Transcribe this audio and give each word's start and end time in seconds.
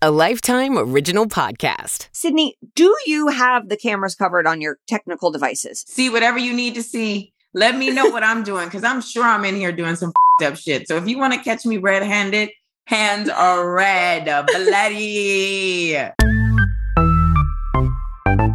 a 0.00 0.12
Lifetime 0.12 0.78
Original 0.78 1.26
Podcast. 1.26 2.08
Sydney, 2.12 2.56
do 2.76 2.94
you 3.06 3.26
have 3.28 3.68
the 3.68 3.76
cameras 3.76 4.14
covered 4.14 4.46
on 4.46 4.60
your 4.60 4.78
technical 4.86 5.32
devices? 5.32 5.84
See 5.88 6.08
whatever 6.08 6.38
you 6.38 6.54
need 6.54 6.76
to 6.76 6.84
see. 6.84 7.32
Let 7.52 7.76
me 7.76 7.90
know 7.90 8.08
what 8.08 8.22
I'm 8.22 8.44
doing 8.44 8.66
because 8.66 8.84
I'm 8.84 9.00
sure 9.00 9.24
I'm 9.24 9.44
in 9.44 9.56
here 9.56 9.72
doing 9.72 9.96
some 9.96 10.12
up 10.44 10.56
shit. 10.56 10.86
So 10.86 10.94
if 10.96 11.08
you 11.08 11.18
want 11.18 11.32
to 11.32 11.40
catch 11.40 11.66
me 11.66 11.78
red 11.78 12.04
handed, 12.04 12.50
hands 12.84 13.28
are 13.28 13.72
red, 13.72 14.26
bloody. 14.46 15.96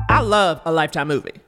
I 0.09 0.21
love 0.21 0.61
a 0.63 0.71
Lifetime 0.71 1.09
movie. 1.09 1.42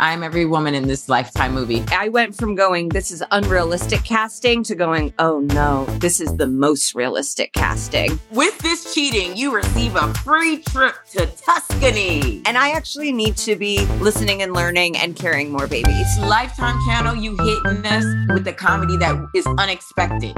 I'm 0.00 0.22
every 0.22 0.44
woman 0.44 0.74
in 0.74 0.86
this 0.86 1.08
lifetime 1.08 1.54
movie. 1.54 1.84
I 1.90 2.08
went 2.08 2.36
from 2.36 2.54
going, 2.54 2.88
this 2.88 3.10
is 3.10 3.22
unrealistic 3.30 4.04
casting 4.04 4.62
to 4.64 4.74
going, 4.74 5.12
oh 5.18 5.40
no, 5.40 5.84
this 5.98 6.20
is 6.20 6.36
the 6.36 6.46
most 6.46 6.94
realistic 6.94 7.52
casting. 7.52 8.18
With 8.30 8.56
this 8.58 8.94
cheating, 8.94 9.36
you 9.36 9.54
receive 9.54 9.96
a 9.96 10.12
free 10.14 10.62
trip 10.62 10.94
to 11.12 11.26
Tuscany. 11.26 12.42
And 12.46 12.56
I 12.56 12.70
actually 12.70 13.12
need 13.12 13.36
to 13.38 13.56
be 13.56 13.84
listening 14.00 14.42
and 14.42 14.52
learning 14.52 14.96
and 14.96 15.16
carrying 15.16 15.50
more 15.50 15.66
babies. 15.66 16.06
Lifetime 16.20 16.78
channel, 16.86 17.16
you 17.16 17.36
hitting 17.36 17.86
us 17.86 18.04
with 18.32 18.44
the 18.44 18.52
comedy 18.52 18.96
that 18.98 19.28
is 19.34 19.46
unexpected. 19.58 20.36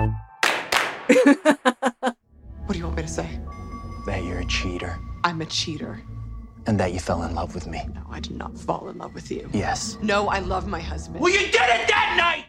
What 2.66 2.74
do 2.74 2.78
you 2.78 2.84
want 2.84 2.98
me 2.98 3.02
to 3.02 3.08
say? 3.08 3.40
that 4.06 4.22
you're 4.22 4.38
a 4.38 4.44
cheater 4.46 4.96
I'm 5.22 5.42
a 5.42 5.46
cheater. 5.46 6.02
And 6.70 6.78
that 6.78 6.92
you 6.92 7.00
fell 7.00 7.24
in 7.24 7.34
love 7.34 7.52
with 7.52 7.66
me. 7.66 7.82
No, 7.92 8.02
I 8.08 8.20
did 8.20 8.36
not 8.36 8.56
fall 8.56 8.88
in 8.90 8.98
love 8.98 9.12
with 9.12 9.28
you. 9.28 9.50
Yes. 9.52 9.98
No, 10.02 10.28
I 10.28 10.38
love 10.38 10.68
my 10.68 10.78
husband. 10.78 11.18
Well, 11.18 11.32
you 11.32 11.40
did 11.40 11.54
it 11.54 11.88
that 11.88 12.14
night! 12.16 12.44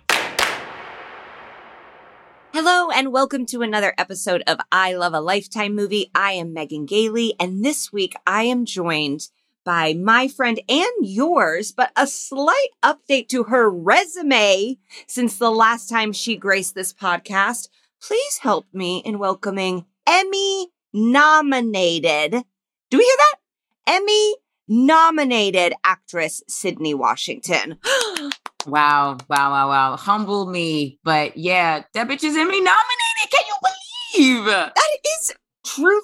Hello 2.53 2.91
and 2.91 3.11
welcome 3.11 3.47
to 3.47 3.63
another 3.63 3.95
episode 3.97 4.43
of 4.45 4.59
I 4.71 4.93
Love 4.93 5.15
a 5.15 5.21
Lifetime 5.21 5.73
Movie. 5.73 6.11
I 6.13 6.33
am 6.33 6.53
Megan 6.53 6.85
Gailey 6.85 7.33
and 7.39 7.65
this 7.65 7.91
week 7.91 8.13
I 8.27 8.43
am 8.43 8.65
joined 8.65 9.29
by 9.63 9.93
my 9.93 10.27
friend 10.27 10.61
and 10.69 10.91
yours, 10.99 11.71
but 11.71 11.91
a 11.95 12.05
slight 12.05 12.69
update 12.83 13.27
to 13.29 13.45
her 13.45 13.71
resume 13.71 14.77
since 15.07 15.35
the 15.39 15.49
last 15.49 15.89
time 15.89 16.13
she 16.13 16.35
graced 16.35 16.75
this 16.75 16.93
podcast. 16.93 17.69
Please 17.99 18.37
help 18.37 18.67
me 18.71 19.01
in 19.03 19.17
welcoming 19.17 19.87
Emmy 20.05 20.67
nominated. 20.93 22.43
Do 22.91 22.97
we 22.99 23.03
hear 23.03 23.17
that? 23.17 23.40
Emmy 23.87 24.35
nominated 24.67 25.73
actress 25.83 26.41
Sydney 26.47 26.93
Washington. 26.93 27.77
Wow, 28.67 29.17
wow, 29.27 29.49
wow, 29.49 29.69
wow. 29.69 29.95
Humble 29.95 30.45
me. 30.45 30.99
But 31.03 31.35
yeah, 31.35 31.81
that 31.95 32.07
bitch 32.07 32.23
is 32.23 32.37
Emmy 32.37 32.61
nominated. 32.61 33.31
Can 33.31 33.43
you 33.47 33.55
believe? 33.63 34.45
That 34.45 34.97
is 35.19 35.33
truly, 35.65 36.01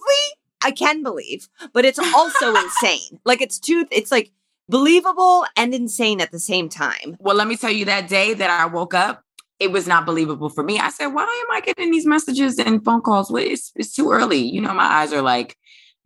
I 0.63 0.71
can 0.71 1.03
believe, 1.03 1.49
but 1.73 1.85
it's 1.85 1.99
also 1.99 2.55
insane. 2.63 3.19
Like 3.25 3.41
it's 3.41 3.59
two, 3.59 3.85
it's 3.91 4.11
like 4.11 4.31
believable 4.67 5.45
and 5.55 5.73
insane 5.73 6.19
at 6.19 6.31
the 6.31 6.39
same 6.39 6.69
time. 6.69 7.17
Well, 7.19 7.35
let 7.35 7.47
me 7.47 7.57
tell 7.57 7.71
you 7.71 7.85
that 7.85 8.09
day 8.09 8.33
that 8.33 8.49
I 8.49 8.65
woke 8.65 8.93
up, 8.93 9.23
it 9.59 9.71
was 9.71 9.87
not 9.87 10.05
believable 10.05 10.49
for 10.49 10.63
me. 10.63 10.79
I 10.79 10.89
said, 10.89 11.07
why 11.07 11.23
am 11.23 11.55
I 11.55 11.61
getting 11.61 11.91
these 11.91 12.05
messages 12.05 12.59
and 12.59 12.83
phone 12.83 13.01
calls? 13.01 13.31
Well, 13.31 13.43
it's, 13.43 13.71
it's 13.75 13.93
too 13.93 14.11
early. 14.11 14.39
You 14.39 14.61
know, 14.61 14.73
my 14.73 14.85
eyes 14.85 15.13
are 15.13 15.21
like, 15.21 15.57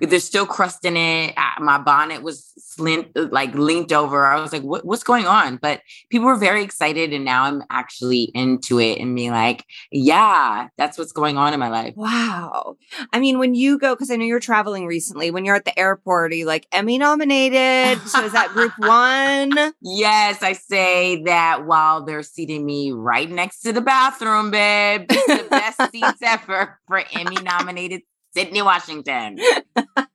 there's 0.10 0.24
still 0.24 0.46
crust 0.46 0.84
in 0.86 0.98
it. 0.98 1.34
I- 1.38 1.60
My 1.60 1.78
bonnet 1.78 2.24
was 2.24 2.52
slint, 2.60 3.12
like 3.32 3.54
linked 3.54 3.92
over. 3.94 4.26
I 4.26 4.40
was 4.42 4.52
like, 4.52 4.64
what, 4.64 4.84
what's 4.86 5.04
going 5.04 5.28
on? 5.28 5.58
But 5.58 5.82
people 6.10 6.26
were 6.28 6.36
very 6.38 6.64
excited. 6.64 7.14
And 7.14 7.24
now 7.26 7.44
I'm 7.44 7.64
actually 7.70 8.32
into 8.34 8.80
it 8.80 9.00
and 9.00 9.16
being 9.16 9.32
like, 9.32 9.66
yeah, 9.92 10.70
that's 10.78 10.98
what's 10.98 11.12
going 11.12 11.38
on 11.38 11.54
in 11.54 11.60
my 11.60 11.70
life. 11.70 11.94
Wow. 11.96 12.78
I 13.14 13.20
mean, 13.20 13.38
when 13.40 13.54
you 13.54 13.78
go, 13.78 13.94
because 13.94 14.10
I 14.10 14.16
know 14.16 14.26
you're 14.26 14.40
traveling 14.40 14.88
recently, 14.88 15.30
when 15.32 15.46
you're 15.46 15.56
at 15.56 15.66
the 15.66 15.78
airport, 15.78 16.32
are 16.32 16.36
you 16.36 16.46
like 16.46 16.66
Emmy 16.72 16.98
nominated? 16.98 18.00
So 18.08 18.24
is 18.24 18.32
that 18.32 18.50
group 18.50 18.74
one? 18.78 19.74
Yes, 19.82 20.42
I 20.42 20.54
say 20.54 21.24
that 21.24 21.66
while 21.66 22.04
they're 22.04 22.23
seating 22.23 22.66
me 22.66 22.92
right 22.92 23.30
next 23.30 23.60
to 23.61 23.73
the 23.73 23.82
bathroom, 23.82 24.52
babe. 24.52 25.06
It's 25.10 25.44
the 25.44 25.50
best 25.50 25.92
seats 25.92 26.20
ever 26.23 26.80
for 26.88 27.04
Emmy 27.14 27.36
nominated 27.42 28.02
Sydney 28.33 28.61
Washington. 28.61 29.39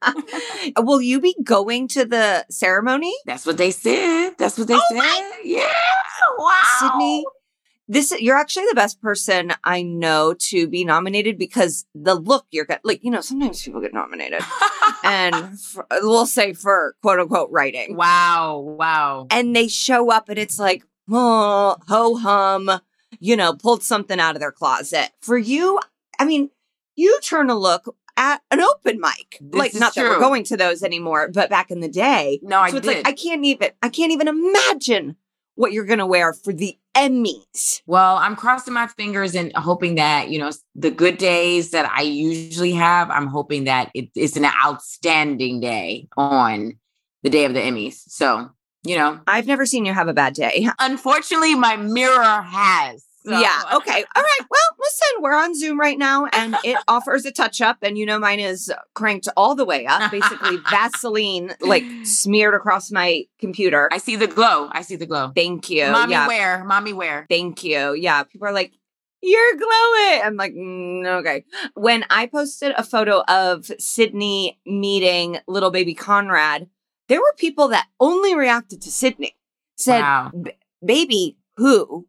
Will 0.79 1.03
you 1.03 1.21
be 1.21 1.37
going 1.43 1.89
to 1.89 2.05
the 2.05 2.47
ceremony? 2.51 3.15
That's 3.27 3.45
what 3.45 3.59
they 3.59 3.71
said. 3.71 4.35
That's 4.39 4.59
what 4.59 4.69
they 4.69 4.75
oh 4.75 4.83
said. 4.91 5.45
Yeah. 5.45 5.71
Wow. 6.39 6.63
Sydney, 6.81 7.25
this 7.89 8.13
you're 8.21 8.37
actually 8.37 8.67
the 8.69 8.75
best 8.75 9.01
person 9.01 9.53
I 9.65 9.83
know 9.83 10.35
to 10.35 10.67
be 10.67 10.85
nominated 10.85 11.39
because 11.39 11.87
the 11.95 12.15
look 12.15 12.47
you're 12.51 12.65
get 12.65 12.81
like 12.85 13.05
you 13.05 13.11
know 13.11 13.21
sometimes 13.21 13.63
people 13.63 13.81
get 13.81 13.95
nominated 13.95 14.41
and 15.05 15.59
for, 15.61 15.87
we'll 16.03 16.27
say 16.27 16.53
for 16.53 16.97
quote 17.03 17.21
unquote 17.21 17.51
writing 17.51 17.97
wow. 17.97 18.59
Wow. 18.59 19.27
and 19.31 19.55
they 19.55 19.69
show 19.69 20.11
up 20.11 20.29
and 20.29 20.39
it's 20.39 20.59
like 20.59 20.85
oh 21.11 21.77
ho 21.87 22.17
hum 22.17 22.81
you 23.21 23.37
know 23.37 23.55
pulled 23.55 23.83
something 23.83 24.19
out 24.19 24.35
of 24.35 24.41
their 24.41 24.53
closet 24.53 25.11
for 25.21 25.39
you 25.39 25.79
I 26.19 26.25
mean 26.25 26.51
you 26.97 27.21
turn 27.23 27.51
a 27.51 27.57
look 27.57 27.95
at 28.17 28.41
an 28.51 28.61
open 28.61 29.01
mic 29.01 29.39
This 29.41 29.59
like 29.59 29.75
is 29.75 29.81
not 29.81 29.95
that 29.95 30.03
we're 30.03 30.19
going 30.19 30.45
to 30.45 30.57
those 30.57 30.83
anymore 30.83 31.29
but 31.33 31.51
back 31.51 31.71
in 31.71 31.81
the 31.81 31.89
day 31.89 32.41
No, 32.43 32.61
I 32.61 32.67
it's 32.69 32.75
did. 32.75 32.87
like 32.87 33.07
I 33.09 33.13
can't 33.13 33.45
even 33.45 33.71
I 33.83 33.89
can't 33.89 34.13
even 34.13 34.29
imagine 34.29 35.17
what 35.55 35.73
you're 35.73 35.87
gonna 35.87 36.07
wear 36.07 36.33
for 36.33 36.53
the 36.53 36.77
Emmys. 36.95 37.83
Well, 37.87 38.17
I'm 38.17 38.37
crossing 38.37 38.73
my 38.73 38.87
fingers 38.87 39.35
and 39.35 39.53
hoping 39.55 39.97
that, 39.97 40.31
you 40.31 40.39
know, 40.39 40.51
the 40.75 40.91
good 40.91 41.19
days 41.19 41.71
that 41.73 41.91
I 41.95 42.01
usually 42.03 42.73
have, 42.73 43.11
I'm 43.11 43.27
hoping 43.27 43.65
that 43.65 43.91
it's 43.95 44.37
an 44.37 44.47
outstanding 44.47 45.61
day 45.61 46.09
on 46.17 46.79
the 47.23 47.29
day 47.31 47.45
of 47.45 47.53
the 47.53 47.61
Emmys. 47.61 48.03
So, 48.09 48.51
you 48.83 48.97
know, 48.97 49.21
I've 49.27 49.47
never 49.47 49.67
seen 49.67 49.85
you 49.85 49.93
have 49.93 50.09
a 50.09 50.15
bad 50.15 50.35
day. 50.35 50.69
unfortunately, 50.79 51.55
my 51.55 51.77
mirror 51.77 52.43
has. 52.43 53.05
So- 53.27 53.39
Yeah. 53.41 53.63
Okay. 53.75 54.05
All 54.15 54.23
right. 54.23 54.47
Well, 54.49 54.61
listen, 54.79 55.23
we're 55.23 55.35
on 55.35 55.55
Zoom 55.55 55.81
right 55.81 55.99
now 55.99 56.27
and 56.27 56.57
it 56.65 56.79
offers 56.87 57.27
a 57.27 57.33
touch 57.33 57.61
up. 57.61 57.79
And 57.83 57.99
you 57.99 58.07
know, 58.07 58.19
mine 58.21 58.39
is 58.39 58.73
cranked 58.95 59.29
all 59.37 59.55
the 59.57 59.65
way 59.65 59.85
up, 59.85 60.11
basically 60.13 60.57
Vaseline 60.71 61.55
like 61.61 61.85
smeared 62.05 62.55
across 62.55 62.93
my 62.93 63.25
computer. 63.41 63.89
I 63.91 63.99
see 63.99 64.15
the 64.15 64.29
glow. 64.29 64.69
I 64.71 64.83
see 64.83 64.97
the 64.97 65.07
glow. 65.07 65.33
Thank 65.35 65.71
you. 65.71 65.91
Mommy 65.91 66.13
yeah. 66.13 66.29
wear. 66.29 66.65
Mommy 66.65 66.93
wear. 66.93 67.27
Thank 67.29 67.65
you. 67.65 67.95
Yeah. 67.95 68.23
People 68.23 68.47
are 68.47 68.53
like, 68.53 68.73
you're 69.23 69.57
glowing. 69.57 70.23
I'm 70.23 70.37
like, 70.37 70.53
mm, 70.53 71.05
okay. 71.21 71.45
When 71.75 72.05
I 72.11 72.27
posted 72.27 72.75
a 72.77 72.85
photo 72.85 73.23
of 73.27 73.69
Sydney 73.79 74.61
meeting 74.65 75.39
little 75.49 75.73
baby 75.73 75.95
Conrad, 75.95 76.69
there 77.09 77.21
were 77.21 77.35
people 77.37 77.69
that 77.69 77.89
only 77.99 78.37
reacted 78.37 78.83
to 78.83 78.91
Sydney. 78.91 79.37
Said, 79.79 80.01
wow. 80.01 80.33
baby 80.85 81.37
who 81.57 82.07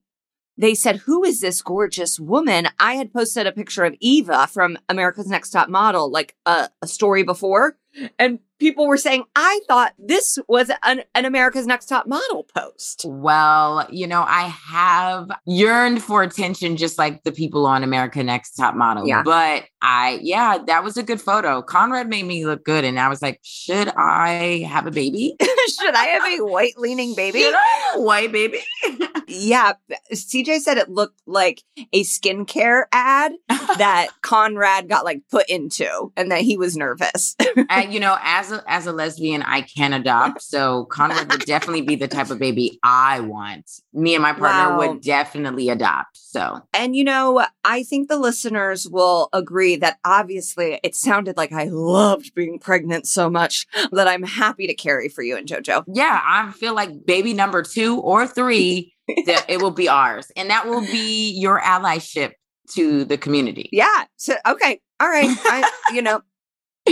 they 0.57 0.73
said 0.73 0.97
who 0.97 1.23
is 1.23 1.41
this 1.41 1.61
gorgeous 1.61 2.19
woman? 2.19 2.67
I 2.79 2.95
had 2.95 3.13
posted 3.13 3.47
a 3.47 3.51
picture 3.51 3.85
of 3.85 3.95
eva 3.99 4.47
from 4.47 4.77
america's 4.89 5.27
next 5.27 5.51
top 5.51 5.69
model 5.69 6.09
like 6.11 6.35
a, 6.45 6.69
story 6.85 7.23
before 7.23 7.77
and 8.19 8.39
people 8.59 8.87
were 8.87 8.97
saying 8.97 9.23
i 9.35 9.59
thought 9.67 9.93
this 9.99 10.37
was 10.47 10.71
an, 10.83 11.01
an 11.15 11.25
america's 11.25 11.67
next 11.67 11.85
top 11.85 12.07
model 12.07 12.45
post 12.55 13.05
Well, 13.05 13.87
you 13.91 14.07
know, 14.07 14.23
I 14.27 14.43
have 14.43 15.29
yearned 15.45 16.01
for 16.03 16.23
attention 16.23 16.77
just 16.77 16.97
like 16.97 17.23
the 17.23 17.31
people 17.31 17.65
on 17.65 17.83
America 17.83 18.23
Next 18.23 18.53
Top 18.53 18.75
Model. 18.75 19.07
Yeah. 19.07 19.23
But 19.23 19.65
I, 19.81 20.19
yeah, 20.21 20.57
that 20.67 20.83
was 20.83 20.97
a 20.97 21.03
good 21.03 21.21
photo. 21.21 21.61
Conrad 21.61 22.07
made 22.07 22.25
me 22.25 22.45
look 22.45 22.63
good. 22.63 22.83
And 22.83 22.99
I 22.99 23.07
was 23.09 23.21
like, 23.21 23.39
should 23.43 23.89
I 23.89 24.67
have 24.69 24.87
a 24.87 24.91
baby? 24.91 25.35
should 25.67 25.95
i 25.95 26.05
have 26.05 26.39
a 26.39 26.45
white 26.45 26.77
leaning 26.77 27.13
baby 27.15 27.41
Should 27.41 27.53
I 27.53 27.89
have 27.91 27.99
a 27.99 28.03
white 28.03 28.31
baby? 28.31 28.59
yeah 29.27 29.73
cj 30.13 30.59
said 30.59 30.77
it 30.77 30.89
looked 30.89 31.21
like 31.25 31.61
a 31.91 32.03
skincare 32.03 32.85
ad 32.91 33.33
that 33.77 34.07
conrad 34.21 34.87
got 34.87 35.03
like 35.03 35.21
put 35.29 35.49
into 35.49 36.11
and 36.15 36.31
that 36.31 36.41
he 36.41 36.57
was 36.57 36.77
nervous 36.77 37.35
and 37.69 37.93
you 37.93 37.99
know, 37.99 38.17
as 38.21 38.46
a 38.51 38.63
as 38.67 38.87
a 38.87 38.91
lesbian, 38.91 39.41
I 39.43 39.61
can 39.61 39.93
adopt. 39.93 40.41
So 40.41 40.85
Conrad 40.85 41.31
would 41.31 41.41
definitely 41.45 41.81
be 41.81 41.95
the 41.95 42.07
type 42.07 42.29
of 42.29 42.39
baby 42.39 42.79
I 42.83 43.19
want. 43.19 43.69
Me 43.93 44.15
and 44.15 44.21
my 44.21 44.33
partner 44.33 44.69
Wow. 44.69 44.77
would 44.77 45.01
definitely 45.01 45.69
adopt. 45.69 46.17
So 46.17 46.59
And 46.73 46.95
you 46.95 47.03
know, 47.03 47.45
I 47.63 47.83
think 47.83 48.09
the 48.09 48.17
listeners 48.17 48.87
will 48.87 49.29
agree 49.33 49.75
that 49.77 49.97
obviously 50.05 50.79
it 50.83 50.95
sounded 50.95 51.37
like 51.37 51.51
I 51.51 51.65
loved 51.65 52.33
being 52.35 52.59
pregnant 52.59 53.07
so 53.07 53.29
much 53.29 53.65
that 53.91 54.07
I'm 54.07 54.23
happy 54.23 54.67
to 54.67 54.73
carry 54.75 55.09
for 55.09 55.21
you 55.23 55.37
and 55.37 55.47
JoJo. 55.47 55.85
yeah, 55.87 56.21
I 56.25 56.51
feel 56.51 56.73
like 56.75 57.05
baby 57.05 57.33
number 57.33 57.63
two 57.63 57.99
or 57.99 58.27
three, 58.27 58.93
that 59.25 59.45
it 59.49 59.61
will 59.61 59.71
be 59.71 59.87
ours. 59.87 60.31
And 60.35 60.49
that 60.49 60.67
will 60.67 60.81
be 60.81 61.31
your 61.31 61.59
allyship 61.61 62.33
to 62.75 63.05
the 63.05 63.17
community. 63.17 63.69
Yeah. 63.71 64.03
So 64.17 64.35
okay. 64.45 64.81
All 64.99 65.07
right. 65.09 65.29
I 65.45 65.71
you 65.93 66.01
know, 66.01 66.21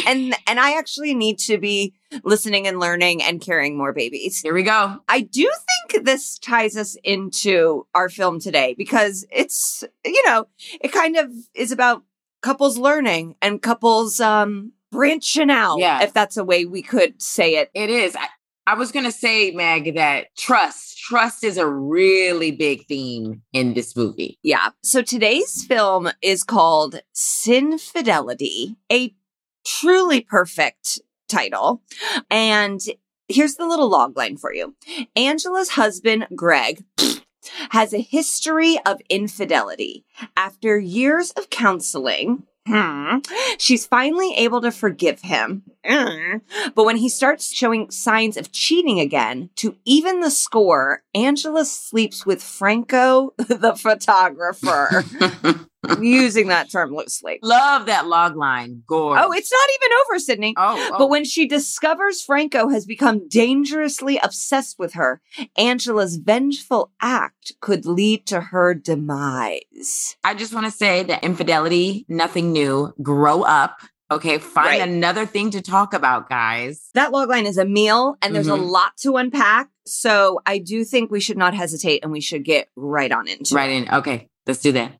and 0.08 0.36
and 0.48 0.60
I 0.60 0.78
actually 0.78 1.14
need 1.14 1.40
to 1.40 1.58
be 1.58 1.94
listening 2.24 2.68
and 2.68 2.80
learning 2.80 3.24
and 3.24 3.42
carrying 3.42 3.78
more 3.78 3.94
babies. 3.94 4.42
Here 4.42 4.54
we 4.54 4.64
go. 4.64 5.00
I 5.08 5.22
do 5.22 5.50
think 5.92 6.06
this 6.06 6.38
ties 6.40 6.78
us 6.78 6.96
into 7.04 7.88
our 7.94 8.10
film 8.10 8.40
today 8.40 8.76
because 8.78 9.26
it's 9.32 9.84
you 10.06 10.24
know, 10.26 10.48
it 10.82 10.92
kind 10.92 11.18
of 11.18 11.32
is 11.54 11.72
about 11.72 12.04
couples 12.42 12.78
learning 12.78 13.36
and 13.42 13.62
couples 13.62 14.20
um 14.20 14.72
branching 14.92 15.50
out. 15.50 15.78
Yeah. 15.80 16.04
If 16.04 16.14
that's 16.14 16.38
a 16.38 16.44
way 16.44 16.66
we 16.66 16.82
could 16.82 17.22
say 17.22 17.56
it. 17.56 17.70
It 17.74 17.90
is. 17.90 18.16
I, 18.16 18.28
I 18.68 18.74
was 18.74 18.92
going 18.92 19.06
to 19.06 19.12
say, 19.12 19.52
Meg, 19.52 19.94
that 19.96 20.36
trust, 20.36 20.98
trust 20.98 21.44
is 21.44 21.58
a 21.58 21.68
really 21.68 22.52
big 22.52 22.88
theme 22.88 23.44
in 23.54 23.76
this 23.76 23.96
movie. 23.96 24.40
Yeah. 24.42 24.70
So 24.84 25.04
today's 25.04 25.64
film 25.66 26.10
is 26.22 26.44
called 26.44 27.02
Sin 27.14 27.78
Fidelity, 27.78 28.76
a 28.92 29.14
truly 29.66 30.22
perfect 30.22 31.00
title. 31.28 31.82
And 32.30 32.80
here's 33.28 33.56
the 33.56 33.68
little 33.68 33.90
log 33.90 34.18
line 34.18 34.38
for 34.38 34.54
you. 34.54 34.76
Angela's 35.16 35.72
husband, 35.72 36.28
Greg, 36.36 36.84
has 37.72 37.94
a 37.94 38.02
history 38.02 38.80
of 38.86 39.02
infidelity. 39.10 40.06
After 40.36 40.78
years 40.78 41.32
of 41.32 41.50
counseling, 41.50 42.44
hmm, 42.68 43.18
she's 43.58 43.86
finally 43.86 44.34
able 44.36 44.62
to 44.62 44.72
forgive 44.72 45.22
him. 45.22 45.64
Mm. 45.86 46.42
But 46.74 46.86
when 46.86 46.98
he 46.98 47.10
starts 47.10 47.54
showing 47.54 47.92
signs 47.92 48.38
of 48.38 48.52
cheating 48.52 49.00
again, 49.00 49.50
to 49.58 49.76
even 49.86 50.22
the 50.22 50.32
score, 50.32 51.04
Angela 51.14 51.66
sleeps 51.66 52.26
with 52.26 52.42
Franco, 52.42 53.34
the 53.38 53.76
photographer. 53.76 55.04
using 56.02 56.48
that 56.50 56.70
term 56.72 56.94
loosely. 56.94 57.40
Love 57.44 57.86
that 57.88 58.08
log 58.08 58.36
line. 58.36 58.84
Gore. 58.88 59.18
Oh, 59.20 59.32
it's 59.32 59.52
not 59.52 59.70
even 59.82 59.98
over, 60.06 60.20
Sydney. 60.20 60.54
Oh, 60.58 60.90
oh. 60.94 60.98
But 60.98 61.10
when 61.10 61.26
she 61.26 61.48
discovers 61.48 62.22
Franco 62.22 62.70
has 62.70 62.86
become 62.86 63.28
dangerously 63.28 64.18
obsessed 64.22 64.78
with 64.80 64.94
her, 64.94 65.22
Angela's 65.58 66.18
vengeful 66.18 66.92
act 67.02 67.54
could 67.62 67.86
lead 67.86 68.26
to 68.28 68.42
her 68.42 68.74
demise. 68.74 70.16
I 70.24 70.34
just 70.34 70.54
want 70.54 70.66
to 70.66 70.72
say 70.72 71.04
that 71.04 71.24
infidelity, 71.24 72.06
nothing 72.08 72.52
new. 72.52 72.94
Grow 73.02 73.44
up. 73.44 73.80
Okay, 74.12 74.38
find 74.38 74.68
Right. 74.68 74.82
another 74.88 75.26
thing 75.26 75.50
to 75.52 75.62
talk 75.62 75.94
about, 75.96 76.30
guys. 76.30 76.90
That 76.94 77.12
logline 77.12 77.46
is 77.46 77.58
a 77.58 77.66
meal 77.66 78.18
and 78.22 78.36
there's 78.36 78.48
a 78.48 78.52
Mhm. 78.52 78.70
lot 78.70 78.96
to 78.98 79.16
unpack. 79.18 79.70
So 79.88 80.42
I 80.46 80.60
do 80.60 80.84
think 80.84 81.10
we 81.10 81.20
should 81.20 81.38
not 81.38 81.56
hesitate 81.56 82.04
and 82.04 82.12
we 82.12 82.22
should 82.22 82.44
get 82.46 82.70
right 82.76 83.12
on 83.12 83.28
into 83.28 83.56
Right 83.56 83.70
in. 83.72 83.90
Okay, 83.92 84.30
let's 84.46 84.60
do 84.60 84.72
that. 84.74 85.00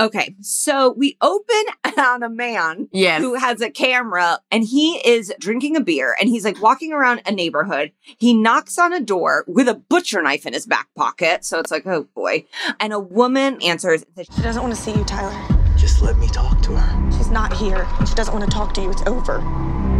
Okay, 0.00 0.34
so 0.40 0.92
we 0.96 1.16
open 1.20 1.62
on 1.98 2.22
a 2.22 2.30
man 2.30 2.88
Yes. 2.90 3.20
who 3.20 3.34
has 3.34 3.60
a 3.60 3.68
camera 3.70 4.38
and 4.50 4.64
he 4.64 4.94
is 5.06 5.32
drinking 5.38 5.76
a 5.76 5.80
beer 5.82 6.16
and 6.18 6.28
he's 6.30 6.44
like 6.44 6.60
walking 6.62 6.92
around 6.92 7.20
a 7.26 7.32
neighborhood. 7.32 7.92
He 8.18 8.32
knocks 8.32 8.78
on 8.78 8.92
a 8.94 9.00
door 9.00 9.44
with 9.46 9.68
a 9.68 9.74
butcher 9.74 10.22
knife 10.22 10.46
in 10.46 10.54
his 10.54 10.66
back 10.66 10.88
pocket. 10.96 11.44
So 11.44 11.58
it's 11.58 11.70
like, 11.70 11.86
oh 11.86 12.04
boy. 12.14 12.46
And 12.80 12.92
a 12.94 12.98
woman 12.98 13.60
answers. 13.62 14.04
She 14.34 14.42
doesn't 14.42 14.62
want 14.62 14.74
to 14.74 14.80
see 14.80 14.92
you, 14.94 15.04
Tyler. 15.04 15.36
Just 15.76 16.00
let 16.02 16.16
me 16.18 16.28
talk 16.28 16.62
to 16.62 16.76
her. 16.76 17.10
She's 17.12 17.30
not 17.30 17.52
here, 17.54 17.86
and 17.98 18.08
she 18.08 18.14
doesn't 18.14 18.34
want 18.34 18.44
to 18.44 18.54
talk 18.54 18.74
to 18.74 18.82
you. 18.82 18.90
It's 18.90 19.02
over. 19.06 19.38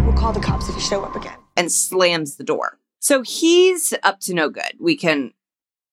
We'll 0.05 0.17
call 0.17 0.33
the 0.33 0.41
cops 0.41 0.69
if 0.69 0.75
you 0.75 0.81
show 0.81 1.03
up 1.05 1.15
again. 1.17 1.37
and 1.57 1.71
slams 1.71 2.37
the 2.37 2.45
door. 2.45 2.79
So 3.01 3.23
he's 3.23 3.93
up 4.03 4.21
to 4.21 4.35
no 4.35 4.49
good. 4.51 4.73
We 4.79 4.97
can 4.97 5.33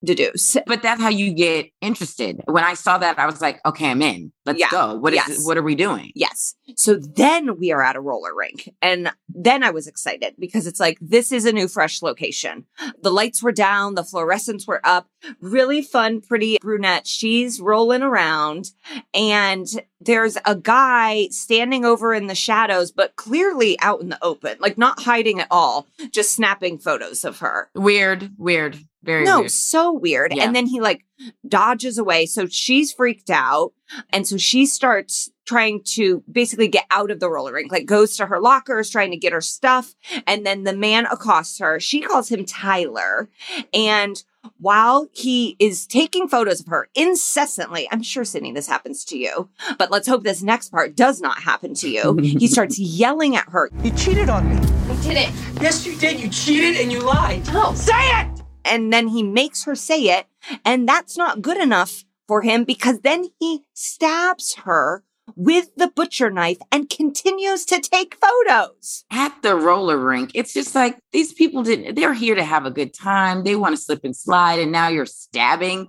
deduce. 0.04 0.56
But 0.68 0.82
that's 0.82 1.02
how 1.02 1.10
you 1.10 1.34
get 1.34 1.70
interested. 1.82 2.42
When 2.46 2.64
I 2.64 2.76
saw 2.76 2.98
that, 2.98 3.18
I 3.20 3.26
was 3.26 3.42
like, 3.42 3.60
okay, 3.66 3.90
I'm 3.90 4.02
in. 4.02 4.32
Let's 4.46 4.60
Yeah. 4.60 4.70
go. 4.72 4.96
What 4.96 5.14
is 5.14 5.18
Yes. 5.28 5.46
what 5.46 5.58
are 5.58 5.64
we 5.64 5.76
doing? 5.76 6.12
Yes. 6.16 6.56
So 6.76 6.96
then 6.96 7.58
we 7.58 7.72
are 7.72 7.82
at 7.84 7.96
a 7.96 8.00
roller 8.02 8.34
rink. 8.36 8.70
And 8.82 9.12
then 9.28 9.64
I 9.64 9.72
was 9.72 9.88
excited 9.88 10.36
because 10.40 10.68
it's 10.68 10.80
like, 10.80 10.98
this 11.02 11.32
is 11.32 11.46
a 11.46 11.52
new, 11.52 11.68
fresh 11.68 12.02
location. 12.02 12.66
The 13.02 13.12
lights 13.12 13.42
were 13.44 13.52
down, 13.52 13.96
the 13.96 14.04
fluorescents 14.04 14.68
were 14.68 14.82
up. 14.84 15.08
Really 15.42 15.82
fun, 15.82 16.22
pretty 16.22 16.58
brunette. 16.62 17.08
She's 17.08 17.60
rolling 17.60 18.02
around. 18.02 18.72
And 19.14 19.68
there's 20.00 20.38
a 20.46 20.56
guy 20.56 21.28
standing 21.30 21.86
over 21.86 22.14
in 22.14 22.28
the 22.28 22.36
shadows, 22.36 22.92
but 22.92 23.16
clearly 23.16 23.80
out 23.80 24.02
in 24.02 24.10
the 24.10 24.24
open, 24.24 24.58
like 24.60 24.78
not 24.78 25.02
hiding 25.02 25.40
at 25.40 25.48
all, 25.50 25.88
just 26.12 26.32
snapping 26.34 26.78
photos 26.78 27.26
of 27.26 27.40
her. 27.40 27.70
Weird, 27.74 28.32
weird, 28.38 28.78
very 29.04 29.26
no, 29.26 29.40
weird. 29.40 29.52
so 29.52 29.92
weird. 29.92 30.34
Yeah. 30.36 30.44
And 30.44 30.56
then 30.56 30.68
he 30.68 30.82
like 30.82 31.06
dodges 31.48 31.98
away. 31.98 32.26
So 32.26 32.46
she's 32.48 32.92
freaked 32.92 33.30
out. 33.30 33.74
And 34.12 34.28
so 34.28 34.38
she 34.38 34.66
starts 34.66 35.32
trying 35.46 35.82
to 35.96 36.24
basically 36.30 36.68
get 36.68 36.86
out 36.92 37.10
of 37.10 37.20
the 37.20 37.30
roller 37.30 37.54
rink, 37.54 37.72
like 37.72 37.86
goes 37.86 38.18
to 38.18 38.26
her 38.26 38.40
lockers, 38.40 38.90
trying 38.90 39.12
to 39.12 39.18
get 39.18 39.34
her 39.34 39.42
stuff. 39.42 39.96
And 40.28 40.46
then 40.46 40.64
the 40.64 40.76
man 40.76 41.06
accosts 41.06 41.58
her. 41.60 41.80
She 41.80 42.02
calls 42.02 42.30
him 42.30 42.46
Tyler. 42.46 43.30
And 43.74 44.22
while 44.58 45.08
he 45.14 45.56
is 45.60 45.88
taking 45.88 46.28
photos 46.28 46.62
of 46.62 46.68
her 46.68 46.90
incessantly, 46.96 47.88
I'm 47.92 48.04
sure, 48.04 48.26
Sydney, 48.26 48.52
this 48.52 48.68
happens 48.68 49.06
to 49.06 49.18
you, 49.18 49.50
but 49.78 49.92
let's 49.92 50.08
hope 50.08 50.24
this 50.24 50.42
next 50.42 50.70
part 50.70 50.96
does 50.96 51.22
not 51.22 51.40
happen 51.40 51.74
to 51.76 51.90
you. 51.90 52.18
he 52.18 52.48
starts 52.48 52.80
yelling 52.80 53.36
at 53.36 53.50
her. 53.50 53.70
You 53.84 53.92
cheated 53.92 54.30
on 54.30 54.50
me. 54.50 54.56
I 54.56 55.02
did 55.02 55.18
it. 55.18 55.62
Yes, 55.62 55.86
you 55.86 55.96
did. 55.98 56.20
You 56.20 56.30
cheated 56.30 56.82
and 56.82 56.92
you 56.92 57.00
lied. 57.00 57.44
Oh. 57.50 57.74
Say 57.74 57.94
it! 57.94 58.38
and 58.68 58.92
then 58.92 59.08
he 59.08 59.24
makes 59.24 59.64
her 59.64 59.76
say 59.76 60.02
it 60.02 60.28
and 60.64 60.88
that's 60.88 61.18
not 61.18 61.42
good 61.42 61.58
enough 61.58 62.04
for 62.28 62.42
him 62.42 62.64
because 62.64 63.00
then 63.00 63.26
he 63.40 63.64
stabs 63.74 64.56
her 64.66 65.04
with 65.36 65.76
the 65.76 65.90
butcher 65.90 66.30
knife 66.30 66.58
and 66.72 66.90
continues 66.90 67.66
to 67.66 67.80
take 67.80 68.16
photos. 68.16 69.06
At 69.12 69.42
the 69.42 69.56
roller 69.56 69.98
rink, 69.98 70.32
it's 70.34 70.54
just 70.54 70.76
like 70.76 70.98
these 71.12 71.34
people 71.34 71.64
didn't, 71.64 71.96
they're 71.96 72.14
here 72.14 72.36
to 72.36 72.44
have 72.44 72.66
a 72.66 72.72
good 72.72 72.94
time. 72.94 73.44
They 73.44 73.56
want 73.56 73.76
to 73.76 73.82
slip 73.82 74.04
and 74.04 74.16
slide, 74.16 74.60
and 74.60 74.72
now 74.72 74.88
you're 74.88 75.06
stabbing. 75.06 75.88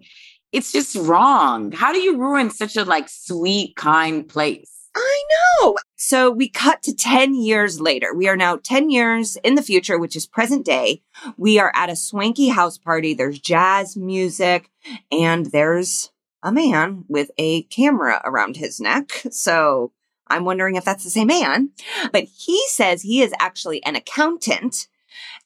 It's 0.50 0.72
just 0.72 0.96
wrong. 0.96 1.72
How 1.72 1.92
do 1.92 2.00
you 2.00 2.18
ruin 2.18 2.50
such 2.50 2.76
a 2.76 2.84
like 2.84 3.08
sweet, 3.08 3.76
kind 3.76 4.26
place? 4.28 4.78
I 4.96 5.22
know. 5.30 5.76
So 5.96 6.30
we 6.30 6.48
cut 6.48 6.82
to 6.82 6.94
10 6.94 7.34
years 7.34 7.80
later. 7.80 8.14
We 8.14 8.28
are 8.28 8.36
now 8.36 8.56
10 8.56 8.90
years 8.90 9.36
in 9.44 9.54
the 9.54 9.62
future, 9.62 9.98
which 9.98 10.16
is 10.16 10.26
present 10.26 10.64
day. 10.64 11.02
We 11.36 11.58
are 11.58 11.70
at 11.74 11.90
a 11.90 11.96
swanky 11.96 12.48
house 12.48 12.78
party. 12.78 13.14
There's 13.14 13.38
jazz 13.38 13.96
music 13.96 14.70
and 15.12 15.46
there's 15.46 16.10
a 16.42 16.52
man 16.52 17.04
with 17.08 17.30
a 17.38 17.62
camera 17.64 18.20
around 18.24 18.56
his 18.56 18.80
neck. 18.80 19.22
So 19.30 19.92
I'm 20.28 20.44
wondering 20.44 20.76
if 20.76 20.84
that's 20.84 21.04
the 21.04 21.10
same 21.10 21.28
man, 21.28 21.70
but 22.12 22.24
he 22.24 22.62
says 22.68 23.02
he 23.02 23.22
is 23.22 23.32
actually 23.40 23.82
an 23.84 23.96
accountant. 23.96 24.88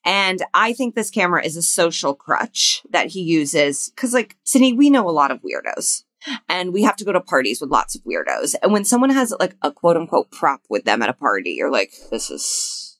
And 0.04 0.42
I 0.52 0.72
think 0.72 0.94
this 0.94 1.11
camera 1.11 1.44
is 1.44 1.56
a 1.56 1.62
social 1.62 2.14
crutch 2.14 2.82
that 2.90 3.08
he 3.08 3.22
uses. 3.22 3.92
Cause 3.96 4.12
like, 4.12 4.37
Sydney, 4.42 4.72
we 4.72 4.90
know 4.90 5.08
a 5.08 5.12
lot 5.12 5.30
of 5.30 5.40
weirdos 5.42 6.02
and 6.49 6.72
we 6.72 6.82
have 6.82 6.96
to 6.96 7.04
go 7.04 7.12
to 7.12 7.20
parties 7.20 7.61
with 7.61 7.70
lots 7.70 7.94
of 7.94 8.02
weirdos. 8.02 8.54
And 8.62 8.72
when 8.72 8.84
someone 8.84 9.11
has 9.11 9.34
like 9.38 9.56
a 9.62 9.70
quote 9.70 9.96
unquote 9.96 10.30
prop 10.30 10.62
with 10.68 10.84
them 10.84 11.02
at 11.02 11.08
a 11.08 11.14
party, 11.14 11.52
you're 11.52 11.70
like, 11.70 11.92
this 12.11 12.30
is, 12.30 12.91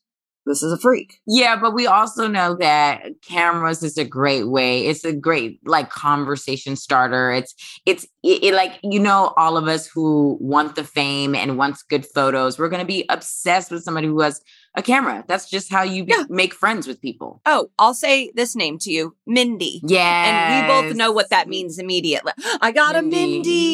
this 0.45 0.61
is 0.61 0.73
a 0.73 0.77
freak. 0.77 1.19
Yeah, 1.25 1.55
but 1.55 1.73
we 1.73 1.87
also 1.87 2.27
know 2.27 2.55
that 2.55 3.03
cameras 3.21 3.81
is 3.83 3.97
a 3.97 4.05
great 4.05 4.49
way. 4.49 4.87
It's 4.87 5.05
a 5.05 5.13
great 5.13 5.59
like 5.65 5.89
conversation 5.89 6.75
starter. 6.75 7.31
It's 7.31 7.55
it's 7.85 8.03
it, 8.23 8.43
it, 8.43 8.53
like 8.53 8.79
you 8.83 8.99
know 8.99 9.33
all 9.37 9.57
of 9.57 9.67
us 9.67 9.87
who 9.87 10.37
want 10.41 10.75
the 10.75 10.83
fame 10.83 11.35
and 11.35 11.57
wants 11.57 11.83
good 11.83 12.05
photos. 12.05 12.59
We're 12.59 12.69
going 12.69 12.81
to 12.81 12.85
be 12.85 13.05
obsessed 13.09 13.71
with 13.71 13.83
somebody 13.83 14.07
who 14.07 14.19
has 14.21 14.41
a 14.75 14.81
camera. 14.81 15.23
That's 15.27 15.49
just 15.49 15.71
how 15.71 15.83
you 15.83 16.03
be- 16.03 16.13
Yeah. 16.17 16.23
make 16.29 16.53
friends 16.53 16.87
with 16.87 16.99
people. 17.01 17.41
Oh, 17.45 17.69
I'll 17.77 17.93
say 17.93 18.31
this 18.35 18.55
name 18.55 18.77
to 18.79 18.91
you, 18.91 19.15
Mindy. 19.27 19.81
Yeah. 19.83 20.25
And 20.25 20.83
we 20.83 20.89
both 20.89 20.97
know 20.97 21.11
what 21.11 21.29
that 21.29 21.47
means 21.47 21.77
immediately. 21.77 22.31
I 22.61 22.71
got 22.71 22.95
a 22.95 23.01
Mindy. 23.01 23.33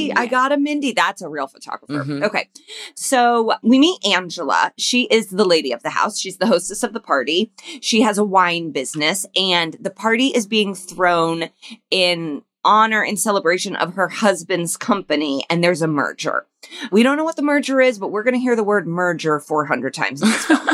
Mindy. 0.10 0.13
I 0.13 0.25
got 0.25 0.51
a 0.51 0.58
Mindy. 0.58 0.91
That's 0.94 1.22
a 1.22 1.29
real 1.29 1.48
photographer. 1.48 2.03
Mhm. 2.03 2.24
Okay. 2.24 2.50
So 2.96 3.53
we 3.63 3.79
meet 3.79 4.06
Angela. 4.06 4.74
She 4.77 5.03
is 5.03 5.27
the 5.27 5.46
lady 5.46 5.72
of 5.72 5.84
the 5.84 5.89
house. 5.89 6.20
She's 6.20 6.38
the 6.38 6.48
hostess 6.48 6.84
of 6.84 6.94
the 6.94 7.00
party. 7.00 7.51
She 7.82 8.01
has 8.01 8.18
a 8.18 8.24
wine 8.24 8.72
business 8.72 9.25
and 9.36 9.77
the 9.79 9.89
party 9.91 10.27
is 10.27 10.48
being 10.48 10.75
thrown 10.75 11.50
in 11.91 12.41
honor 12.65 13.01
and 13.01 13.18
celebration 13.18 13.75
of 13.77 13.94
her 13.94 14.10
husband's 14.10 14.75
company. 14.75 15.46
And 15.50 15.63
there's 15.63 15.82
a 15.82 15.88
merger. 15.88 16.46
We 16.91 17.03
don't 17.03 17.15
know 17.15 17.24
what 17.24 17.38
the 17.38 17.41
merger 17.41 17.79
is, 17.79 17.98
but 17.98 18.12
we're 18.12 18.24
going 18.24 18.34
to 18.34 18.39
hear 18.39 18.56
the 18.56 18.65
word 18.65 18.86
merger 18.86 19.39
400 19.39 19.94
times 19.94 20.22
in 20.22 20.27
this 20.29 20.46
film. 20.46 20.68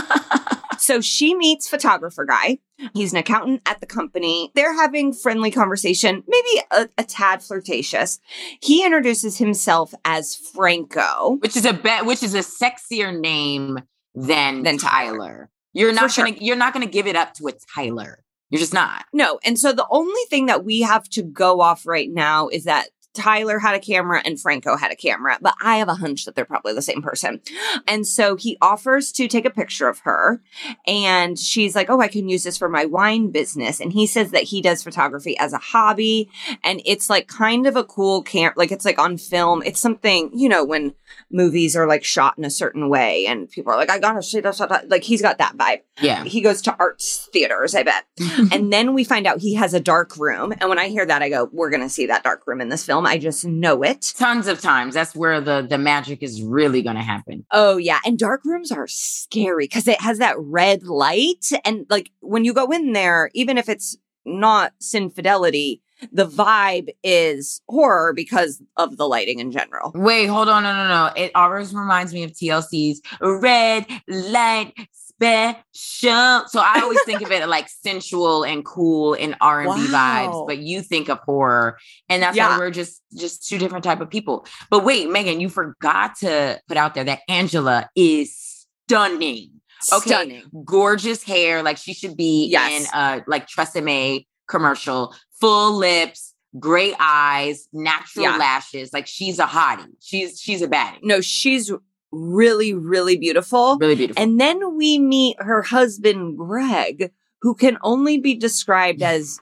So 0.85 1.01
she 1.01 1.33
meets 1.33 1.67
photographer 1.67 2.25
guy. 2.25 2.59
He's 2.93 3.11
an 3.11 3.17
accountant 3.17 3.63
at 3.65 3.79
the 3.79 3.87
company. 3.87 4.51
They're 4.53 4.75
having 4.75 5.13
friendly 5.13 5.49
conversation, 5.49 6.23
maybe 6.27 6.61
a, 6.69 6.89
a 6.99 7.03
tad 7.03 7.41
flirtatious. 7.41 8.19
He 8.61 8.85
introduces 8.85 9.39
himself 9.39 9.95
as 10.05 10.35
Franco. 10.35 11.37
which 11.39 11.57
is 11.57 11.65
a 11.65 11.73
bet, 11.73 12.05
which 12.05 12.21
is 12.21 12.35
a 12.35 12.39
sexier 12.39 13.19
name 13.19 13.79
than 14.13 14.61
Than 14.61 14.77
Tyler. 14.77 15.17
Tyler. 15.17 15.49
You're 15.73 15.91
not 15.91 16.11
For 16.11 16.23
gonna 16.23 16.37
you're 16.39 16.55
not 16.55 16.71
gonna 16.71 16.85
give 16.85 17.07
it 17.07 17.15
up 17.15 17.33
to 17.35 17.47
a 17.47 17.53
Tyler. 17.73 18.23
You're 18.51 18.59
just 18.59 18.73
not. 18.73 19.05
No. 19.11 19.39
And 19.43 19.57
so 19.57 19.73
the 19.73 19.87
only 19.89 20.21
thing 20.29 20.45
that 20.45 20.63
we 20.63 20.81
have 20.81 21.09
to 21.09 21.23
go 21.23 21.61
off 21.61 21.87
right 21.87 22.09
now 22.11 22.47
is 22.47 22.65
that 22.65 22.89
Tyler 23.15 23.59
had 23.59 23.75
a 23.75 23.79
camera 23.79 24.21
and 24.23 24.39
Franco 24.39 24.75
had 24.77 24.91
a 24.91 24.95
camera, 24.95 25.37
but 25.41 25.55
I 25.61 25.77
have 25.77 25.89
a 25.89 25.95
hunch 25.95 26.25
that 26.25 26.35
they're 26.35 26.45
probably 26.45 26.73
the 26.73 26.81
same 26.81 27.01
person. 27.01 27.41
And 27.87 28.07
so 28.07 28.35
he 28.35 28.57
offers 28.61 29.11
to 29.13 29.27
take 29.27 29.45
a 29.45 29.49
picture 29.49 29.87
of 29.87 29.99
her 29.99 30.41
and 30.85 31.39
she's 31.39 31.75
like, 31.75 31.89
Oh, 31.89 32.01
I 32.01 32.07
can 32.07 32.29
use 32.29 32.43
this 32.43 32.57
for 32.57 32.69
my 32.69 32.85
wine 32.85 33.31
business. 33.31 33.79
And 33.79 33.93
he 33.93 34.05
says 34.07 34.31
that 34.31 34.43
he 34.43 34.61
does 34.61 34.83
photography 34.83 35.37
as 35.37 35.53
a 35.53 35.57
hobby 35.57 36.29
and 36.63 36.81
it's 36.85 37.09
like 37.09 37.27
kind 37.27 37.67
of 37.67 37.75
a 37.75 37.83
cool 37.83 38.21
camp, 38.21 38.55
like 38.57 38.71
it's 38.71 38.85
like 38.85 38.99
on 38.99 39.17
film. 39.17 39.63
It's 39.63 39.79
something, 39.79 40.31
you 40.33 40.49
know, 40.49 40.63
when 40.63 40.93
movies 41.31 41.75
are 41.75 41.87
like 41.87 42.03
shot 42.03 42.37
in 42.37 42.45
a 42.45 42.49
certain 42.49 42.89
way 42.89 43.25
and 43.27 43.49
people 43.49 43.71
are 43.71 43.77
like, 43.77 43.89
I 43.89 43.99
gotta 43.99 44.21
see 44.21 44.39
this. 44.39 44.59
Like 44.59 45.03
he's 45.03 45.21
got 45.21 45.37
that 45.37 45.57
vibe. 45.57 45.81
Yeah. 46.01 46.23
He 46.23 46.41
goes 46.41 46.61
to 46.63 46.75
arts 46.77 47.29
theaters, 47.31 47.75
I 47.75 47.83
bet. 47.83 48.05
and 48.51 48.71
then 48.71 48.93
we 48.93 49.03
find 49.03 49.27
out 49.27 49.39
he 49.39 49.55
has 49.55 49.73
a 49.73 49.79
dark 49.79 50.17
room. 50.17 50.53
And 50.59 50.69
when 50.69 50.79
I 50.79 50.87
hear 50.87 51.05
that, 51.05 51.21
I 51.21 51.29
go, 51.29 51.49
we're 51.51 51.69
going 51.69 51.81
to 51.81 51.89
see 51.89 52.07
that 52.07 52.23
dark 52.23 52.45
room 52.47 52.61
in 52.61 52.69
this 52.69 52.85
film. 52.85 53.04
I 53.05 53.17
just 53.17 53.45
know 53.45 53.83
it. 53.83 54.13
Tons 54.17 54.47
of 54.47 54.61
times. 54.61 54.93
That's 54.93 55.15
where 55.15 55.41
the 55.41 55.65
the 55.67 55.77
magic 55.77 56.23
is 56.23 56.41
really 56.41 56.81
gonna 56.81 57.03
happen. 57.03 57.45
Oh, 57.51 57.77
yeah. 57.77 57.99
And 58.05 58.17
dark 58.17 58.41
rooms 58.45 58.71
are 58.71 58.87
scary 58.87 59.65
because 59.65 59.87
it 59.87 60.01
has 60.01 60.19
that 60.19 60.35
red 60.39 60.83
light. 60.83 61.47
And 61.63 61.85
like 61.89 62.11
when 62.21 62.45
you 62.45 62.53
go 62.53 62.71
in 62.71 62.93
there, 62.93 63.29
even 63.33 63.57
if 63.57 63.69
it's 63.69 63.97
not 64.25 64.73
sin 64.79 65.09
fidelity, 65.09 65.81
the 66.11 66.27
vibe 66.27 66.89
is 67.03 67.61
horror 67.67 68.13
because 68.13 68.61
of 68.77 68.97
the 68.97 69.07
lighting 69.07 69.39
in 69.39 69.51
general. 69.51 69.91
Wait, 69.95 70.27
hold 70.27 70.49
on, 70.49 70.63
no, 70.63 70.73
no, 70.73 70.87
no. 70.87 71.11
It 71.15 71.31
always 71.35 71.73
reminds 71.73 72.13
me 72.13 72.23
of 72.23 72.31
TLC's 72.31 73.01
Red 73.21 73.85
Light 74.07 74.73
Special. 75.21 76.47
So 76.47 76.59
I 76.59 76.81
always 76.81 77.01
think 77.03 77.21
of 77.21 77.31
it 77.31 77.47
like 77.47 77.69
sensual 77.69 78.43
and 78.43 78.63
cool 78.65 79.13
and 79.13 79.35
R 79.41 79.61
and 79.61 79.75
B 79.75 79.87
vibes, 79.91 80.47
but 80.47 80.59
you 80.59 80.81
think 80.81 81.09
of 81.09 81.19
horror, 81.19 81.77
and 82.09 82.21
that's 82.21 82.35
Yeah. 82.37 82.49
why 82.49 82.59
we're 82.59 82.71
just 82.71 83.01
just 83.17 83.47
two 83.47 83.57
different 83.57 83.83
type 83.83 84.01
of 84.01 84.09
people. 84.09 84.45
But 84.69 84.83
wait, 84.83 85.09
Megan, 85.09 85.39
you 85.41 85.49
forgot 85.49 86.15
to 86.19 86.59
put 86.67 86.77
out 86.77 86.93
there 86.95 87.03
that 87.05 87.21
Angela 87.29 87.89
is 87.95 88.65
stunning. 88.87 89.51
Okay, 89.93 90.09
Stunning. 90.09 90.43
gorgeous 90.65 91.21
hair, 91.23 91.61
like 91.61 91.77
she 91.77 91.93
should 91.93 92.17
be 92.17 92.47
Yes. 92.47 92.83
in 92.83 92.99
a 92.99 93.23
like 93.27 93.47
Tresemme 93.47 94.25
commercial, 94.47 95.13
full 95.39 95.73
lips, 95.77 96.33
great 96.59 96.95
eyes, 96.99 97.67
natural 97.73 98.25
Yeah. 98.25 98.37
lashes. 98.37 98.91
Like 98.93 99.05
she's 99.07 99.37
a 99.39 99.45
hottie. 99.45 99.85
She's 100.01 100.39
she's 100.39 100.61
a 100.61 100.67
baddie. 100.67 100.99
No, 101.03 101.21
she's 101.21 101.71
really, 102.15 102.73
really 102.73 103.17
beautiful. 103.17 103.77
Really 103.77 103.95
beautiful. 103.95 104.21
And 104.21 104.39
then 104.39 104.75
we 104.75 104.97
meet 104.97 105.37
her 105.39 105.61
husband, 105.61 106.37
Greg, 106.37 107.11
who 107.41 107.55
can 107.55 107.77
only 107.83 108.17
be 108.17 108.35
described 108.35 109.01
as 109.01 109.39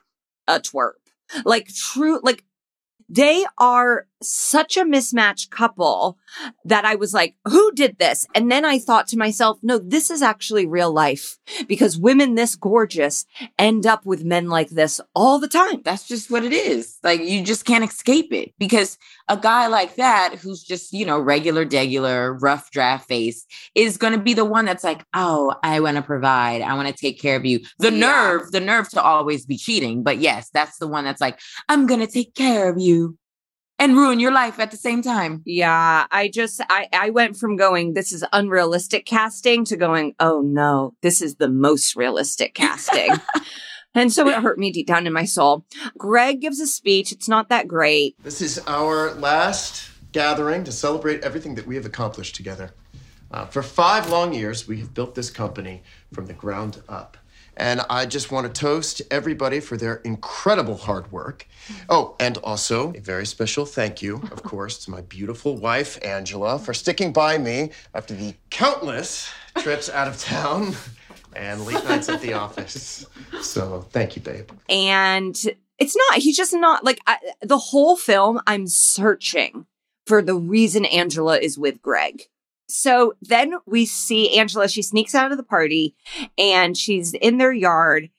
a 0.48 0.60
twerp. 0.60 0.94
Like 1.46 1.68
true, 1.74 2.20
like 2.24 2.44
they 3.10 3.46
are 3.58 4.08
such 4.24 4.78
a 4.78 4.86
mismatched 4.86 5.50
couple 5.52 6.18
that 6.66 6.86
I 6.86 6.96
was 6.96 7.14
like, 7.14 7.36
who 7.46 7.72
did 7.74 7.98
this? 8.00 8.26
And 8.34 8.52
then 8.52 8.66
I 8.66 8.80
thought 8.80 9.08
to 9.08 9.18
myself, 9.18 9.60
no, 9.62 9.78
this 9.78 10.10
is 10.10 10.22
actually 10.22 10.66
real 10.66 10.92
life 10.92 11.38
because 11.68 11.98
women 11.98 12.36
this 12.36 12.56
gorgeous 12.56 13.26
end 13.60 13.86
up 13.86 14.06
with 14.06 14.24
men 14.24 14.50
like 14.50 14.70
this 14.70 15.00
all 15.16 15.40
the 15.40 15.48
time. 15.48 15.82
That's 15.84 16.08
just 16.08 16.32
what 16.32 16.44
it 16.44 16.54
is. 16.54 16.98
Like 17.04 17.22
you 17.22 17.44
just 17.44 17.66
can't 17.66 17.84
escape 17.84 18.34
it 18.34 18.54
because 18.58 18.98
a 19.30 19.38
guy 19.38 19.68
like 19.68 19.96
that, 19.96 20.36
who's 20.36 20.64
just, 20.64 20.94
you 20.94 21.06
know, 21.06 21.20
regular, 21.20 21.66
degular, 21.66 22.42
rough 22.42 22.72
draft 22.72 23.08
face, 23.08 23.46
is 23.76 23.98
going 23.98 24.14
to 24.14 24.20
be 24.20 24.34
the 24.34 24.46
one 24.46 24.66
that's 24.66 24.84
like, 24.84 25.06
oh, 25.14 25.56
I 25.64 25.80
want 25.80 25.98
to 25.98 26.02
provide. 26.04 26.62
I 26.62 26.74
want 26.76 26.88
to 26.88 26.94
take 26.94 27.22
care 27.22 27.36
of 27.36 27.46
you. 27.46 27.60
The 27.80 27.92
Yeah. 27.92 28.00
nerve, 28.00 28.52
the 28.52 28.60
nerve 28.60 28.90
to 28.90 29.02
always 29.02 29.46
be 29.46 29.58
cheating. 29.58 30.04
But 30.04 30.18
yes, 30.18 30.50
that's 30.54 30.78
the 30.78 30.88
one 30.88 31.06
that's 31.06 31.22
like, 31.22 31.40
I'm 31.70 31.86
going 31.88 32.00
to 32.02 32.08
take 32.08 32.36
care 32.36 32.70
of 32.70 32.80
you 32.80 33.18
and 33.84 33.98
ruin 33.98 34.18
your 34.18 34.32
life 34.32 34.60
at 34.60 34.72
the 34.72 34.78
same 34.78 35.02
time. 35.02 35.42
Yeah, 35.46 36.08
I 36.10 36.30
just 36.30 36.62
I 36.70 36.88
I 36.94 37.10
went 37.10 37.36
from 37.36 37.58
going 37.58 37.94
this 37.94 38.14
is 38.14 38.24
unrealistic 38.32 39.06
casting 39.06 39.66
to 39.66 39.76
going 39.76 40.16
oh 40.22 40.42
no, 40.42 40.96
this 41.02 41.22
is 41.22 41.36
the 41.36 41.50
most 41.50 41.96
realistic 41.96 42.54
casting. 42.64 43.10
and 43.94 44.12
so 44.12 44.28
it 44.30 44.42
hurt 44.42 44.58
me 44.58 44.72
deep 44.72 44.88
down 44.88 45.06
in 45.06 45.12
my 45.12 45.26
soul. 45.26 45.66
Greg 45.98 46.40
gives 46.40 46.62
a 46.62 46.68
speech, 46.68 47.12
it's 47.12 47.28
not 47.28 47.50
that 47.50 47.68
great. 47.68 48.16
This 48.24 48.42
is 48.42 48.58
our 48.68 49.14
last 49.16 49.92
gathering 50.14 50.64
to 50.64 50.72
celebrate 50.72 51.22
everything 51.22 51.56
that 51.56 51.68
we 51.68 51.76
have 51.76 51.86
accomplished 51.86 52.36
together. 52.36 52.72
Uh, 53.32 53.46
for 53.48 53.64
five 53.64 54.10
long 54.10 54.32
years, 54.32 54.68
we 54.68 54.80
have 54.80 54.94
built 54.94 55.16
this 55.16 55.30
company 55.30 55.84
from 56.14 56.28
the 56.28 56.34
ground 56.34 56.82
up. 56.88 57.18
And 57.58 57.82
I 57.90 58.06
just 58.06 58.32
want 58.32 58.48
to 58.48 58.60
toast 58.60 59.02
everybody 59.12 59.60
for 59.60 59.78
their 59.78 59.96
incredible 59.98 60.78
hard 60.78 61.12
work. 61.12 61.48
Oh, 61.90 62.16
and 62.20 62.38
also 62.38 62.94
a 62.94 63.00
very 63.00 63.26
special 63.26 63.66
thank 63.66 64.02
you, 64.02 64.16
of 64.32 64.44
course, 64.44 64.84
to 64.86 64.92
my 64.92 65.02
beautiful 65.02 65.58
wife, 65.58 66.04
Angela, 66.04 66.60
for 66.60 66.74
sticking 66.74 67.14
by 67.14 67.38
me 67.38 67.72
after 67.94 68.14
the 68.14 68.34
countless 68.50 69.30
trips 69.58 69.90
out 69.90 70.08
of 70.08 70.20
town 70.20 70.76
and 71.36 71.66
late 71.66 71.84
nights 71.86 72.10
at 72.10 72.22
the 72.22 72.34
office. 72.46 73.06
So 73.42 73.86
thank 73.92 74.16
you, 74.16 74.22
babe. 74.22 74.50
And 74.70 75.36
it's 75.80 75.96
not 75.96 76.20
he's 76.20 76.38
just 76.38 76.54
not 76.54 76.84
like 76.84 77.00
I, 77.08 77.18
the 77.42 77.58
whole 77.58 77.96
film 77.96 78.40
I'm 78.48 78.68
searching 78.68 79.66
for 80.06 80.22
the 80.22 80.36
reason 80.36 80.86
Angela 80.86 81.38
is 81.38 81.58
with 81.58 81.82
Greg. 81.82 82.24
So 82.76 83.14
then 83.22 83.54
we 83.68 83.86
see 83.86 84.36
Angela, 84.40 84.68
she 84.68 84.82
sneaks 84.82 85.14
out 85.14 85.32
of 85.32 85.38
the 85.38 85.44
party 85.44 85.96
and 86.40 86.76
she's 86.76 87.14
in 87.14 87.38
their 87.38 87.54
yard 87.54 88.10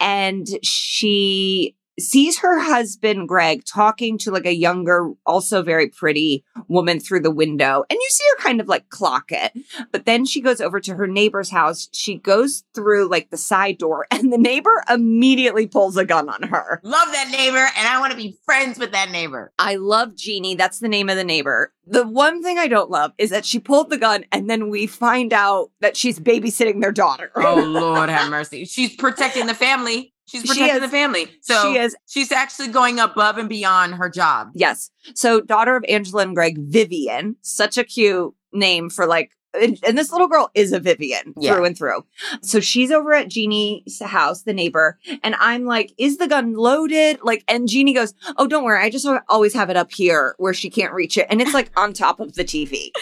and 0.00 0.44
she 0.64 1.76
sees 1.98 2.38
her 2.40 2.60
husband, 2.60 3.28
Greg, 3.28 3.64
talking 3.64 4.18
to 4.18 4.30
like 4.30 4.46
a 4.46 4.54
younger, 4.54 5.12
also 5.24 5.62
very 5.62 5.88
pretty 5.88 6.44
woman 6.68 7.00
through 7.00 7.20
the 7.20 7.30
window. 7.30 7.84
And 7.88 7.98
you 8.00 8.08
see 8.10 8.24
her 8.36 8.42
kind 8.42 8.60
of 8.60 8.68
like 8.68 8.88
clock 8.88 9.30
it. 9.30 9.52
But 9.92 10.06
then 10.06 10.24
she 10.24 10.40
goes 10.40 10.60
over 10.60 10.80
to 10.80 10.94
her 10.94 11.06
neighbor's 11.06 11.50
house. 11.50 11.88
She 11.92 12.16
goes 12.16 12.64
through 12.74 13.08
like 13.08 13.30
the 13.30 13.36
side 13.36 13.78
door 13.78 14.06
and 14.10 14.32
the 14.32 14.38
neighbor 14.38 14.82
immediately 14.88 15.66
pulls 15.66 15.96
a 15.96 16.04
gun 16.04 16.28
on 16.28 16.42
her. 16.48 16.80
Love 16.82 17.08
that 17.12 17.30
neighbor, 17.30 17.68
and 17.76 17.88
I 17.88 18.00
want 18.00 18.12
to 18.12 18.16
be 18.16 18.38
friends 18.44 18.78
with 18.78 18.92
that 18.92 19.10
neighbor. 19.10 19.52
I 19.58 19.76
love 19.76 20.16
Jeannie. 20.16 20.54
That's 20.54 20.78
the 20.78 20.88
name 20.88 21.08
of 21.08 21.16
the 21.16 21.24
neighbor. 21.24 21.72
The 21.86 22.06
one 22.06 22.42
thing 22.42 22.58
I 22.58 22.66
don't 22.66 22.90
love 22.90 23.12
is 23.16 23.30
that 23.30 23.44
she 23.44 23.58
pulled 23.58 23.90
the 23.90 23.96
gun 23.96 24.24
and 24.32 24.50
then 24.50 24.70
we 24.70 24.88
find 24.88 25.32
out 25.32 25.70
that 25.80 25.96
she's 25.96 26.18
babysitting 26.18 26.80
their 26.80 26.92
daughter. 26.92 27.30
Oh 27.36 27.54
Lord 27.66 28.08
have 28.08 28.28
mercy. 28.28 28.64
She's 28.64 28.96
protecting 28.96 29.46
the 29.46 29.54
family. 29.54 30.12
She's 30.26 30.42
She 30.42 30.48
protecting 30.48 30.76
is. 30.76 30.82
the 30.82 30.88
family. 30.88 31.28
So 31.40 31.72
She 31.72 31.78
is. 31.78 31.96
she's 32.06 32.32
actually 32.32 32.68
going 32.68 32.98
above 32.98 33.38
and 33.38 33.48
beyond 33.48 33.94
her 33.94 34.08
job. 34.10 34.50
Yes. 34.54 34.90
So, 35.14 35.40
daughter 35.40 35.76
of 35.76 35.84
Angela 35.88 36.22
and 36.22 36.34
Greg, 36.34 36.58
Vivian, 36.58 37.36
such 37.42 37.78
a 37.78 37.84
cute 37.84 38.34
name 38.52 38.90
for 38.90 39.06
like, 39.06 39.30
and 39.58 39.78
and 39.86 39.96
this 39.96 40.12
little 40.12 40.28
girl 40.28 40.50
is 40.54 40.72
a 40.72 40.80
Vivian 40.80 41.32
Yeah. 41.38 41.54
through 41.54 41.64
and 41.64 41.78
through. 41.78 42.04
So 42.42 42.60
she's 42.60 42.90
over 42.90 43.14
at 43.14 43.28
Jeannie's 43.28 44.02
house, 44.02 44.42
the 44.42 44.52
neighbor, 44.52 44.98
and 45.22 45.34
I'm 45.38 45.64
like, 45.64 45.92
"Is 45.96 46.18
the 46.18 46.26
gun 46.28 46.52
loaded?" 46.54 47.20
Like, 47.22 47.42
and 47.48 47.66
Jeannie 47.66 47.94
goes, 47.94 48.12
"Oh, 48.36 48.46
don't 48.46 48.64
worry, 48.64 48.82
I 48.84 48.90
just 48.90 49.06
always 49.30 49.54
have 49.54 49.70
it 49.70 49.76
up 49.78 49.92
here 49.92 50.34
where 50.38 50.52
she 50.52 50.68
can't 50.68 50.92
reach 50.92 51.16
it, 51.16 51.26
and 51.30 51.40
it's 51.40 51.54
like 51.54 51.70
on 51.74 51.94
top 51.94 52.20
of 52.20 52.34
the 52.34 52.44
TV." 52.44 52.90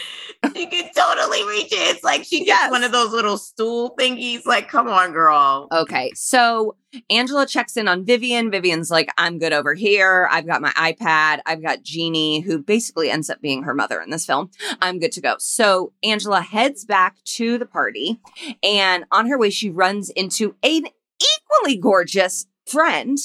She 0.54 0.66
can 0.66 0.90
totally 0.94 1.42
reach 1.48 1.72
it. 1.72 1.94
It's 1.96 2.04
like 2.04 2.22
she 2.22 2.40
gets 2.40 2.48
Yes. 2.48 2.70
one 2.70 2.84
of 2.84 2.92
those 2.92 3.12
little 3.12 3.38
stool 3.38 3.94
thingies. 3.98 4.44
Like, 4.44 4.68
come 4.68 4.88
on, 4.88 5.12
girl. 5.12 5.68
Okay, 5.72 6.12
so 6.14 6.76
Angela 7.10 7.46
checks 7.46 7.76
in 7.76 7.88
on 7.88 8.04
Vivian. 8.04 8.50
Vivian's 8.50 8.90
like, 8.90 9.08
I'm 9.18 9.38
good 9.38 9.52
over 9.52 9.74
here. 9.74 10.28
I've 10.30 10.46
got 10.46 10.62
my 10.62 10.70
iPad. 10.70 11.40
I've 11.46 11.62
got 11.62 11.82
Jeannie, 11.82 12.40
who 12.40 12.58
basically 12.58 13.10
ends 13.10 13.30
up 13.30 13.40
being 13.40 13.62
her 13.64 13.74
mother 13.74 14.00
in 14.00 14.10
this 14.10 14.26
film. 14.26 14.50
I'm 14.80 14.98
good 14.98 15.12
to 15.12 15.20
go. 15.20 15.36
So 15.38 15.92
Angela 16.02 16.40
heads 16.40 16.84
back 16.84 17.16
to 17.36 17.58
the 17.58 17.66
party, 17.66 18.20
and 18.62 19.04
on 19.10 19.28
her 19.28 19.38
way, 19.38 19.50
she 19.50 19.70
runs 19.70 20.10
into 20.10 20.54
an 20.62 20.86
equally 20.86 21.76
gorgeous 21.80 22.46
friend. 22.66 23.18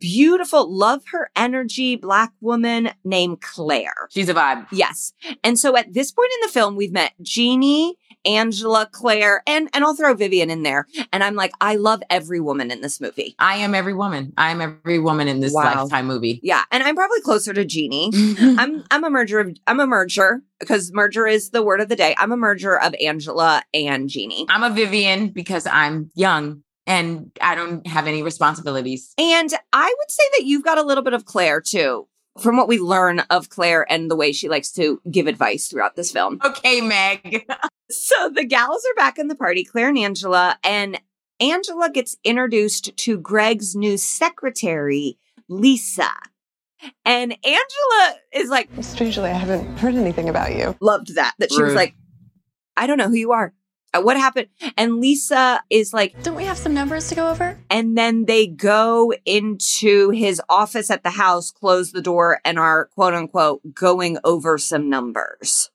Beautiful, 0.00 0.74
love 0.74 1.02
her 1.12 1.30
energy, 1.36 1.94
black 1.94 2.32
woman 2.40 2.90
named 3.04 3.42
Claire. 3.42 4.08
She's 4.10 4.30
a 4.30 4.34
vibe. 4.34 4.66
Yes. 4.72 5.12
And 5.44 5.58
so 5.58 5.76
at 5.76 5.92
this 5.92 6.10
point 6.10 6.32
in 6.34 6.46
the 6.46 6.52
film, 6.52 6.74
we've 6.74 6.90
met 6.90 7.12
Jeannie 7.20 7.96
Angela, 8.24 8.88
Claire, 8.90 9.42
and 9.46 9.68
and 9.74 9.84
I'll 9.84 9.94
throw 9.94 10.14
Vivian 10.14 10.50
in 10.50 10.62
there. 10.62 10.86
And 11.12 11.22
I'm 11.22 11.34
like, 11.34 11.52
I 11.60 11.76
love 11.76 12.02
every 12.10 12.40
woman 12.40 12.70
in 12.70 12.80
this 12.80 13.00
movie. 13.00 13.34
I 13.38 13.56
am 13.56 13.74
every 13.74 13.94
woman. 13.94 14.32
I 14.36 14.50
am 14.50 14.60
every 14.60 14.98
woman 14.98 15.28
in 15.28 15.40
this 15.40 15.52
Wow. 15.52 15.82
lifetime 15.82 16.06
movie. 16.06 16.40
Yeah, 16.42 16.62
and 16.70 16.82
I'm 16.82 16.94
probably 16.96 17.20
closer 17.20 17.52
to 17.52 17.64
Jeannie. 17.64 18.10
I'm 18.38 18.84
I'm 18.90 19.04
a 19.04 19.10
merger 19.10 19.40
of 19.40 19.56
I'm 19.66 19.80
a 19.80 19.86
merger 19.86 20.42
because 20.60 20.92
merger 20.92 21.26
is 21.26 21.50
the 21.50 21.62
word 21.62 21.80
of 21.80 21.88
the 21.88 21.96
day. 21.96 22.14
I'm 22.18 22.32
a 22.32 22.36
merger 22.36 22.78
of 22.80 22.94
Angela 23.02 23.62
and 23.74 24.08
Jeannie. 24.08 24.46
I'm 24.48 24.62
a 24.62 24.70
Vivian 24.74 25.28
because 25.28 25.66
I'm 25.66 26.10
young 26.14 26.62
and 26.86 27.30
I 27.40 27.54
don't 27.54 27.86
have 27.86 28.06
any 28.06 28.22
responsibilities. 28.22 29.12
And 29.18 29.50
I 29.72 29.86
would 29.98 30.10
say 30.10 30.22
that 30.38 30.44
you've 30.46 30.64
got 30.64 30.78
a 30.78 30.82
little 30.82 31.02
bit 31.04 31.14
of 31.14 31.24
Claire 31.24 31.60
too, 31.60 32.06
from 32.40 32.56
what 32.56 32.68
we 32.68 32.78
learn 32.78 33.20
of 33.30 33.48
Claire 33.48 33.90
and 33.90 34.10
the 34.10 34.16
way 34.16 34.32
she 34.32 34.48
likes 34.48 34.72
to 34.72 35.00
give 35.10 35.26
advice 35.26 35.68
throughout 35.68 35.96
this 35.96 36.10
film. 36.12 36.40
Okay, 36.44 36.80
Meg. 36.80 37.46
So 37.90 38.30
the 38.30 38.44
gals 38.46 38.82
are 38.90 38.94
back 38.94 39.18
in 39.18 39.28
the 39.28 39.34
party, 39.34 39.62
Claire 39.62 39.90
and 39.90 39.98
Angela, 39.98 40.58
and 40.64 40.98
Angela 41.38 41.90
gets 41.90 42.16
introduced 42.24 42.96
to 42.96 43.18
Greg's 43.18 43.76
new 43.76 43.98
secretary, 43.98 45.18
Lisa. 45.50 46.10
And 47.04 47.32
Angela 47.44 48.16
is 48.32 48.48
like, 48.48 48.70
Strangely, 48.80 49.28
I 49.28 49.34
haven't 49.34 49.78
heard 49.78 49.94
anything 49.96 50.30
about 50.30 50.56
you. 50.56 50.74
loved 50.80 51.14
that, 51.16 51.34
that 51.38 51.52
she 51.52 51.62
was 51.62 51.74
like, 51.74 51.94
I 52.74 52.86
don't 52.86 52.98
know 52.98 53.08
who 53.08 53.16
you 53.16 53.32
are. 53.32 53.52
Uh, 53.94 54.00
What 54.02 54.16
happened? 54.16 54.48
And 54.76 55.00
Lisa 55.00 55.62
is 55.70 55.92
like, 55.94 56.20
Don't 56.22 56.34
we 56.36 56.44
have 56.44 56.58
some 56.58 56.74
numbers 56.74 57.08
to 57.08 57.14
go 57.14 57.30
over? 57.30 57.58
and 57.70 57.96
then 57.96 58.24
they 58.26 58.46
go 58.46 59.12
into 59.24 60.10
his 60.10 60.40
office 60.48 60.90
at 60.90 61.02
the 61.02 61.10
house, 61.10 61.50
close 61.50 61.92
the 61.92 62.02
door, 62.02 62.40
and 62.44 62.58
are 62.58 62.86
quote 62.94 63.14
unquote 63.14 63.60
going 63.74 64.18
over 64.24 64.58
some 64.58 64.90
numbers. 64.90 65.70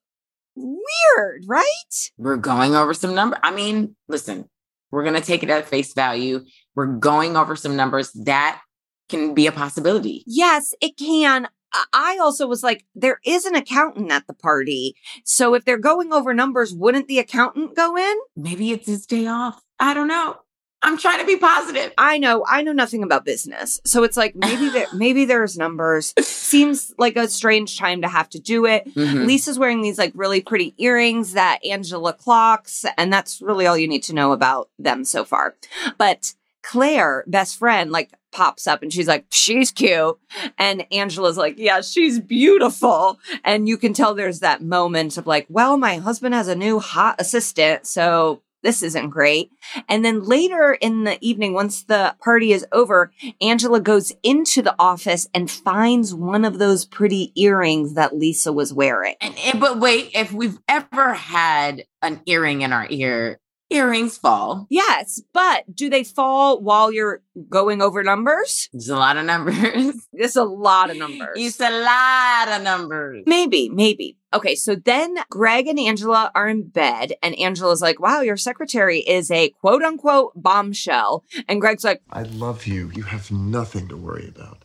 Weird, 0.56 1.46
right? 1.48 2.12
We're 2.18 2.36
going 2.38 2.76
over 2.76 2.94
some 2.94 3.16
number. 3.16 3.38
I 3.42 3.52
mean, 3.52 3.96
listen, 4.10 4.50
we're 4.92 5.04
going 5.04 5.16
to 5.16 5.22
take 5.26 5.42
it 5.44 5.50
at 5.50 5.68
face 5.68 5.94
value. 5.94 6.44
We're 6.76 6.88
going 6.98 7.38
over 7.38 7.56
some 7.56 7.76
numbers 7.76 8.12
that 8.26 8.62
can 9.08 9.34
be 9.34 9.48
a 9.48 9.52
possibility. 9.52 10.24
Yes, 10.28 10.74
it 10.82 10.98
can. 10.98 11.48
I- 11.94 12.18
also 12.22 12.48
was 12.48 12.64
like, 12.64 12.86
there 12.96 13.20
is 13.26 13.46
an 13.46 13.56
accountant 13.56 14.12
at 14.12 14.28
the 14.28 14.34
party. 14.34 14.96
So 15.24 15.54
if 15.54 15.66
they're 15.66 15.78
going 15.78 16.12
over 16.12 16.34
numbers, 16.34 16.74
wouldn't 16.74 17.08
the 17.08 17.20
accountant 17.20 17.76
go 17.76 17.96
in? 17.98 18.16
Maybe 18.36 18.72
it's 18.72 18.88
his 18.88 19.06
day 19.06 19.28
off. 19.28 19.62
I 19.80 19.94
don't 19.94 20.08
know. 20.08 20.38
I'm 20.82 20.98
trying 20.98 21.20
to 21.20 21.26
be 21.26 21.36
positive. 21.38 21.92
I 21.98 22.18
know, 22.20 22.46
I 22.48 22.62
know 22.62 22.72
nothing 22.72 23.04
about 23.04 23.26
business. 23.26 23.82
So 23.86 24.04
it's 24.04 24.16
like 24.16 24.34
maybe 24.36 24.70
there 24.70 24.88
maybe 24.96 25.26
there's 25.26 25.58
numbers. 25.58 26.14
Seems 26.22 26.94
like 26.98 27.18
a 27.18 27.28
strange 27.28 27.78
time 27.78 28.02
to 28.02 28.08
have 28.08 28.30
to 28.30 28.40
do 28.40 28.66
it. 28.66 28.86
Mhm. 28.96 29.26
Lisa's 29.26 29.60
wearing 29.60 29.82
these 29.82 29.98
like 29.98 30.14
really 30.16 30.40
pretty 30.42 30.74
earrings 30.78 31.34
that 31.34 31.60
Angela 31.66 32.14
clocks, 32.14 32.86
and 32.98 33.12
that's 33.12 33.42
really 33.42 33.68
all 33.68 33.78
you 33.78 33.88
need 33.90 34.04
to 34.04 34.14
know 34.16 34.32
about 34.32 34.70
them 34.80 35.04
so 35.04 35.26
far. 35.26 35.56
But 35.98 36.34
Claire, 36.64 37.24
best 37.28 37.58
friend, 37.58 37.92
like 37.92 38.12
pops 38.32 38.68
up 38.68 38.82
and 38.84 38.92
she's 38.94 39.08
like, 39.08 39.26
she's 39.32 39.72
cute. 39.72 40.18
And 40.58 40.86
Angela's 40.92 41.38
like, 41.38 41.58
yeah, 41.58 41.82
she's 41.82 42.20
beautiful. 42.20 43.20
And 43.44 43.68
you 43.68 43.78
can 43.78 43.94
tell 43.94 44.14
there's 44.14 44.40
that 44.40 44.62
moment 44.62 45.18
of 45.18 45.28
like, 45.28 45.46
well, 45.50 45.78
my 45.78 45.98
husband 45.98 46.34
has 46.36 46.48
a 46.48 46.56
new 46.56 46.80
hot 46.80 47.16
assistant. 47.20 47.88
So 47.88 48.42
this 48.62 48.84
isn't 48.84 49.10
great. 49.12 49.52
And 49.88 50.04
then 50.04 50.22
later 50.26 50.74
in 50.74 51.06
the 51.06 51.18
evening, 51.26 51.54
once 51.54 51.84
the 51.84 52.14
party 52.22 52.52
is 52.52 52.66
over, 52.74 53.10
Angela 53.40 53.80
goes 53.80 54.12
into 54.22 54.62
the 54.62 54.76
office 54.78 55.30
and 55.34 55.50
finds 55.50 56.14
one 56.14 56.44
of 56.44 56.60
those 56.60 56.84
pretty 56.84 57.32
earrings 57.42 57.94
that 57.94 58.18
Lisa 58.18 58.52
was 58.52 58.74
wearing. 58.74 59.16
And, 59.22 59.34
and- 59.40 59.62
but 59.62 59.80
wait, 59.80 60.12
if 60.14 60.34
we've 60.34 60.60
ever 60.68 61.14
had 61.14 61.86
an 62.02 62.20
earring 62.26 62.62
in 62.62 62.74
our 62.74 62.86
ear, 62.90 63.40
earrings 63.70 64.18
fall. 64.18 64.68
Yes, 64.70 65.22
but 65.34 65.76
do 65.76 65.90
they 65.90 66.04
fall 66.04 66.60
while 66.62 66.92
you're 66.92 67.22
going 67.50 67.82
over 67.82 68.04
numbers? 68.04 68.70
There's 68.74 68.90
a 68.90 68.96
lot 68.96 69.18
of 69.18 69.26
numbers. 69.26 69.96
It's 70.22 70.36
a 70.36 70.44
lot 70.44 70.90
of 70.90 70.98
numbers. 70.98 71.38
it's 71.38 71.62
a 71.62 71.70
lot 71.70 72.50
of 72.50 72.62
numbers. 72.62 73.24
Maybe, 73.26 73.70
maybe. 73.70 74.18
Okay, 74.34 74.54
so 74.54 74.76
then 74.76 75.16
Greg 75.30 75.66
and 75.68 75.80
Angela 75.80 76.30
are 76.36 76.50
in 76.50 76.68
bed, 76.68 77.14
and 77.24 77.40
Angela's 77.40 77.82
like, 77.82 78.02
wow, 78.02 78.20
your 78.20 78.36
secretary 78.36 79.00
is 79.00 79.32
a 79.32 79.50
quote 79.62 79.82
unquote 79.82 80.34
bombshell. 80.36 81.24
And 81.48 81.62
Greg's 81.62 81.86
like, 81.86 82.02
I 82.12 82.24
love 82.24 82.68
you. 82.68 82.92
You 82.94 83.04
have 83.04 83.32
nothing 83.32 83.88
to 83.88 83.96
worry 83.96 84.28
about. 84.28 84.58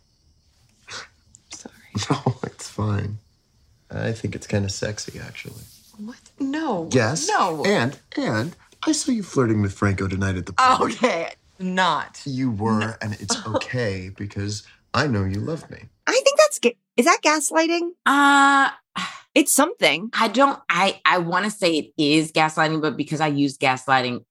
Sorry. 1.54 1.74
No, 2.10 2.34
it's 2.42 2.68
fine. 2.68 3.18
I 3.90 4.10
think 4.10 4.34
it's 4.34 4.48
kind 4.48 4.64
of 4.64 4.72
sexy, 4.72 5.20
actually. 5.20 5.62
What? 5.98 6.16
No. 6.40 6.88
Yes. 6.90 7.28
No. 7.28 7.64
And 7.64 7.96
and 8.16 8.56
I 8.86 8.92
saw 8.92 9.12
you 9.12 9.22
flirting 9.22 9.62
with 9.62 9.72
Franco 9.72 10.08
tonight 10.08 10.36
at 10.36 10.46
the 10.46 10.52
party. 10.52 10.94
Okay. 10.94 11.32
Not. 11.58 12.20
You 12.24 12.50
were, 12.50 12.96
and 13.00 13.14
it's 13.20 13.36
okay 13.54 14.10
because 14.16 14.62
I 14.92 15.06
know 15.06 15.24
you 15.24 15.40
love 15.40 15.68
me. 15.70 15.78
I 16.06 16.12
think 16.12 16.38
that's, 16.38 16.58
ga- 16.58 16.76
is 16.96 17.06
that 17.06 17.20
gaslighting? 17.22 17.90
Uh 18.06 18.70
It's 19.34 19.52
something. 19.52 20.10
I 20.12 20.28
don't 20.28 20.58
I 20.68 21.00
I 21.04 21.18
want 21.18 21.44
to 21.44 21.50
say 21.50 21.76
it 21.78 21.92
is 21.96 22.30
gaslighting, 22.32 22.80
but 22.80 22.96
because 22.96 23.20
I 23.20 23.28
use 23.28 23.58
gaslighting 23.58 24.24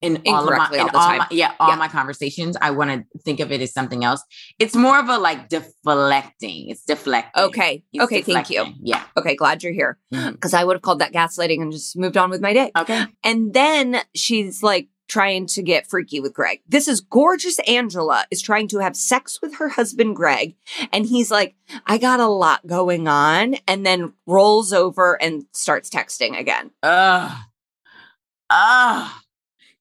in 0.00 0.22
all 0.26 0.48
of 0.48 0.56
my 0.56 0.70
in 0.72 0.80
all 0.80 0.88
the 0.88 0.96
all 0.98 1.06
time. 1.08 1.18
my 1.18 1.26
yeah, 1.30 1.52
all 1.58 1.70
Yeah. 1.70 1.76
my 1.76 1.88
conversations, 1.88 2.56
I 2.60 2.70
want 2.70 2.90
to 2.90 3.20
think 3.22 3.40
of 3.40 3.50
it 3.50 3.60
as 3.60 3.72
something 3.72 4.04
else. 4.04 4.22
It's 4.58 4.76
more 4.76 4.98
of 4.98 5.08
a 5.08 5.18
like 5.18 5.48
deflecting. 5.48 6.70
It's 6.70 6.84
deflecting. 6.84 7.44
Okay. 7.44 7.84
It's 7.92 8.04
okay, 8.04 8.22
thank 8.22 8.50
you. 8.50 8.66
Yeah. 8.80 9.02
Okay, 9.16 9.34
glad 9.34 9.62
you're 9.62 9.72
here. 9.72 9.98
Mm. 10.14 10.32
Because 10.32 10.54
I 10.54 10.64
would 10.64 10.74
have 10.76 10.82
called 10.82 11.00
that 11.00 11.12
gaslighting 11.12 11.60
and 11.60 11.72
just 11.72 11.96
moved 11.96 12.16
on 12.16 12.30
with 12.30 12.40
my 12.40 12.52
day. 12.52 12.70
Okay. 12.76 13.06
And 13.24 13.52
then 13.52 13.98
she's 14.14 14.62
like 14.62 14.88
trying 15.08 15.46
to 15.46 15.62
get 15.62 15.88
freaky 15.88 16.20
with 16.20 16.34
Greg. 16.34 16.60
This 16.68 16.86
is 16.86 17.00
gorgeous 17.00 17.58
Angela 17.60 18.26
is 18.30 18.42
trying 18.42 18.68
to 18.68 18.78
have 18.78 18.94
sex 18.94 19.40
with 19.40 19.56
her 19.56 19.70
husband 19.70 20.14
Greg. 20.16 20.54
And 20.92 21.06
he's 21.06 21.30
like, 21.30 21.54
I 21.86 21.96
got 21.96 22.20
a 22.20 22.26
lot 22.28 22.66
going 22.66 23.08
on. 23.08 23.54
And 23.66 23.86
then 23.86 24.12
rolls 24.26 24.72
over 24.72 25.20
and 25.20 25.46
starts 25.52 25.88
texting 25.88 26.38
again. 26.38 26.72
Ugh. 26.82 27.32
Ugh. 28.50 29.10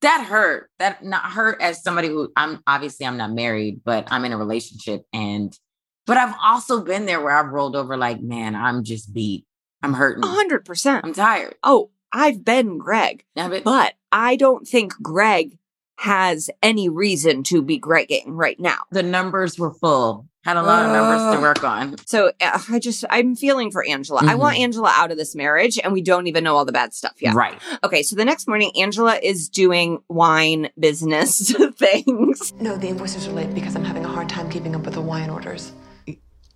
That 0.02 0.26
hurt. 0.26 0.70
That 0.80 1.04
not 1.04 1.32
hurt 1.32 1.62
as 1.62 1.84
somebody 1.84 2.08
who 2.08 2.32
I'm 2.36 2.62
obviously 2.68 3.06
I'm 3.06 3.18
not 3.18 3.32
married, 3.32 3.82
but 3.84 4.08
I'm 4.12 4.26
in 4.26 4.34
a 4.34 4.38
relationship 4.38 5.04
and 5.14 5.58
but 6.06 6.18
I've 6.18 6.36
also 6.42 6.84
been 6.84 7.06
there 7.06 7.22
where 7.22 7.38
I've 7.38 7.52
rolled 7.52 7.76
over 7.76 7.98
like, 7.98 8.22
man, 8.22 8.56
I'm 8.56 8.84
just 8.84 9.14
beat. 9.14 9.46
I'm 9.84 9.94
hurting. 9.94 10.24
A 10.24 10.28
hundred 10.28 10.66
percent. 10.66 11.06
I'm 11.06 11.14
tired. 11.14 11.56
Oh, 11.64 11.92
I've 12.12 12.46
been 12.46 12.78
Greg, 12.78 13.26
but 13.36 13.94
I 14.12 14.38
don't 14.38 14.66
think 14.68 14.94
Greg 15.02 15.58
has 15.98 16.50
any 16.62 16.90
reason 16.90 17.44
to 17.44 17.62
be 17.62 17.80
Gregging 17.80 18.24
right 18.28 18.60
now. 18.60 18.78
the 18.92 19.04
numbers 19.04 19.58
were 19.60 19.74
full. 19.74 20.28
Had 20.46 20.56
a 20.56 20.62
lot 20.64 20.86
of 20.86 20.92
numbers 20.94 21.36
to 21.36 21.42
work 21.42 21.64
on. 21.66 21.98
So 22.06 22.32
uh, 22.40 22.60
I 22.70 22.80
just, 22.80 23.04
I'm 23.10 23.36
feeling 23.36 23.70
for 23.70 23.86
Angela. 23.86 24.22
I 24.24 24.36
want 24.36 24.58
Angela 24.58 24.94
out 24.96 25.12
of 25.12 25.18
this 25.18 25.36
marriage, 25.36 25.78
and 25.84 25.92
we 25.92 26.02
don't 26.02 26.28
even 26.28 26.46
know 26.46 26.56
all 26.56 26.64
the 26.64 26.72
bad 26.72 26.94
stuff 26.94 27.22
yet. 27.22 27.36
Right. 27.36 27.60
Okay, 27.84 28.02
so 28.02 28.16
the 28.16 28.24
next 28.24 28.48
morning, 28.48 28.72
Angela 28.80 29.20
is 29.22 29.50
doing 29.50 30.02
wine 30.08 30.70
business 30.80 31.54
things. 31.78 32.54
No, 32.62 32.78
the 32.78 32.88
invoices 32.88 33.28
are 33.28 33.34
late 33.34 33.54
because 33.54 33.76
I'm 33.76 33.84
having 33.84 34.06
a 34.06 34.08
hard 34.08 34.30
time 34.30 34.50
keeping 34.50 34.74
up 34.74 34.86
with 34.86 34.94
the 34.94 35.02
wine 35.02 35.30
orders. 35.30 35.74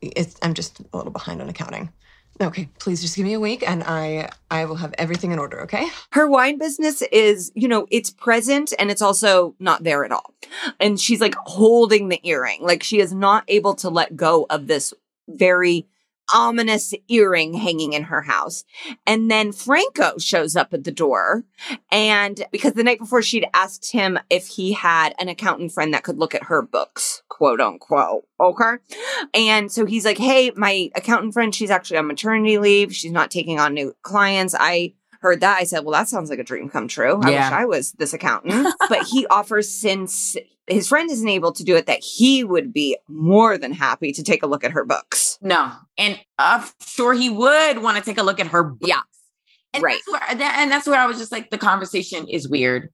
It's, 0.01 0.37
I'm 0.41 0.53
just 0.53 0.79
a 0.93 0.97
little 0.97 1.11
behind 1.11 1.41
on 1.41 1.49
accounting. 1.49 1.91
Okay, 2.41 2.69
please 2.79 3.01
just 3.01 3.15
give 3.15 3.25
me 3.25 3.33
a 3.33 3.39
week 3.39 3.63
and 3.67 3.83
I 3.83 4.29
I 4.49 4.65
will 4.65 4.75
have 4.75 4.95
everything 4.97 5.31
in 5.31 5.37
order, 5.37 5.61
okay? 5.61 5.87
Her 6.11 6.27
wine 6.27 6.57
business 6.57 7.03
is, 7.03 7.51
you 7.53 7.67
know, 7.67 7.85
it's 7.91 8.09
present 8.09 8.73
and 8.79 8.89
it's 8.89 9.01
also 9.01 9.55
not 9.59 9.83
there 9.83 10.03
at 10.03 10.11
all. 10.11 10.33
And 10.79 10.99
she's 10.99 11.21
like 11.21 11.35
holding 11.35 12.09
the 12.09 12.19
earring, 12.23 12.59
like 12.61 12.81
she 12.81 12.99
is 12.99 13.13
not 13.13 13.43
able 13.47 13.75
to 13.75 13.89
let 13.89 14.15
go 14.15 14.47
of 14.49 14.65
this 14.65 14.91
very 15.29 15.85
ominous 16.33 16.93
earring 17.07 17.53
hanging 17.53 17.93
in 17.93 18.03
her 18.03 18.21
house. 18.21 18.63
And 19.05 19.29
then 19.29 19.51
Franco 19.51 20.17
shows 20.17 20.55
up 20.55 20.73
at 20.73 20.83
the 20.83 20.91
door. 20.91 21.45
And 21.91 22.45
because 22.51 22.73
the 22.73 22.83
night 22.83 22.99
before 22.99 23.21
she'd 23.21 23.47
asked 23.53 23.91
him 23.91 24.19
if 24.29 24.47
he 24.47 24.73
had 24.73 25.13
an 25.19 25.29
accountant 25.29 25.71
friend 25.71 25.93
that 25.93 26.03
could 26.03 26.17
look 26.17 26.35
at 26.35 26.43
her 26.43 26.61
books, 26.61 27.23
quote 27.29 27.61
unquote. 27.61 28.25
Okay. 28.39 28.73
And 29.33 29.71
so 29.71 29.85
he's 29.85 30.05
like, 30.05 30.17
Hey, 30.17 30.51
my 30.55 30.89
accountant 30.95 31.33
friend, 31.33 31.53
she's 31.53 31.69
actually 31.69 31.97
on 31.97 32.07
maternity 32.07 32.57
leave. 32.57 32.95
She's 32.95 33.11
not 33.11 33.31
taking 33.31 33.59
on 33.59 33.73
new 33.73 33.93
clients. 34.01 34.55
I 34.57 34.93
heard 35.21 35.41
that. 35.41 35.57
I 35.59 35.63
said, 35.63 35.79
Well, 35.85 35.93
that 35.93 36.09
sounds 36.09 36.29
like 36.29 36.39
a 36.39 36.43
dream 36.43 36.69
come 36.69 36.87
true. 36.87 37.19
I 37.23 37.31
Yeah. 37.31 37.49
wish 37.49 37.59
I 37.59 37.65
was 37.65 37.91
this 37.93 38.13
accountant. 38.13 38.67
but 38.89 39.03
he 39.07 39.25
offers, 39.27 39.69
since 39.69 40.35
his 40.67 40.87
friend 40.87 41.09
isn't 41.11 41.27
able 41.27 41.51
to 41.53 41.63
do 41.63 41.75
it, 41.75 41.85
that 41.87 41.99
he 42.03 42.43
would 42.43 42.71
be 42.73 42.97
more 43.07 43.57
than 43.57 43.71
happy 43.73 44.11
to 44.13 44.23
take 44.23 44.43
a 44.43 44.47
look 44.47 44.63
at 44.63 44.71
her 44.71 44.85
books. 44.85 45.37
No. 45.41 45.71
And 45.97 46.19
I'm 46.37 46.63
sure 46.85 47.13
he 47.13 47.29
would 47.29 47.81
want 47.81 47.97
to 47.97 48.03
take 48.03 48.17
a 48.17 48.23
look 48.23 48.39
at 48.39 48.47
her 48.47 48.63
books. 48.63 48.87
Yeah. 48.87 49.01
And 49.73 49.83
Right. 49.83 49.99
That's 50.11 50.29
where, 50.29 50.37
that, 50.37 50.55
and 50.59 50.71
that's 50.71 50.87
where 50.87 50.99
I 50.99 51.05
was 51.07 51.17
just 51.17 51.31
like, 51.31 51.49
the 51.49 51.57
conversation 51.57 52.27
is 52.27 52.47
weird 52.49 52.89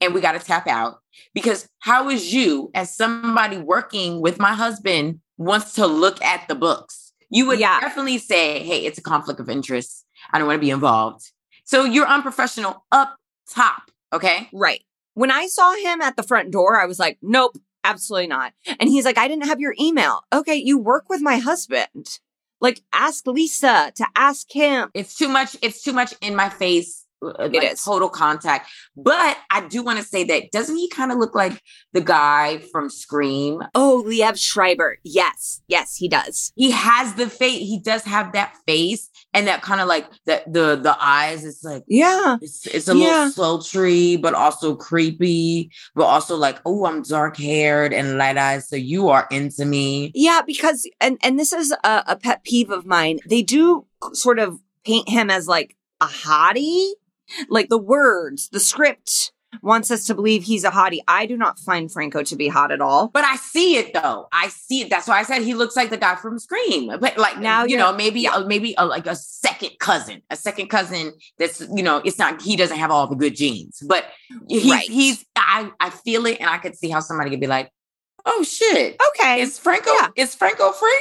and 0.00 0.14
we 0.14 0.20
got 0.20 0.32
to 0.32 0.38
tap 0.38 0.66
out 0.66 0.98
because 1.34 1.68
how 1.80 2.08
is 2.08 2.32
you, 2.32 2.70
as 2.74 2.94
somebody 2.96 3.58
working 3.58 4.20
with 4.20 4.38
my 4.38 4.54
husband, 4.54 5.20
wants 5.36 5.74
to 5.74 5.86
look 5.86 6.22
at 6.22 6.46
the 6.48 6.54
books? 6.54 7.12
You 7.30 7.46
would 7.46 7.58
Yeah. 7.58 7.80
definitely 7.80 8.18
say, 8.18 8.62
hey, 8.62 8.84
it's 8.86 8.98
a 8.98 9.02
conflict 9.02 9.40
of 9.40 9.48
interest. 9.48 10.04
I 10.32 10.38
don't 10.38 10.46
want 10.46 10.58
to 10.58 10.64
be 10.64 10.70
involved. 10.70 11.30
So 11.64 11.84
you're 11.84 12.06
unprofessional 12.06 12.84
up 12.92 13.16
top. 13.50 13.90
Okay. 14.12 14.48
Right. 14.52 14.82
When 15.14 15.30
I 15.30 15.46
saw 15.46 15.74
him 15.74 16.00
at 16.00 16.16
the 16.16 16.22
front 16.22 16.50
door, 16.50 16.80
I 16.80 16.86
was 16.86 16.98
like, 16.98 17.18
nope, 17.22 17.56
absolutely 17.84 18.26
not. 18.26 18.52
And 18.80 18.88
he's 18.88 19.04
like, 19.04 19.18
I 19.18 19.28
didn't 19.28 19.46
have 19.46 19.60
your 19.60 19.74
email. 19.80 20.22
Okay, 20.32 20.56
you 20.56 20.78
work 20.78 21.08
with 21.08 21.20
my 21.20 21.36
husband. 21.36 22.18
Like, 22.60 22.82
ask 22.92 23.26
Lisa 23.26 23.92
to 23.94 24.06
ask 24.16 24.50
him. 24.50 24.90
It's 24.94 25.14
too 25.16 25.28
much. 25.28 25.56
It's 25.62 25.82
too 25.82 25.92
much 25.92 26.14
in 26.20 26.34
my 26.34 26.48
face. 26.48 27.03
Uh, 27.26 27.48
like 27.52 27.72
is. 27.72 27.82
total 27.82 28.08
contact. 28.08 28.70
But 28.96 29.36
I 29.50 29.66
do 29.66 29.82
want 29.82 29.98
to 29.98 30.04
say 30.04 30.24
that 30.24 30.50
doesn't 30.52 30.76
he 30.76 30.88
kind 30.88 31.10
of 31.12 31.18
look 31.18 31.34
like 31.34 31.60
the 31.92 32.00
guy 32.00 32.58
from 32.72 32.90
Scream? 32.90 33.62
Oh, 33.74 34.04
Liev 34.06 34.38
Schreiber. 34.38 34.98
Yes, 35.04 35.62
yes, 35.68 35.96
he 35.96 36.08
does. 36.08 36.52
He 36.56 36.70
has 36.70 37.14
the 37.14 37.28
face. 37.28 37.60
He 37.60 37.80
does 37.80 38.02
have 38.04 38.32
that 38.32 38.56
face 38.66 39.08
and 39.32 39.46
that 39.46 39.62
kind 39.62 39.80
of 39.80 39.88
like 39.88 40.06
the 40.26 40.42
the 40.46 40.76
the 40.76 40.96
eyes. 41.00 41.44
It's 41.44 41.64
like 41.64 41.84
Yeah. 41.88 42.36
it's 42.40 42.66
it's 42.66 42.88
a 42.88 42.96
Yeah. 42.96 43.06
little 43.26 43.30
sultry, 43.30 44.16
but 44.16 44.34
also 44.34 44.74
creepy, 44.76 45.70
but 45.94 46.04
also 46.04 46.36
like, 46.36 46.58
oh, 46.66 46.86
I'm 46.86 47.02
dark 47.02 47.36
haired 47.36 47.92
and 47.92 48.16
light 48.18 48.36
eyes, 48.36 48.68
so 48.68 48.76
you 48.76 49.08
are 49.08 49.26
into 49.30 49.64
me. 49.64 50.12
Yeah, 50.14 50.40
because 50.46 50.88
and 51.00 51.18
and 51.22 51.38
this 51.38 51.52
is 51.52 51.72
a, 51.84 52.04
a 52.06 52.16
pet 52.16 52.44
peeve 52.44 52.70
of 52.70 52.86
mine. 52.86 53.18
They 53.28 53.42
do 53.42 53.86
sort 54.12 54.38
of 54.38 54.58
paint 54.84 55.08
him 55.08 55.30
as 55.30 55.48
like 55.48 55.76
a 56.00 56.06
hottie. 56.06 56.90
Like 57.48 57.68
the 57.68 57.78
words, 57.78 58.48
the 58.50 58.60
script 58.60 59.32
wants 59.62 59.88
us 59.92 60.04
to 60.06 60.14
believe 60.16 60.42
he's 60.42 60.64
a 60.64 60.70
hottie. 60.70 60.98
I 61.06 61.26
do 61.26 61.36
not 61.36 61.60
find 61.60 61.90
Franco 61.90 62.24
to 62.24 62.34
be 62.36 62.48
hot 62.48 62.72
at 62.72 62.80
all. 62.80 63.06
But 63.08 63.24
I 63.24 63.36
see 63.36 63.76
it 63.76 63.94
though. 63.94 64.26
I 64.32 64.48
see 64.48 64.80
it. 64.82 64.90
That's 64.90 65.06
why 65.06 65.20
I 65.20 65.22
said 65.22 65.42
he 65.42 65.54
looks 65.54 65.76
like 65.76 65.90
the 65.90 65.96
guy 65.96 66.16
from 66.16 66.38
Scream. 66.40 66.88
But 67.00 67.16
like 67.18 67.38
Now 67.38 67.64
you 67.64 67.76
know, 67.76 67.92
maybe 67.92 68.26
uh, 68.26 68.44
maybe 68.46 68.74
a, 68.78 68.84
like 68.84 69.06
a 69.06 69.14
second 69.14 69.70
cousin, 69.78 70.22
a 70.30 70.36
second 70.36 70.68
cousin. 70.70 71.12
That's 71.38 71.60
you 71.60 71.82
know, 71.84 72.02
it's 72.04 72.18
not. 72.18 72.42
He 72.42 72.56
doesn't 72.56 72.78
have 72.78 72.90
all 72.90 73.06
the 73.06 73.14
good 73.14 73.36
genes, 73.36 73.80
but 73.86 74.06
he's 74.48 74.70
Right. 74.70 74.90
he's. 74.90 75.24
I 75.36 75.70
I 75.78 75.90
feel 75.90 76.26
it, 76.26 76.38
and 76.40 76.50
I 76.50 76.58
could 76.58 76.76
see 76.76 76.90
how 76.90 76.98
somebody 77.00 77.30
could 77.30 77.40
be 77.40 77.46
like, 77.46 77.70
oh 78.26 78.42
shit, 78.42 79.00
Okay. 79.20 79.40
is 79.40 79.58
Franco 79.60 79.92
Yeah. 79.92 80.08
is 80.16 80.34
Franco 80.34 80.72
free? 80.72 81.00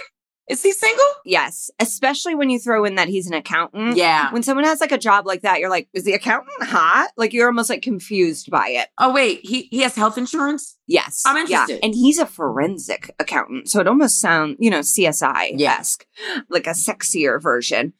Is 0.49 0.61
he 0.61 0.71
single? 0.73 1.05
yes, 1.25 1.71
especially 1.79 2.35
when 2.35 2.49
you 2.49 2.59
throw 2.59 2.83
in 2.83 2.95
that 2.95 3.07
he's 3.07 3.27
an 3.27 3.33
accountant. 3.33 3.95
Yeah. 3.95 4.31
When 4.33 4.43
someone 4.43 4.65
has 4.65 4.81
like 4.81 4.91
a 4.91 4.97
job 4.97 5.25
like 5.25 5.41
that, 5.43 5.59
you're 5.59 5.69
like, 5.69 5.87
is 5.93 6.03
the 6.03 6.13
accountant 6.13 6.63
hot? 6.63 7.11
Like 7.15 7.31
you're 7.33 7.47
almost 7.47 7.69
like 7.69 7.81
confused 7.81 8.51
by 8.51 8.67
it. 8.69 8.89
Oh 8.97 9.13
wait, 9.13 9.39
he 9.43 9.69
he 9.71 9.81
has 9.81 9.95
health 9.95 10.17
insurance. 10.17 10.77
Yes. 10.85 11.23
I'm 11.25 11.35
Yeah. 11.47 11.61
interested. 11.61 11.79
And 11.83 11.93
he's 11.95 12.19
a 12.19 12.25
forensic 12.25 13.15
accountant. 13.19 13.69
So 13.69 13.79
it 13.79 13.87
almost 13.87 14.19
sounds, 14.19 14.57
you 14.59 14.69
know, 14.69 14.79
CSI 14.81 15.59
esque, 15.61 16.05
like 16.49 16.67
a 16.67 16.71
sexier 16.71 17.41
version. 17.41 17.93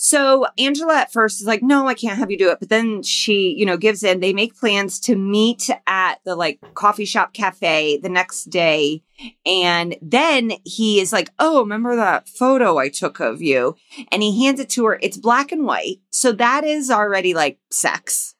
So 0.00 0.46
Angela 0.56 0.94
at 0.94 1.12
first 1.12 1.40
is 1.40 1.46
like, 1.48 1.60
no, 1.60 1.88
I 1.88 1.94
can't 1.94 2.20
have 2.20 2.30
you 2.30 2.38
do 2.38 2.52
it. 2.52 2.60
But 2.60 2.68
then 2.68 3.02
she, 3.02 3.52
you 3.58 3.66
know, 3.66 3.76
gives 3.76 4.04
in. 4.04 4.20
They 4.20 4.32
make 4.32 4.56
plans 4.56 5.00
to 5.00 5.16
meet 5.16 5.68
at 5.88 6.20
the 6.24 6.36
like 6.36 6.60
coffee 6.74 7.04
shop 7.04 7.32
cafe 7.32 7.96
the 7.96 8.08
next 8.08 8.44
day. 8.44 9.02
And 9.44 9.96
then 10.00 10.52
he 10.64 11.00
is 11.00 11.12
like, 11.12 11.30
oh, 11.40 11.62
remember 11.62 11.96
that 11.96 12.28
photo 12.28 12.78
I 12.78 12.90
took 12.90 13.18
of 13.18 13.42
you? 13.42 13.74
And 14.12 14.22
he 14.22 14.44
hands 14.44 14.60
it 14.60 14.70
to 14.70 14.86
her. 14.86 15.00
It's 15.02 15.16
black 15.16 15.50
and 15.50 15.64
white. 15.64 15.96
So 16.10 16.30
that 16.30 16.62
is 16.62 16.92
already 16.92 17.34
like 17.34 17.58
sex. 17.72 18.36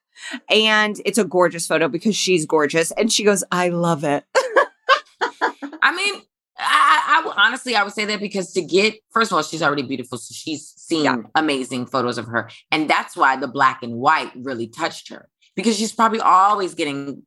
And 0.49 1.01
it's 1.05 1.19
a 1.19 1.25
gorgeous 1.25 1.67
photo 1.67 1.89
because 1.89 2.15
she's 2.15 2.47
gorgeous. 2.47 2.93
And 2.93 3.11
she 3.13 3.25
goes, 3.25 3.43
I 3.51 3.71
love 3.71 4.05
it. 4.05 4.25
I 5.83 5.93
mean, 5.93 6.23
I, 6.59 7.21
I 7.21 7.27
would 7.27 7.35
honestly, 7.37 7.77
I 7.77 7.83
would 7.85 7.93
say 7.93 8.05
that 8.07 8.21
because 8.21 8.53
to 8.53 8.63
get, 8.63 8.95
first 9.13 9.31
of 9.31 9.37
all, 9.37 9.43
she's 9.43 9.63
already 9.63 9.83
beautiful. 9.83 10.19
So 10.19 10.33
she's 10.35 10.75
seen 10.77 11.05
Yeah. 11.05 11.17
amazing 11.35 11.87
photos 11.87 12.19
of 12.19 12.27
her. 12.27 12.51
And 12.71 12.89
that's 12.91 13.17
why 13.17 13.37
the 13.37 13.49
black 13.49 13.83
and 13.83 13.95
white 13.95 14.33
really 14.37 14.67
touched 14.67 15.09
her 15.11 15.29
because 15.55 15.77
she's 15.77 15.93
probably 15.93 16.21
always 16.21 16.75
getting 16.75 17.23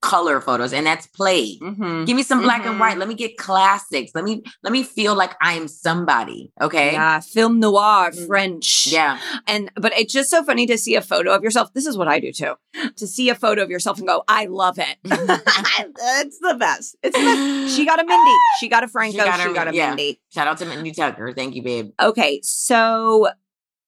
color 0.00 0.40
photos 0.40 0.72
and 0.72 0.86
that's 0.86 1.06
played. 1.06 1.60
Mhm. 1.60 2.06
Give 2.06 2.16
me 2.16 2.22
some 2.22 2.42
black 2.42 2.62
Mhm. 2.62 2.70
and 2.70 2.80
white. 2.80 2.98
Let 2.98 3.08
me 3.08 3.14
get 3.14 3.36
classics. 3.36 4.12
Let 4.14 4.24
me, 4.24 4.42
let 4.62 4.72
me 4.72 4.82
feel 4.82 5.14
like 5.14 5.32
I 5.42 5.54
am 5.54 5.68
somebody. 5.68 6.52
Okay. 6.60 6.92
Yeah, 6.92 7.20
film 7.20 7.60
noir, 7.60 8.10
Mm. 8.10 8.26
French. 8.26 8.86
Yeah. 8.90 9.18
And 9.46 9.70
but 9.76 9.92
it's 9.98 10.12
just 10.12 10.30
so 10.30 10.42
funny 10.44 10.66
to 10.66 10.76
see 10.78 10.94
a 10.94 11.00
photo 11.02 11.32
of 11.34 11.42
yourself. 11.42 11.72
This 11.74 11.86
is 11.86 11.96
what 11.96 12.08
I 12.08 12.20
do 12.20 12.32
too. 12.32 12.54
To 12.96 13.06
see 13.06 13.28
a 13.28 13.34
photo 13.34 13.62
of 13.62 13.70
yourself 13.70 13.98
and 13.98 14.06
go, 14.06 14.22
I 14.28 14.46
love 14.46 14.78
it. 14.78 14.96
it's 15.04 16.38
the 16.38 16.56
best. 16.58 16.96
It's 17.02 17.16
the 17.16 17.22
best. 17.24 17.76
She 17.76 17.84
got 17.84 18.00
a 18.00 18.04
Mindy. 18.04 18.32
She 18.60 18.68
got 18.68 18.84
a 18.84 18.88
Franco. 18.88 19.18
She 19.18 19.24
got, 19.24 19.40
her- 19.40 19.68
a 19.68 19.74
yeah. 19.74 19.88
Mindy. 19.90 20.20
Shout 20.32 20.46
out 20.46 20.58
to 20.58 20.66
Mindy 20.66 20.92
Tucker. 20.92 21.32
Thank 21.32 21.54
you, 21.54 21.62
babe. 21.62 21.90
Okay, 22.00 22.40
so 22.42 23.28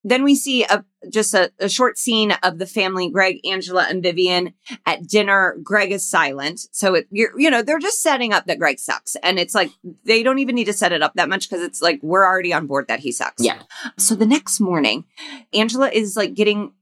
then 0.04 0.22
we 0.22 0.34
see 0.34 0.64
a 0.64 0.84
just 1.10 1.34
a, 1.34 1.50
a 1.58 1.68
short 1.68 1.98
scene 1.98 2.32
of 2.42 2.58
the 2.58 2.66
family, 2.66 3.10
Greg, 3.10 3.40
Angela, 3.44 3.86
and 3.88 4.02
Vivian 4.02 4.54
at 4.86 5.06
dinner. 5.06 5.56
Greg 5.62 5.92
is 5.92 6.08
silent, 6.08 6.60
so 6.70 6.94
it, 6.94 7.06
you're 7.10 7.38
you 7.38 7.50
know 7.50 7.62
they're 7.62 7.78
just 7.78 8.02
setting 8.02 8.32
up 8.32 8.46
that 8.46 8.58
Greg 8.58 8.78
sucks, 8.78 9.16
and 9.16 9.38
it's 9.38 9.54
like 9.54 9.70
they 10.04 10.22
don't 10.22 10.38
even 10.38 10.54
need 10.54 10.66
to 10.66 10.72
set 10.72 10.92
it 10.92 11.02
up 11.02 11.14
that 11.14 11.28
much 11.28 11.48
because 11.48 11.64
it's 11.64 11.82
like 11.82 12.00
we're 12.02 12.26
already 12.26 12.52
on 12.52 12.66
board 12.66 12.86
that 12.88 13.00
he 13.00 13.10
sucks. 13.10 13.42
Yeah. 13.42 13.62
So 13.98 14.14
the 14.14 14.26
next 14.26 14.60
morning, 14.60 15.04
Angela 15.52 15.90
is 15.90 16.16
like 16.16 16.34
getting 16.34 16.72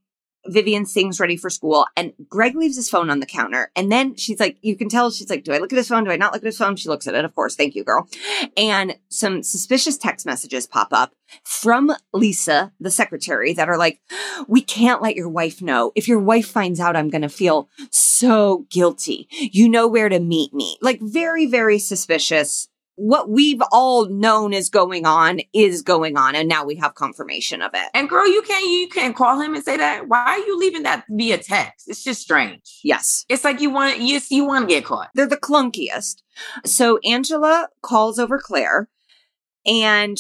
Vivian's 0.47 0.93
things 0.93 1.21
ready 1.21 1.37
for 1.37 1.51
school, 1.51 1.87
and 1.97 2.13
Greg 2.29 2.57
leaves 2.57 2.77
his 2.77 2.91
phone 2.91 3.11
on 3.11 3.21
the 3.21 3.27
counter. 3.27 3.71
And 3.77 3.91
then 3.93 4.17
she's 4.17 4.41
like, 4.41 4.59
you 4.63 4.77
can 4.77 4.89
tell 4.89 5.11
she's 5.11 5.31
like, 5.31 5.45
do 5.45 5.53
I 5.53 5.59
look 5.59 5.73
at 5.73 5.77
his 5.77 5.89
phone? 5.89 6.05
Do 6.05 6.11
I 6.11 6.17
not 6.17 6.33
look 6.33 6.43
at 6.43 6.47
his 6.47 6.59
phone? 6.59 6.77
She 6.77 6.89
looks 6.89 7.07
at 7.07 7.15
it, 7.15 7.25
of 7.25 7.35
course. 7.35 7.55
Thank 7.55 7.75
you, 7.75 7.85
girl. 7.85 8.09
And 8.57 8.97
some 9.09 9.43
suspicious 9.43 9.97
text 9.97 10.27
messages 10.27 10.67
pop 10.67 10.89
up 10.93 11.15
from 11.45 11.93
Lisa, 12.13 12.73
the 12.81 12.91
secretary, 12.91 13.53
that 13.55 13.69
are 13.69 13.79
like, 13.79 14.01
we 14.49 14.61
can't 14.61 15.01
let 15.03 15.17
your 15.17 15.29
wife 15.29 15.63
know. 15.63 15.93
If 15.95 16.09
your 16.09 16.19
wife 16.19 16.49
finds 16.49 16.81
out, 16.81 16.97
I'm 16.97 17.09
going 17.09 17.23
to 17.23 17.29
feel 17.29 17.69
so 17.91 18.67
guilty. 18.71 19.29
You 19.31 19.69
know 19.69 19.87
where 19.87 20.09
to 20.09 20.21
meet 20.21 20.53
me. 20.53 20.77
Like, 20.83 21.01
very, 21.01 21.47
very 21.47 21.79
suspicious. 21.79 22.69
What 23.05 23.29
we've 23.29 23.61
all 23.73 24.09
known 24.09 24.53
is 24.53 24.69
going 24.69 25.07
on 25.07 25.41
is 25.53 25.83
going 25.83 26.17
on, 26.17 26.37
and 26.37 26.49
now 26.49 26.65
we 26.65 26.77
have 26.77 26.95
confirmation 26.95 27.61
of 27.61 27.73
it. 27.75 27.91
And 27.95 28.09
girl, 28.09 28.29
you 28.29 28.43
can't, 28.43 28.65
you 28.65 28.89
can't 28.89 29.17
call 29.17 29.41
him 29.41 29.57
and 29.57 29.65
say 29.65 29.77
that. 29.77 30.07
Why 30.07 30.23
are 30.23 30.39
you 30.39 30.57
leaving 30.57 30.85
that 30.85 31.05
via 31.11 31.39
text? 31.39 31.89
It's 31.89 32.05
just 32.05 32.23
strange. 32.23 32.79
Yes. 32.85 33.25
It's 33.29 33.43
like 33.43 33.61
you 33.61 33.71
want, 33.71 33.99
you, 33.99 34.21
you 34.31 34.45
want 34.45 34.69
to 34.69 34.73
get 34.73 34.85
caught. 34.85 35.11
They're 35.17 35.27
the 35.27 35.37
clunkiest. 35.37 36.23
So 36.65 37.01
Angela 37.05 37.71
calls 37.83 38.21
over 38.21 38.39
Claire, 38.39 38.89
and 39.67 40.17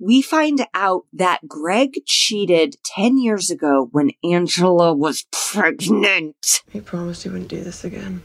we 0.00 0.20
find 0.20 0.66
out 0.74 1.02
that 1.12 1.46
Greg 1.46 1.94
cheated 2.06 2.74
10 2.86 3.18
years 3.18 3.50
ago 3.50 3.88
when 3.92 4.10
Angela 4.24 4.92
was 4.92 5.26
pregnant. 5.30 6.62
He 6.70 6.80
promised 6.80 7.22
he 7.22 7.28
wouldn't 7.28 7.50
do 7.50 7.62
this 7.62 7.84
again. 7.84 8.20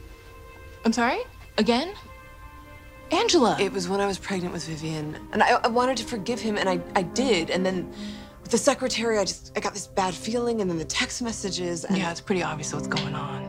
I'm 0.84 0.92
sorry? 0.92 1.20
Again? 1.56 1.94
Angela. 3.10 3.56
It 3.60 3.72
was 3.72 3.88
when 3.88 4.00
I 4.00 4.06
was 4.06 4.18
pregnant 4.18 4.52
with 4.52 4.66
Vivian, 4.66 5.16
and 5.32 5.42
I, 5.42 5.60
I 5.64 5.68
wanted 5.68 5.96
to 5.98 6.04
forgive 6.04 6.40
him, 6.40 6.56
and 6.56 6.68
I, 6.68 6.80
I 6.94 7.02
did. 7.02 7.50
And 7.50 7.64
then 7.64 7.92
with 8.42 8.50
the 8.50 8.58
secretary, 8.58 9.18
I 9.18 9.24
just 9.24 9.52
I 9.56 9.60
got 9.60 9.74
this 9.74 9.86
bad 9.86 10.14
feeling, 10.14 10.60
and 10.60 10.70
then 10.70 10.78
the 10.78 10.84
text 10.84 11.22
messages. 11.22 11.84
And 11.84 11.96
yeah, 11.96 12.10
it's 12.10 12.20
pretty 12.20 12.42
obvious 12.42 12.72
what's 12.72 12.88
going 12.88 13.14
on. 13.14 13.46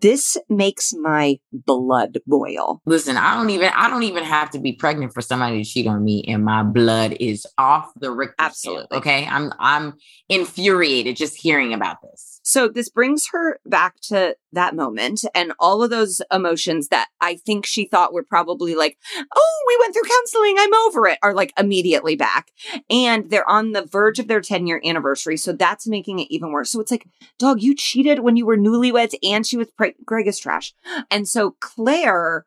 This 0.00 0.38
makes 0.48 0.94
my 0.94 1.38
blood 1.52 2.18
boil. 2.26 2.80
Listen, 2.86 3.18
I 3.18 3.34
don't 3.34 3.50
even 3.50 3.70
I 3.74 3.90
don't 3.90 4.04
even 4.04 4.24
have 4.24 4.50
to 4.50 4.58
be 4.58 4.72
pregnant 4.72 5.12
for 5.12 5.20
somebody 5.20 5.62
to 5.62 5.68
cheat 5.68 5.86
on 5.86 6.02
me, 6.02 6.24
and 6.26 6.44
my 6.44 6.62
blood 6.62 7.16
is 7.20 7.46
off 7.58 7.90
the 7.96 8.10
Richter 8.10 8.32
scale, 8.34 8.46
Absolutely. 8.46 8.96
okay, 8.98 9.26
I'm 9.26 9.52
I'm 9.58 9.94
infuriated 10.28 11.16
just 11.16 11.36
hearing 11.36 11.74
about 11.74 11.98
this. 12.02 12.39
So 12.50 12.66
this 12.66 12.88
brings 12.88 13.28
her 13.28 13.60
back 13.64 14.00
to 14.08 14.34
that 14.52 14.74
moment 14.74 15.24
and 15.36 15.52
all 15.60 15.84
of 15.84 15.90
those 15.90 16.20
emotions 16.32 16.88
that 16.88 17.06
I 17.20 17.36
think 17.36 17.64
she 17.64 17.86
thought 17.86 18.12
were 18.12 18.24
probably 18.24 18.74
like, 18.74 18.98
oh, 19.16 19.64
we 19.68 19.78
went 19.78 19.94
through 19.94 20.10
counseling, 20.10 20.56
I'm 20.58 20.74
over 20.74 21.06
it, 21.06 21.20
are 21.22 21.32
like 21.32 21.52
immediately 21.56 22.16
back. 22.16 22.50
And 22.90 23.30
they're 23.30 23.48
on 23.48 23.70
the 23.70 23.86
verge 23.86 24.18
of 24.18 24.26
their 24.26 24.40
10 24.40 24.66
year 24.66 24.82
anniversary. 24.84 25.36
So 25.36 25.52
that's 25.52 25.86
making 25.86 26.18
it 26.18 26.26
even 26.28 26.50
worse. 26.50 26.72
So 26.72 26.80
it's 26.80 26.90
like, 26.90 27.06
dog, 27.38 27.62
you 27.62 27.72
cheated 27.72 28.18
when 28.18 28.34
you 28.34 28.46
were 28.46 28.58
newlyweds 28.58 29.14
and 29.22 29.46
she 29.46 29.56
was 29.56 29.70
pre- 29.70 29.94
Greg 30.04 30.26
is 30.26 30.40
trash. 30.40 30.74
And 31.08 31.28
so 31.28 31.54
Claire 31.60 32.46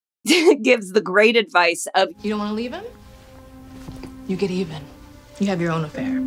gives 0.62 0.92
the 0.92 1.02
great 1.02 1.36
advice 1.36 1.86
of, 1.94 2.08
You 2.22 2.30
don't 2.30 2.38
want 2.38 2.52
to 2.52 2.54
leave 2.54 2.72
him? 2.72 2.84
You 4.28 4.36
get 4.36 4.50
even. 4.50 4.82
You 5.40 5.48
have 5.48 5.60
your 5.60 5.72
own 5.72 5.84
affair. 5.84 6.22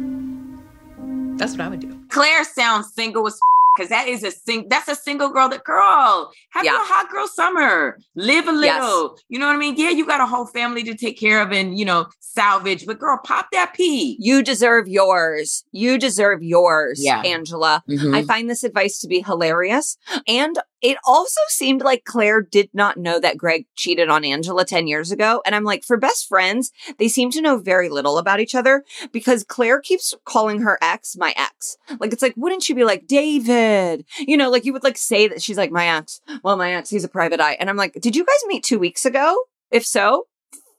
That's 1.37 1.51
what 1.53 1.61
I 1.61 1.67
would 1.67 1.79
do. 1.81 1.99
Claire 2.09 2.43
sounds 2.45 2.93
single 2.93 3.27
as 3.27 3.37
because 3.75 3.89
that 3.89 4.07
is 4.07 4.23
a 4.23 4.31
sing 4.31 4.67
that's 4.69 4.87
a 4.87 4.95
single 4.95 5.27
girl 5.29 5.49
that 5.49 5.65
girl 5.65 6.31
have 6.51 6.63
Yeah. 6.63 6.71
your 6.71 6.85
hot 6.85 7.11
girl 7.11 7.27
summer 7.27 7.97
live 8.15 8.47
a 8.47 8.53
Yes. 8.53 8.81
little 8.81 9.17
you 9.27 9.37
know 9.37 9.47
what 9.47 9.55
i 9.57 9.59
mean 9.59 9.75
yeah 9.75 9.89
you 9.89 10.05
got 10.05 10.21
a 10.21 10.25
whole 10.25 10.45
family 10.45 10.81
to 10.83 10.95
take 10.95 11.19
care 11.19 11.41
of 11.41 11.51
and 11.51 11.77
you 11.77 11.83
know 11.83 12.07
salvage 12.21 12.85
but 12.85 12.99
girl 12.99 13.19
pop 13.21 13.47
that 13.51 13.73
pee 13.73 14.15
you 14.17 14.41
deserve 14.43 14.87
yours. 14.87 15.65
You 15.73 15.97
deserve 15.97 16.41
yours, 16.41 17.01
Yeah. 17.03 17.19
Angela. 17.23 17.83
Mhm. 17.89 18.15
I 18.15 18.23
find 18.23 18.49
this 18.49 18.63
advice 18.63 18.97
to 19.01 19.07
be 19.09 19.19
hilarious 19.21 19.97
and 20.25 20.57
it 20.81 20.97
also 21.05 21.41
seemed 21.47 21.81
like 21.81 22.03
Claire 22.03 22.41
did 22.41 22.69
not 22.73 22.97
know 22.97 23.19
that 23.19 23.37
Greg 23.37 23.65
cheated 23.75 24.09
on 24.09 24.25
Angela 24.25 24.65
10 24.65 24.87
years 24.87 25.11
ago. 25.11 25.41
And 25.45 25.55
I'm 25.55 25.63
like, 25.63 25.83
for 25.83 25.97
best 25.97 26.27
friends, 26.27 26.71
they 26.99 27.07
seem 27.07 27.31
to 27.31 27.41
know 27.41 27.57
very 27.57 27.89
little 27.89 28.17
about 28.17 28.39
each 28.39 28.55
other 28.55 28.83
because 29.11 29.43
Claire 29.43 29.79
keeps 29.79 30.13
calling 30.25 30.61
her 30.61 30.77
ex 30.81 31.15
my 31.17 31.33
ex. 31.37 31.77
Like, 31.99 32.13
it's 32.13 32.21
like, 32.21 32.35
wouldn't 32.37 32.67
you 32.69 32.75
be 32.75 32.83
like, 32.83 33.07
David? 33.07 34.05
You 34.19 34.37
know, 34.37 34.49
like 34.49 34.65
you 34.65 34.73
would 34.73 34.83
like 34.83 34.97
say 34.97 35.27
that 35.27 35.41
she's 35.41 35.57
like 35.57 35.71
my 35.71 35.87
ex. 35.87 36.21
Well, 36.43 36.57
my 36.57 36.73
ex, 36.73 36.89
he's 36.89 37.03
a 37.03 37.09
private 37.09 37.39
eye. 37.39 37.57
And 37.59 37.69
I'm 37.69 37.77
like, 37.77 37.93
did 38.01 38.15
you 38.15 38.25
guys 38.25 38.43
meet 38.47 38.63
two 38.63 38.79
weeks 38.79 39.05
ago? 39.05 39.43
If 39.71 39.85
so, 39.85 40.27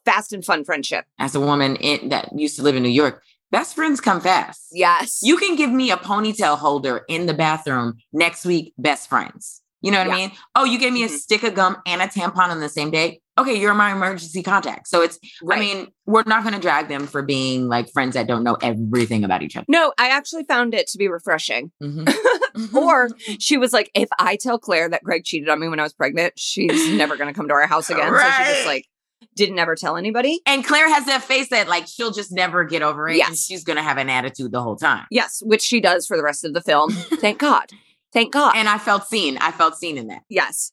fast 0.05 0.33
and 0.33 0.45
fun 0.45 0.65
friendship. 0.65 1.05
As 1.19 1.35
a 1.35 1.41
woman 1.41 1.77
in, 1.77 2.11
that 2.11 2.31
used 2.35 2.57
to 2.57 2.63
live 2.63 2.77
in 2.77 2.83
New 2.83 2.89
York, 2.89 3.23
best 3.51 3.75
friends 3.75 4.01
come 4.01 4.21
fast. 4.21 4.69
Yes. 4.73 5.21
You 5.23 5.37
can 5.37 5.57
give 5.57 5.71
me 5.71 5.91
a 5.91 5.97
ponytail 5.97 6.59
holder 6.59 7.05
in 7.09 7.27
the 7.27 7.35
bathroom 7.35 7.99
next 8.13 8.45
week, 8.45 8.73
best 8.79 9.09
friends. 9.09 9.63
You 9.83 9.91
know 9.93 9.99
what 9.99 10.11
I 10.11 10.17
mean? 10.17 10.33
Oh, 10.55 10.65
you 10.65 10.79
gave 10.79 10.93
me 10.93 11.05
a 11.05 11.09
stick 11.09 11.43
of 11.43 11.55
gum 11.55 11.77
and 11.87 12.01
a 12.03 12.07
tampon 12.07 12.49
on 12.49 12.61
the 12.61 12.69
same 12.69 12.91
day. 12.91 13.21
Okay, 13.39 13.61
you're 13.61 13.75
my 13.75 13.93
emergency 13.93 14.43
contact. 14.43 14.89
So 14.89 15.03
it's, 15.03 15.19
Right. 15.43 15.59
I 15.59 15.61
mean, 15.61 15.89
we're 16.07 16.23
not 16.27 16.43
going 16.43 16.55
to 16.55 16.61
drag 16.61 16.89
them 16.89 17.07
for 17.07 17.21
being 17.23 17.69
like 17.69 17.91
friends 17.93 18.15
that 18.15 18.27
don't 18.27 18.43
know 18.43 18.57
everything 18.63 19.23
about 19.25 19.43
each 19.43 19.57
other. 19.57 19.67
No, 19.69 19.93
I 19.99 20.09
actually 20.09 20.45
found 20.45 20.73
it 20.73 20.87
to 20.89 20.99
be 20.99 21.09
refreshing. 21.09 21.71
Mhm. 21.83 22.13
Or 22.75 23.11
she 23.39 23.59
was 23.59 23.75
like, 23.75 23.91
if 23.95 24.09
I 24.19 24.37
tell 24.37 24.59
Claire 24.59 24.89
that 24.89 25.03
Greg 25.05 25.25
cheated 25.25 25.51
on 25.51 25.61
me 25.61 25.69
when 25.69 25.79
I 25.79 25.83
was 25.83 25.93
pregnant, 25.93 26.39
she's 26.39 26.91
never 26.97 27.15
going 27.19 27.29
to 27.29 27.35
come 27.35 27.49
to 27.49 27.53
our 27.55 27.67
house 27.67 27.91
again. 27.91 28.11
So 28.11 28.19
she 28.31 28.45
just 28.55 28.67
like 28.67 28.87
didn't 29.35 29.59
ever 29.59 29.75
tell 29.77 29.99
anybody. 29.99 30.41
and 30.47 30.65
Claire 30.65 30.89
has 30.89 31.05
that 31.05 31.23
face 31.23 31.51
that 31.51 31.69
like 31.69 31.87
she'll 31.87 32.13
just 32.13 32.33
never 32.33 32.65
get 32.65 32.81
over 32.81 33.09
it. 33.09 33.13
And 33.13 33.19
Yes. 33.19 33.45
she's 33.45 33.63
going 33.63 33.77
to 33.77 33.83
have 33.83 33.99
an 33.99 34.09
attitude 34.09 34.53
the 34.53 34.63
whole 34.63 34.77
time. 34.77 35.05
Yes, 35.11 35.43
which 35.45 35.61
she 35.61 35.81
does 35.83 36.07
for 36.07 36.17
the 36.17 36.23
rest 36.23 36.47
of 36.47 36.55
the 36.55 36.63
film. 36.63 36.91
Thank 37.21 37.39
God. 37.41 37.71
Thank 38.17 38.33
God. 38.33 38.55
And 38.57 38.67
I 38.67 38.79
felt 38.79 39.07
seen. 39.07 39.37
I 39.37 39.53
felt 39.53 39.77
seen 39.77 39.99
in 39.99 40.07
that. 40.07 40.23
yes. 40.31 40.73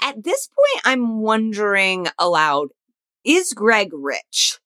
At 0.00 0.24
this 0.24 0.48
point, 0.48 0.82
I'm 0.86 1.20
wondering 1.20 2.08
aloud 2.18 2.68
is 3.24 3.52
Greg 3.52 3.90
rich? 3.92 4.58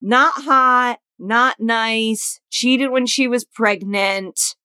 Not 0.00 0.32
hot, 0.34 0.98
not 1.18 1.60
nice, 1.60 2.40
cheated 2.50 2.90
when 2.90 3.04
she 3.04 3.28
was 3.28 3.44
pregnant, 3.44 4.56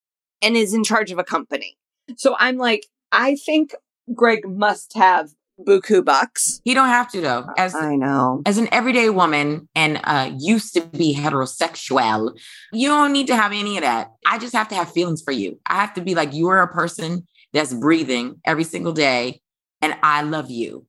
and 0.41 0.55
is 0.55 0.73
in 0.73 0.85
charge 0.85 1.11
of 1.11 1.19
a 1.19 1.25
company. 1.25 1.77
So 2.15 2.37
I'm 2.39 2.55
like, 2.55 2.87
I 3.11 3.35
think 3.35 3.75
Greg 4.15 4.47
must 4.47 4.93
have 4.95 5.31
buku 5.65 6.03
bucks. 6.03 6.61
He 6.63 6.73
don't 6.73 6.87
have 6.89 7.09
to 7.11 7.21
though. 7.21 7.45
As 7.57 7.75
I 7.75 7.95
know. 7.95 8.41
as 8.45 8.57
an 8.57 8.67
everyday 8.71 9.09
woman 9.09 9.67
and 9.75 9.99
uh 10.03 10.31
used 10.37 10.73
to 10.75 10.81
be 10.81 11.15
heterosexual, 11.15 12.37
you 12.71 12.87
don't 12.87 13.13
need 13.13 13.27
to 13.27 13.35
have 13.35 13.51
any 13.51 13.77
of 13.77 13.83
that. 13.83 14.11
I 14.25 14.37
just 14.39 14.53
have 14.53 14.67
to 14.69 14.75
have 14.75 14.91
feelings 14.91 15.21
for 15.21 15.31
you. 15.31 15.59
I 15.65 15.75
have 15.75 15.93
to 15.95 16.01
be 16.01 16.15
like 16.15 16.33
you 16.33 16.47
are 16.49 16.61
a 16.61 16.67
person 16.67 17.27
that's 17.53 17.73
breathing 17.73 18.39
every 18.45 18.63
single 18.63 18.93
day 18.93 19.41
and 19.81 19.95
I 20.03 20.21
love 20.23 20.49
you. 20.49 20.85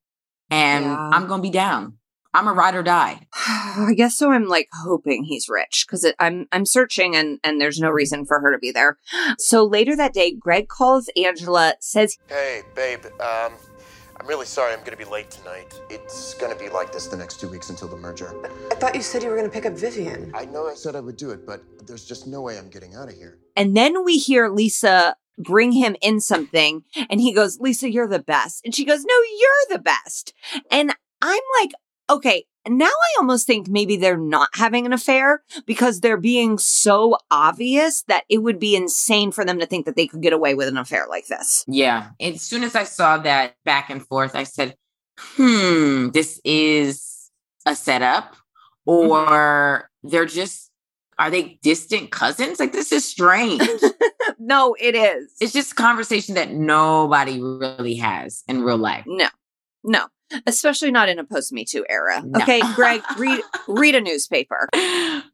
And 0.51 0.85
Yeah. 0.85 1.11
I'm 1.13 1.27
going 1.27 1.41
to 1.41 1.43
be 1.43 1.51
down. 1.51 1.99
I'm 2.33 2.49
a 2.49 2.53
ride 2.53 2.75
or 2.75 2.83
die. 2.83 3.27
I 3.35 3.93
guess 3.97 4.17
so. 4.17 4.33
I'm 4.33 4.49
like 4.49 4.69
hoping 4.73 5.23
he's 5.25 5.49
rich 5.49 5.85
because 5.87 6.05
I'm 6.19 6.47
I'm 6.51 6.67
searching 6.67 7.15
and 7.15 7.39
and 7.45 7.61
there's 7.61 7.79
no 7.79 7.91
reason 7.91 8.25
for 8.27 8.41
her 8.41 8.51
to 8.53 8.59
be 8.59 8.73
there. 8.73 8.99
So 9.39 9.65
later 9.65 9.95
that 9.97 10.13
day, 10.15 10.35
Greg 10.35 10.67
calls 10.69 11.09
Angela, 11.17 11.75
says 11.81 12.17
Hey, 12.29 12.63
babe. 12.75 13.05
Um, 13.21 13.53
I'm 14.25 14.29
really 14.31 14.47
sorry. 14.47 14.73
I'm 14.73 14.83
gonna 14.83 14.97
be 14.97 15.05
late 15.05 15.31
tonight. 15.31 15.79
It's 15.91 16.33
gonna 16.33 16.57
be 16.57 16.71
like 16.71 16.91
this 16.91 17.09
the 17.09 17.17
next 17.19 17.41
two 17.41 17.49
weeks 17.51 17.69
until 17.69 17.89
the 17.89 17.99
merger. 17.99 18.35
I 18.73 18.75
thought 18.75 18.95
you 18.95 19.03
said 19.03 19.23
you 19.23 19.29
were 19.29 19.37
going 19.37 19.47
to 19.47 19.53
pick 19.53 19.67
up 19.67 19.75
Vivian. 19.75 20.33
I 20.35 20.47
know 20.47 20.67
I 20.67 20.73
said 20.73 20.97
I 20.97 21.01
would 21.01 21.19
do 21.19 21.31
it, 21.33 21.47
but 21.47 21.63
there's 21.87 22.07
just 22.07 22.27
no 22.27 22.41
way 22.41 22.57
I'm 22.57 22.71
getting 22.71 22.95
out 22.95 23.11
of 23.11 23.15
here. 23.17 23.37
And 23.55 23.77
then 23.77 24.03
we 24.03 24.17
hear 24.17 24.49
Lisa 24.49 25.17
bring 25.37 25.73
him 25.73 25.95
in 26.01 26.21
something, 26.21 26.85
and 27.11 27.21
he 27.21 27.35
goes, 27.35 27.61
Lisa, 27.61 27.91
you're 27.91 28.09
the 28.09 28.19
best. 28.19 28.63
And 28.65 28.75
she 28.75 28.87
goes, 28.87 29.05
No, 29.05 29.15
you're 29.39 29.77
the 29.77 29.83
best. 29.83 30.33
And 30.71 30.95
I'm 31.21 31.43
like, 31.61 31.73
okay, 32.11 32.45
now 32.69 32.87
I 32.87 33.17
almost 33.19 33.47
think 33.47 33.69
maybe 33.69 33.97
they're 33.97 34.17
not 34.17 34.49
having 34.55 34.87
an 34.87 34.93
affair 34.93 35.43
because 35.67 36.01
they're 36.01 36.17
being 36.17 36.59
so 36.59 37.19
obvious 37.31 38.03
that 38.09 38.25
it 38.29 38.39
would 38.39 38.59
be 38.59 38.75
insane 38.75 39.33
for 39.33 39.45
them 39.45 39.59
to 39.59 39.67
think 39.67 39.87
that 39.87 39.97
they 39.97 40.07
could 40.07 40.23
get 40.23 40.33
away 40.33 40.55
with 40.55 40.69
an 40.69 40.79
affair 40.79 41.07
like 41.09 41.27
this. 41.27 41.65
Yeah. 41.69 42.11
As 42.21 42.43
soon 42.43 42.63
as 42.63 42.75
I 42.75 42.85
saw 42.85 43.19
that 43.19 43.57
back 43.65 43.91
and 43.91 44.05
forth, 44.05 44.35
I 44.35 44.45
said, 44.45 44.77
hmm, 45.19 46.09
this 46.11 46.41
is 46.45 47.31
a 47.67 47.75
setup, 47.75 48.35
or 48.87 49.91
they're 50.03 50.27
just, 50.27 50.71
are 51.19 51.31
they 51.31 51.59
distant 51.63 52.11
cousins? 52.11 52.59
Like, 52.59 52.73
this 52.73 52.93
is 52.93 53.05
strange. 53.09 53.63
no, 54.39 54.75
it 54.81 54.95
is. 54.95 55.33
it's 55.41 55.53
just 55.53 55.73
a 55.73 55.77
conversation 55.77 56.35
that 56.35 56.53
nobody 56.53 57.41
really 57.41 57.97
has 57.97 58.43
in 58.49 58.63
real 58.63 58.79
life. 58.79 59.05
No, 59.07 59.29
no, 59.85 60.07
especially 60.47 60.91
not 60.91 61.09
in 61.09 61.19
a 61.19 61.25
post 61.25 61.53
Me 61.53 61.65
Too 61.65 61.85
era. 61.89 62.23
No. 62.25 62.41
Okay, 62.41 62.61
Greg, 62.75 63.03
read 63.19 63.43
read 63.69 63.95
a 63.95 64.01
newspaper. 64.01 64.69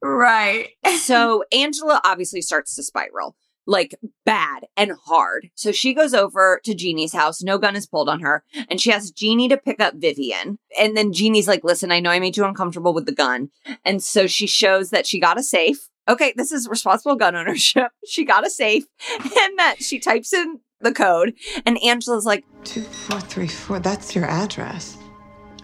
right. 0.03 0.69
So 0.99 1.45
Angela 1.53 2.01
obviously 2.05 2.43
starts 2.43 2.75
to 2.77 2.83
spiral 2.83 3.37
like 3.67 3.95
bad 4.25 4.65
and 4.77 4.93
hard. 5.07 5.51
So 5.55 5.71
she 5.71 5.95
goes 5.95 6.13
over 6.13 6.61
to 6.65 6.75
Jeannie's 6.75 7.13
house. 7.13 7.43
No 7.43 7.57
gun 7.59 7.77
is 7.77 7.87
pulled 7.87 8.09
on 8.09 8.21
her, 8.21 8.43
and 8.69 8.81
she 8.81 8.93
asks 8.93 9.11
Jeannie 9.11 9.49
to 9.49 9.57
pick 9.57 9.81
up 9.81 9.95
Vivian. 9.97 10.59
And 10.79 10.97
then 10.97 11.13
Jeannie's 11.13 11.49
like, 11.49 11.63
"Listen, 11.65 11.93
I 11.93 12.01
know 12.01 12.11
I 12.11 12.21
made 12.21 12.37
you 12.37 12.45
uncomfortable 12.45 12.93
with 12.93 13.07
the 13.07 13.13
gun," 13.13 13.51
and 13.85 14.03
so 14.03 14.27
she 14.27 14.47
shows 14.47 14.91
that 14.91 15.07
she 15.07 15.21
got 15.21 15.39
a 15.39 15.43
safe. 15.43 15.89
Okay, 16.09 16.33
this 16.37 16.51
is 16.51 16.69
responsible 16.69 17.15
gun 17.17 17.37
ownership. 17.37 17.93
She 18.07 18.25
got 18.25 18.47
a 18.47 18.51
safe, 18.51 18.87
and 19.21 19.59
that 19.59 19.77
she 19.79 20.01
types 20.01 20.33
in 20.33 20.61
the 20.81 20.93
code, 20.93 21.35
and 21.67 21.83
Angela's 21.83 22.25
like, 22.25 22.45
2434, 22.65 23.81
that's 23.81 24.15
your 24.15 24.25
address. 24.27 24.97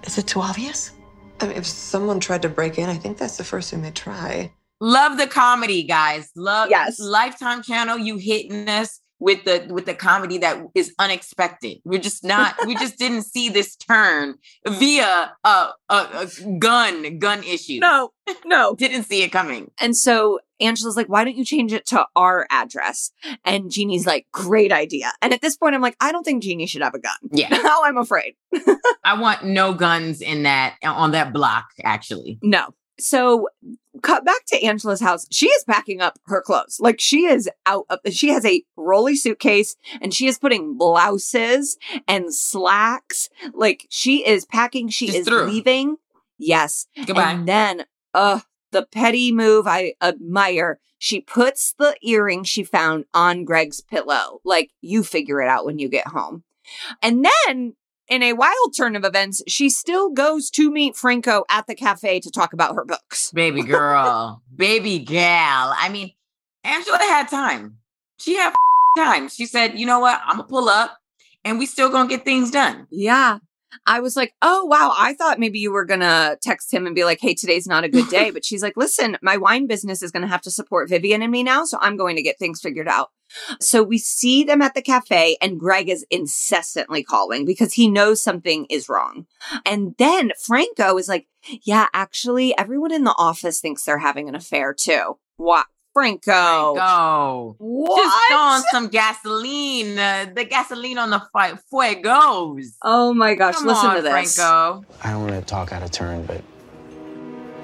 Is 0.05 0.19
it 0.19 0.27
too 0.27 0.41
obvious? 0.41 0.93
I 1.41 1.49
mean, 1.49 1.57
if 1.57 1.67
someone 1.67 2.21
tried 2.21 2.43
to 2.43 2.49
break 2.49 2.79
in, 2.79 2.89
I 2.89 2.95
think 2.97 3.19
that's 3.19 3.37
the 3.37 3.45
first 3.45 3.71
thing 3.71 3.83
they'd 3.83 3.95
try. 3.95 4.53
Love 4.81 5.19
the 5.19 5.27
comedy, 5.27 5.83
guys. 5.83 6.31
Love 6.37 6.71
Yes. 6.71 6.99
Lifetime 6.99 7.63
channel, 7.63 7.99
you 7.99 8.17
hitting 8.17 8.69
us 8.69 9.01
with 9.19 9.45
the 9.45 9.67
with 9.71 9.87
the 9.87 9.95
comedy 9.95 10.37
that 10.39 10.63
is 10.75 10.95
unexpected. 10.99 11.79
We're 11.85 12.01
just 12.01 12.23
not, 12.23 12.55
we 12.67 12.75
just 12.85 12.99
didn't 12.99 13.23
see 13.23 13.49
this 13.49 13.75
turn 13.77 14.35
via 14.67 15.33
a, 15.45 15.49
a, 15.49 15.69
a 15.89 16.29
gun, 16.59 17.19
gun 17.19 17.43
issue. 17.43 17.79
"No, 17.81 18.11
no, 18.45 18.75
Didn't 18.79 19.05
see 19.05 19.23
it 19.23 19.33
coming. 19.33 19.71
And 19.81 19.97
so 19.97 20.41
Angela's 20.61 20.97
like, 20.97 21.09
why 21.09 21.25
don't 21.25 21.37
you 21.37 21.45
change 21.45 21.73
it 21.73 21.87
to 21.87 22.07
our 22.17 22.47
address? 22.51 23.11
And 23.45 23.71
Jeannie's 23.71 24.07
like, 24.07 24.27
great 24.33 24.73
idea. 24.73 25.13
And 25.23 25.33
at 25.33 25.41
this 25.43 25.57
point, 25.57 25.75
I'm 25.75 25.83
like, 25.83 25.97
I 26.01 26.13
don't 26.13 26.25
think 26.25 26.43
Jeannie 26.43 26.67
should 26.67 26.83
have 26.83 26.95
a 26.95 26.99
gun. 26.99 27.17
Yeah. 27.31 27.49
Now 27.67 27.81
I'm 27.85 27.97
afraid. 27.97 28.35
I 29.05 29.21
want 29.21 29.45
no 29.45 29.75
guns 29.75 30.21
in 30.21 30.45
that 30.45 30.77
on 30.85 31.11
that 31.13 31.33
block, 31.33 31.67
actually. 31.83 32.39
No. 32.43 32.75
So 32.99 33.49
cut 34.03 34.25
back 34.25 34.45
to 34.49 34.63
Angela's 34.65 35.01
house. 35.01 35.27
She 35.31 35.49
is 35.49 35.65
packing 35.65 36.01
up 36.01 36.19
her 36.27 36.41
clothes. 36.41 36.79
Like 36.81 37.01
she 37.01 37.27
is 37.27 37.49
out 37.67 37.87
of, 37.91 37.99
she 38.11 38.29
has 38.29 38.45
a 38.45 38.63
rolly 38.77 39.17
suitcase 39.17 39.77
and 40.01 40.15
she 40.15 40.27
is 40.29 40.39
putting 40.39 40.79
blouses 40.79 41.77
and 42.07 42.33
slacks. 42.33 43.29
Like 43.53 43.87
she 43.91 44.27
is 44.27 44.45
packing. 44.47 44.89
She 44.89 45.07
She's 45.07 45.17
is 45.17 45.27
through. 45.27 45.47
leaving. 45.47 45.97
Yes. 46.39 46.87
Goodbye. 47.07 47.33
And 47.33 47.49
then, 47.49 47.85
uh, 48.15 48.41
the 48.77 48.85
petty 48.85 49.33
move 49.33 49.67
I 49.67 49.95
admire. 50.03 50.79
She 50.99 51.23
puts 51.23 51.75
the 51.79 51.97
earring 52.03 52.45
she 52.45 52.63
found 52.63 53.07
on 53.15 53.45
Greg's 53.45 53.81
pillow. 53.81 54.41
Like, 54.45 54.71
you 54.83 55.03
figure 55.03 55.41
it 55.41 55.49
out 55.49 55.65
when 55.65 55.79
you 55.79 55.89
get 55.89 56.09
home. 56.09 56.45
And 57.01 57.27
then, 57.47 57.75
in 58.07 58.23
a 58.23 58.35
wild 58.35 58.75
turn 58.77 58.95
of 58.97 59.05
events, 59.05 59.43
she 59.49 59.71
still 59.71 60.11
goes 60.11 60.51
to 60.51 60.71
meet 60.71 60.95
Franco 60.95 61.45
at 61.49 61.67
the 61.67 61.75
cafe 61.75 62.21
to 62.21 62.31
talk 62.31 62.53
about 62.53 62.75
her 62.75 62.85
books. 62.85 63.31
Baby 63.33 63.63
girl, 63.63 64.43
baby 64.55 64.99
gal. 64.99 65.75
I 65.75 65.89
mean, 65.89 66.13
Angela 66.63 66.99
had 66.99 67.29
time. 67.29 67.79
She 68.19 68.37
had 68.37 68.55
time. 68.95 69.31
She 69.31 69.47
said, 69.47 69.79
you 69.79 69.87
know 69.87 70.01
what? 70.01 70.21
I'm 70.23 70.37
gonna 70.37 70.49
pull 70.49 70.69
up 70.69 70.99
and 71.45 71.59
we 71.59 71.65
still 71.65 71.89
gonna 71.89 72.11
get 72.11 72.27
things 72.27 72.51
done. 72.51 72.87
Yeah. 72.91 73.39
I 73.85 74.01
was 74.01 74.17
like, 74.17 74.35
oh, 74.43 74.65
wow. 74.65 74.95
I 74.97 75.15
thought 75.15 75.39
maybe 75.39 75.59
you 75.59 75.73
were 75.73 75.85
going 75.85 76.01
to 76.01 76.39
text 76.43 76.73
him 76.73 76.87
and 76.87 76.95
be 76.95 77.05
like, 77.05 77.21
hey, 77.21 77.35
today's 77.35 77.67
not 77.67 77.85
a 77.85 77.89
good 77.89 78.09
day. 78.09 78.31
But 78.37 78.45
she's 78.45 78.63
like, 78.63 78.77
listen, 78.77 79.17
my 79.23 79.37
wine 79.37 79.67
business 79.67 80.03
is 80.03 80.11
going 80.11 80.23
to 80.23 80.29
have 80.29 80.43
to 80.43 80.51
support 80.51 80.91
Vivian 80.91 81.23
and 81.23 81.33
me 81.33 81.43
now. 81.43 81.65
So 81.65 81.79
I'm 81.81 81.97
going 81.97 82.17
to 82.17 82.23
get 82.23 82.39
things 82.39 82.61
figured 82.61 82.89
out. 82.89 83.11
So 83.61 83.83
we 83.83 83.99
see 83.99 84.45
them 84.45 84.61
at 84.61 84.75
the 84.75 84.83
cafe 84.83 85.37
and 85.41 85.59
Greg 85.59 85.89
is 85.89 86.05
incessantly 86.11 87.03
calling 87.03 87.45
because 87.45 87.73
he 87.73 87.89
knows 87.89 88.23
something 88.23 88.67
is 88.69 88.89
wrong. 88.89 89.27
And 89.65 89.95
then 89.99 90.33
Franco 90.45 90.99
is 90.99 91.09
like, 91.09 91.29
yeah, 91.63 91.87
actually, 91.95 92.57
everyone 92.59 92.93
in 92.93 93.05
the 93.05 93.15
office 93.17 93.61
thinks 93.61 93.85
they're 93.85 93.99
having 93.99 94.29
an 94.29 94.35
affair 94.35 94.75
too. 94.75 95.19
What? 95.37 95.67
Franco. 95.97 96.75
What? 96.75 97.86
Just 98.57 98.71
throwing 98.71 98.85
some 98.85 98.91
gasoline, 98.91 99.99
uh, 99.99 100.27
the 100.35 100.45
gasoline 100.45 100.99
on 100.99 101.11
the 101.11 101.21
fi- 101.33 101.59
fuegos. 101.73 102.75
Oh 102.83 103.13
my 103.15 103.35
gosh. 103.35 103.57
Come 103.57 103.67
listen 103.67 103.91
on, 103.91 103.97
to 103.97 104.03
this. 104.03 104.35
Franco. 104.37 104.85
I 105.03 105.11
don't 105.11 105.23
want 105.23 105.35
to 105.35 105.43
talk 105.43 105.73
out 105.73 105.83
of 105.83 105.91
turn, 105.91 106.25
but 106.27 106.43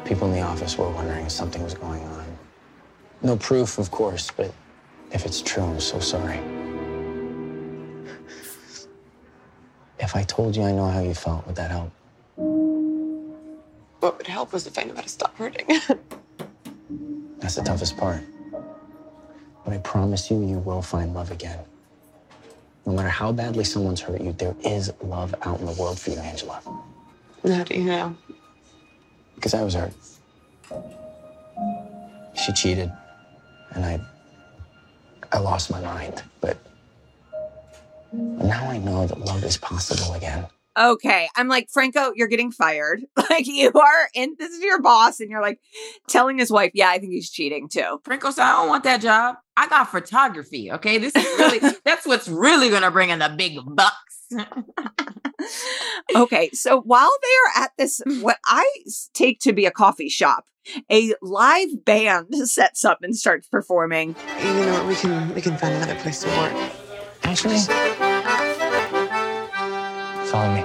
people 0.05 0.29
in 0.29 0.35
the 0.35 0.43
office 0.43 0.77
were 0.77 0.91
wondering 0.91 1.25
if 1.27 1.33
something 1.33 1.63
was 1.63 1.75
going 1.75 2.03
on. 2.05 2.25
No 3.23 3.37
proof, 3.37 3.79
of 3.79 3.91
course, 3.91 4.31
but 4.37 4.53
if 5.13 5.25
it's 5.25 5.41
true, 5.41 5.63
I'm 5.63 5.81
so 5.81 6.01
sorry. 6.01 6.41
If 10.01 10.17
I 10.17 10.25
told 10.25 10.57
you 10.57 10.65
I 10.65 10.73
know 10.73 10.89
how 10.89 11.01
you 11.01 11.15
felt, 11.15 11.47
would 11.47 11.57
that 11.57 11.71
help? 11.71 11.93
What 14.01 14.19
would 14.19 14.27
help 14.27 14.53
was 14.53 14.67
if 14.67 14.77
I 14.77 14.83
knew 14.83 14.95
how 14.95 15.03
to 15.03 15.09
stop 15.09 15.37
hurting. 15.37 15.67
That's 17.39 17.55
the 17.55 17.63
toughest 17.63 17.97
part. 17.97 18.21
But 19.65 19.75
I 19.75 19.79
promise 19.79 20.31
you, 20.31 20.45
you 20.45 20.59
will 20.59 20.83
find 20.83 21.15
love 21.15 21.31
again. 21.31 21.59
No 22.85 22.95
matter 22.95 23.09
how 23.09 23.31
badly 23.31 23.65
someone's 23.65 24.01
hurt 24.01 24.21
you, 24.21 24.33
there 24.33 24.57
is 24.65 24.93
love 25.03 25.35
out 25.43 25.61
in 25.61 25.67
the 25.67 25.73
world 25.73 25.99
for 26.01 26.11
you, 26.11 26.19
Angela. 26.19 26.61
how 27.45 27.65
do 27.65 27.75
you 27.75 27.85
know? 27.85 28.17
Because 29.37 29.55
I 29.55 29.63
was 29.63 29.75
hurt. 29.75 29.93
She 32.35 32.53
cheated, 32.53 32.91
and 33.71 33.85
I. 33.85 34.01
I 35.35 35.39
lost 35.39 35.71
my 35.71 35.81
mind. 35.81 36.23
But 36.41 36.59
now 38.13 38.69
I 38.69 38.79
know 38.79 39.07
that 39.07 39.19
love 39.19 39.43
is 39.45 39.57
possible 39.57 40.13
again. 40.15 40.47
Okay. 40.79 41.29
I'm 41.37 41.49
like, 41.49 41.69
Franco, 41.71 42.13
you're 42.15 42.29
getting 42.29 42.53
fired. 42.53 43.03
Like, 43.31 43.47
you 43.47 43.73
are 43.73 44.09
in, 44.15 44.37
this 44.39 44.53
is 44.53 44.63
your 44.63 44.83
boss, 44.83 45.19
and 45.19 45.31
you're 45.31 45.41
like 45.41 45.59
telling 46.07 46.37
his 46.37 46.51
wife, 46.51 46.73
yeah, 46.75 46.91
I 46.91 46.99
think 46.99 47.13
he's 47.13 47.31
cheating 47.31 47.67
too. 47.67 47.99
Franco 48.05 48.31
said, 48.31 48.45
I 48.45 48.59
don't 48.59 48.69
want 48.69 48.85
that 48.85 49.01
job. 49.01 49.37
I 49.57 49.69
got 49.69 49.91
photography. 49.91 50.71
Okay. 50.73 50.99
This 50.99 51.15
is 51.15 51.25
really, 51.39 51.59
that's 51.85 52.07
what's 52.07 52.29
really 52.29 52.71
going 52.71 52.83
to 52.83 52.91
bring 52.91 53.11
in 53.11 53.19
the 53.19 53.35
big 53.37 53.59
bucks. 53.67 54.27
okay. 56.17 56.51
So 56.53 56.81
while 56.81 57.11
they 57.23 57.61
are 57.61 57.65
at 57.65 57.73
this, 57.77 58.01
mm. 58.07 58.23
what 58.23 58.39
I 58.47 58.67
take 59.13 59.41
to 59.41 59.53
be 59.53 59.67
a 59.67 59.71
coffee 59.71 60.09
shop, 60.09 60.47
a 60.91 61.15
live 61.21 61.85
band 61.85 62.35
sets 62.49 62.85
up 62.85 62.99
and 63.03 63.17
starts 63.17 63.49
performing. 63.49 64.15
You 64.39 64.53
know 64.55 64.73
what? 64.73 64.87
We 64.87 64.95
can 64.95 65.35
we 65.35 65.41
can 65.41 65.57
find 65.59 65.75
another 65.75 65.97
place 65.97 66.23
to 66.23 66.29
work. 66.29 66.73
Actually, 67.25 67.59
follow 70.29 70.55
me. 70.55 70.63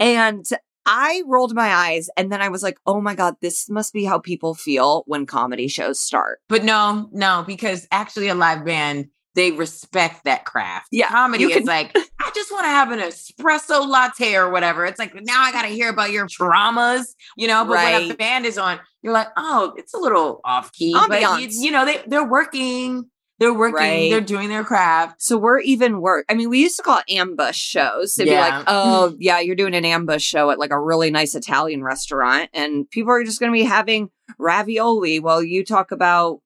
And 0.00 0.46
I 0.86 1.22
rolled 1.26 1.54
my 1.54 1.72
eyes 1.74 2.08
and 2.16 2.30
then 2.30 2.42
I 2.42 2.48
was 2.48 2.62
like, 2.62 2.78
oh 2.86 3.00
my 3.00 3.14
God, 3.14 3.36
this 3.40 3.68
must 3.70 3.92
be 3.92 4.04
how 4.04 4.18
people 4.18 4.54
feel 4.54 5.04
when 5.06 5.26
comedy 5.26 5.68
shows 5.68 5.98
start. 6.00 6.40
But 6.48 6.64
no, 6.64 7.08
no, 7.12 7.44
because 7.46 7.86
actually 7.90 8.28
a 8.28 8.34
live 8.34 8.64
band, 8.64 9.08
they 9.34 9.50
respect 9.50 10.24
that 10.24 10.44
craft. 10.44 10.88
Yeah, 10.92 11.08
Comedy 11.08 11.42
you 11.42 11.50
is 11.50 11.66
like, 11.66 11.90
I 12.20 12.30
just 12.34 12.52
want 12.52 12.64
to 12.66 12.68
have 12.68 12.92
an 12.92 13.00
espresso 13.00 13.84
latte 13.86 14.36
or 14.36 14.50
whatever. 14.50 14.86
It's 14.86 14.98
like, 14.98 15.12
now 15.14 15.42
I 15.42 15.50
got 15.50 15.62
to 15.62 15.68
hear 15.68 15.88
about 15.88 16.12
your 16.12 16.26
traumas, 16.28 17.06
you 17.36 17.48
know? 17.48 17.64
But 17.64 17.74
when 17.74 17.94
Right. 17.94 18.10
a 18.12 18.14
band 18.14 18.46
is 18.46 18.58
on, 18.58 18.78
you're 19.02 19.12
like, 19.12 19.28
oh, 19.36 19.72
it's 19.76 19.92
a 19.92 19.98
little 19.98 20.40
off 20.44 20.72
key. 20.72 20.94
But 21.08 21.20
you, 21.40 21.48
you 21.50 21.70
know, 21.72 21.84
they, 21.84 22.02
they're 22.06 22.28
working, 22.28 23.10
they're 23.38 23.52
working, 23.54 23.74
Right. 23.74 24.10
they're 24.10 24.20
doing 24.20 24.48
their 24.48 24.64
craft. 24.64 25.20
So 25.22 25.36
we're 25.36 25.60
even 25.60 26.00
worse. 26.00 26.24
I 26.28 26.34
mean, 26.34 26.50
we 26.50 26.60
used 26.60 26.76
to 26.76 26.82
call 26.82 26.98
it 26.98 27.12
ambush 27.12 27.56
shows. 27.58 28.14
They'd 28.14 28.26
be 28.26 28.30
like, 28.30 28.64
oh, 28.66 29.16
yeah, 29.20 29.40
you're 29.40 29.56
doing 29.56 29.74
an 29.74 29.84
ambush 29.84 30.22
show 30.22 30.50
at 30.50 30.58
like 30.58 30.70
a 30.70 30.80
really 30.80 31.10
nice 31.10 31.34
Italian 31.34 31.82
restaurant, 31.82 32.50
and 32.54 32.88
people 32.90 33.12
are 33.12 33.24
just 33.24 33.40
going 33.40 33.50
to 33.52 33.56
be 33.58 33.64
having 33.64 34.10
ravioli 34.38 35.18
while 35.20 35.42
you 35.42 35.64
talk 35.64 35.90
about, 35.90 36.40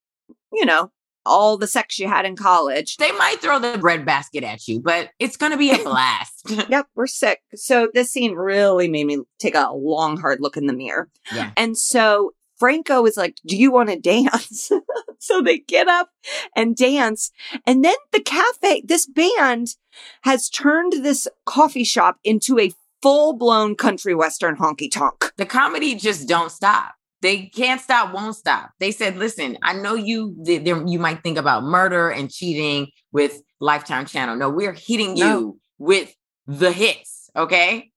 you 0.52 0.64
know, 0.64 0.90
all 1.26 1.58
the 1.58 1.66
sex 1.66 1.98
you 1.98 2.08
had 2.08 2.24
in 2.24 2.36
college. 2.36 2.96
They 2.96 3.12
might 3.12 3.42
throw 3.42 3.58
the 3.58 3.76
bread 3.76 4.06
basket 4.06 4.44
at 4.44 4.66
you, 4.66 4.80
but 4.80 5.10
it's 5.18 5.36
going 5.36 5.52
to 5.52 5.58
be 5.58 5.70
a 5.70 5.78
blast. 5.84 6.50
yep, 6.70 6.86
we're 6.94 7.06
sick. 7.06 7.40
So 7.54 7.90
this 7.92 8.10
scene 8.10 8.32
really 8.32 8.88
made 8.88 9.04
me 9.06 9.18
take 9.38 9.54
a 9.54 9.70
long, 9.74 10.16
hard 10.18 10.38
look 10.40 10.56
in 10.56 10.66
the 10.66 10.72
mirror. 10.72 11.10
Yeah. 11.34 11.50
And 11.56 11.76
so 11.76 12.32
Franco 12.58 13.04
is 13.06 13.16
like, 13.16 13.36
Do 13.46 13.56
you 13.56 13.70
want 13.70 13.88
to 13.90 13.98
dance? 13.98 14.70
so 15.18 15.40
they 15.42 15.58
get 15.58 15.88
up 15.88 16.10
and 16.56 16.76
dance. 16.76 17.30
And 17.66 17.84
then 17.84 17.94
the 18.12 18.20
cafe, 18.20 18.82
this 18.84 19.06
band 19.06 19.68
has 20.22 20.48
turned 20.48 20.92
this 21.04 21.26
coffee 21.46 21.84
shop 21.84 22.16
into 22.24 22.58
a 22.58 22.72
full 23.02 23.32
blown 23.36 23.74
country 23.76 24.14
western 24.14 24.56
honky 24.56 24.90
tonk. 24.90 25.32
the 25.36 25.46
comedy 25.46 25.94
just 25.94 26.28
don't 26.28 26.50
stop. 26.50 26.94
They 27.20 27.46
can't 27.46 27.80
stop, 27.80 28.14
won't 28.14 28.36
stop. 28.36 28.70
They 28.78 28.92
said, 28.92 29.16
"Listen, 29.16 29.58
I 29.62 29.72
know 29.72 29.94
you. 29.94 30.36
th- 30.46 30.62
You 30.66 30.98
might 31.00 31.22
think 31.24 31.36
about 31.36 31.64
murder 31.64 32.10
and 32.10 32.30
cheating 32.30 32.88
with 33.10 33.40
Lifetime 33.60 34.06
Channel. 34.06 34.36
No, 34.36 34.48
we're 34.50 34.72
hitting 34.72 35.16
you 35.16 35.24
No. 35.24 35.56
with 35.78 36.14
the 36.46 36.70
hits. 36.70 37.28
Okay, 37.34 37.90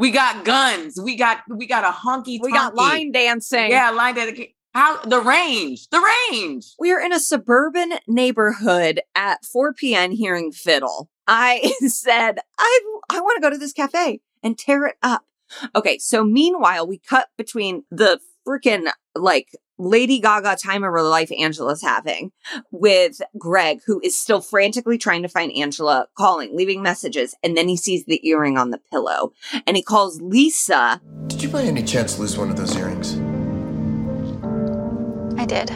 we 0.00 0.10
got 0.10 0.44
guns. 0.44 0.98
We 1.00 1.14
got 1.14 1.42
we 1.48 1.66
got 1.66 1.84
a 1.84 1.94
honky. 1.94 2.38
We 2.40 2.50
got 2.50 2.74
line 2.74 3.12
dancing. 3.12 3.70
Yeah, 3.70 3.90
line 3.90 4.14
dancing. 4.14 4.48
How 4.72 4.98
the 5.02 5.20
range? 5.20 5.88
The 5.90 6.00
range. 6.32 6.74
We 6.78 6.92
are 6.92 7.00
in 7.00 7.12
a 7.12 7.20
suburban 7.20 7.94
neighborhood 8.06 9.00
at 9.14 9.44
4 9.44 9.74
p.m. 9.74 10.12
hearing 10.12 10.52
fiddle. 10.52 11.10
I 11.26 11.72
said, 11.86 12.38
I, 12.58 12.80
I 13.10 13.20
want 13.20 13.36
to 13.36 13.42
go 13.42 13.50
to 13.50 13.58
this 13.58 13.72
cafe 13.72 14.20
and 14.42 14.56
tear 14.56 14.86
it 14.86 14.96
up. 15.02 15.24
Okay. 15.74 15.98
So 15.98 16.24
meanwhile, 16.24 16.86
we 16.86 16.98
cut 16.98 17.28
between 17.36 17.84
the 17.90 18.20
freaking 18.46 18.90
like 19.14 19.48
Lady 19.80 20.20
Gaga 20.20 20.56
time 20.56 20.84
of 20.84 20.92
her 20.92 21.02
life 21.02 21.32
Angela's 21.32 21.80
having 21.80 22.32
with 22.70 23.22
Greg, 23.38 23.80
who 23.86 23.98
is 24.04 24.14
still 24.14 24.42
frantically 24.42 24.98
trying 24.98 25.22
to 25.22 25.28
find 25.28 25.50
Angela, 25.56 26.06
calling, 26.18 26.54
leaving 26.54 26.82
messages. 26.82 27.34
And 27.42 27.56
then 27.56 27.66
he 27.66 27.78
sees 27.78 28.04
the 28.04 28.20
earring 28.28 28.58
on 28.58 28.70
the 28.70 28.80
pillow 28.90 29.32
and 29.66 29.78
he 29.78 29.82
calls 29.82 30.20
Lisa. 30.20 31.00
Did 31.28 31.42
you 31.42 31.48
by 31.48 31.62
any 31.62 31.82
chance 31.82 32.18
lose 32.18 32.36
one 32.36 32.50
of 32.50 32.58
those 32.58 32.76
earrings? 32.76 33.14
I 35.40 35.46
did. 35.46 35.70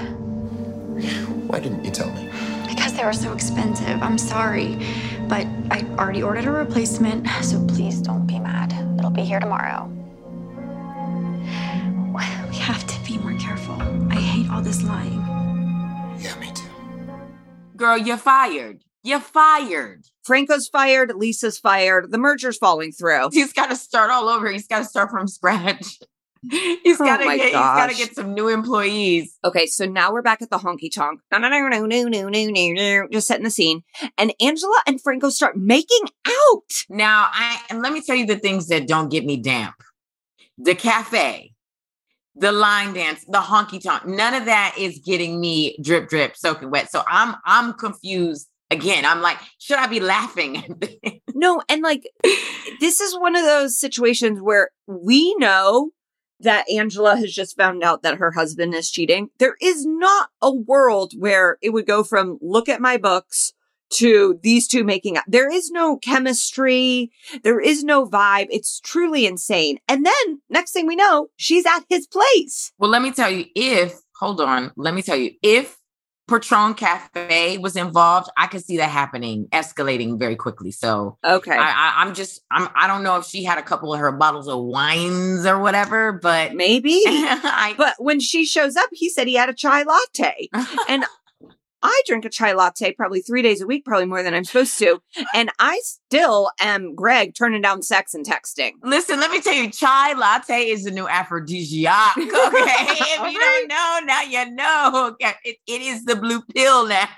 Why 1.48 1.60
didn't 1.60 1.82
you 1.82 1.90
tell 1.90 2.12
me? 2.12 2.28
Because 2.68 2.92
they 2.92 3.06
were 3.06 3.14
so 3.14 3.32
expensive. 3.32 4.02
I'm 4.02 4.18
sorry. 4.18 4.76
But 5.28 5.46
I 5.70 5.82
already 5.98 6.22
ordered 6.22 6.44
a 6.44 6.50
replacement, 6.50 7.26
so 7.42 7.64
please 7.68 8.02
don't 8.02 8.26
be 8.26 8.38
mad. 8.38 8.74
It'll 8.98 9.10
be 9.10 9.22
here 9.22 9.40
tomorrow. 9.40 9.90
We 12.14 12.20
have 12.20 12.86
to 12.86 13.10
be 13.10 13.18
more 13.18 13.36
careful. 13.40 13.74
I 14.10 14.14
hate 14.14 14.48
all 14.48 14.62
this 14.62 14.84
lying. 14.84 15.20
Yeah, 16.20 16.38
me 16.38 16.52
too. 16.54 16.68
Girl, 17.76 17.98
you're 17.98 18.16
fired. 18.16 18.84
You're 19.02 19.18
fired. 19.18 20.04
Franco's 20.22 20.68
fired. 20.68 21.12
Lisa's 21.16 21.58
fired. 21.58 22.12
The 22.12 22.18
merger's 22.18 22.56
falling 22.56 22.92
through. 22.92 23.30
He's 23.32 23.52
got 23.52 23.70
to 23.70 23.76
start 23.76 24.10
all 24.10 24.28
over. 24.28 24.48
He's 24.48 24.68
got 24.68 24.78
to 24.78 24.84
start 24.84 25.10
from 25.10 25.26
scratch. 25.26 25.98
he's 26.50 27.00
oh 27.00 27.04
gotta 27.04 27.24
get 27.24 27.40
he's 27.46 27.52
gotta 27.52 27.94
get 27.94 28.14
some 28.14 28.34
new 28.34 28.48
employees. 28.48 29.38
Okay, 29.44 29.66
so 29.66 29.86
now 29.86 30.12
we're 30.12 30.20
back 30.20 30.42
at 30.42 30.50
the 30.50 30.58
honky 30.58 30.92
tonk. 30.94 31.20
No 31.32 31.38
no 31.38 31.48
no 31.48 31.68
no 31.68 31.86
no 31.86 32.04
no 32.04 32.28
no 32.28 32.72
no 32.72 33.08
just 33.10 33.26
setting 33.26 33.44
the 33.44 33.50
scene. 33.50 33.82
And 34.18 34.34
Angela 34.42 34.78
and 34.86 35.00
Franco 35.00 35.30
start 35.30 35.56
making 35.56 36.06
out. 36.26 36.84
Now 36.90 37.28
I 37.32 37.62
and 37.70 37.80
let 37.80 37.94
me 37.94 38.02
tell 38.02 38.14
you 38.14 38.26
the 38.26 38.36
things 38.36 38.68
that 38.68 38.86
don't 38.86 39.08
get 39.08 39.24
me 39.24 39.38
damp. 39.38 39.76
The 40.58 40.74
cafe 40.74 41.53
the 42.36 42.52
line 42.52 42.94
dance, 42.94 43.24
the 43.28 43.38
honky 43.38 43.82
tonk. 43.82 44.06
None 44.06 44.34
of 44.34 44.46
that 44.46 44.74
is 44.78 45.00
getting 45.04 45.40
me 45.40 45.78
drip 45.82 46.08
drip 46.08 46.36
soaking 46.36 46.70
wet. 46.70 46.90
So 46.90 47.02
I'm 47.08 47.36
I'm 47.44 47.74
confused 47.74 48.48
again. 48.70 49.04
I'm 49.04 49.20
like, 49.20 49.38
should 49.58 49.78
I 49.78 49.86
be 49.86 50.00
laughing? 50.00 50.80
No, 51.36 51.60
and 51.68 51.82
like, 51.82 52.08
this 52.78 53.00
is 53.00 53.18
one 53.18 53.34
of 53.34 53.44
those 53.44 53.78
situations 53.78 54.40
where 54.40 54.70
we 54.86 55.34
know 55.34 55.90
that 56.38 56.64
Angela 56.70 57.16
has 57.16 57.32
just 57.32 57.56
found 57.56 57.82
out 57.82 58.02
that 58.02 58.18
her 58.18 58.30
husband 58.30 58.74
is 58.74 58.90
cheating. 58.90 59.30
There 59.38 59.56
is 59.60 59.84
not 59.84 60.28
a 60.40 60.54
world 60.54 61.12
where 61.18 61.58
it 61.60 61.70
would 61.70 61.86
go 61.86 62.04
from 62.04 62.38
look 62.40 62.68
at 62.68 62.80
my 62.80 62.98
books 62.98 63.52
to 63.90 64.38
these 64.42 64.66
two 64.66 64.84
making 64.84 65.16
up. 65.16 65.24
There 65.28 65.50
is 65.50 65.70
no 65.70 65.96
chemistry. 65.98 67.10
There 67.42 67.60
is 67.60 67.84
no 67.84 68.06
vibe. 68.06 68.46
It's 68.50 68.80
truly 68.80 69.26
insane. 69.26 69.78
And 69.88 70.04
then 70.04 70.42
next 70.48 70.72
thing 70.72 70.86
we 70.86 70.96
know, 70.96 71.28
she's 71.36 71.66
at 71.66 71.80
his 71.88 72.06
place. 72.06 72.72
well, 72.78 72.90
let 72.90 73.02
me 73.02 73.10
tell 73.12 73.30
you, 73.30 73.46
if 73.54 73.94
hold 74.18 74.40
on, 74.40 74.72
let 74.76 74.94
me 74.94 75.02
tell 75.02 75.16
you, 75.16 75.32
if 75.42 75.76
Patron 76.26 76.72
Cafe 76.72 77.58
was 77.58 77.76
involved, 77.76 78.30
I 78.38 78.46
could 78.46 78.64
see 78.64 78.78
that 78.78 78.88
happening, 78.88 79.46
escalating 79.52 80.18
very 80.18 80.36
quickly. 80.36 80.70
So 80.70 81.18
Okay. 81.22 81.54
I, 81.54 81.96
I'm 81.98 82.14
just, 82.14 82.40
I'm, 82.50 82.68
I 82.74 82.86
don't 82.86 83.02
know 83.02 83.16
if 83.18 83.26
she 83.26 83.44
had 83.44 83.58
a 83.58 83.62
couple 83.62 83.92
of 83.92 84.00
her 84.00 84.10
bottles 84.10 84.48
of 84.48 84.58
wines 84.62 85.44
or 85.44 85.60
whatever, 85.60 86.12
but 86.12 86.54
Maybe. 86.54 87.02
I, 87.06 87.74
But 87.76 87.96
when 87.98 88.20
she 88.20 88.46
shows 88.46 88.74
up, 88.74 88.88
he 88.92 89.10
said 89.10 89.26
he 89.26 89.34
had 89.34 89.50
a 89.50 89.54
chai 89.54 89.82
latte. 89.82 90.48
and 90.88 91.04
I 91.84 92.02
drink 92.06 92.24
a 92.24 92.30
chai 92.30 92.54
latte 92.54 92.92
probably 92.92 93.20
three 93.20 93.42
days 93.42 93.60
a 93.60 93.66
week, 93.66 93.84
probably 93.84 94.06
more 94.06 94.22
than 94.22 94.32
I'm 94.32 94.44
supposed 94.44 94.78
to. 94.78 95.00
And 95.34 95.50
I 95.58 95.80
still 95.82 96.50
am 96.60 96.94
Greg 96.94 97.34
turning 97.34 97.60
down 97.60 97.82
sex 97.82 98.14
and 98.14 98.24
texting. 98.24 98.72
Listen, 98.82 99.18
let 99.20 99.30
me 99.30 99.40
tell 99.40 99.52
you, 99.52 99.70
chai 99.70 100.14
latte 100.14 100.68
is 100.68 100.84
the 100.84 100.90
new 100.90 101.06
aphrodisiac. 101.06 102.16
Okay. 102.24 102.30
if 102.30 103.32
you 103.32 103.38
don't 103.38 103.68
know, 103.68 104.00
now 104.04 104.22
you 104.22 104.50
know. 104.52 105.08
Okay. 105.12 105.34
It, 105.44 105.56
it 105.66 105.82
is 105.82 106.04
the 106.04 106.16
blue 106.16 106.40
pill 106.54 106.86
now. 106.86 107.08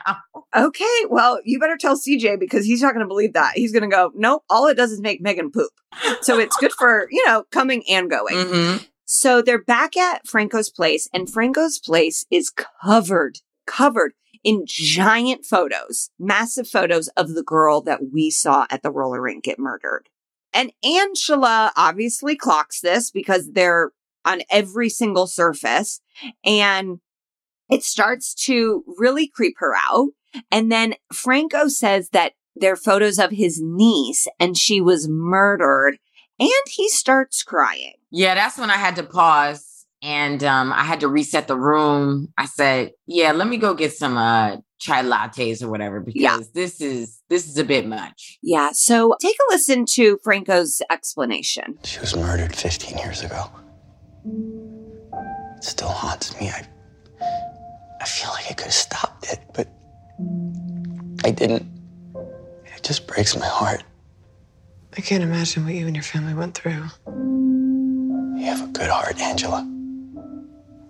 Okay, 0.57 1.05
well, 1.09 1.41
you 1.45 1.61
better 1.61 1.77
tell 1.77 1.97
CJ 1.97 2.41
because 2.41 2.65
he's 2.65 2.81
not 2.81 2.95
going 2.95 3.05
to 3.05 3.09
believe 3.09 3.35
that. 3.35 3.53
He's 3.55 3.73
going 3.73 3.83
to 3.83 3.95
go, 3.95 4.11
nope, 4.15 4.43
all 4.49 4.67
it 4.67 4.75
does 4.75 4.93
is 4.93 5.01
make 5.01 5.21
Megan 5.21 5.51
poop. 5.51 5.71
So 6.23 6.39
it's 6.39 6.57
good 6.57 6.73
for, 6.73 7.07
you 7.11 7.25
know, 7.27 7.45
coming 7.51 7.83
and 7.89 8.11
going. 8.11 8.37
Mm-hmm. 8.37 8.85
So 9.05 9.43
they're 9.43 9.63
back 9.63 9.97
at 9.97 10.27
Franco's 10.27 10.71
place, 10.71 11.09
and 11.13 11.31
Franco's 11.31 11.79
place 11.79 12.27
is 12.31 12.51
covered, 12.51 13.39
covered 13.67 14.15
in 14.47 14.63
giant 14.65 15.45
photos, 15.45 16.11
massive 16.21 16.69
photos 16.69 17.09
of 17.17 17.35
the 17.35 17.43
girl 17.43 17.81
that 17.81 18.13
we 18.13 18.31
saw 18.31 18.65
at 18.71 18.81
the 18.85 18.93
roller 18.93 19.21
rink 19.21 19.43
get 19.43 19.59
murdered. 19.59 20.09
And 20.55 20.73
Angela 20.85 21.73
obviously 21.77 22.37
clocks 22.37 22.81
this 22.81 23.11
because 23.11 23.51
they're 23.51 23.91
on 24.25 24.43
every 24.49 24.89
single 24.89 25.27
surface. 25.27 26.01
And 26.45 27.01
it 27.69 27.83
starts 27.83 28.35
to 28.45 28.85
really 28.87 29.27
creep 29.27 29.57
her 29.59 29.75
out. 29.75 30.11
And 30.53 30.71
then 30.71 30.95
Franco 31.13 31.67
says 31.67 32.11
that 32.11 32.35
they're 32.55 32.77
photos 32.77 33.19
of 33.19 33.33
his 33.33 33.61
niece 33.61 34.29
and 34.39 34.57
she 34.57 34.81
was 34.81 35.09
murdered. 35.09 35.99
And 36.39 36.51
he 36.69 36.89
starts 36.89 37.43
crying. 37.43 37.95
Yeah, 38.13 38.37
that's 38.37 38.59
when 38.59 38.71
I 38.71 38.77
had 38.77 38.95
to 38.97 39.03
pause 39.03 39.76
and 40.03 40.43
um, 40.45 40.73
I 40.73 40.83
had 40.85 41.01
to 41.01 41.09
reset 41.09 41.49
the 41.49 41.57
room. 41.57 42.33
I 42.39 42.47
said, 42.47 42.93
"Yeah, 43.07 43.33
let 43.33 43.49
me 43.49 43.57
go 43.57 43.75
get 43.75 43.93
some 43.93 44.17
uh, 44.17 44.59
chai 44.79 45.03
lattes 45.03 45.63
or 45.63 45.69
whatever 45.69 46.01
because 46.01 46.21
Yeah. 46.23 46.39
this 46.55 46.81
is 46.81 47.21
this 47.29 47.49
is 47.49 47.57
a 47.59 47.65
bit 47.65 47.87
much." 47.87 48.39
Yeah. 48.43 48.71
So 48.73 49.17
take 49.21 49.35
a 49.49 49.53
listen 49.53 49.85
to 49.95 50.19
Franco's 50.23 50.81
explanation. 50.91 51.79
She 51.85 51.99
was 52.01 52.15
murdered 52.17 52.55
15 52.55 52.99
years 52.99 53.23
ago. 53.23 53.45
It 55.57 55.65
still 55.65 55.89
haunts 55.89 56.39
me. 56.41 56.51
I, 56.51 56.67
I 58.01 58.05
feel 58.05 58.31
like 58.31 58.45
I 58.51 58.55
could 58.55 58.65
have 58.67 58.75
stopped 58.75 59.33
it, 59.33 59.41
but 59.55 59.69
I 61.25 61.31
didn't. 61.31 61.65
It 62.77 62.83
just 62.83 63.07
breaks 63.07 63.37
my 63.37 63.47
heart. 63.47 63.83
I 64.97 65.01
can't 65.01 65.23
imagine 65.23 65.65
what 65.65 65.75
you 65.75 65.87
and 65.87 65.97
your 65.97 66.03
family 66.03 66.35
went 66.35 66.55
through. 66.55 66.85
You 67.07 68.45
have 68.47 68.63
a 68.63 68.67
good 68.73 68.89
heart, 68.91 69.19
Angela. 69.21 69.67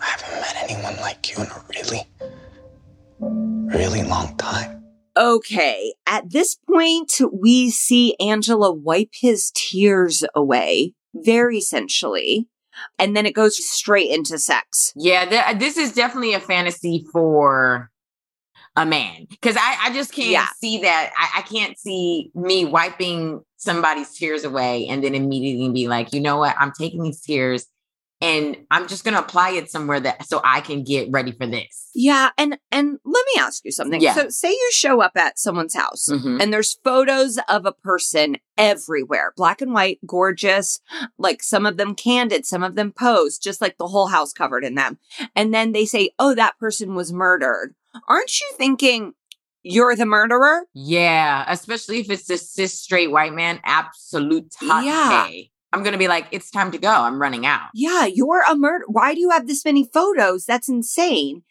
I 0.01 0.05
haven't 0.05 0.41
met 0.41 0.57
anyone 0.71 0.97
like 1.01 1.31
you 1.31 1.43
in 1.43 1.49
a 1.51 1.65
really, 1.75 2.03
really 3.21 4.03
long 4.03 4.37
time. 4.37 4.83
Okay. 5.17 5.95
At 6.07 6.31
this 6.31 6.57
point, 6.69 7.21
we 7.33 7.71
see 7.71 8.15
Angela 8.21 8.73
wipe 8.73 9.11
his 9.15 9.51
tears 9.55 10.25
away 10.35 10.93
very 11.15 11.61
sensually. 11.61 12.49
And 12.99 13.17
then 13.17 13.25
it 13.25 13.35
goes 13.35 13.57
straight 13.67 14.11
into 14.11 14.39
sex. 14.39 14.93
Yeah, 14.97 15.25
th- 15.25 15.59
this 15.59 15.79
is 15.79 15.93
definitely 15.93 16.35
a 16.35 16.41
fantasy 16.41 17.07
for 17.11 17.91
a 18.79 18.85
man 18.85 19.27
because 19.31 19.57
I, 19.57 19.79
I 19.85 19.95
just 19.95 20.13
can't 20.13 20.29
Yeah. 20.29 20.47
see 20.61 20.83
that. 20.83 21.11
I, 21.17 21.39
I 21.39 21.43
can't 21.43 21.79
see 21.79 22.31
me 22.35 22.67
wiping 22.67 23.41
somebody's 23.57 24.13
tears 24.15 24.45
away 24.45 24.87
and 24.89 25.03
then 25.03 25.15
immediately 25.15 25.71
be 25.71 25.89
like, 25.89 26.13
you 26.13 26.21
know 26.21 26.37
what? 26.37 26.55
I'm 26.59 26.73
taking 26.79 27.03
these 27.03 27.23
tears 27.23 27.67
and 28.21 28.57
I'm 28.71 28.89
just 28.89 29.05
gonna 29.05 29.19
apply 29.21 29.51
it 29.51 29.71
somewhere 29.71 30.01
that 30.01 30.27
so 30.27 30.41
I 30.45 30.61
can 30.61 30.85
get 30.85 31.09
ready 31.11 31.33
for 31.33 31.47
this. 31.47 31.91
Yeah, 31.95 32.31
and 32.39 32.59
and 32.71 32.99
let 33.05 33.25
me 33.35 33.41
ask 33.41 33.64
you 33.64 33.73
something. 33.73 34.01
Yeah. 34.01 34.14
So 34.14 34.29
say 34.29 34.51
you 34.51 34.71
show 34.73 35.01
up 35.03 35.12
at 35.17 35.39
someone's 35.39 35.75
house 35.75 36.09
Mhm. 36.11 36.41
and 36.43 36.53
there's 36.53 36.79
photos 36.85 37.39
of 37.49 37.67
a 37.67 37.73
person 37.73 38.37
everywhere. 38.57 39.33
Black 39.37 39.61
and 39.61 39.73
white, 39.73 39.99
gorgeous, 40.07 40.81
like 41.19 41.43
some 41.43 41.67
of 41.67 41.77
them 41.77 41.95
candid, 41.95 42.47
some 42.47 42.62
of 42.62 42.75
them 42.75 42.93
posed, 42.93 43.43
just 43.43 43.61
like 43.61 43.77
the 43.79 43.89
whole 43.89 44.07
house 44.09 44.33
covered 44.33 44.64
in 44.64 44.75
them. 44.75 44.99
And 45.35 45.53
then 45.53 45.73
they 45.73 45.85
say, 45.85 46.11
"Oh, 46.19 46.35
that 46.35 46.59
person 46.59 46.95
was 46.95 47.12
murdered." 47.12 47.75
Aren't 48.09 48.41
you 48.41 48.47
thinking 48.57 49.12
you're 49.62 49.97
the 49.97 50.07
murderer? 50.07 50.67
Yeah, 50.75 51.45
especially 51.49 51.99
if 52.01 52.11
it's 52.11 52.25
this 52.27 52.51
cis 52.53 52.79
straight 52.79 53.11
white 53.11 53.33
man, 53.35 53.61
absolute 53.64 54.53
hot 54.61 54.85
Yeah. 54.85 55.29
yeah. 55.29 55.43
I'm 55.77 55.83
gonna 55.85 55.99
be 55.99 56.09
like, 56.09 56.27
it's 56.31 56.51
time 56.51 56.70
to 56.72 56.79
go. 56.79 56.89
I'm 56.89 57.20
running 57.20 57.45
out. 57.45 57.68
Yeah, 57.74 58.07
you're 58.07 58.43
a 58.49 58.57
murder. 58.57 58.85
Why 58.89 59.14
do 59.14 59.20
you 59.20 59.31
have 59.31 59.47
this 59.47 59.64
many 59.64 59.85
photos? 59.85 60.45
That's 60.47 60.68
insane. 60.68 61.43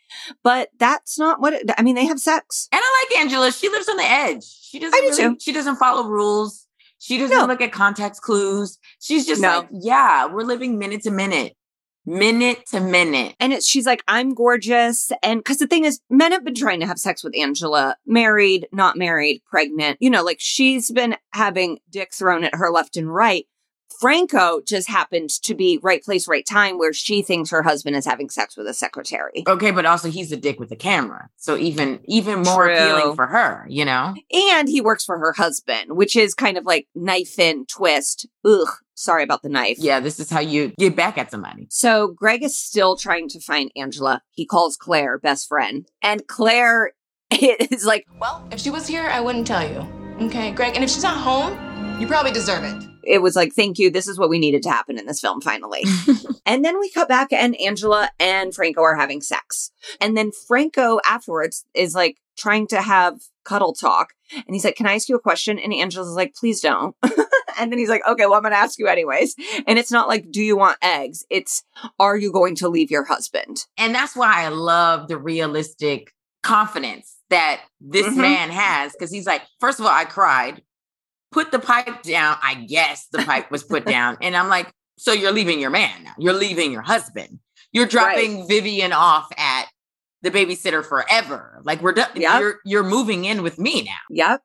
But 0.44 0.70
that's 0.80 1.20
not 1.20 1.40
what 1.42 1.54
it, 1.54 1.70
I 1.78 1.82
mean, 1.84 1.96
they 1.96 2.06
have 2.06 2.20
sex. 2.20 2.68
And 2.72 2.82
I 2.84 3.06
like 3.12 3.20
Angela. 3.22 3.52
She 3.52 3.70
lives 3.70 3.88
on 3.90 3.98
the 3.98 4.04
edge. 4.04 4.44
She 4.44 4.80
doesn't 4.80 4.96
I 4.98 5.10
do 5.16 5.24
really- 5.24 5.38
she 5.40 5.52
doesn't 5.54 5.76
follow 5.78 6.08
rules. 6.08 6.68
She 7.00 7.18
doesn't 7.20 7.38
No. 7.38 7.46
look 7.46 7.62
at 7.62 7.72
context 7.72 8.22
clues. 8.24 8.80
She's 9.00 9.28
just 9.28 9.42
No. 9.42 9.60
like, 9.60 9.70
yeah, 9.72 10.26
we're 10.26 10.44
living 10.44 10.80
minute 10.80 11.04
to 11.04 11.12
minute. 11.12 11.56
Minute 12.08 12.66
to 12.68 12.80
minute. 12.80 13.36
And 13.40 13.52
it's 13.52 13.68
she's 13.68 13.88
like, 13.88 14.04
I'm 14.08 14.36
gorgeous. 14.36 15.12
And 15.24 15.40
because 15.40 15.58
the 15.58 15.66
thing 15.66 15.86
is, 15.86 16.00
men 16.10 16.32
have 16.34 16.44
been 16.46 16.54
trying 16.54 16.80
to 16.82 16.86
have 16.86 17.00
sex 17.00 17.24
with 17.24 17.34
Angela, 17.36 17.96
married, 18.06 18.68
not 18.72 18.96
married, 18.96 19.42
pregnant. 19.50 19.98
You 20.00 20.12
know, 20.12 20.24
like 20.24 20.38
she's 20.40 20.92
been 20.92 21.16
having 21.34 21.80
dick 21.90 22.14
thrown 22.14 22.44
at 22.44 22.54
her 22.56 22.70
left 22.70 22.96
and 22.96 23.12
right. 23.12 23.46
Franco 24.00 24.62
just 24.62 24.90
happened 24.90 25.30
to 25.44 25.56
be 25.56 25.80
right 25.82 26.04
place, 26.04 26.28
right 26.28 26.46
time 26.46 26.78
where 26.78 26.94
she 26.94 27.22
thinks 27.22 27.50
her 27.50 27.64
husband 27.64 27.96
is 27.96 28.06
having 28.06 28.30
sex 28.30 28.58
with 28.58 28.68
a 28.68 28.74
secretary. 28.74 29.44
Okay, 29.48 29.72
but 29.72 29.86
also 29.86 30.10
he's 30.10 30.32
a 30.32 30.38
dick 30.38 30.60
with 30.60 30.72
a 30.72 30.76
camera. 30.76 31.30
So 31.38 31.58
even 31.58 32.00
even 32.06 32.42
more 32.42 32.66
True. 32.66 32.74
appealing 32.74 33.16
for 33.16 33.28
her, 33.28 33.66
you 33.70 33.86
know? 33.86 34.14
And 34.32 34.68
he 34.68 34.82
works 34.82 35.04
for 35.04 35.18
her 35.20 35.34
husband, 35.34 35.96
which 35.96 36.16
is 36.16 36.34
kind 36.34 36.58
of 36.58 36.66
like 36.66 36.88
knife 36.96 37.40
in 37.40 37.66
twist. 37.66 38.28
Ugh, 38.46 38.68
sorry 38.96 39.24
about 39.24 39.42
the 39.42 39.50
knife. 39.50 39.78
Yeah, 39.80 40.00
this 40.00 40.20
is 40.20 40.30
how 40.30 40.40
you 40.40 40.74
get 40.78 40.96
back 40.96 41.18
at 41.18 41.32
somebody. 41.32 41.68
So 41.70 42.08
Greg 42.08 42.44
is 42.44 42.58
still 42.58 42.96
trying 42.96 43.30
to 43.30 43.40
find 43.40 43.72
Angela. 43.76 44.22
He 44.32 44.46
calls 44.46 44.78
Claire 44.78 45.18
best 45.18 45.48
friend. 45.48 45.88
And 46.02 46.28
Claire 46.28 46.94
is 47.32 47.86
like, 47.86 48.06
Well, 48.20 48.48
if 48.52 48.60
she 48.60 48.70
was 48.70 48.88
here, 48.88 49.08
I 49.08 49.22
wouldn't 49.22 49.48
tell 49.48 49.68
you. 49.68 49.88
Okay, 50.28 50.52
Greg. 50.52 50.76
And 50.76 50.84
if 50.84 50.90
she's 50.90 51.04
not 51.04 51.18
home, 51.18 51.65
you 52.00 52.08
probably 52.08 52.32
deserve 52.32 52.64
it. 52.64 52.84
it 53.04 53.22
was 53.22 53.36
like, 53.36 53.54
thank 53.54 53.80
you. 53.80 53.90
This 53.90 54.08
is 54.08 54.18
what 54.20 54.30
we 54.30 54.38
needed 54.40 54.64
to 54.64 54.70
happen 54.70 54.98
in 55.00 55.06
this 55.06 55.22
film 55.22 55.40
finally. 55.42 55.84
and 56.46 56.64
then 56.64 56.78
we 56.80 56.90
cut 56.92 57.08
back 57.08 57.32
and 57.32 57.60
Angela 57.60 58.10
and 58.20 58.54
Franco 58.54 58.82
are 58.82 58.96
having 58.96 59.22
sex. 59.22 59.72
And 60.02 60.16
then 60.18 60.32
Franco 60.32 61.00
afterwards 61.06 61.66
is 61.74 61.96
like 61.96 62.18
trying 62.38 62.68
to 62.68 62.82
have 62.82 63.22
cuddle 63.46 63.74
talk. 63.74 64.10
And 64.34 64.54
he's 64.56 64.66
like, 64.66 64.76
can 64.76 64.88
I 64.88 64.96
ask 64.96 65.08
you 65.08 65.16
a 65.16 65.20
question? 65.22 65.58
And 65.58 65.74
Angela's 65.74 66.10
like, 66.16 66.36
please 66.36 66.60
don't. 66.60 66.96
and 67.58 67.72
then 67.72 67.80
he's 67.80 67.90
like, 67.90 68.02
okay, 68.08 68.26
well, 68.26 68.36
I'm 68.36 68.42
going 68.42 68.52
to 68.54 68.58
ask 68.60 68.78
you 68.78 68.88
anyways. 68.88 69.36
And 69.66 69.80
it's 69.80 69.92
not 69.92 70.08
like, 70.10 70.32
do 70.32 70.42
you 70.44 70.58
want 70.58 70.78
eggs? 70.82 71.26
It's, 71.30 71.64
are 71.98 72.18
you 72.18 72.32
going 72.32 72.56
to 72.56 72.68
leave 72.70 72.92
your 72.92 73.06
husband? 73.06 73.66
And 73.78 73.96
that's 73.96 74.16
why 74.16 74.44
I 74.44 74.50
love 74.50 75.08
the 75.08 75.18
realistic 75.18 76.14
confidence 76.44 77.16
that 77.30 77.62
this 77.80 78.08
Mhm. 78.08 78.18
man 78.18 78.50
has. 78.52 78.94
Cause 79.00 79.12
he's 79.12 79.26
like, 79.26 79.42
first 79.60 79.80
of 79.80 79.86
all, 79.86 79.92
I 79.92 80.06
cried, 80.06 80.62
put 81.36 81.52
the 81.52 81.60
pipe 81.60 82.02
down. 82.02 82.38
I 82.42 82.56
guess 82.56 83.08
the 83.12 83.20
pipe 83.20 83.52
was 83.52 83.62
put 83.62 83.86
down. 83.86 84.18
And 84.22 84.38
I'm 84.38 84.48
like, 84.48 84.72
so 84.98 85.12
you're 85.12 85.34
leaving 85.34 85.60
your 85.60 85.70
man 85.70 86.06
now. 86.06 86.14
You're 86.18 86.34
leaving 86.34 86.72
your 86.72 86.82
husband. 86.82 87.40
You're 87.74 87.86
dropping 87.86 88.48
Vivian 88.48 88.94
off 88.94 89.28
at 89.38 89.66
the 90.22 90.32
babysitter 90.32 90.84
forever. 90.84 91.62
Like 91.66 91.82
we're 91.82 91.92
done. 91.92 92.10
Yep. 92.16 92.40
You're 92.40 92.56
you're 92.64 92.84
moving 92.84 93.26
in 93.26 93.44
with 93.44 93.60
me 93.60 93.84
now. 93.84 93.98
Yep. 94.10 94.42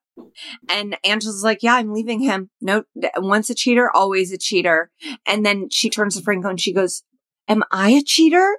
And 0.69 0.99
Angela's 1.05 1.45
like, 1.45 1.63
yeah, 1.63 1.77
I'm 1.77 1.95
leaving 1.95 2.21
him. 2.21 2.51
No, 2.61 2.83
once 3.17 3.49
a 3.51 3.55
cheater, 3.55 3.89
always 3.95 4.33
a 4.33 4.39
cheater. 4.39 4.91
And 5.27 5.47
then 5.47 5.69
she 5.71 5.89
turns 5.91 6.17
to 6.17 6.23
Franco 6.23 6.49
and 6.49 6.61
she 6.61 6.75
goes, 6.75 7.05
am 7.47 7.63
I 7.71 7.91
a 7.91 8.03
cheater? 8.03 8.59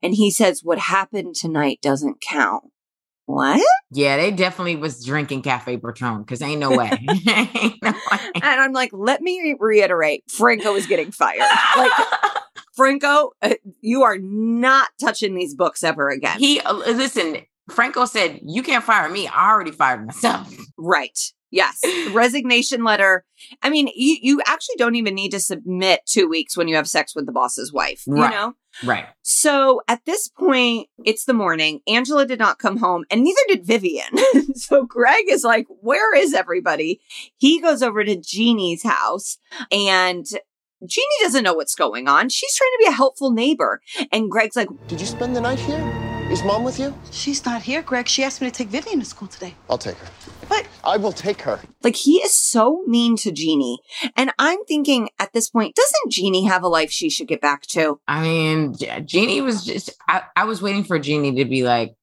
And 0.00 0.14
he 0.14 0.30
says, 0.30 0.60
what 0.62 0.78
happened 0.78 1.34
tonight 1.34 1.80
doesn't 1.82 2.20
count. 2.22 2.62
What? 3.26 3.64
Yeah, 3.90 4.16
they 4.16 4.30
definitely 4.30 4.76
was 4.76 5.04
drinking 5.04 5.42
Cafe 5.42 5.76
Patron 5.76 6.22
because 6.22 6.42
ain't 6.42 6.60
no 6.60 6.70
way. 6.76 6.90
Ain't 7.08 7.82
no 7.82 7.92
way. 7.92 8.18
And 8.34 8.60
I'm 8.60 8.72
like, 8.72 8.90
let 8.92 9.22
me 9.22 9.54
reiterate, 9.58 10.24
Franco 10.30 10.74
is 10.74 10.86
getting 10.86 11.12
fired. 11.12 11.42
Like, 11.76 11.92
Franco, 12.76 13.32
uh, 13.42 13.54
you 13.80 14.02
are 14.02 14.18
not 14.18 14.90
touching 15.00 15.34
these 15.34 15.54
books 15.54 15.84
ever 15.84 16.08
again. 16.08 16.38
He 16.38 16.60
uh, 16.60 16.72
listen. 16.72 17.38
Franco 17.70 18.06
said, 18.06 18.40
"You 18.42 18.62
can't 18.62 18.82
fire 18.82 19.08
me. 19.08 19.28
I 19.28 19.50
already 19.50 19.70
fired 19.70 20.04
myself." 20.04 20.52
Right. 20.76 21.18
Yes. 21.52 21.80
Resignation 22.10 22.82
letter. 22.82 23.24
I 23.62 23.68
mean, 23.70 23.88
you, 23.94 24.16
you 24.20 24.40
actually 24.46 24.76
don't 24.78 24.94
even 24.96 25.14
need 25.14 25.30
to 25.32 25.38
submit 25.40 26.00
two 26.06 26.26
weeks 26.28 26.56
when 26.56 26.66
you 26.66 26.74
have 26.76 26.88
sex 26.88 27.14
with 27.14 27.26
the 27.26 27.32
boss's 27.32 27.72
wife. 27.72 28.02
You 28.06 28.14
Right. 28.14 28.30
know? 28.30 28.54
Right. 28.82 29.04
So 29.20 29.82
at 29.86 30.04
this 30.06 30.28
point, 30.28 30.88
it's 31.04 31.26
the 31.26 31.34
morning. 31.34 31.80
Angela 31.86 32.24
did 32.26 32.38
not 32.38 32.58
come 32.58 32.78
home, 32.78 33.04
and 33.10 33.22
neither 33.22 33.40
did 33.48 33.66
Vivian. 33.66 34.06
so 34.54 34.84
Greg 34.86 35.26
is 35.28 35.44
like, 35.44 35.66
Where 35.68 36.16
is 36.16 36.32
everybody? 36.32 37.00
He 37.36 37.60
goes 37.60 37.82
over 37.82 38.02
to 38.02 38.16
Jeannie's 38.16 38.82
house, 38.82 39.36
and 39.70 40.24
Jeannie 40.86 41.06
doesn't 41.22 41.44
know 41.44 41.52
what's 41.54 41.74
going 41.74 42.08
on. 42.08 42.30
She's 42.30 42.56
trying 42.56 42.70
to 42.72 42.78
be 42.80 42.88
a 42.88 42.92
helpful 42.96 43.30
neighbor. 43.30 43.82
And 44.10 44.30
Greg's 44.30 44.56
like, 44.56 44.68
Did 44.88 45.00
you 45.02 45.06
spend 45.06 45.36
the 45.36 45.42
night 45.42 45.58
here? 45.60 46.01
Is 46.32 46.42
mom 46.44 46.64
with 46.64 46.78
you? 46.80 46.94
She's 47.10 47.44
not 47.44 47.60
here, 47.60 47.82
Greg. 47.82 48.08
She 48.08 48.24
asked 48.24 48.40
me 48.40 48.48
to 48.50 48.54
take 48.56 48.68
Vivian 48.68 48.98
to 49.00 49.04
school 49.04 49.28
today. 49.28 49.54
I'll 49.68 49.76
take 49.76 49.96
her. 49.96 50.06
But 50.48 50.66
I 50.82 50.96
will 50.96 51.12
take 51.12 51.42
her. 51.42 51.60
like, 51.82 51.94
he 51.94 52.22
is 52.22 52.34
so 52.34 52.82
mean 52.86 53.16
to 53.18 53.30
Jeannie. 53.30 53.80
And 54.16 54.32
I'm 54.38 54.64
thinking 54.64 55.10
at 55.18 55.34
this 55.34 55.50
point, 55.50 55.74
doesn't 55.76 56.10
Jeannie 56.10 56.46
have 56.46 56.62
a 56.62 56.68
life 56.68 56.90
she 56.90 57.10
should 57.10 57.28
get 57.28 57.42
back 57.42 57.62
to? 57.72 58.00
I 58.08 58.22
mean, 58.22 58.74
Je- 58.74 59.00
Jeannie 59.02 59.42
was 59.42 59.62
just. 59.66 59.90
I, 60.08 60.22
I 60.34 60.44
was 60.44 60.62
waiting 60.62 60.84
for 60.84 60.98
Jeannie 60.98 61.34
to 61.36 61.44
be 61.44 61.64
like 61.64 61.94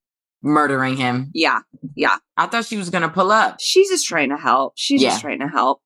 murdering 0.43 0.95
him. 0.97 1.31
Yeah. 1.33 1.61
Yeah. 1.95 2.17
I 2.37 2.45
thought 2.45 2.65
she 2.65 2.77
was 2.77 2.91
gonna 2.91 3.09
pull 3.09 3.31
up. 3.31 3.57
She's 3.59 3.89
just 3.89 4.05
trying 4.05 4.29
to 4.29 4.37
help. 4.37 4.73
She's 4.75 5.01
Yeah. 5.01 5.09
just 5.09 5.21
trying 5.21 5.39
to 5.39 5.47
help. 5.47 5.81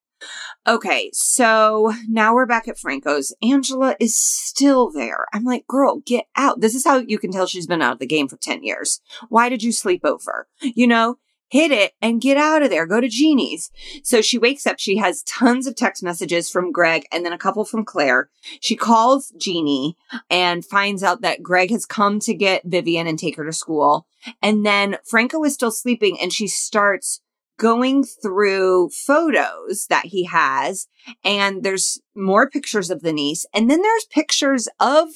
Okay, 0.66 1.10
so 1.12 1.92
now 2.08 2.34
we're 2.34 2.46
back 2.46 2.68
at 2.68 2.78
Franco's. 2.78 3.34
Angela 3.42 3.96
is 4.00 4.16
still 4.16 4.90
there. 4.90 5.26
I'm 5.34 5.44
like, 5.44 5.66
girl, 5.66 6.00
get 6.06 6.24
out. 6.36 6.62
This 6.62 6.74
is 6.74 6.86
how 6.86 6.98
you 6.98 7.18
can 7.18 7.30
tell 7.30 7.46
she's 7.46 7.66
been 7.66 7.82
out 7.82 7.92
of 7.92 7.98
the 7.98 8.06
game 8.06 8.28
for 8.28 8.38
10 8.38 8.62
years. 8.62 9.02
Why 9.28 9.50
did 9.50 9.62
you 9.62 9.72
sleep 9.72 10.06
over? 10.06 10.48
You 10.62 10.86
know, 10.86 11.18
hit 11.50 11.70
it 11.70 11.92
and 12.00 12.20
get 12.20 12.38
out 12.38 12.62
of 12.62 12.70
there. 12.70 12.86
Go 12.86 13.00
to 13.00 13.08
Jeannie's. 13.08 13.70
So 14.02 14.22
she 14.22 14.38
wakes 14.38 14.66
up. 14.66 14.78
She 14.78 14.96
has 14.96 15.22
tons 15.24 15.66
of 15.66 15.76
text 15.76 16.02
messages 16.02 16.48
from 16.48 16.72
Greg 16.72 17.04
and 17.12 17.26
then 17.26 17.34
a 17.34 17.38
couple 17.38 17.66
from 17.66 17.84
Claire. 17.84 18.30
She 18.60 18.74
calls 18.74 19.34
Jeannie 19.38 19.98
and 20.30 20.64
finds 20.64 21.02
out 21.02 21.20
that 21.20 21.42
Greg 21.42 21.70
has 21.70 21.84
come 21.84 22.20
to 22.20 22.32
get 22.32 22.64
Vivian 22.64 23.06
and 23.06 23.18
take 23.18 23.36
her 23.36 23.44
to 23.44 23.52
school. 23.52 24.06
And 24.42 24.64
then 24.64 24.96
Franco 25.04 25.44
is 25.44 25.52
still 25.52 25.70
sleeping 25.70 26.18
and 26.18 26.32
she 26.32 26.48
starts 26.48 27.20
going 27.58 28.04
through 28.04 28.90
photos 28.90 29.86
that 29.88 30.06
he 30.06 30.24
has 30.24 30.88
and 31.24 31.62
there's 31.62 32.00
more 32.14 32.48
pictures 32.48 32.90
of 32.90 33.02
the 33.02 33.12
niece 33.12 33.46
and 33.54 33.70
then 33.70 33.80
there's 33.82 34.06
pictures 34.06 34.68
of 34.80 35.08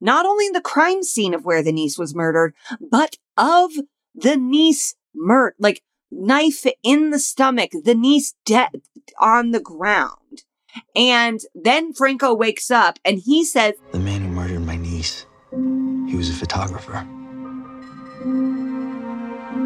not 0.00 0.24
only 0.26 0.48
the 0.48 0.60
crime 0.60 1.02
scene 1.02 1.34
of 1.34 1.44
where 1.44 1.62
the 1.62 1.72
niece 1.72 1.98
was 1.98 2.14
murdered 2.14 2.54
but 2.90 3.16
of 3.36 3.70
the 4.14 4.36
niece 4.36 4.94
murdered 5.14 5.54
like 5.58 5.82
knife 6.10 6.66
in 6.82 7.10
the 7.10 7.18
stomach 7.18 7.70
the 7.84 7.94
niece 7.94 8.34
dead 8.44 8.82
on 9.20 9.50
the 9.50 9.60
ground 9.60 10.44
and 10.96 11.40
then 11.54 11.92
franco 11.92 12.34
wakes 12.34 12.70
up 12.70 12.98
and 13.04 13.20
he 13.24 13.44
says 13.44 13.74
The 13.92 13.98
man 13.98 14.22
who 14.22 14.28
murdered 14.28 14.60
my 14.60 14.76
niece, 14.76 15.26
he 15.50 16.16
was 16.16 16.30
a 16.30 16.34
photographer. 16.34 17.06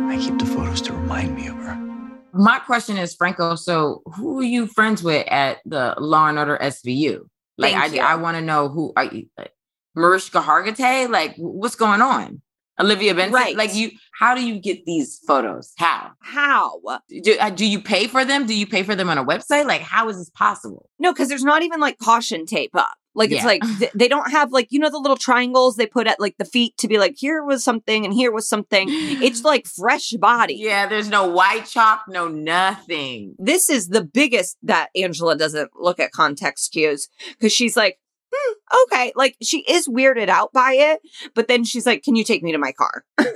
I 0.09 0.19
keep 0.19 0.39
the 0.39 0.47
photos 0.47 0.81
to 0.83 0.93
remind 0.93 1.37
me 1.37 1.49
of 1.49 1.57
her. 1.57 1.96
My 2.37 2.59
question 2.61 2.97
is, 2.97 3.15
Franco, 3.15 3.55
so 3.55 4.03
who 4.15 4.41
are 4.41 4.45
you 4.45 4.67
friends 4.67 5.03
with 5.03 5.27
at 5.29 5.59
the 5.65 5.95
Law 5.99 6.29
and 6.29 6.39
Order 6.39 6.59
SVU? 6.61 7.21
Like, 7.59 7.75
Thank. 7.75 7.99
I, 7.99 8.13
I 8.13 8.15
want 8.17 8.37
to 8.37 8.43
know 8.43 8.69
who 8.69 8.93
are 8.97 9.05
you, 9.05 9.27
like, 9.39 9.53
Mariska 9.95 10.41
Hargitay? 10.41 11.09
Like, 11.09 11.35
what's 11.37 11.75
going 11.75 12.03
on? 12.03 12.43
Olivia 12.79 13.15
Benson? 13.15 13.33
Right. 13.33 13.57
Like, 13.57 13.75
you, 13.75 13.91
how 14.13 14.35
do 14.35 14.47
you 14.47 14.59
get 14.59 14.85
these 14.85 15.19
photos? 15.27 15.73
How? 15.77 16.13
how 16.21 16.81
Do, 17.09 17.37
uh, 17.41 17.51
do 17.51 17.65
you 17.65 17.81
pay 17.81 18.07
for 18.07 18.25
them? 18.25 18.47
Do 18.47 18.55
you 18.55 18.67
pay 18.67 18.83
for 18.83 18.95
them 18.95 19.09
on 19.09 19.17
a 19.17 19.25
website? 19.25 19.67
Like, 19.67 19.81
how 19.81 20.09
is 20.09 20.19
this 20.19 20.31
possible? 20.31 20.91
No, 20.99 21.13
because 21.13 21.29
there's 21.29 21.45
not 21.45 21.63
even 21.63 21.81
like 21.81 21.99
caution 21.99 22.45
tape 22.45 22.75
up. 22.75 22.95
Like 23.17 23.31
it's 23.33 23.41
Yeah. 23.41 23.47
like 23.47 23.63
th- 23.79 23.91
they 23.95 24.07
don't 24.09 24.31
have 24.31 24.53
like 24.53 24.69
you 24.71 24.79
know 24.79 24.91
the 24.91 24.99
little 24.99 25.17
triangles 25.17 25.75
they 25.77 25.87
put 25.87 26.07
at 26.07 26.21
like 26.21 26.37
the 26.39 26.45
feet 26.45 26.77
to 26.79 26.87
be 26.87 26.99
like 26.99 27.15
here 27.17 27.43
was 27.43 27.65
something 27.65 28.05
and 28.05 28.13
here 28.15 28.31
was 28.31 28.49
something. 28.49 28.87
It's 28.91 29.43
like 29.51 29.67
fresh 29.67 30.11
body. 30.13 30.55
Yeah, 30.59 30.87
there's 30.87 31.09
no 31.09 31.27
white 31.27 31.65
chalk, 31.67 32.03
no 32.09 32.29
nothing. 32.29 33.35
This 33.39 33.69
is 33.71 33.89
the 33.89 34.05
biggest 34.05 34.57
that 34.63 34.91
Angela 34.95 35.37
doesn't 35.37 35.71
look 35.75 35.99
at 35.99 36.13
context 36.13 36.73
cues 36.73 37.09
because 37.31 37.53
she's 37.53 37.77
like, 37.77 37.99
hmm, 38.33 38.53
okay, 38.93 39.13
like 39.17 39.37
she 39.43 39.61
is 39.69 39.89
weirded 39.89 40.29
out 40.29 40.53
by 40.53 40.73
it, 40.73 41.01
but 41.35 41.49
then 41.49 41.65
she's 41.65 41.87
like, 41.87 42.03
can 42.03 42.17
you 42.17 42.25
take 42.25 42.43
me 42.43 42.53
to 42.53 42.59
my 42.59 42.73
car? 42.73 43.05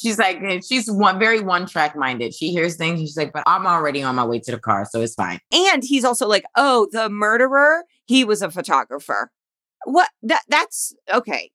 She's 0.00 0.16
like, 0.16 0.38
she's 0.62 0.88
one 0.88 1.18
very 1.18 1.40
one 1.40 1.66
track 1.66 1.96
minded. 1.96 2.32
She 2.32 2.52
hears 2.52 2.76
things. 2.76 3.00
She's 3.00 3.16
like, 3.16 3.32
but 3.32 3.42
I'm 3.46 3.66
already 3.66 4.00
on 4.00 4.14
my 4.14 4.24
way 4.24 4.38
to 4.38 4.52
the 4.52 4.58
car, 4.58 4.86
so 4.88 5.00
it's 5.00 5.14
fine. 5.14 5.40
And 5.52 5.82
he's 5.82 6.04
also 6.04 6.28
like, 6.28 6.44
oh, 6.54 6.86
the 6.92 7.08
murderer, 7.08 7.82
he 8.06 8.24
was 8.24 8.40
a 8.40 8.48
photographer. 8.48 9.32
What 9.86 10.08
that 10.22 10.42
that's 10.48 10.94
okay. 11.12 11.50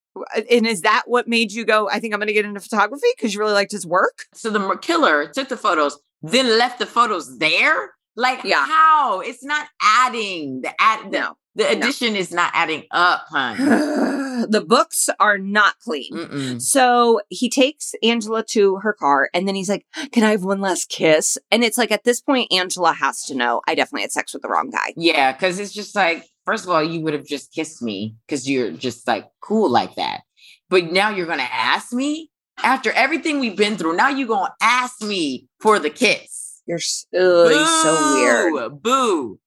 And 0.51 0.68
is 0.68 0.82
that 0.82 1.03
what 1.05 1.26
made 1.28 1.53
you 1.53 1.64
go, 1.66 1.89
I 1.89 1.99
think 2.01 2.14
I'm 2.14 2.20
gonna 2.20 2.34
get 2.34 2.43
into 2.43 2.59
photography 2.59 3.07
because 3.16 3.34
you 3.34 3.39
really 3.39 3.53
liked 3.53 3.72
his 3.72 3.86
work? 3.88 4.26
So 4.34 4.49
the 4.49 4.78
killer 4.82 5.28
took 5.28 5.47
the 5.47 5.55
photos, 5.57 5.97
then 6.22 6.57
left 6.57 6.80
the 6.80 6.86
photos 6.86 7.38
there. 7.38 7.91
Like 8.18 8.43
Yeah. 8.43 8.66
how? 8.66 9.22
It's 9.22 9.43
not 9.43 9.68
adding 9.82 10.61
the 10.61 10.74
add. 10.82 11.11
No. 11.11 11.38
The 11.55 11.69
addition 11.69 12.15
is 12.15 12.31
not 12.31 12.51
adding 12.53 12.83
up, 12.91 13.25
hon. 13.29 13.57
the 14.49 14.63
books 14.65 15.09
are 15.19 15.37
not 15.37 15.79
clean. 15.79 16.11
Mm-mm. 16.13 16.61
So 16.61 17.21
he 17.29 17.49
takes 17.49 17.93
Angela 18.01 18.43
to 18.49 18.77
her 18.77 18.93
car 18.93 19.29
and 19.33 19.47
then 19.47 19.55
he's 19.55 19.69
like, 19.69 19.85
Can 20.11 20.23
I 20.23 20.31
have 20.31 20.43
one 20.43 20.61
last 20.61 20.89
kiss? 20.89 21.37
And 21.51 21.63
it's 21.63 21.77
like 21.77 21.91
at 21.91 22.03
this 22.03 22.21
point, 22.21 22.51
Angela 22.51 22.93
has 22.93 23.23
to 23.25 23.35
know 23.35 23.61
I 23.67 23.75
definitely 23.75 24.01
had 24.01 24.11
sex 24.11 24.33
with 24.33 24.41
the 24.41 24.49
wrong 24.49 24.69
guy. 24.69 24.93
Yeah, 24.95 25.31
because 25.31 25.59
it's 25.59 25.73
just 25.73 25.95
like, 25.95 26.25
first 26.45 26.63
of 26.63 26.71
all, 26.71 26.83
you 26.83 27.01
would 27.01 27.13
have 27.13 27.25
just 27.25 27.53
kissed 27.53 27.81
me 27.81 28.15
because 28.25 28.49
you're 28.49 28.71
just 28.71 29.07
like 29.07 29.25
cool 29.41 29.69
like 29.69 29.95
that. 29.95 30.21
But 30.69 30.91
now 30.91 31.09
you're 31.09 31.27
gonna 31.27 31.43
ask 31.51 31.93
me 31.93 32.31
after 32.57 32.91
everything 32.91 33.39
we've 33.39 33.57
been 33.57 33.77
through. 33.77 33.95
Now 33.95 34.09
you're 34.09 34.27
gonna 34.27 34.53
ask 34.61 35.01
me 35.01 35.47
for 35.59 35.79
the 35.79 35.89
kiss. 35.89 36.61
You're 36.65 36.79
ugh, 37.13 37.51
you're 37.51 37.65
so 37.65 38.13
weird. 38.15 38.81
Boo, 38.81 39.39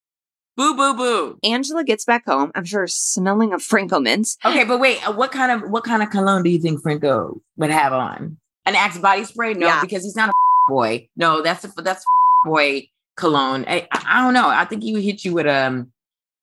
boo, 0.56 0.74
boo, 0.76 0.94
boo. 0.94 1.38
Angela 1.44 1.84
gets 1.84 2.04
back 2.04 2.24
home. 2.26 2.50
I'm 2.54 2.64
sure 2.64 2.86
smelling 2.86 3.52
of 3.52 3.62
Franco 3.62 4.00
mints. 4.00 4.36
Okay, 4.44 4.64
but 4.64 4.78
wait, 4.80 5.06
uh, 5.08 5.12
what 5.12 5.32
kind 5.32 5.52
of 5.52 5.70
what 5.70 5.84
kind 5.84 6.02
of 6.02 6.10
cologne 6.10 6.42
do 6.42 6.50
you 6.50 6.58
think 6.60 6.82
Franco 6.82 7.40
would 7.56 7.70
have 7.70 7.92
on? 7.92 8.38
An 8.64 8.74
Axe 8.74 8.98
body 8.98 9.24
spray? 9.24 9.54
No, 9.54 9.66
Yeah. 9.66 9.80
because 9.80 10.02
he's 10.04 10.16
not 10.16 10.30
a 10.30 10.32
boy. 10.68 11.08
No, 11.16 11.42
that's 11.42 11.64
a 11.64 11.68
that's 11.82 12.04
boy 12.44 12.88
cologne. 13.16 13.64
I, 13.68 13.86
I 13.92 14.04
I 14.18 14.22
don't 14.22 14.34
know. 14.34 14.48
I 14.48 14.64
think 14.64 14.82
he 14.82 14.92
would 14.92 15.02
hit 15.04 15.24
you 15.24 15.32
with 15.34 15.46
um, 15.46 15.92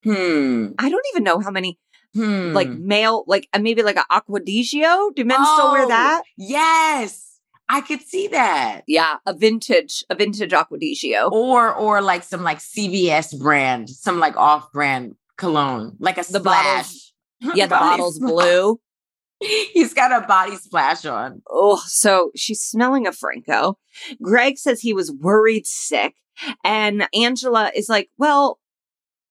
hmm, 0.04 0.68
I 0.80 0.90
don't 0.90 1.06
even 1.14 1.24
know 1.24 1.40
how 1.40 1.52
many 1.52 1.78
hmm. 2.14 2.54
like 2.54 2.70
male, 2.70 3.24
like 3.28 3.48
uh, 3.54 3.60
maybe 3.60 3.84
like 3.84 3.98
a 3.98 4.06
Acqua 4.10 4.40
di 4.40 4.64
Gio. 4.64 5.14
Do 5.16 5.26
men 5.26 5.44
still 5.44 5.72
wear 5.72 5.84
Oh, 5.84 5.88
that? 5.90 6.24
Yes, 6.38 7.33
I 7.70 7.82
could 7.82 8.02
see 8.02 8.28
that. 8.28 8.82
Yeah, 8.88 9.18
a 9.26 9.34
vintage, 9.34 10.04
a 10.10 10.16
vintage 10.16 10.54
Acqua 10.54 10.78
di 10.78 10.96
Gio. 10.96 11.32
Or 11.32 11.74
or 11.74 12.02
like 12.02 12.24
some 12.24 12.44
like 12.44 12.60
CVS 12.60 13.40
brand, 13.40 13.90
some 13.90 14.20
like 14.20 14.36
off 14.38 14.72
brand 14.72 15.16
cologne, 15.38 15.96
like 16.00 16.18
a 16.18 16.22
The 16.30 16.40
splash. 16.40 16.76
bottles- 16.76 17.14
Yeah, 17.56 17.66
the 17.68 17.76
bottle's 17.76 18.16
splash. 18.18 18.32
blue. 18.32 18.80
He's 19.40 19.94
got 19.94 20.12
a 20.14 20.26
body 20.26 20.56
splash 20.56 21.06
on. 21.06 21.42
Oh, 21.50 21.82
so 21.86 22.32
she's 22.36 22.62
smelling 22.62 23.08
of 23.08 23.16
Franco. 23.18 23.78
Greg 24.22 24.58
says 24.58 24.80
he 24.82 24.94
was 24.94 25.12
worried 25.12 25.66
sick. 25.66 26.16
And 26.64 27.08
Angela 27.14 27.70
is 27.76 27.90
like, 27.90 28.10
well, 28.18 28.60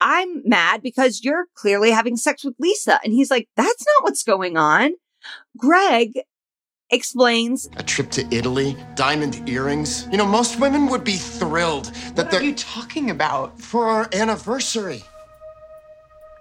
I'm 0.00 0.42
mad 0.44 0.82
because 0.82 1.22
you're 1.24 1.46
clearly 1.54 1.90
having 1.92 2.16
sex 2.16 2.44
with 2.44 2.54
Lisa. 2.58 3.00
And 3.02 3.12
he's 3.14 3.30
like, 3.30 3.48
that's 3.56 3.84
not 3.86 4.04
what's 4.04 4.22
going 4.22 4.56
on. 4.58 4.92
Greg 5.56 6.20
explains, 6.92 7.68
A 7.76 7.82
trip 7.82 8.10
to 8.12 8.26
Italy, 8.34 8.76
diamond 8.94 9.48
earrings. 9.48 10.06
You 10.10 10.18
know, 10.18 10.26
most 10.26 10.60
women 10.60 10.86
would 10.88 11.02
be 11.04 11.16
thrilled 11.16 11.86
that 11.86 12.16
What 12.16 12.30
they're 12.30 12.40
are 12.40 12.44
you 12.44 12.54
talking 12.54 13.10
about? 13.10 13.60
for 13.60 13.86
our 13.88 14.08
anniversary. 14.12 15.02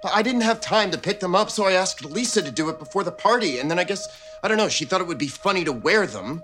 But 0.04 0.14
I 0.16 0.22
didn't 0.24 0.42
have 0.42 0.60
time 0.62 0.90
to 0.92 0.98
pick 0.98 1.20
them 1.20 1.36
up, 1.36 1.50
so 1.52 1.66
I 1.66 1.74
asked 1.74 2.04
Lisa 2.04 2.42
to 2.42 2.52
do 2.52 2.70
it 2.70 2.80
before 2.80 3.04
the 3.04 3.12
party. 3.12 3.60
And 3.60 3.70
then 3.70 3.78
I 3.80 3.84
guess, 3.84 4.08
I 4.44 4.48
don't 4.48 4.58
know, 4.58 4.68
she 4.70 4.84
thought 4.86 5.00
it 5.02 5.08
would 5.08 5.18
be 5.20 5.28
funny 5.28 5.64
to 5.64 5.72
wear 5.72 6.08
them. 6.08 6.44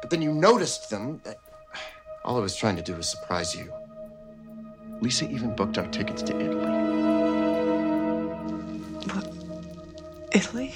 But 0.00 0.10
then 0.10 0.22
you 0.22 0.32
noticed 0.32 0.88
them. 0.90 1.20
All 2.24 2.36
I 2.36 2.40
was 2.40 2.56
trying 2.56 2.76
to 2.76 2.82
do 2.82 2.94
was 2.94 3.08
surprise 3.08 3.54
you. 3.54 3.72
Lisa 5.02 5.28
even 5.30 5.54
booked 5.54 5.76
our 5.76 5.86
tickets 5.88 6.22
to 6.22 6.34
Italy. 6.40 6.72
What 9.12 9.30
Italy? 10.32 10.74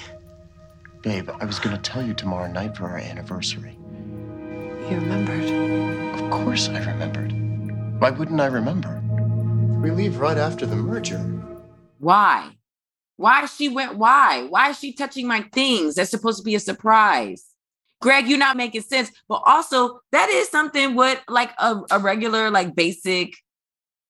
Babe, 1.01 1.31
I 1.39 1.45
was 1.45 1.57
gonna 1.57 1.79
tell 1.79 2.05
you 2.05 2.13
tomorrow 2.13 2.51
night 2.51 2.77
for 2.77 2.85
our 2.85 2.97
anniversary. 2.97 3.75
You 3.81 4.97
remembered. 4.97 6.19
Of 6.19 6.29
course 6.29 6.69
I 6.69 6.77
remembered. 6.77 7.31
Why 7.99 8.11
wouldn't 8.11 8.39
I 8.39 8.45
remember? 8.45 9.01
We 9.81 9.89
leave 9.89 10.19
right 10.19 10.37
after 10.37 10.67
the 10.67 10.75
merger. 10.75 11.17
Why? 11.97 12.51
Why 13.17 13.45
she 13.47 13.67
went? 13.67 13.97
Why? 13.97 14.45
Why 14.47 14.69
is 14.69 14.79
she 14.79 14.93
touching 14.93 15.27
my 15.27 15.41
things? 15.53 15.95
That's 15.95 16.11
supposed 16.11 16.37
to 16.37 16.43
be 16.43 16.53
a 16.53 16.59
surprise. 16.59 17.47
Greg, 17.99 18.27
you're 18.27 18.37
not 18.37 18.57
making 18.57 18.81
sense. 18.81 19.11
But 19.27 19.41
also, 19.45 20.01
that 20.11 20.29
is 20.29 20.49
something 20.49 20.93
what 20.93 21.23
like 21.27 21.51
a, 21.57 21.81
a 21.89 21.97
regular, 21.97 22.51
like 22.51 22.75
basic 22.75 23.33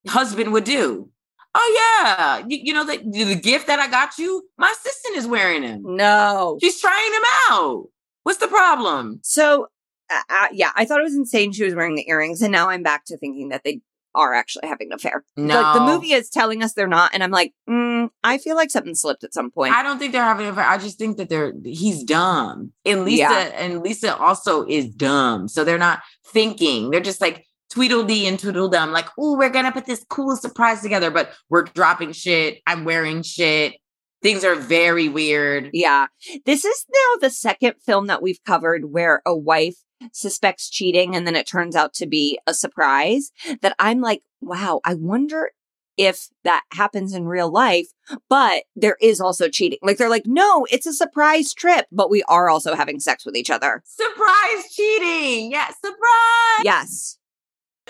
husband 0.08 0.52
would 0.52 0.66
do. 0.66 1.10
Oh 1.54 2.02
yeah, 2.04 2.44
you, 2.48 2.60
you 2.64 2.74
know 2.74 2.86
the, 2.86 2.98
the 2.98 3.36
gift 3.36 3.68
that 3.68 3.80
I 3.80 3.90
got 3.90 4.18
you. 4.18 4.44
My 4.58 4.72
assistant 4.72 5.18
is 5.18 5.28
wearing 5.28 5.64
him. 5.64 5.82
no. 5.84 6.58
She's 6.62 6.80
trying 6.80 7.12
him 7.14 7.22
out. 7.50 7.86
What's 8.24 8.40
the 8.40 8.48
problem? 8.48 9.20
So, 9.24 9.68
uh, 10.10 10.48
yeah, 10.54 10.72
I 10.76 10.86
thought 10.86 11.00
it 11.00 11.04
was 11.04 11.16
insane 11.16 11.52
she 11.52 11.64
was 11.64 11.76
wearing 11.76 11.96
the 11.96 12.08
earrings. 12.08 12.42
And 12.42 12.52
now 12.52 12.70
I'm 12.70 12.84
back 12.84 13.04
to 13.06 13.18
thinking 13.18 13.50
that 13.50 13.64
they 13.64 13.82
are 14.14 14.34
actually 14.34 14.68
having 14.68 14.88
an 14.90 14.94
affair. 14.94 15.24
Like 15.38 15.74
the 15.74 15.80
movie 15.86 16.12
is 16.12 16.30
telling 16.30 16.62
us 16.64 16.74
they're 16.74 16.86
not. 16.88 17.12
And 17.14 17.24
I'm 17.24 17.32
like, 17.32 17.54
mm, 17.70 18.10
I 18.24 18.38
feel 18.38 18.56
like 18.58 18.70
something 18.70 18.94
slipped 18.94 19.24
at 19.24 19.34
some 19.34 19.50
point. 19.52 19.74
I 19.74 19.84
don't 19.84 20.00
think 20.00 20.12
they're 20.12 20.22
having 20.24 20.46
an 20.48 20.52
affair. 20.52 20.66
I 20.66 20.78
just 20.78 21.00
think 21.00 21.16
that 21.18 21.30
they're 21.30 21.54
he's 21.64 22.04
dumb. 22.04 22.74
And 22.86 23.06
Lisa 23.06 23.22
Yeah. 23.22 23.40
and 23.56 23.82
Lisa 23.82 24.16
also 24.18 24.66
is 24.68 24.88
dumb. 24.90 25.48
So 25.48 25.64
they're 25.64 25.78
not 25.78 26.02
thinking. 26.28 26.90
They're 26.92 27.00
just 27.00 27.22
like 27.22 27.46
Tweedledee 27.72 28.28
and 28.28 28.38
Tweedledum, 28.38 28.92
like, 28.92 29.08
oh, 29.18 29.38
we're 29.38 29.50
gonna 29.50 29.72
put 29.72 29.86
this 29.86 30.06
cool 30.10 30.36
surprise 30.36 30.82
together, 30.82 31.10
but 31.10 31.32
we're 31.50 31.64
dropping 31.64 32.12
shit. 32.12 32.60
I'm 32.68 32.84
wearing 32.84 33.24
shit. 33.24 33.76
Things 34.22 34.44
are 34.44 34.56
very 34.56 35.10
weird. 35.10 35.70
Yeah. 35.74 36.08
This 36.46 36.64
is 36.64 36.86
now 36.90 37.20
the 37.22 37.32
second 37.32 37.76
film 37.84 38.08
that 38.08 38.22
we've 38.22 38.44
covered 38.46 38.92
where 38.92 39.22
a 39.26 39.36
wife 39.36 39.78
suspects 40.12 40.70
cheating 40.70 41.16
and 41.16 41.26
then 41.26 41.36
it 41.36 41.48
turns 41.48 41.76
out 41.76 41.94
to 41.94 42.06
be 42.06 42.38
a 42.46 42.54
surprise 42.54 43.32
that 43.62 43.76
I'm 43.80 44.02
like, 44.02 44.22
wow, 44.42 44.82
I 44.84 44.94
wonder 44.94 45.52
if 45.98 46.30
that 46.44 46.64
happens 46.72 47.14
in 47.14 47.26
real 47.26 47.52
life, 47.52 47.88
but 48.30 48.64
there 48.76 48.98
is 49.02 49.22
also 49.22 49.48
cheating. 49.50 49.80
Like 49.82 49.98
they're 49.98 50.10
like, 50.10 50.26
no, 50.26 50.66
it's 50.72 50.86
a 50.86 50.94
surprise 50.94 51.54
trip, 51.54 51.86
but 51.92 52.10
we 52.10 52.24
are 52.24 52.50
also 52.50 52.76
having 52.76 53.00
sex 53.00 53.26
with 53.26 53.36
each 53.36 53.50
other. 53.50 53.82
Surprise 53.86 54.74
cheating. 54.74 55.52
Yeah, 55.52 55.70
surprise. 55.70 56.64
Yes. 56.64 57.18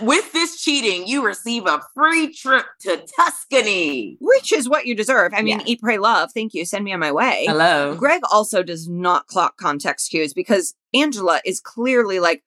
With 0.01 0.31
this 0.33 0.61
cheating, 0.61 1.07
you 1.07 1.25
receive 1.25 1.65
a 1.65 1.81
free 1.93 2.33
trip 2.33 2.65
to 2.81 3.03
Tuscany. 3.15 4.17
Which 4.19 4.51
is 4.51 4.67
what 4.69 4.85
you 4.85 4.95
deserve. 4.95 5.33
I 5.35 5.41
mean, 5.41 5.59
Yeah. 5.59 5.65
eat, 5.67 5.81
pray, 5.81 5.97
love. 5.97 6.31
Thank 6.33 6.53
you. 6.53 6.65
Send 6.65 6.83
me 6.85 6.93
on 6.93 6.99
my 6.99 7.11
way. 7.11 7.45
Hello. 7.47 7.95
Greg 7.95 8.21
also 8.31 8.63
does 8.63 8.87
not 8.87 9.27
clock 9.27 9.57
context 9.57 10.09
cues 10.09 10.33
because 10.33 10.73
Angela 10.93 11.41
is 11.45 11.59
clearly 11.59 12.19
like, 12.19 12.43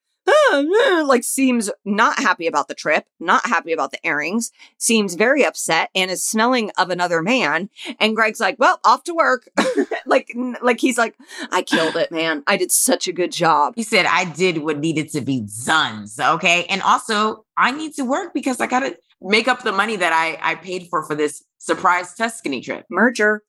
like 1.05 1.23
seems 1.23 1.71
not 1.83 2.19
happy 2.19 2.47
about 2.47 2.67
the 2.67 2.75
trip, 2.75 3.05
not 3.19 3.45
happy 3.45 3.73
about 3.73 3.91
the 3.91 3.99
earrings, 4.03 4.51
seems 4.77 5.15
very 5.15 5.43
upset 5.45 5.89
and 5.95 6.11
is 6.11 6.25
smelling 6.25 6.71
of 6.77 6.89
another 6.89 7.21
man. 7.21 7.69
And 7.99 8.15
Greg's 8.15 8.39
like, 8.39 8.57
well, 8.59 8.79
off 8.83 9.03
to 9.05 9.13
work. 9.13 9.49
like, 10.05 10.35
like 10.61 10.79
he's 10.79 10.97
like, 10.97 11.15
I 11.51 11.61
killed 11.61 11.95
it, 11.95 12.11
man. 12.11 12.43
I 12.47 12.57
did 12.57 12.71
such 12.71 13.07
a 13.07 13.13
good 13.13 13.31
job. 13.31 13.73
He 13.75 13.83
said, 13.83 14.05
I 14.05 14.25
did 14.25 14.59
what 14.59 14.79
needed 14.79 15.09
to 15.11 15.21
be 15.21 15.47
done. 15.65 16.07
So, 16.07 16.35
Okay. 16.35 16.65
And 16.65 16.81
also, 16.81 17.45
I 17.55 17.71
need 17.71 17.93
to 17.95 18.03
work 18.03 18.33
because 18.33 18.59
I 18.59 18.67
got 18.67 18.81
to 18.81 18.97
make 19.21 19.47
up 19.47 19.63
the 19.63 19.71
money 19.71 19.95
that 19.95 20.11
I, 20.11 20.37
I 20.41 20.55
paid 20.55 20.87
for 20.89 21.03
for 21.03 21.15
this 21.15 21.43
surprise 21.57 22.13
Tuscany 22.13 22.61
trip. 22.61 22.85
merger. 22.89 23.41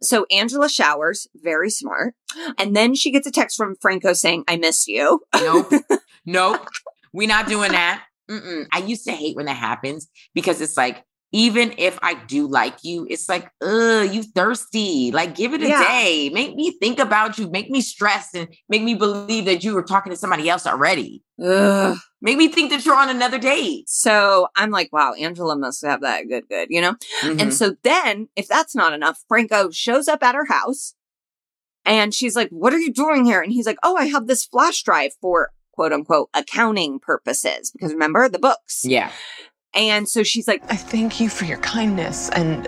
So 0.00 0.24
Angela 0.30 0.68
showers, 0.68 1.26
very 1.34 1.68
smart. 1.68 2.14
And 2.58 2.76
then 2.76 2.94
she 2.94 3.10
gets 3.10 3.26
a 3.26 3.30
text 3.30 3.56
from 3.56 3.74
Franco 3.80 4.12
saying, 4.12 4.44
I 4.46 4.56
miss 4.56 4.86
you. 4.86 5.20
Nope. 5.34 5.72
nope. 6.32 6.68
we're 7.12 7.28
not 7.28 7.46
doing 7.48 7.72
that. 7.72 8.04
Mm-mm. 8.30 8.66
I 8.72 8.78
used 8.80 9.04
to 9.06 9.12
hate 9.12 9.34
when 9.36 9.46
that 9.46 9.56
happens 9.56 10.08
because 10.34 10.60
it's 10.60 10.76
like, 10.76 11.02
even 11.32 11.74
if 11.78 11.98
I 12.02 12.14
do 12.14 12.46
like 12.46 12.76
you, 12.84 13.06
it's 13.10 13.28
like, 13.28 13.50
ugh, 13.62 14.10
you 14.12 14.22
thirsty. 14.22 15.10
Like, 15.12 15.34
give 15.34 15.52
it 15.54 15.62
a 15.62 15.68
Yeah. 15.68 15.82
day. 15.86 16.30
Make 16.32 16.54
me 16.54 16.70
think 16.78 16.98
about 16.98 17.38
you. 17.38 17.50
Make 17.50 17.70
me 17.70 17.80
stressed 17.82 18.34
and 18.34 18.48
make 18.68 18.82
me 18.82 18.94
believe 18.94 19.44
that 19.46 19.62
you 19.64 19.74
were 19.74 19.82
talking 19.82 20.10
to 20.10 20.16
somebody 20.16 20.48
else 20.48 20.66
already. 20.66 21.22
Ugh. 21.42 21.98
Make 22.22 22.38
me 22.38 22.48
think 22.48 22.70
that 22.70 22.84
you're 22.86 22.96
on 22.96 23.10
another 23.10 23.38
date. 23.38 23.88
So 23.88 24.48
I'm 24.56 24.70
like, 24.70 24.90
wow, 24.92 25.12
Angela 25.14 25.54
must 25.56 25.84
have 25.84 26.00
that 26.00 26.28
good, 26.28 26.48
good, 26.48 26.68
you 26.70 26.80
know? 26.80 26.94
Mhm. 27.22 27.40
And 27.42 27.54
so 27.54 27.76
then, 27.82 28.28
if 28.36 28.48
that's 28.48 28.74
not 28.74 28.92
enough, 28.94 29.22
Franco 29.28 29.70
shows 29.70 30.08
up 30.08 30.22
at 30.22 30.34
her 30.34 30.46
house 30.46 30.94
and 31.84 32.12
she's 32.14 32.36
like, 32.36 32.48
What 32.50 32.72
are 32.74 32.78
you 32.78 32.92
doing 32.92 33.24
here? 33.24 33.40
And 33.42 33.52
he's 33.52 33.66
like, 33.66 33.78
Oh, 33.82 33.96
I 33.96 34.06
have 34.06 34.26
this 34.26 34.44
flash 34.46 34.82
drive 34.82 35.12
for 35.20 35.50
quote 35.78 35.92
unquote 35.92 36.28
accounting 36.34 36.98
purposes. 36.98 37.70
Because 37.70 37.92
remember 37.92 38.28
the 38.28 38.40
books. 38.40 38.84
yeah. 38.84 39.12
And 39.74 40.08
so 40.08 40.24
she's 40.24 40.48
like, 40.48 40.62
I 40.72 40.76
thank 40.76 41.20
you 41.20 41.28
for 41.28 41.44
your 41.44 41.58
kindness 41.58 42.30
and 42.30 42.66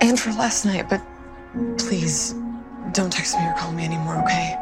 and 0.00 0.18
for 0.18 0.30
last 0.30 0.64
night, 0.64 0.88
but 0.88 1.00
please 1.78 2.34
don't 2.92 3.12
text 3.12 3.36
me 3.36 3.46
or 3.46 3.54
call 3.54 3.72
me 3.72 3.84
anymore, 3.84 4.20
okay? 4.22 4.56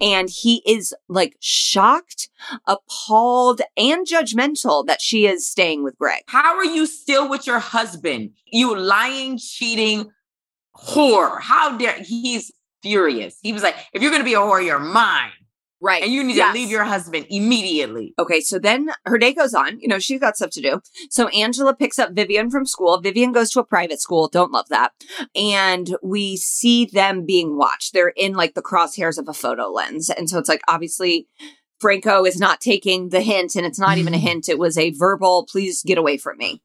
and 0.00 0.30
he 0.30 0.62
is 0.64 0.94
like 1.08 1.36
shocked, 1.40 2.28
appalled, 2.66 3.62
and 3.76 4.06
judgmental 4.06 4.86
that 4.86 5.00
she 5.00 5.26
is 5.26 5.48
staying 5.48 5.82
with 5.82 5.98
Greg. 5.98 6.22
How 6.28 6.56
are 6.56 6.64
you 6.64 6.86
still 6.86 7.28
with 7.28 7.48
your 7.48 7.58
husband? 7.58 8.30
You 8.46 8.78
lying, 8.78 9.38
cheating 9.38 10.10
whore. 10.76 11.40
How 11.40 11.76
dare 11.76 12.00
he's 12.00 12.52
furious. 12.80 13.38
He 13.42 13.52
was 13.52 13.62
like, 13.64 13.74
if 13.92 14.02
you're 14.02 14.12
gonna 14.12 14.22
be 14.22 14.34
a 14.34 14.38
whore, 14.38 14.64
you're 14.64 14.78
mine. 14.78 15.32
Right. 15.80 16.02
And 16.02 16.12
you 16.12 16.24
need 16.24 16.36
Yes. 16.36 16.52
to 16.54 16.58
leave 16.60 16.70
your 16.70 16.84
husband 16.84 17.26
immediately. 17.30 18.12
Okay, 18.18 18.40
so 18.40 18.58
then 18.58 18.90
her 19.06 19.16
day 19.16 19.32
goes 19.32 19.54
on. 19.54 19.78
You 19.80 19.86
know, 19.88 19.98
she's 20.00 20.18
got 20.20 20.36
stuff 20.36 20.50
to 20.50 20.60
do. 20.60 20.80
So 21.10 21.28
Angela 21.28 21.74
picks 21.74 21.98
up 22.00 22.12
Vivian 22.12 22.50
from 22.50 22.66
school. 22.66 23.00
Vivian 23.00 23.30
goes 23.32 23.50
to 23.52 23.60
a 23.60 23.64
private 23.64 24.00
school. 24.00 24.28
Don't 24.28 24.50
love 24.50 24.68
that. 24.70 24.92
And 25.36 25.96
we 26.02 26.36
see 26.36 26.84
them 26.86 27.24
being 27.24 27.56
watched. 27.56 27.92
They're 27.92 28.08
in 28.16 28.32
like 28.34 28.54
the 28.54 28.62
crosshairs 28.62 29.18
of 29.18 29.28
a 29.28 29.32
photo 29.34 29.68
lens. 29.68 30.10
And 30.10 30.28
so 30.28 30.38
it's 30.38 30.48
like, 30.48 30.62
obviously, 30.68 31.28
Franco 31.80 32.24
is 32.24 32.40
not 32.40 32.60
taking 32.60 33.10
the 33.10 33.20
hint, 33.20 33.54
and 33.54 33.64
it's 33.64 33.78
not 33.78 33.98
even 33.98 34.12
a 34.12 34.18
hint. 34.28 34.48
It 34.48 34.58
was 34.58 34.76
a 34.76 34.90
verbal, 34.90 35.46
please 35.48 35.84
get 35.84 35.96
away 35.96 36.16
from 36.16 36.38
me. 36.38 36.60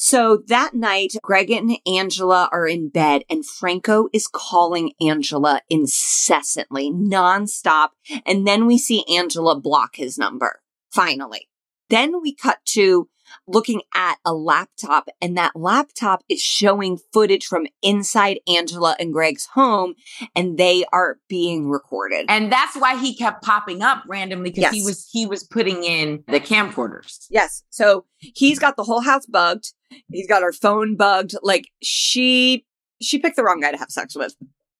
So 0.00 0.44
that 0.46 0.74
night, 0.74 1.14
Greg 1.22 1.50
and 1.50 1.76
Angela 1.84 2.48
are 2.52 2.68
in 2.68 2.88
bed, 2.88 3.24
and 3.28 3.44
Franco 3.44 4.08
is 4.12 4.28
calling 4.28 4.92
Angela 5.00 5.60
incessantly, 5.68 6.88
nonstop. 6.88 7.88
And 8.24 8.46
then 8.46 8.66
we 8.66 8.78
see 8.78 9.04
Angela 9.12 9.58
block 9.58 9.96
his 9.96 10.16
number, 10.16 10.60
finally. 10.92 11.48
Then 11.90 12.22
we 12.22 12.32
cut 12.32 12.58
to 12.74 13.08
looking 13.46 13.82
at 13.94 14.16
a 14.24 14.32
laptop, 14.34 15.08
and 15.20 15.36
that 15.36 15.52
laptop 15.54 16.22
is 16.28 16.40
showing 16.40 16.98
footage 17.12 17.46
from 17.46 17.66
inside 17.82 18.40
Angela 18.48 18.96
and 18.98 19.12
Greg's 19.12 19.46
home, 19.54 19.94
and 20.34 20.58
they 20.58 20.84
are 20.92 21.18
being 21.28 21.68
recorded. 21.68 22.26
And 22.28 22.50
that's 22.52 22.76
why 22.76 22.96
he 22.96 23.14
kept 23.14 23.42
popping 23.42 23.82
up 23.82 24.02
randomly 24.06 24.50
because 24.50 24.72
he 24.72 24.82
was 24.82 25.08
he 25.10 25.26
was 25.26 25.44
putting 25.44 25.84
in 25.84 26.24
the 26.28 26.40
camcorders. 26.40 27.26
Yes. 27.30 27.62
So 27.70 28.04
he's 28.18 28.58
got 28.58 28.76
the 28.76 28.84
whole 28.84 29.00
house 29.00 29.26
bugged. 29.26 29.72
He's 30.12 30.26
got 30.28 30.42
her 30.42 30.52
phone 30.52 30.96
bugged. 30.96 31.34
Like 31.42 31.68
she 31.82 32.64
she 33.00 33.18
picked 33.18 33.36
the 33.36 33.44
wrong 33.44 33.60
guy 33.60 33.70
to 33.70 33.78
have 33.78 33.90
sex 33.90 34.16
with, 34.16 34.34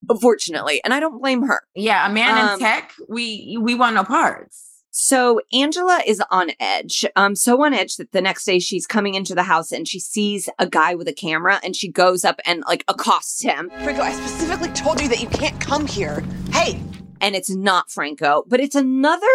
unfortunately. 0.08 0.80
And 0.84 0.92
I 0.92 1.00
don't 1.00 1.20
blame 1.20 1.42
her. 1.42 1.62
Yeah, 1.74 2.08
a 2.08 2.12
man 2.12 2.36
Um, 2.36 2.54
in 2.54 2.58
tech, 2.58 2.92
we 3.08 3.58
we 3.60 3.74
want 3.74 3.94
no 3.94 4.04
parts. 4.04 4.67
So 5.00 5.40
Angela 5.52 6.02
is 6.04 6.20
on 6.28 6.50
edge. 6.58 7.06
Um, 7.14 7.36
so 7.36 7.62
on 7.62 7.72
edge 7.72 7.98
that 7.98 8.10
the 8.10 8.20
next 8.20 8.44
day 8.44 8.58
she's 8.58 8.84
coming 8.84 9.14
into 9.14 9.32
the 9.32 9.44
house 9.44 9.70
and 9.70 9.86
she 9.86 10.00
sees 10.00 10.48
a 10.58 10.66
guy 10.66 10.96
with 10.96 11.06
a 11.06 11.12
camera 11.12 11.60
and 11.62 11.76
she 11.76 11.88
goes 11.88 12.24
up 12.24 12.40
and 12.44 12.64
like 12.66 12.84
accosts 12.88 13.40
him. 13.40 13.70
Franco, 13.84 14.02
I 14.02 14.10
specifically 14.10 14.70
told 14.70 15.00
you 15.00 15.08
that 15.08 15.22
you 15.22 15.28
can't 15.28 15.58
come 15.60 15.86
here. 15.86 16.24
Hey, 16.50 16.80
And 17.20 17.36
it's 17.36 17.48
not 17.48 17.92
Franco, 17.92 18.42
but 18.48 18.58
it's 18.58 18.74
another 18.74 19.26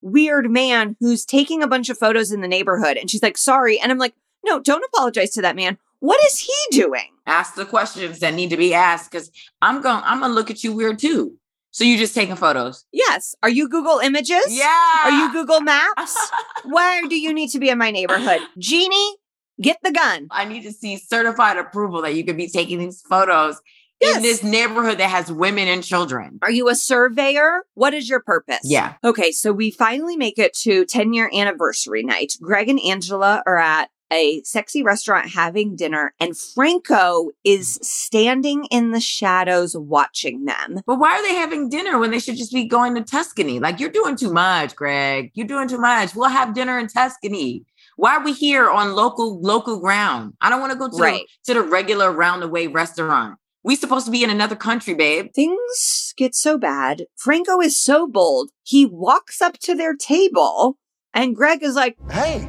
weird 0.00 0.50
man 0.50 0.96
who's 0.98 1.26
taking 1.26 1.62
a 1.62 1.68
bunch 1.68 1.90
of 1.90 1.98
photos 1.98 2.32
in 2.32 2.40
the 2.40 2.48
neighborhood. 2.48 2.96
And 2.96 3.10
she's 3.10 3.22
like, 3.22 3.36
sorry. 3.36 3.78
And 3.78 3.92
I'm 3.92 3.98
like, 3.98 4.14
no, 4.42 4.60
don't 4.60 4.84
apologize 4.94 5.32
to 5.32 5.42
that 5.42 5.56
man. 5.56 5.76
What 6.00 6.24
is 6.24 6.38
he 6.38 6.54
doing? 6.70 7.10
Ask 7.26 7.54
the 7.54 7.66
questions 7.66 8.20
that 8.20 8.32
need 8.32 8.48
to 8.48 8.56
be 8.56 8.72
asked 8.72 9.10
because 9.10 9.30
I'm 9.60 9.82
going 9.82 10.02
I'm 10.04 10.20
gonna 10.20 10.32
look 10.32 10.50
at 10.50 10.64
you 10.64 10.72
weird 10.72 10.98
too. 10.98 11.36
So 11.72 11.84
you 11.84 11.96
just 11.98 12.14
taking 12.14 12.36
photos? 12.36 12.84
Yes. 12.92 13.34
Are 13.42 13.48
you 13.50 13.68
Google 13.68 13.98
Images? 13.98 14.44
Yeah. 14.48 15.00
Are 15.04 15.10
you 15.10 15.32
Google 15.32 15.60
Maps? 15.60 16.16
Why 16.64 17.02
do 17.08 17.18
you 17.18 17.32
need 17.32 17.48
to 17.50 17.58
be 17.58 17.70
in 17.70 17.78
my 17.78 17.90
neighborhood? 17.90 18.40
Jeannie, 18.58 19.16
get 19.60 19.78
the 19.82 19.90
gun. 19.90 20.28
I 20.30 20.44
need 20.44 20.62
to 20.64 20.72
see 20.72 20.98
certified 20.98 21.56
approval 21.56 22.02
that 22.02 22.14
you 22.14 22.24
could 22.24 22.36
be 22.36 22.48
taking 22.48 22.78
these 22.78 23.00
photos 23.02 23.60
Yes. 24.02 24.16
in 24.16 24.22
this 24.22 24.42
neighborhood 24.42 24.98
that 24.98 25.10
has 25.10 25.30
women 25.30 25.68
and 25.68 25.82
children. 25.84 26.40
Are 26.42 26.50
you 26.50 26.68
a 26.68 26.74
surveyor? 26.74 27.62
What 27.74 27.94
is 27.94 28.08
your 28.08 28.18
purpose? 28.20 28.58
Yeah. 28.64 28.94
Okay, 29.04 29.30
so 29.30 29.52
we 29.52 29.70
finally 29.70 30.16
make 30.16 30.38
it 30.40 30.54
to 30.62 30.84
10 30.84 31.12
year 31.12 31.30
anniversary 31.32 32.02
night. 32.02 32.32
Greg 32.42 32.68
and 32.68 32.80
Angela 32.80 33.44
are 33.46 33.58
at 33.58 33.90
a 34.12 34.42
sexy 34.44 34.82
restaurant 34.82 35.30
having 35.30 35.74
dinner, 35.74 36.12
and 36.20 36.36
Franco 36.36 37.30
is 37.44 37.78
standing 37.82 38.66
in 38.70 38.90
the 38.92 39.00
shadows 39.00 39.76
watching 39.76 40.44
them. 40.44 40.80
But 40.86 40.98
why 40.98 41.12
are 41.18 41.22
they 41.22 41.34
having 41.34 41.68
dinner 41.68 41.98
when 41.98 42.10
they 42.10 42.18
should 42.18 42.36
just 42.36 42.52
be 42.52 42.64
going 42.66 42.94
to 42.94 43.02
Tuscany? 43.02 43.58
Like 43.58 43.80
you're 43.80 43.90
doing 43.90 44.16
too 44.16 44.32
much, 44.32 44.76
Greg. 44.76 45.30
You're 45.34 45.46
doing 45.46 45.68
too 45.68 45.78
much. 45.80 46.14
We'll 46.14 46.28
have 46.28 46.54
dinner 46.54 46.78
in 46.78 46.88
Tuscany. 46.88 47.64
Why 47.96 48.16
are 48.16 48.24
we 48.24 48.32
here 48.32 48.70
on 48.70 48.94
local 48.94 49.40
local 49.40 49.78
ground? 49.80 50.34
I 50.40 50.50
don't 50.50 50.60
want 50.60 50.72
to 50.72 50.78
go 50.78 50.88
to 50.88 50.96
Right. 50.96 51.24
the, 51.46 51.54
to 51.54 51.60
the 51.60 51.66
regular 51.66 52.12
round 52.12 52.42
the 52.42 52.48
way 52.48 52.66
restaurant. 52.66 53.38
We 53.64 53.76
supposed 53.76 54.06
to 54.06 54.12
be 54.12 54.24
in 54.24 54.30
another 54.30 54.56
country, 54.56 54.92
babe. 54.94 55.32
Things 55.34 56.12
get 56.16 56.34
so 56.34 56.58
bad. 56.58 57.04
Franco 57.16 57.60
is 57.60 57.78
so 57.78 58.08
bold. 58.08 58.50
He 58.64 58.84
walks 58.86 59.40
up 59.40 59.58
to 59.60 59.74
their 59.74 59.94
table, 59.94 60.78
and 61.14 61.36
Greg 61.36 61.62
is 61.62 61.76
like, 61.76 61.96
Hey, 62.10 62.44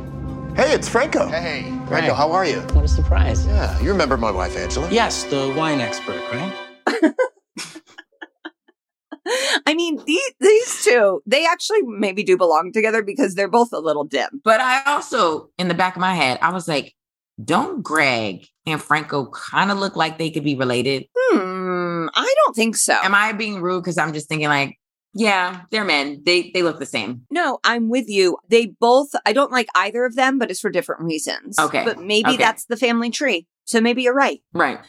hey, 0.56 0.74
it's 0.74 0.88
Franco. 0.88 1.28
Hey, 1.28 1.64
Franco, 1.88 1.94
Right. 2.10 2.12
how 2.16 2.32
are 2.32 2.46
you? 2.46 2.60
What 2.74 2.86
a 2.86 2.88
surprise. 2.88 3.46
Yeah, 3.46 3.80
you 3.82 3.90
remember 3.92 4.18
my 4.18 4.32
wife, 4.32 4.56
Angela? 4.58 4.90
Yes, 4.92 5.24
the 5.26 5.54
wine 5.58 5.80
expert, 5.82 6.22
right? 6.32 6.54
I 9.66 9.74
mean, 9.74 10.04
these, 10.06 10.32
these 10.42 10.84
two, 10.84 11.22
they 11.26 11.46
actually 11.46 11.82
maybe 11.84 12.24
do 12.24 12.38
belong 12.38 12.72
together 12.74 13.02
because 13.02 13.36
they're 13.36 13.48
both 13.48 13.72
a 13.72 13.80
little 13.80 14.04
dim. 14.04 14.42
But 14.44 14.60
I 14.60 14.84
also, 14.86 15.50
in 15.58 15.70
the 15.70 15.74
back 15.74 15.96
of 15.96 16.02
my 16.02 16.14
head, 16.14 16.40
I 16.42 16.52
was 16.52 16.68
like, 16.68 16.94
don't 17.44 17.82
Greg 17.82 18.46
and 18.68 18.82
Franco 18.82 19.28
kind 19.32 19.72
of 19.72 19.80
look 19.80 19.96
like 19.96 20.18
they 20.18 20.30
could 20.30 20.44
be 20.44 20.56
related? 20.56 21.06
Hmm, 21.18 22.08
I 22.14 22.34
don't 22.46 22.56
think 22.56 22.76
so. 22.76 22.94
Am 23.02 23.16
I 23.16 23.32
being 23.32 23.62
rude? 23.62 23.82
Because 23.84 23.98
I'm 23.98 24.14
just 24.14 24.28
thinking 24.28 24.50
like, 24.50 24.78
yeah, 25.14 25.62
they're 25.72 25.84
men. 25.86 26.22
They 26.26 26.52
they 26.54 26.64
look 26.64 26.80
the 26.80 26.86
same. 26.86 27.26
No, 27.30 27.60
I'm 27.64 27.90
with 27.90 28.10
you. 28.10 28.38
They 28.50 28.68
both, 28.68 29.10
I 29.26 29.34
don't 29.34 29.52
like 29.52 29.68
either 29.76 30.06
of 30.06 30.16
them, 30.16 30.40
but 30.40 30.50
it's 30.52 30.60
for 30.60 30.70
different 30.70 31.02
reasons. 31.02 31.58
Okay. 31.60 31.84
But 31.86 32.00
maybe 32.00 32.30
Okay. 32.32 32.38
that's 32.38 32.66
the 32.66 32.78
family 32.78 33.10
tree. 33.12 33.48
So 33.66 33.80
maybe 33.80 34.04
you're 34.04 34.14
right. 34.16 34.42
Right. 34.54 34.80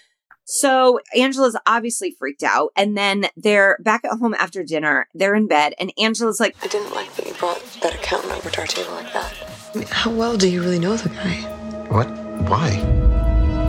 So 0.46 1.00
Angela's 1.16 1.56
obviously 1.66 2.14
freaked 2.18 2.42
out. 2.42 2.70
And 2.76 2.96
then 2.96 3.26
they're 3.36 3.78
back 3.80 4.04
at 4.04 4.18
home 4.18 4.34
after 4.34 4.62
dinner. 4.62 5.08
They're 5.14 5.34
in 5.34 5.46
bed. 5.46 5.74
And 5.78 5.90
Angela's 5.98 6.38
like, 6.40 6.54
I 6.62 6.66
didn't 6.66 6.94
like 6.94 7.14
that 7.16 7.26
you 7.26 7.32
brought 7.34 7.62
that 7.82 7.94
accountant 7.94 8.32
over 8.34 8.50
to 8.50 8.60
our 8.60 8.66
table 8.66 8.92
like 8.92 9.12
that. 9.14 9.32
I 9.74 9.78
mean, 9.78 9.86
how 9.88 10.10
well 10.10 10.36
do 10.36 10.48
you 10.48 10.60
really 10.62 10.78
know 10.78 10.96
the 10.96 11.08
guy? 11.08 11.36
What? 11.88 12.08
Why? 12.48 12.80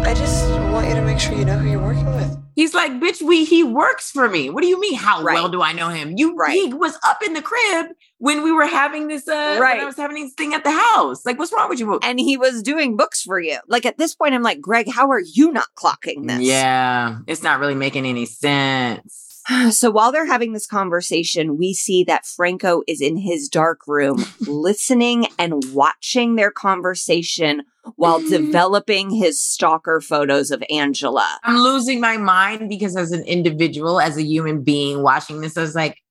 I 0.05 0.13
just 0.13 0.49
want 0.71 0.87
you 0.89 0.95
to 0.95 1.01
make 1.01 1.19
sure 1.19 1.33
you 1.35 1.45
know 1.45 1.57
who 1.57 1.69
you're 1.69 1.81
working 1.81 2.05
with. 2.07 2.37
He's 2.55 2.73
like, 2.73 2.93
bitch, 2.93 3.21
we 3.21 3.43
he 3.45 3.63
works 3.63 4.09
for 4.11 4.29
me. 4.29 4.49
What 4.49 4.61
do 4.61 4.67
you 4.67 4.79
mean? 4.79 4.95
How 4.95 5.21
Right. 5.21 5.33
well 5.35 5.49
do 5.49 5.61
I 5.61 5.73
know 5.73 5.89
him? 5.89 6.13
You 6.17 6.35
Right. 6.35 6.53
he 6.53 6.73
was 6.73 6.97
up 7.03 7.21
in 7.21 7.33
the 7.33 7.41
crib 7.41 7.87
when 8.19 8.43
we 8.43 8.51
were 8.51 8.65
having 8.65 9.07
this 9.09 9.27
uh 9.27 9.57
Right. 9.59 9.75
when 9.75 9.81
I 9.81 9.85
was 9.85 9.97
having 9.97 10.23
this 10.23 10.33
thing 10.33 10.53
at 10.53 10.63
the 10.63 10.71
house. 10.71 11.25
Like, 11.25 11.37
what's 11.37 11.51
wrong 11.53 11.69
with 11.69 11.79
you? 11.79 11.99
And 12.01 12.19
he 12.19 12.37
was 12.37 12.63
doing 12.63 12.95
books 12.95 13.21
for 13.21 13.39
you. 13.39 13.57
Like 13.67 13.85
at 13.85 13.97
this 13.97 14.15
point, 14.15 14.33
I'm 14.33 14.41
like, 14.43 14.61
Greg, 14.61 14.89
how 14.89 15.09
are 15.11 15.21
you 15.21 15.51
not 15.51 15.67
clocking 15.77 16.27
this? 16.27 16.39
Yeah, 16.41 17.17
it's 17.27 17.43
not 17.43 17.59
really 17.59 17.75
making 17.75 18.05
any 18.05 18.25
sense. 18.25 19.24
So 19.71 19.91
while 19.91 20.11
they're 20.11 20.25
having 20.25 20.53
this 20.53 20.67
conversation, 20.67 21.57
we 21.57 21.73
see 21.73 22.03
that 22.05 22.25
Franco 22.25 22.81
is 22.87 23.01
in 23.01 23.17
his 23.17 23.49
dark 23.49 23.81
room 23.87 24.23
listening 24.41 25.27
and 25.37 25.63
watching 25.73 26.35
their 26.35 26.51
conversation 26.51 27.63
while 27.95 28.19
mm-hmm. 28.19 28.29
developing 28.29 29.09
his 29.09 29.41
stalker 29.41 30.01
photos 30.01 30.51
of 30.51 30.63
Angela. 30.69 31.39
I'm 31.43 31.57
losing 31.57 31.99
my 31.99 32.17
mind 32.17 32.69
because 32.69 32.95
as 32.95 33.11
an 33.11 33.23
individual, 33.23 33.99
as 33.99 34.17
a 34.17 34.23
human 34.23 34.63
being 34.63 35.03
watching 35.03 35.41
this, 35.41 35.57
I 35.57 35.61
was 35.61 35.75
like, 35.75 36.01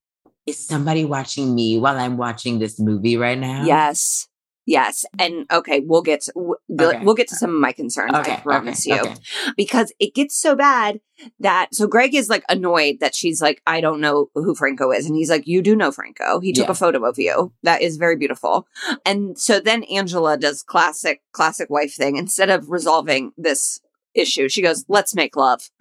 is 0.47 0.65
somebody 0.65 1.05
watching 1.05 1.55
me 1.55 1.79
while 1.79 1.97
I'm 1.97 2.17
watching 2.17 2.59
this 2.59 2.79
movie 2.79 3.17
right 3.17 3.39
now? 3.39 3.65
Yes. 3.65 4.29
Yes. 4.67 5.05
And 5.19 5.47
okay, 5.53 5.81
we'll 5.85 6.03
get 6.03 6.23
to, 6.23 6.33
we'll- 6.35 6.59
Okay. 6.89 7.05
we'll 7.05 7.15
get 7.15 7.29
to 7.29 7.37
some 7.37 7.51
of 7.55 7.61
my 7.61 7.73
concerns, 7.73 8.15
Okay, 8.15 8.33
I 8.33 8.41
promise 8.41 8.87
okay, 8.87 8.97
you. 8.97 9.03
okay. 9.03 9.15
Because 9.57 9.93
it 9.99 10.15
gets 10.15 10.37
so 10.37 10.57
bad 10.57 11.01
that 11.39 11.69
so 11.75 11.87
Greg 11.87 12.15
is 12.15 12.29
like 12.29 12.45
annoyed 12.49 12.97
that 13.01 13.15
she's 13.15 13.41
like, 13.43 13.61
I 13.67 13.81
don't 13.81 14.01
know 14.01 14.31
who 14.35 14.55
Franco 14.55 14.91
is. 14.91 15.07
And 15.07 15.15
he's 15.17 15.29
like, 15.31 15.47
You 15.47 15.61
do 15.63 15.77
know 15.77 15.93
Franco. 15.93 16.41
He 16.41 16.53
took 16.53 16.67
Yeah. 16.67 16.73
a 16.73 16.75
photo 16.75 17.05
of 17.05 17.19
you. 17.19 17.53
That 17.63 17.83
is 17.83 17.97
very 17.99 18.17
beautiful. 18.17 18.67
And 19.05 19.39
so 19.39 19.61
then 19.61 19.85
Angela 19.85 20.37
does 20.39 20.63
classic, 20.63 21.23
classic 21.33 21.69
wife 21.71 21.95
thing. 21.95 22.17
Instead 22.17 22.49
of 22.51 22.71
resolving 22.71 23.33
this 23.37 23.81
issue, 24.15 24.49
she 24.49 24.63
goes, 24.63 24.85
Let's 24.89 25.15
make 25.15 25.37
love. 25.37 25.69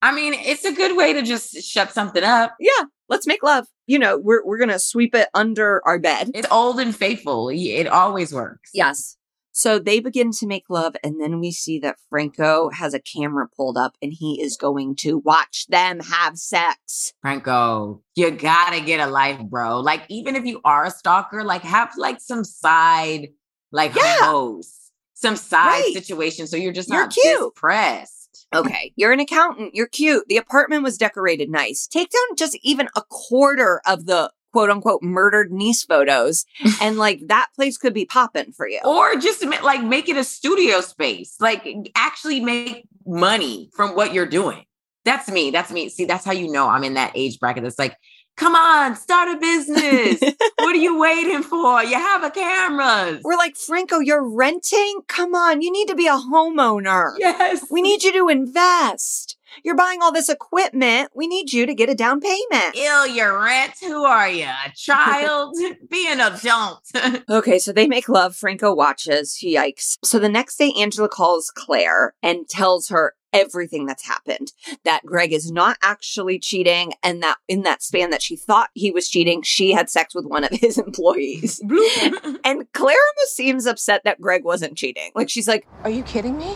I 0.00 0.12
mean, 0.14 0.34
it's 0.34 0.64
a 0.64 0.72
good 0.72 0.96
way 0.96 1.12
to 1.12 1.22
just 1.22 1.56
shut 1.62 1.92
something 1.92 2.22
up. 2.22 2.54
Yeah, 2.60 2.84
let's 3.08 3.26
make 3.26 3.42
love. 3.42 3.66
You 3.86 3.98
know, 3.98 4.18
we're 4.18 4.44
we're 4.44 4.58
gonna 4.58 4.78
sweep 4.78 5.14
it 5.14 5.28
under 5.34 5.80
our 5.86 5.98
bed. 5.98 6.30
It's 6.34 6.48
old 6.50 6.78
and 6.80 6.94
faithful. 6.94 7.48
It 7.50 7.86
always 7.86 8.32
works. 8.32 8.70
Yes. 8.74 9.16
So 9.50 9.80
they 9.80 9.98
begin 9.98 10.30
to 10.32 10.46
make 10.46 10.64
love, 10.70 10.94
and 11.02 11.20
then 11.20 11.40
we 11.40 11.50
see 11.50 11.80
that 11.80 11.96
Franco 12.08 12.70
has 12.70 12.94
a 12.94 13.00
camera 13.00 13.48
pulled 13.56 13.76
up 13.76 13.96
and 14.00 14.12
he 14.16 14.40
is 14.40 14.56
going 14.56 14.94
to 15.00 15.18
watch 15.18 15.66
them 15.68 15.98
have 15.98 16.36
sex. 16.38 17.12
Franco, 17.22 18.00
you 18.14 18.30
gotta 18.30 18.80
get 18.80 19.00
a 19.00 19.10
life, 19.10 19.40
bro. 19.48 19.80
Like, 19.80 20.02
even 20.10 20.36
if 20.36 20.44
you 20.44 20.60
are 20.64 20.84
a 20.84 20.90
stalker, 20.92 21.42
like 21.42 21.62
have 21.62 21.92
like 21.96 22.20
some 22.20 22.44
side, 22.44 23.28
like 23.72 23.94
Yeah. 23.96 24.16
host, 24.20 24.92
some 25.14 25.34
side 25.34 25.80
Right. 25.86 25.92
situation, 25.94 26.46
so 26.46 26.56
you're 26.56 26.72
just 26.72 26.88
You're 26.88 27.00
not 27.06 27.10
cute. 27.12 27.40
depressed. 27.54 28.17
Okay, 28.54 28.92
you're 28.96 29.12
an 29.12 29.20
accountant, 29.20 29.74
you're 29.74 29.88
cute, 29.88 30.24
the 30.28 30.38
apartment 30.38 30.82
was 30.82 30.96
decorated 30.96 31.50
nice. 31.50 31.86
Take 31.86 32.10
down 32.10 32.36
just 32.36 32.58
even 32.62 32.88
a 32.96 33.02
quarter 33.10 33.82
of 33.86 34.06
the 34.06 34.30
quote 34.52 34.70
unquote 34.70 35.02
murdered 35.02 35.52
niece 35.52 35.84
photos, 35.84 36.46
and 36.80 36.96
like 36.96 37.20
that 37.28 37.48
place 37.54 37.76
could 37.76 37.94
be 37.94 38.06
popping 38.06 38.52
for 38.52 38.66
you. 38.66 38.80
Or 38.84 39.16
just 39.16 39.44
like 39.62 39.82
make 39.82 40.08
it 40.08 40.16
a 40.16 40.24
studio 40.24 40.80
space. 40.80 41.36
Like 41.40 41.66
actually 41.94 42.40
make 42.40 42.84
money 43.06 43.70
from 43.74 43.94
what 43.94 44.14
you're 44.14 44.26
doing. 44.26 44.64
That's 45.04 45.30
me. 45.30 45.50
That's 45.50 45.70
me. 45.70 45.88
See, 45.88 46.04
that's 46.04 46.24
how 46.24 46.32
you 46.32 46.50
know 46.50 46.68
I'm 46.68 46.84
in 46.84 46.94
that 46.94 47.12
age 47.14 47.38
bracket. 47.38 47.64
it's 47.64 47.78
like, 47.78 47.96
come 48.38 48.54
on, 48.54 48.96
start 48.96 49.28
a 49.28 49.38
business. 49.38 50.20
what 50.58 50.74
are 50.74 50.78
you 50.78 50.98
waiting 50.98 51.42
for? 51.42 51.82
You 51.82 51.96
have 51.96 52.22
a 52.22 52.30
cameras. 52.30 53.20
We're 53.24 53.36
like, 53.36 53.56
Franco, 53.56 53.98
you're 53.98 54.26
renting? 54.26 55.00
Come 55.08 55.34
on, 55.34 55.60
you 55.60 55.70
need 55.70 55.88
to 55.88 55.94
be 55.94 56.06
a 56.06 56.12
homeowner. 56.12 57.14
Yes. 57.18 57.66
We 57.70 57.82
need 57.82 58.04
you 58.04 58.12
to 58.12 58.28
invest. 58.28 59.36
You're 59.64 59.76
buying 59.76 60.02
all 60.02 60.12
this 60.12 60.28
equipment. 60.28 61.10
We 61.14 61.26
need 61.26 61.52
you 61.52 61.66
to 61.66 61.74
get 61.74 61.88
a 61.88 61.94
down 61.94 62.20
payment. 62.20 62.76
Ill 62.76 63.06
your 63.06 63.42
rent. 63.42 63.72
Who 63.80 64.04
are 64.04 64.28
you? 64.28 64.44
A 64.44 64.72
child? 64.74 65.56
Be 65.90 66.06
an 66.10 66.20
adult. 66.20 66.82
Okay, 67.28 67.58
so 67.58 67.72
they 67.72 67.86
make 67.86 68.08
love. 68.08 68.36
Franco 68.36 68.74
watches. 68.74 69.38
Yikes. 69.42 69.96
So 70.04 70.18
the 70.18 70.28
next 70.28 70.56
day, 70.56 70.72
Angela 70.78 71.08
calls 71.08 71.50
Claire 71.50 72.14
and 72.22 72.48
tells 72.48 72.88
her 72.88 73.14
everything 73.32 73.86
that's 73.86 74.06
happened 74.06 74.52
that 74.84 75.04
Greg 75.04 75.32
is 75.32 75.50
not 75.50 75.76
actually 75.82 76.38
cheating, 76.38 76.92
and 77.02 77.22
that 77.22 77.36
in 77.48 77.62
that 77.62 77.82
span 77.82 78.10
that 78.10 78.22
she 78.22 78.36
thought 78.36 78.70
he 78.74 78.90
was 78.90 79.08
cheating, 79.08 79.42
she 79.42 79.72
had 79.72 79.90
sex 79.90 80.14
with 80.14 80.24
one 80.24 80.44
of 80.44 80.50
his 80.50 80.78
employees. 80.86 81.60
and 82.44 82.72
Claire 82.72 82.96
almost 83.16 83.36
seems 83.36 83.66
upset 83.66 84.02
that 84.04 84.20
Greg 84.20 84.44
wasn't 84.44 84.76
cheating. 84.76 85.10
Like, 85.14 85.28
she's 85.30 85.48
like, 85.48 85.66
Are 85.84 85.90
you 85.90 86.02
kidding 86.02 86.38
me? 86.38 86.54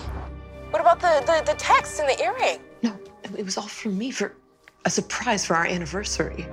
What 0.71 0.81
about 0.81 1.01
the, 1.01 1.23
the, 1.27 1.53
the 1.53 1.59
text 1.59 2.01
and 2.01 2.09
the 2.09 2.23
earring? 2.23 2.61
No, 2.83 2.97
it 3.37 3.45
was 3.45 3.59
all 3.59 3.69
for 3.69 3.91
me 3.91 4.11
for 4.11 4.35
a 4.85 4.91
surprise 4.91 5.45
for 5.45 5.55
our 5.55 5.67
anniversary. 5.67 6.47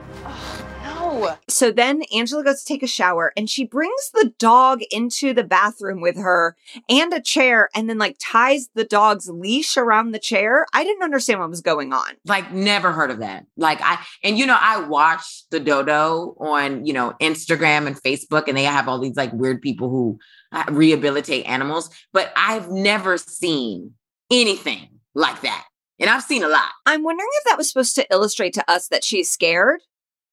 No. 1.10 1.38
So 1.47 1.72
then 1.72 2.03
Angela 2.14 2.43
goes 2.43 2.64
to 2.64 2.66
take 2.66 2.84
a 2.84 2.88
shower 2.88 3.34
and 3.36 3.49
she 3.49 3.66
brings 3.66 4.12
the 4.14 4.34
dog 4.38 4.82
into 4.91 5.34
the 5.34 5.43
bathroom 5.43 6.01
with 6.01 6.18
her 6.18 6.55
and 6.88 7.14
a 7.14 7.22
chair 7.22 7.70
and 7.76 7.89
then 7.89 7.97
like 7.97 8.18
ties 8.20 8.70
the 8.76 8.84
dog's 8.84 9.30
leash 9.30 9.78
around 9.78 10.12
the 10.12 10.20
chair. 10.20 10.66
I 10.74 10.84
didn't 10.84 11.03
understand 11.03 11.39
what 11.39 11.49
was 11.49 11.62
going 11.62 11.93
on. 11.93 12.12
like 12.26 12.51
never 12.53 12.91
heard 12.91 13.12
of 13.12 13.20
that. 13.20 13.45
Like 13.57 13.80
I 13.82 14.03
and 14.24 14.38
you 14.38 14.45
know 14.45 14.57
I 14.60 14.82
watch 14.82 15.43
the 15.49 15.60
dodo 15.60 16.36
on 16.39 16.86
you 16.86 16.93
know 16.93 17.14
Instagram 17.22 17.88
and 17.88 18.01
Facebook, 18.01 18.47
and 18.47 18.57
they 18.57 18.64
have 18.64 18.88
all 18.88 18.99
these 18.99 19.16
like 19.16 19.34
weird 19.34 19.62
people 19.62 19.89
who 19.89 20.20
uh, 20.51 20.66
rehabilitate 20.70 21.45
animals, 21.45 21.89
but 22.14 22.32
I've 22.36 22.70
never 22.70 23.18
seen 23.18 23.93
anything 24.32 24.88
like 25.14 25.41
that, 25.41 25.66
and 25.99 26.10
I've 26.10 26.24
seen 26.24 26.43
a 26.43 26.47
lot. 26.47 26.72
I'm 26.86 27.03
wondering 27.03 27.30
if 27.39 27.43
that 27.45 27.57
was 27.57 27.70
supposed 27.70 27.95
to 27.95 28.07
illustrate 28.12 28.53
to 28.53 28.72
us 28.72 28.88
that 28.89 29.03
she's 29.03 29.30
scared. 29.30 29.82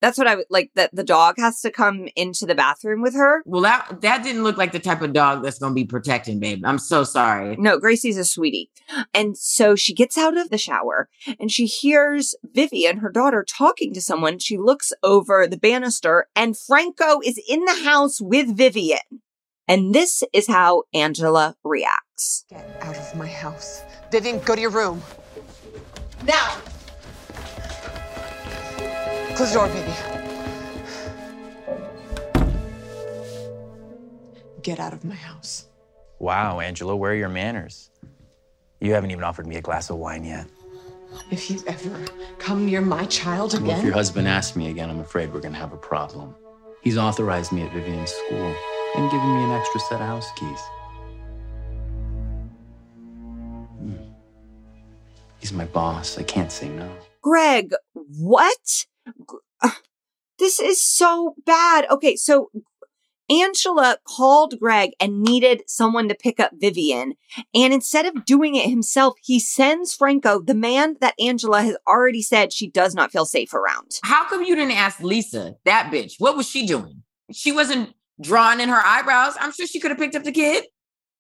That's 0.01 0.19
what 0.19 0.27
I 0.27 0.37
would 0.37 0.47
like 0.51 0.71
that 0.75 0.95
the 0.95 1.05
dog 1.05 1.37
has 1.39 1.61
to 1.63 1.71
come 1.71 2.09
into 2.17 2.45
the 2.45 2.55
bathroom 2.55 3.01
with 3.01 3.15
her. 3.15 3.43
Well, 3.47 3.63
that 3.63 4.01
that 4.03 4.23
didn't 4.23 4.45
look 4.45 4.57
like 4.59 4.73
the 4.73 4.79
type 4.79 5.01
of 5.01 5.13
dog 5.13 5.43
that's 5.43 5.59
going 5.59 5.73
to 5.73 5.75
be 5.75 5.87
protecting, 5.87 6.39
babe. 6.39 6.63
I'm 6.65 6.79
so 6.79 7.03
sorry. 7.03 7.57
No, 7.57 7.79
Gracie's 7.79 8.19
a 8.19 8.25
sweetie. 8.25 8.71
And 9.15 9.39
so 9.39 9.75
she 9.75 9.95
gets 9.95 10.19
out 10.19 10.37
of 10.37 10.51
the 10.51 10.59
shower 10.59 11.09
and 11.41 11.51
she 11.51 11.67
hears 11.67 12.35
Vivian, 12.53 12.99
her 12.99 13.11
daughter, 13.11 13.45
talking 13.47 13.95
to 13.95 14.01
someone. 14.01 14.39
She 14.39 14.59
looks 14.59 14.93
over 15.03 15.47
the 15.47 15.57
banister 15.57 16.27
and 16.37 16.57
Franco 16.57 17.21
is 17.25 17.41
in 17.49 17.65
the 17.65 17.83
house 17.85 18.21
with 18.21 18.57
Vivian. 18.57 18.99
And 19.69 19.95
this 19.95 20.23
is 20.33 20.47
how 20.47 20.85
Angela 20.95 21.57
reacts. 21.65 22.45
Get 22.49 22.79
out 22.83 22.97
of 22.97 23.17
my 23.17 23.27
house. 23.27 23.83
Vivian, 24.13 24.39
go 24.41 24.55
to 24.55 24.61
your 24.61 24.71
room. 24.71 25.03
Now! 26.25 26.59
Close 29.37 29.53
the 29.53 29.59
door, 29.59 29.69
baby. 29.69 29.93
Get 34.63 34.81
out 34.81 34.95
of 34.95 35.05
my 35.05 35.15
house. 35.15 35.69
Wow, 36.19 36.61
Angela, 36.61 36.97
where 36.97 37.13
are 37.13 37.15
your 37.15 37.29
manners? 37.29 37.91
You 38.81 38.95
haven't 38.95 39.11
even 39.11 39.23
offered 39.23 39.47
me 39.47 39.57
a 39.57 39.61
glass 39.61 39.91
of 39.91 39.99
wine 39.99 40.25
yet. 40.25 40.47
If 41.31 41.51
you 41.51 41.63
ever 41.67 42.03
come 42.39 42.65
near 42.65 42.81
my 42.81 43.05
child 43.05 43.53
again. 43.53 43.67
Well, 43.67 43.79
if 43.79 43.85
your 43.85 43.93
husband 43.93 44.27
asks 44.27 44.57
me 44.57 44.71
again, 44.71 44.89
I'm 44.89 45.01
afraid 45.01 45.31
we're 45.31 45.41
gonna 45.41 45.59
have 45.59 45.75
a 45.75 45.77
problem. 45.79 46.35
He's 46.83 46.97
authorized 46.97 47.53
me 47.53 47.61
at 47.61 47.73
Vivian's 47.75 48.13
school 48.13 48.55
and 48.97 49.11
given 49.11 49.35
me 49.35 49.45
an 49.45 49.51
extra 49.51 49.81
set 49.81 50.01
of 50.01 50.07
house 50.07 50.31
keys. 50.37 50.61
Hmm. 53.81 53.97
He's 55.41 55.53
my 55.53 55.67
boss. 55.67 56.17
I 56.17 56.23
can't 56.23 56.51
say 56.51 56.71
no. 56.71 56.91
Greg, 57.21 57.75
what? 57.93 58.87
Uh, 59.63 59.71
This 60.39 60.61
is 60.61 60.83
so 60.83 61.35
bad. 61.45 61.87
Okay, 61.91 62.17
so 62.17 62.51
Angela 63.31 63.99
called 64.07 64.55
Greg 64.61 64.91
and 65.01 65.23
needed 65.23 65.63
someone 65.67 66.09
to 66.09 66.15
pick 66.15 66.39
up 66.39 66.53
Vivian. 66.55 67.15
And 67.55 67.73
instead 67.73 68.07
of 68.07 68.25
doing 68.25 68.55
it 68.55 68.69
himself, 68.69 69.15
he 69.23 69.41
sends 69.41 69.95
Franco, 69.95 70.41
the 70.41 70.55
man 70.55 70.97
that 71.01 71.15
Angela 71.19 71.63
has 71.63 71.77
already 71.89 72.23
said 72.23 72.53
she 72.53 72.71
does 72.71 72.95
not 72.95 73.11
feel 73.11 73.25
safe 73.25 73.55
around. 73.55 73.99
How 74.05 74.29
come 74.29 74.43
you 74.43 74.55
didn't 74.55 74.77
ask 74.77 75.01
Lisa, 75.01 75.55
that 75.65 75.91
bitch? 75.93 76.15
What 76.19 76.37
was 76.37 76.49
she 76.49 76.67
doing? 76.67 77.03
She 77.33 77.51
wasn't 77.51 77.95
drawing 78.21 78.61
in 78.61 78.69
her 78.69 78.83
eyebrows. 78.85 79.35
I'm 79.41 79.53
sure 79.53 79.67
she 79.67 79.81
could 79.81 79.91
have 79.91 79.99
picked 79.99 80.15
up 80.15 80.25
the 80.25 80.33
kid. 80.33 80.67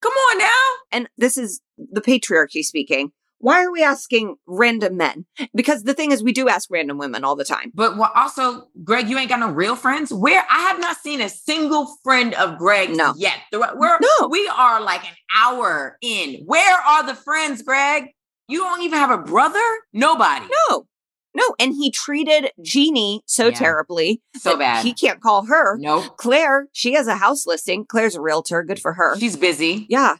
Come 0.01 0.12
on 0.12 0.39
now. 0.39 0.62
And 0.93 1.09
this 1.16 1.37
is 1.37 1.61
the 1.78 2.03
patriarchy 2.03 2.62
speaking. 2.62 3.12
Why 3.39 3.64
are 3.64 3.70
we 3.70 3.82
asking 3.82 4.37
random 4.47 4.97
men? 4.97 5.26
Because 5.55 5.82
the 5.82 5.95
thing 5.95 6.11
is, 6.12 6.22
we 6.22 6.32
do 6.32 6.49
ask 6.49 6.68
random 6.70 6.99
women 6.99 7.22
all 7.24 7.37
the 7.37 7.45
time. 7.45 7.70
But 7.74 7.99
also, 8.14 8.68
Greg, 8.82 9.09
you 9.09 9.18
ain't 9.18 9.28
got 9.28 9.41
no 9.41 9.51
real 9.51 9.76
friends. 9.76 10.12
Where 10.12 10.45
I 10.51 10.61
have 10.68 10.80
not 10.80 10.97
seen 10.97 11.20
a 11.20 11.28
single 11.28 11.87
friend 12.03 12.34
of 12.34 12.59
Greg 12.59 12.97
No. 12.97 13.12
yet. 13.16 13.39
We're, 13.53 13.99
No. 14.01 14.28
we 14.28 14.49
are 14.49 14.80
like 14.80 15.05
an 15.05 15.14
hour 15.34 15.99
in. 16.01 16.43
Where 16.47 16.78
are 16.80 17.05
the 17.07 17.14
friends, 17.14 17.62
Greg? 17.62 18.07
You 18.49 18.61
don't 18.61 18.82
even 18.82 18.99
have 18.99 19.11
a 19.11 19.18
brother? 19.18 19.61
Nobody. 19.93 20.47
No, 20.70 20.87
no. 21.34 21.45
And 21.59 21.72
he 21.74 21.91
treated 21.91 22.53
Jeannie 22.62 23.22
so 23.26 23.49
Yeah. 23.49 23.55
terribly 23.55 24.22
So 24.37 24.57
bad. 24.57 24.84
He 24.84 24.95
can't 24.95 25.20
call 25.20 25.47
her. 25.47 25.76
Nope. 25.78 26.16
Claire, 26.16 26.68
she 26.72 26.95
has 26.95 27.07
a 27.07 27.16
house 27.16 27.45
listing. 27.47 27.84
Claire's 27.87 28.14
a 28.16 28.20
realtor. 28.20 28.62
Good 28.62 28.80
for 28.80 28.95
her. 28.95 29.18
She's 29.18 29.37
busy. 29.37 29.87
yeah. 29.91 30.16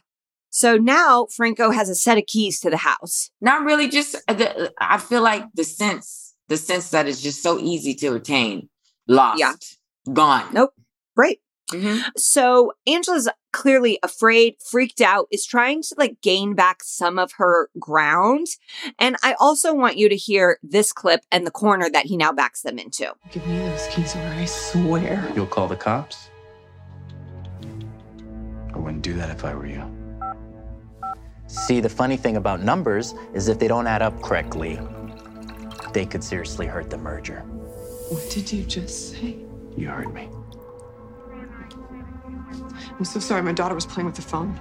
So 0.57 0.75
now 0.75 1.27
Franco 1.35 1.69
has 1.69 1.87
a 1.87 1.93
set 1.93 2.17
of 2.17 2.25
keys 2.25 2.59
to 2.61 2.71
the 2.71 2.77
house. 2.77 3.29
Not 3.41 3.63
really. 3.63 3.87
Just 3.89 4.13
the, 4.27 4.73
I 4.79 4.97
feel 4.97 5.21
like 5.21 5.43
the 5.53 5.63
sense, 5.63 6.33
the 6.47 6.57
sense 6.57 6.89
that 6.89 7.07
it's 7.07 7.21
just 7.21 7.43
so 7.43 7.59
easy 7.59 7.93
to 7.93 8.15
attain, 8.15 8.67
lost, 9.07 9.39
Yeah. 9.39 9.53
gone. 10.11 10.51
Nope. 10.51 10.71
Right. 11.15 11.37
Mhm. 11.71 12.01
So 12.17 12.71
Angela's 12.87 13.29
clearly 13.53 13.99
afraid, 14.01 14.55
freaked 14.67 14.99
out, 14.99 15.27
is 15.31 15.45
trying 15.45 15.83
to 15.83 15.95
like 15.95 16.21
gain 16.23 16.55
back 16.55 16.77
some 16.83 17.19
of 17.19 17.33
her 17.37 17.69
ground. 17.79 18.47
And 18.97 19.15
I 19.21 19.35
also 19.39 19.75
want 19.75 19.97
you 19.97 20.09
to 20.09 20.15
hear 20.15 20.57
this 20.63 20.91
clip 20.91 21.21
and 21.31 21.45
the 21.45 21.51
corner 21.51 21.87
that 21.87 22.07
he 22.07 22.17
now 22.17 22.31
backs 22.31 22.63
them 22.63 22.79
into. 22.79 23.13
Give 23.31 23.45
me 23.45 23.59
those 23.59 23.85
keys 23.91 24.15
or 24.15 24.21
I 24.21 24.45
swear. 24.45 25.31
You'll 25.35 25.45
call 25.45 25.67
the 25.67 25.75
cops? 25.75 26.29
I 28.73 28.79
wouldn't 28.79 29.03
do 29.03 29.13
that 29.13 29.29
if 29.29 29.45
I 29.45 29.53
were 29.53 29.67
you. 29.67 29.83
See, 31.47 31.79
the 31.79 31.89
funny 31.89 32.17
thing 32.17 32.35
about 32.35 32.61
numbers 32.61 33.13
is 33.33 33.47
if 33.47 33.57
they 33.57 33.67
don't 33.67 33.87
add 33.87 34.01
up 34.01 34.21
correctly, 34.21 34.79
they 35.93 36.05
could 36.05 36.23
seriously 36.23 36.67
hurt 36.67 36.89
the 36.89 36.97
merger. 36.97 37.39
What 38.09 38.29
did 38.29 38.51
you 38.51 38.63
just 38.63 39.11
say? 39.11 39.37
You 39.75 39.87
heard 39.87 40.13
me. 40.13 40.29
I'm 42.97 43.05
so 43.05 43.19
sorry. 43.19 43.41
My 43.43 43.53
daughter 43.53 43.75
was 43.75 43.85
playing 43.85 44.07
with 44.07 44.15
the 44.15 44.21
phone. 44.21 44.59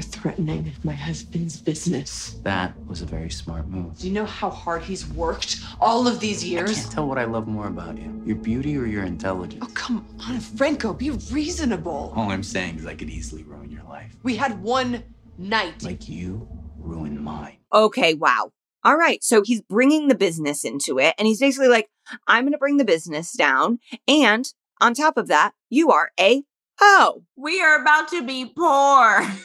You're 0.00 0.08
threatening 0.08 0.72
my 0.82 0.94
husband's 0.94 1.60
business. 1.60 2.36
That 2.42 2.72
was 2.86 3.02
a 3.02 3.04
very 3.04 3.28
smart 3.28 3.68
move. 3.68 3.98
Do 3.98 4.06
you 4.06 4.14
know 4.14 4.24
how 4.24 4.48
hard 4.48 4.80
he's 4.80 5.06
worked 5.06 5.60
all 5.78 6.08
of 6.08 6.20
these 6.20 6.42
I 6.42 6.46
years? 6.46 6.72
can't 6.72 6.90
tell 6.90 7.06
what 7.06 7.18
I 7.18 7.24
love 7.24 7.46
more 7.46 7.66
about 7.66 7.98
you 7.98 8.22
your 8.24 8.36
beauty 8.36 8.78
or 8.78 8.86
your 8.86 9.04
intelligence. 9.04 9.62
Oh, 9.62 9.70
come 9.74 10.06
on, 10.26 10.40
Franco, 10.40 10.94
be 10.94 11.10
reasonable. 11.10 12.14
All 12.16 12.30
I'm 12.30 12.42
saying 12.42 12.78
is 12.78 12.86
I 12.86 12.94
could 12.94 13.10
easily 13.10 13.42
ruin 13.42 13.70
your 13.70 13.82
life. 13.82 14.16
We 14.22 14.36
had 14.36 14.62
one 14.62 15.04
night. 15.36 15.82
Like 15.82 16.08
you 16.08 16.48
ruined 16.78 17.20
mine. 17.20 17.58
Okay, 17.70 18.14
wow. 18.14 18.52
All 18.82 18.96
right. 18.96 19.22
So 19.22 19.42
he's 19.42 19.60
bringing 19.60 20.08
the 20.08 20.14
business 20.14 20.64
into 20.64 20.98
it. 20.98 21.14
And 21.18 21.28
he's 21.28 21.40
basically 21.40 21.68
like, 21.68 21.90
I'm 22.26 22.44
going 22.44 22.52
to 22.52 22.58
bring 22.58 22.78
the 22.78 22.86
business 22.86 23.32
down. 23.34 23.80
And 24.08 24.50
on 24.80 24.94
top 24.94 25.18
of 25.18 25.28
that, 25.28 25.52
you 25.68 25.90
are 25.90 26.10
a 26.18 26.42
hoe. 26.78 27.24
We 27.36 27.60
are 27.60 27.82
about 27.82 28.08
to 28.08 28.24
be 28.24 28.46
poor. 28.46 29.26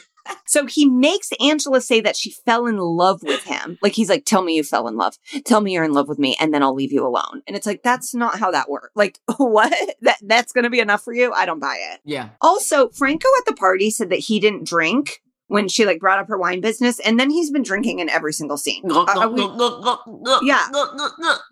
So 0.46 0.66
he 0.66 0.88
makes 0.88 1.30
Angela 1.40 1.80
say 1.80 2.00
that 2.00 2.16
she 2.16 2.30
fell 2.30 2.66
in 2.66 2.78
love 2.78 3.22
with 3.22 3.44
him. 3.44 3.78
Like 3.82 3.92
he's 3.94 4.08
like, 4.08 4.24
tell 4.24 4.42
me 4.42 4.54
you 4.54 4.62
fell 4.62 4.86
in 4.88 4.96
love. 4.96 5.16
Tell 5.44 5.60
me 5.60 5.72
you're 5.72 5.84
in 5.84 5.92
love 5.92 6.08
with 6.08 6.18
me 6.18 6.36
and 6.40 6.54
then 6.54 6.62
I'll 6.62 6.74
leave 6.74 6.92
you 6.92 7.06
alone. 7.06 7.42
And 7.46 7.56
it's 7.56 7.66
like, 7.66 7.82
that's 7.82 8.14
not 8.14 8.38
how 8.38 8.50
that 8.52 8.68
works. 8.70 8.90
Like, 8.94 9.18
what? 9.36 9.72
That 10.02 10.18
that's 10.22 10.52
gonna 10.52 10.70
be 10.70 10.80
enough 10.80 11.02
for 11.02 11.12
you? 11.12 11.32
I 11.32 11.46
don't 11.46 11.60
buy 11.60 11.76
it. 11.92 12.00
Yeah. 12.04 12.30
Also, 12.40 12.88
Franco 12.90 13.28
at 13.38 13.46
the 13.46 13.54
party 13.54 13.90
said 13.90 14.10
that 14.10 14.20
he 14.20 14.38
didn't 14.40 14.66
drink 14.66 15.20
when 15.48 15.68
she 15.68 15.86
like 15.86 16.00
brought 16.00 16.18
up 16.18 16.26
her 16.28 16.36
wine 16.38 16.60
business, 16.60 16.98
and 17.00 17.20
then 17.20 17.30
he's 17.30 17.50
been 17.52 17.62
drinking 17.62 18.00
in 18.00 18.08
every 18.08 18.32
single 18.32 18.56
scene. 18.56 18.82
Are- 18.90 19.08
uh, 19.08 19.20
are 19.20 19.28
we- 19.28 19.42
look, 19.42 20.42
yeah. 20.42 20.66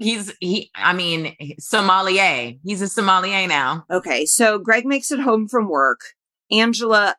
He's 0.00 0.32
he. 0.40 0.70
I 0.74 0.92
mean, 0.92 1.36
sommelier. 1.60 2.54
He's 2.64 2.82
a 2.82 2.88
sommelier 2.88 3.46
now. 3.46 3.84
Okay, 3.90 4.26
so 4.26 4.58
Greg 4.58 4.84
makes 4.84 5.10
it 5.12 5.20
home 5.20 5.46
from 5.48 5.68
work. 5.68 6.00
Angela 6.50 7.14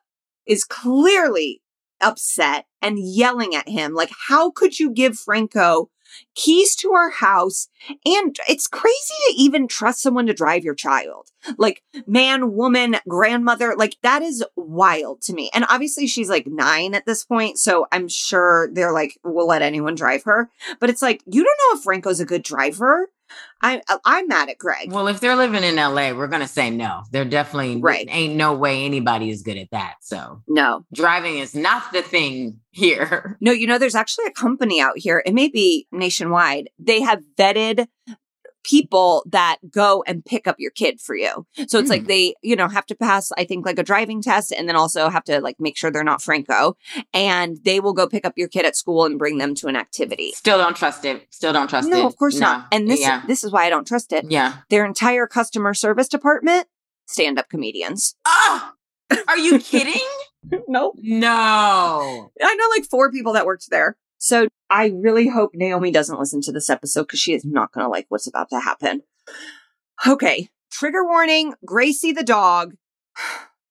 is 0.46 0.64
clearly 0.64 1.62
upset 2.00 2.66
and 2.82 2.98
yelling 2.98 3.54
at 3.54 3.68
him 3.68 3.94
like, 3.94 4.10
How 4.28 4.50
could 4.50 4.78
you 4.78 4.90
give 4.90 5.18
Franco 5.18 5.90
keys 6.34 6.76
to 6.76 6.92
our 6.92 7.10
house? 7.10 7.68
And 8.04 8.36
it's 8.48 8.66
crazy 8.66 9.14
to 9.28 9.34
even 9.36 9.68
trust 9.68 10.02
someone 10.02 10.26
to 10.26 10.34
drive 10.34 10.64
your 10.64 10.74
child. 10.74 11.30
Like, 11.58 11.82
man, 12.06 12.52
woman, 12.52 12.96
grandmother, 13.08 13.74
like, 13.76 13.96
that 14.02 14.22
is 14.22 14.44
wild 14.56 15.22
to 15.22 15.34
me. 15.34 15.50
And 15.54 15.64
obviously, 15.68 16.06
she's 16.06 16.30
like 16.30 16.46
nine 16.46 16.94
at 16.94 17.06
this 17.06 17.24
point. 17.24 17.58
So 17.58 17.86
I'm 17.92 18.08
sure 18.08 18.70
they're 18.72 18.92
like, 18.92 19.18
We'll 19.24 19.48
let 19.48 19.62
anyone 19.62 19.94
drive 19.94 20.24
her. 20.24 20.50
But 20.80 20.90
it's 20.90 21.02
like, 21.02 21.22
you 21.26 21.42
don't 21.42 21.58
know 21.72 21.78
if 21.78 21.84
Franco's 21.84 22.20
a 22.20 22.26
good 22.26 22.42
driver. 22.42 23.08
I, 23.62 23.80
uh, 23.88 23.98
I'm 24.04 24.28
mad 24.28 24.48
at 24.48 24.58
Greg. 24.58 24.92
Well, 24.92 25.08
if 25.08 25.20
they're 25.20 25.36
living 25.36 25.64
in 25.64 25.76
LA, 25.76 26.12
we're 26.12 26.26
gonna 26.28 26.46
say 26.48 26.70
no. 26.70 27.02
They're 27.10 27.24
definitely 27.24 27.80
Right. 27.80 28.06
Ain't 28.10 28.36
no 28.36 28.54
way 28.54 28.84
anybody 28.84 29.30
is 29.30 29.42
good 29.42 29.56
at 29.56 29.70
that. 29.70 29.94
So 30.02 30.42
No. 30.46 30.84
driving 30.92 31.38
is 31.38 31.54
not 31.54 31.92
the 31.92 32.02
thing 32.02 32.60
here. 32.70 33.36
No, 33.40 33.52
you 33.52 33.66
know, 33.66 33.78
there's 33.78 33.94
actually 33.94 34.26
a 34.26 34.32
company 34.32 34.80
out 34.80 34.98
here. 34.98 35.22
It 35.24 35.34
may 35.34 35.48
be 35.48 35.86
nationwide. 35.92 36.68
They 36.78 37.00
have 37.00 37.20
vetted 37.38 37.86
people 38.66 39.24
that 39.30 39.58
go 39.70 40.02
and 40.08 40.24
pick 40.24 40.48
up 40.48 40.56
your 40.58 40.72
kid 40.72 41.00
for 41.00 41.14
you. 41.14 41.46
So 41.68 41.78
it's 41.78 41.88
like 41.88 42.06
they, 42.06 42.34
you 42.42 42.56
know, 42.56 42.66
have 42.68 42.84
to 42.86 42.96
pass, 42.96 43.30
I 43.38 43.44
think, 43.44 43.64
like 43.64 43.78
a 43.78 43.84
driving 43.84 44.20
test 44.20 44.52
and 44.52 44.68
then 44.68 44.74
also 44.74 45.08
have 45.08 45.22
to 45.24 45.40
like 45.40 45.56
make 45.60 45.76
sure 45.76 45.90
they're 45.90 46.02
not 46.02 46.20
Franco. 46.20 46.76
And 47.14 47.58
they 47.64 47.78
will 47.78 47.92
go 47.92 48.08
pick 48.08 48.26
up 48.26 48.32
your 48.36 48.48
kid 48.48 48.64
at 48.66 48.74
school 48.74 49.04
and 49.04 49.18
bring 49.18 49.38
them 49.38 49.54
to 49.56 49.68
an 49.68 49.76
activity. 49.76 50.32
Still 50.32 50.58
don't 50.58 50.76
trust 50.76 51.04
it. 51.04 51.26
Still 51.30 51.52
don't 51.52 51.68
trust 51.70 51.86
it. 51.86 51.92
No, 51.92 52.06
of 52.06 52.16
course 52.16 52.34
No. 52.40 52.46
not. 52.46 52.68
And 52.72 52.90
this 52.90 53.00
yeah. 53.00 53.22
this 53.26 53.44
is 53.44 53.52
why 53.52 53.66
I 53.66 53.70
don't 53.70 53.86
trust 53.86 54.12
it. 54.12 54.26
Yeah. 54.28 54.54
Their 54.68 54.84
entire 54.84 55.28
customer 55.28 55.72
service 55.72 56.08
department, 56.08 56.66
stand 57.06 57.38
up 57.38 57.48
comedians. 57.48 58.16
Ah! 58.26 58.72
Are 59.28 59.38
you 59.38 59.58
kidding? 59.60 60.02
nope. 60.66 60.96
No. 61.00 62.30
I 62.42 62.54
know 62.54 62.68
like 62.70 62.84
four 62.84 63.12
people 63.12 63.34
that 63.34 63.46
worked 63.46 63.70
there. 63.70 63.96
So 64.26 64.48
I 64.68 64.86
really 64.88 65.28
hope 65.28 65.52
Naomi 65.54 65.92
doesn't 65.92 66.18
listen 66.18 66.40
to 66.40 66.52
this 66.52 66.68
episode 66.68 67.02
because 67.02 67.20
she 67.20 67.32
is 67.32 67.44
not 67.44 67.70
going 67.70 67.84
to 67.84 67.88
like 67.88 68.06
what's 68.08 68.26
about 68.26 68.50
to 68.50 68.58
happen. 68.58 69.04
Okay. 70.04 70.48
Trigger 70.68 71.04
warning 71.04 71.54
Gracie 71.64 72.10
the 72.10 72.24
dog 72.24 72.74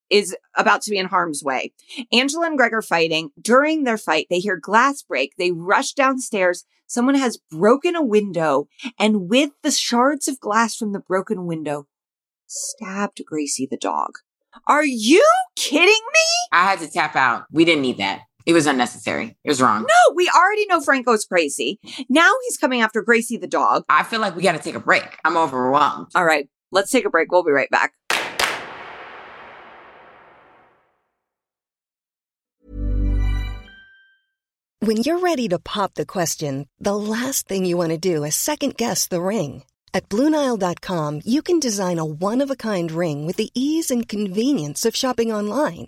is 0.09 0.33
about 0.55 0.81
to 0.83 0.91
be 0.91 0.97
in 0.97 1.07
harm's 1.07 1.43
way. 1.43 1.73
Angela 2.13 2.45
and 2.45 2.57
Greg 2.57 2.71
are 2.71 2.81
fighting. 2.81 3.31
During 3.37 3.83
their 3.83 3.97
fight, 3.97 4.27
they 4.29 4.39
hear 4.39 4.55
glass 4.55 5.01
break. 5.01 5.33
They 5.37 5.51
rush 5.51 5.91
downstairs. 5.91 6.63
Someone 6.87 7.15
has 7.15 7.37
broken 7.51 7.93
a 7.97 8.01
window 8.01 8.69
and 8.97 9.29
with 9.29 9.51
the 9.61 9.71
shards 9.71 10.29
of 10.29 10.39
glass 10.39 10.77
from 10.77 10.93
the 10.93 11.01
broken 11.01 11.47
window, 11.47 11.87
stabbed 12.47 13.21
Gracie 13.25 13.67
the 13.69 13.75
dog. 13.75 14.19
Are 14.67 14.85
you 14.85 15.27
kidding 15.57 15.89
me? 15.89 16.47
I 16.53 16.63
had 16.63 16.79
to 16.79 16.89
tap 16.89 17.17
out. 17.17 17.43
We 17.51 17.65
didn't 17.65 17.81
need 17.81 17.97
that. 17.97 18.21
It 18.45 18.53
was 18.53 18.67
unnecessary. 18.67 19.35
It 19.43 19.49
was 19.49 19.61
wrong. 19.61 19.81
No, 19.81 20.15
we 20.15 20.29
already 20.29 20.65
know 20.67 20.79
Franco's 20.79 21.25
crazy. 21.25 21.79
Now 22.09 22.31
he's 22.43 22.57
coming 22.57 22.81
after 22.81 23.01
Gracie 23.01 23.37
the 23.37 23.47
dog. 23.47 23.83
I 23.89 24.03
feel 24.03 24.19
like 24.19 24.35
we 24.35 24.43
got 24.43 24.53
to 24.53 24.59
take 24.59 24.75
a 24.75 24.79
break. 24.79 25.07
I'm 25.25 25.35
overwhelmed. 25.35 26.07
All 26.13 26.25
right, 26.25 26.47
let's 26.71 26.91
take 26.91 27.05
a 27.05 27.09
break. 27.09 27.31
We'll 27.31 27.43
be 27.43 27.51
right 27.51 27.69
back. 27.69 27.93
When 34.79 34.97
you're 34.97 35.17
ready 35.17 35.47
to 35.47 35.57
pop 35.57 35.95
the 35.95 36.05
question, 36.05 36.67
the 36.79 36.95
last 36.95 37.47
thing 37.47 37.65
you 37.65 37.75
want 37.75 37.89
to 37.89 37.97
do 37.97 38.23
is 38.23 38.35
second 38.35 38.77
guess 38.77 39.07
the 39.07 39.21
ring. 39.21 39.63
At 39.95 40.09
Bluenile.com, 40.09 41.21
you 41.25 41.41
can 41.41 41.59
design 41.59 41.97
a 41.97 42.05
one 42.05 42.41
of 42.41 42.51
a 42.51 42.55
kind 42.55 42.91
ring 42.91 43.25
with 43.25 43.37
the 43.37 43.49
ease 43.55 43.89
and 43.89 44.07
convenience 44.07 44.85
of 44.85 44.95
shopping 44.95 45.31
online. 45.31 45.87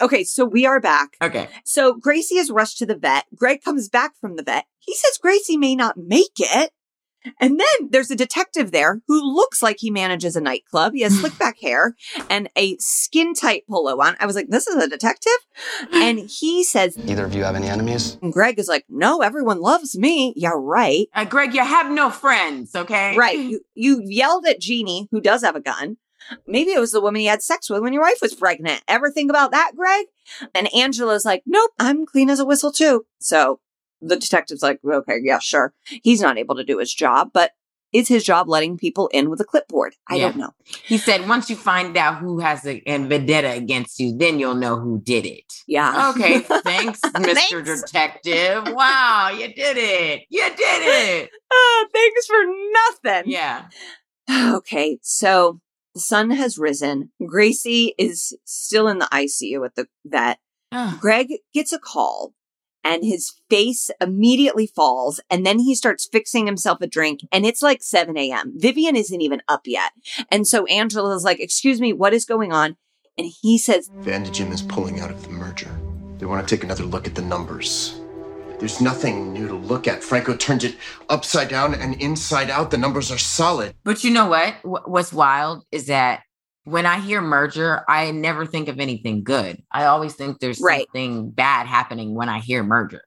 Okay, 0.00 0.24
so 0.24 0.44
we 0.44 0.64
are 0.64 0.80
back. 0.80 1.16
Okay. 1.22 1.48
So 1.64 1.94
Gracie 1.94 2.36
is 2.36 2.50
rushed 2.50 2.78
to 2.78 2.86
the 2.86 2.96
vet. 2.96 3.24
Greg 3.34 3.62
comes 3.62 3.88
back 3.88 4.12
from 4.20 4.36
the 4.36 4.42
vet. 4.42 4.64
He 4.78 4.94
says 4.94 5.18
Gracie 5.18 5.56
may 5.56 5.74
not 5.74 5.96
make 5.96 6.38
it. 6.38 6.70
And 7.40 7.58
then 7.60 7.90
there's 7.90 8.12
a 8.12 8.16
detective 8.16 8.70
there 8.70 9.00
who 9.08 9.20
looks 9.20 9.60
like 9.60 9.78
he 9.80 9.90
manages 9.90 10.36
a 10.36 10.40
nightclub. 10.40 10.92
He 10.94 11.02
has 11.02 11.18
slick 11.18 11.36
back 11.38 11.60
hair 11.60 11.94
and 12.30 12.48
a 12.56 12.76
skin 12.78 13.34
tight 13.34 13.64
polo 13.68 14.00
on. 14.00 14.16
I 14.20 14.24
was 14.26 14.36
like, 14.36 14.46
this 14.48 14.68
is 14.68 14.76
a 14.82 14.88
detective? 14.88 15.32
And 15.92 16.20
he 16.20 16.62
says, 16.62 16.96
Either 16.96 17.24
of 17.24 17.34
you 17.34 17.42
have 17.42 17.56
any 17.56 17.68
enemies? 17.68 18.18
and 18.22 18.32
Greg 18.32 18.58
is 18.58 18.68
like, 18.68 18.84
no, 18.88 19.20
everyone 19.20 19.60
loves 19.60 19.98
me. 19.98 20.32
Yeah, 20.36 20.52
right. 20.54 21.08
Uh, 21.12 21.24
Greg, 21.24 21.54
you 21.54 21.64
have 21.64 21.90
no 21.90 22.08
friends, 22.08 22.74
okay? 22.76 23.16
Right. 23.16 23.36
You, 23.38 23.60
you 23.74 24.00
yelled 24.04 24.46
at 24.46 24.60
Jeannie, 24.60 25.08
who 25.10 25.20
does 25.20 25.42
have 25.42 25.56
a 25.56 25.60
gun. 25.60 25.96
Maybe 26.46 26.70
it 26.72 26.80
was 26.80 26.92
the 26.92 27.00
woman 27.00 27.22
you 27.22 27.28
had 27.28 27.42
sex 27.42 27.68
with 27.70 27.82
when 27.82 27.92
your 27.92 28.02
wife 28.02 28.18
was 28.22 28.34
pregnant. 28.34 28.82
Ever 28.88 29.10
think 29.10 29.30
about 29.30 29.50
that, 29.52 29.72
Greg? 29.76 30.06
And 30.54 30.72
Angela's 30.74 31.24
like, 31.24 31.42
nope, 31.46 31.70
I'm 31.78 32.06
clean 32.06 32.30
as 32.30 32.40
a 32.40 32.44
whistle 32.46 32.72
too. 32.72 33.06
So 33.18 33.60
the 34.00 34.16
detective's 34.16 34.62
like, 34.62 34.80
okay, 34.84 35.18
yeah, 35.22 35.38
sure. 35.38 35.74
He's 36.02 36.20
not 36.20 36.38
able 36.38 36.56
to 36.56 36.64
do 36.64 36.78
his 36.78 36.92
job, 36.94 37.30
but 37.32 37.52
is 37.90 38.06
his 38.08 38.22
job 38.22 38.50
letting 38.50 38.76
people 38.76 39.08
in 39.14 39.30
with 39.30 39.40
a 39.40 39.44
clipboard? 39.44 39.94
I 40.06 40.16
Yeah. 40.16 40.28
don't 40.28 40.36
know. 40.36 40.50
He 40.84 40.98
said, 40.98 41.26
once 41.26 41.48
you 41.48 41.56
find 41.56 41.96
out 41.96 42.18
who 42.18 42.38
has 42.40 42.66
a, 42.66 42.82
a 42.86 42.98
vendetta 42.98 43.50
against 43.52 43.98
you, 43.98 44.14
then 44.14 44.38
you'll 44.38 44.54
know 44.56 44.78
who 44.78 45.00
did 45.00 45.24
it. 45.24 45.50
Yeah. 45.66 46.10
Okay. 46.14 46.40
Thanks, 46.64 47.00
Mr. 47.00 47.64
Detective. 47.64 48.64
Wow, 48.74 49.30
you 49.30 49.48
did 49.54 49.78
it. 49.78 50.24
You 50.28 50.42
did 50.50 50.56
it. 50.58 51.30
Ah, 51.50 51.86
thanks 51.94 52.26
for 52.26 52.44
nothing. 53.14 53.30
Yeah. 53.32 53.68
Okay, 54.56 54.98
so 55.00 55.60
the 55.98 56.02
sun 56.02 56.30
has 56.30 56.58
risen. 56.58 57.10
Gracie 57.26 57.92
is 57.98 58.38
still 58.44 58.86
in 58.86 59.00
the 59.00 59.06
ICU 59.06 59.64
at 59.64 59.74
the 59.74 59.88
vet. 60.06 60.38
Ah. 60.70 60.96
Greg 61.00 61.32
gets 61.52 61.72
a 61.72 61.78
call 61.80 62.34
and 62.84 63.04
his 63.04 63.32
face 63.50 63.90
immediately 64.00 64.68
falls. 64.68 65.18
And 65.28 65.44
then 65.44 65.58
he 65.58 65.74
starts 65.74 66.06
fixing 66.06 66.46
himself 66.46 66.80
a 66.80 66.86
drink. 66.86 67.22
And 67.32 67.44
it's 67.44 67.62
like 67.62 67.82
7 67.82 68.16
a.m. 68.16 68.52
Vivian 68.54 68.94
isn't 68.94 69.20
even 69.20 69.42
up 69.48 69.62
yet. 69.66 69.90
And 70.30 70.46
so 70.46 70.66
Angela's 70.66 71.24
like, 71.24 71.40
Excuse 71.40 71.80
me, 71.80 71.92
what 71.92 72.14
is 72.14 72.24
going 72.24 72.52
on? 72.52 72.76
And 73.16 73.26
he 73.26 73.58
says, 73.58 73.90
Vandigim 73.98 74.52
is 74.52 74.62
pulling 74.62 75.00
out 75.00 75.10
of 75.10 75.24
the 75.24 75.30
merger. 75.30 75.76
They 76.18 76.26
want 76.26 76.46
to 76.46 76.54
take 76.56 76.62
another 76.62 76.84
look 76.84 77.08
at 77.08 77.16
the 77.16 77.22
numbers. 77.22 77.97
There's 78.58 78.80
nothing 78.80 79.32
new 79.32 79.46
to 79.46 79.54
look 79.54 79.86
at. 79.86 80.02
Franco 80.02 80.36
turned 80.36 80.64
it 80.64 80.76
upside 81.08 81.48
down 81.48 81.74
and 81.74 81.94
inside 82.02 82.50
out. 82.50 82.70
The 82.72 82.76
numbers 82.78 83.10
are 83.12 83.18
solid. 83.18 83.74
But 83.84 84.02
you 84.02 84.10
know 84.10 84.26
what? 84.26 84.54
What's 84.64 85.12
wild 85.12 85.64
is 85.70 85.86
that 85.86 86.22
when 86.64 86.84
I 86.84 86.98
hear 86.98 87.20
merger, 87.20 87.84
I 87.88 88.10
never 88.10 88.44
think 88.44 88.68
of 88.68 88.80
anything 88.80 89.22
good. 89.22 89.62
I 89.70 89.84
always 89.84 90.14
think 90.14 90.40
there's 90.40 90.60
Right. 90.60 90.86
something 90.88 91.30
bad 91.30 91.66
happening 91.66 92.14
when 92.14 92.28
I 92.28 92.40
hear 92.40 92.62
merger. 92.64 93.02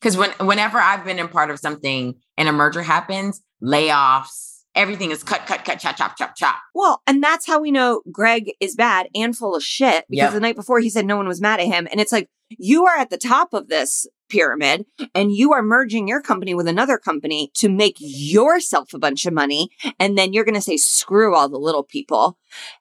Because 0.00 0.16
when 0.16 0.30
whenever 0.40 0.78
I've 0.78 1.04
been 1.04 1.18
in 1.18 1.28
part 1.28 1.50
of 1.50 1.58
something 1.60 2.14
and 2.36 2.48
a 2.48 2.52
merger 2.52 2.82
happens, 2.82 3.40
layoffs, 3.62 4.62
everything 4.74 5.10
is 5.10 5.22
cut, 5.22 5.46
cut, 5.46 5.64
cut, 5.64 5.78
chop, 5.78 5.96
chop, 5.96 6.16
chop, 6.16 6.34
chop. 6.36 6.56
Well, 6.74 7.02
and 7.06 7.22
that's 7.22 7.46
how 7.46 7.60
we 7.60 7.70
know 7.70 8.02
Greg 8.12 8.52
is 8.60 8.74
bad 8.74 9.08
and 9.14 9.36
full 9.36 9.54
of 9.54 9.62
shit 9.62 10.04
because 10.10 10.24
Yep. 10.24 10.32
the 10.32 10.40
night 10.40 10.56
before 10.56 10.80
he 10.80 10.90
said 10.90 11.06
no 11.06 11.16
one 11.16 11.26
was 11.28 11.40
mad 11.40 11.60
at 11.60 11.66
him. 11.66 11.86
And 11.90 12.00
it's 12.00 12.12
like, 12.12 12.28
you 12.50 12.84
are 12.86 12.96
at 12.96 13.10
the 13.10 13.18
top 13.18 13.52
of 13.54 13.68
this 13.68 14.06
pyramid 14.28 14.86
and 15.14 15.32
you 15.32 15.52
are 15.52 15.62
merging 15.62 16.08
your 16.08 16.20
company 16.20 16.54
with 16.54 16.68
another 16.68 16.98
company 16.98 17.50
to 17.54 17.68
make 17.68 17.96
yourself 17.98 18.92
a 18.92 18.98
bunch 18.98 19.26
of 19.26 19.32
money. 19.32 19.70
And 19.98 20.16
then 20.16 20.32
you're 20.32 20.44
going 20.44 20.54
to 20.54 20.60
say, 20.60 20.76
screw 20.76 21.34
all 21.34 21.48
the 21.48 21.58
little 21.58 21.82
people. 21.82 22.38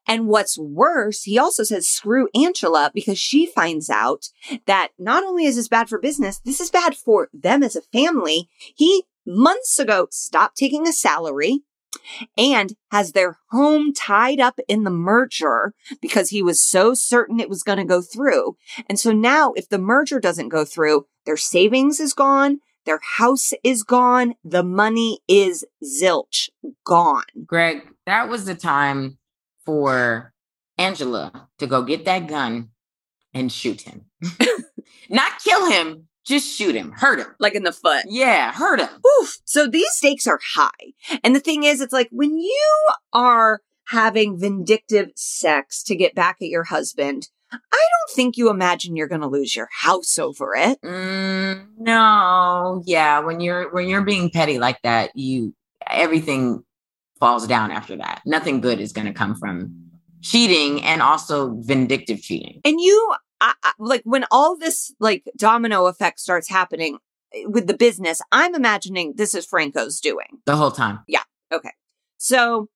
And 0.08 0.28
what's 0.28 0.58
worse, 0.58 1.24
he 1.24 1.38
also 1.38 1.64
says, 1.64 1.88
screw 1.88 2.30
Angela 2.36 2.91
because 2.93 3.20
she 3.20 3.45
finds 3.45 3.89
out 3.89 4.30
that 4.66 4.89
not 4.98 5.24
only 5.24 5.45
is 5.45 5.56
this 5.56 5.68
bad 5.68 5.89
for 5.89 6.00
business, 6.00 6.39
this 6.39 6.60
is 6.60 6.70
bad 6.70 6.95
for 6.95 7.30
them 7.34 7.64
as 7.64 7.76
a 7.76 7.82
family. 7.82 8.50
He 8.76 9.04
months 9.26 9.78
ago 9.78 10.08
stopped 10.10 10.58
taking 10.58 10.88
a 10.88 10.93
salary 10.93 11.64
and 12.38 12.74
has 12.92 13.12
their 13.12 13.38
home 13.50 13.94
tied 13.94 14.40
up 14.40 14.60
in 14.68 14.84
the 14.84 14.90
merger 14.90 15.74
because 16.02 16.30
he 16.30 16.42
was 16.42 16.62
so 16.62 16.94
certain 16.94 17.40
it 17.40 17.50
was 17.50 17.64
going 17.64 17.78
to 17.78 17.86
go 17.86 18.02
through. 18.02 18.58
And 18.88 19.00
so 19.00 19.12
now, 19.12 19.54
if 19.54 19.70
the 19.70 19.80
merger 19.80 20.20
doesn't 20.20 20.50
go 20.50 20.66
through, 20.66 21.06
their 21.26 21.38
savings 21.38 22.00
is 22.00 22.14
gone, 22.14 22.60
their 22.86 23.00
house 23.18 23.52
is 23.64 23.84
gone, 23.84 24.36
the 24.44 24.64
money 24.64 25.20
is 25.28 25.66
zilch 25.84 26.50
gone. 26.86 27.24
Greg, 27.46 27.88
that 28.06 28.30
was 28.30 28.46
the 28.46 28.56
time 28.56 29.18
for 29.66 30.34
Angela 30.78 31.50
to 31.60 31.68
go 31.68 31.84
get 31.84 32.06
that 32.06 32.28
gun 32.28 32.70
and 33.34 33.52
shoot 33.52 33.82
him. 33.82 34.06
Not 35.10 35.40
kill 35.44 35.70
him, 35.70 36.08
just 36.28 36.47
shoot 36.47 36.75
him, 36.75 36.91
hurt 36.91 37.19
him. 37.19 37.28
Like 37.39 37.55
in 37.55 37.63
the 37.63 37.71
foot. 37.71 38.03
Yeah, 38.07 38.51
hurt 38.51 38.80
him. 38.80 38.89
Oof. 39.21 39.38
So 39.45 39.67
these 39.67 39.91
stakes 39.91 40.28
are 40.28 40.39
high. 40.55 40.93
And 41.23 41.36
the 41.36 41.39
thing 41.39 41.63
is, 41.63 41.82
it's 41.82 41.93
like 41.93 42.09
when 42.11 42.38
you 42.38 42.89
are 43.13 43.61
having 43.88 44.38
vindictive 44.38 45.11
sex 45.15 45.82
to 45.84 45.95
get 45.95 46.13
back 46.13 46.38
at 46.41 46.49
your 46.49 46.65
husband, 46.65 47.30
I 47.51 47.57
don't 47.61 48.15
think 48.15 48.36
you 48.36 48.49
imagine 48.49 48.97
you're 48.97 49.07
going 49.07 49.21
to 49.21 49.28
lose 49.28 49.55
your 49.55 49.69
house 49.71 50.19
over 50.19 50.53
it. 50.53 50.82
Mm, 50.82 51.67
no, 51.78 52.84
yeah. 52.86 53.19
When 53.19 53.39
you're 53.39 53.71
when 53.71 53.88
you're 53.88 54.01
being 54.01 54.30
petty 54.30 54.59
like 54.59 54.82
that, 54.82 55.11
you 55.15 55.55
everything 55.89 56.63
falls 57.19 57.47
down 57.47 57.71
after 57.71 57.95
that. 57.95 58.21
Nothing 58.25 58.59
good 58.59 58.82
is 58.82 58.91
going 58.91 59.07
to 59.07 59.13
come 59.13 59.34
from 59.34 59.88
cheating 60.21 60.84
and 60.84 61.01
also 61.01 61.55
vindictive 61.59 62.21
cheating. 62.21 62.59
And 62.65 62.82
you, 62.82 63.15
I, 63.42 63.54
I, 63.64 63.72
like 63.80 64.02
when 64.04 64.26
all 64.32 64.58
this 64.58 64.94
like 65.00 65.24
domino 65.38 65.88
effect 65.88 66.20
starts 66.20 66.50
happening 66.50 66.98
eh, 67.34 67.44
with 67.48 67.68
the 67.68 67.76
business, 67.76 68.22
I'm 68.32 68.56
imagining 68.56 69.14
this 69.16 69.36
is 69.36 69.46
Franco's 69.46 70.00
doing. 70.00 70.40
The 70.46 70.56
whole 70.56 70.72
time. 70.72 71.00
Yeah. 71.08 71.24
Okay. 71.52 71.72
So 72.18 72.70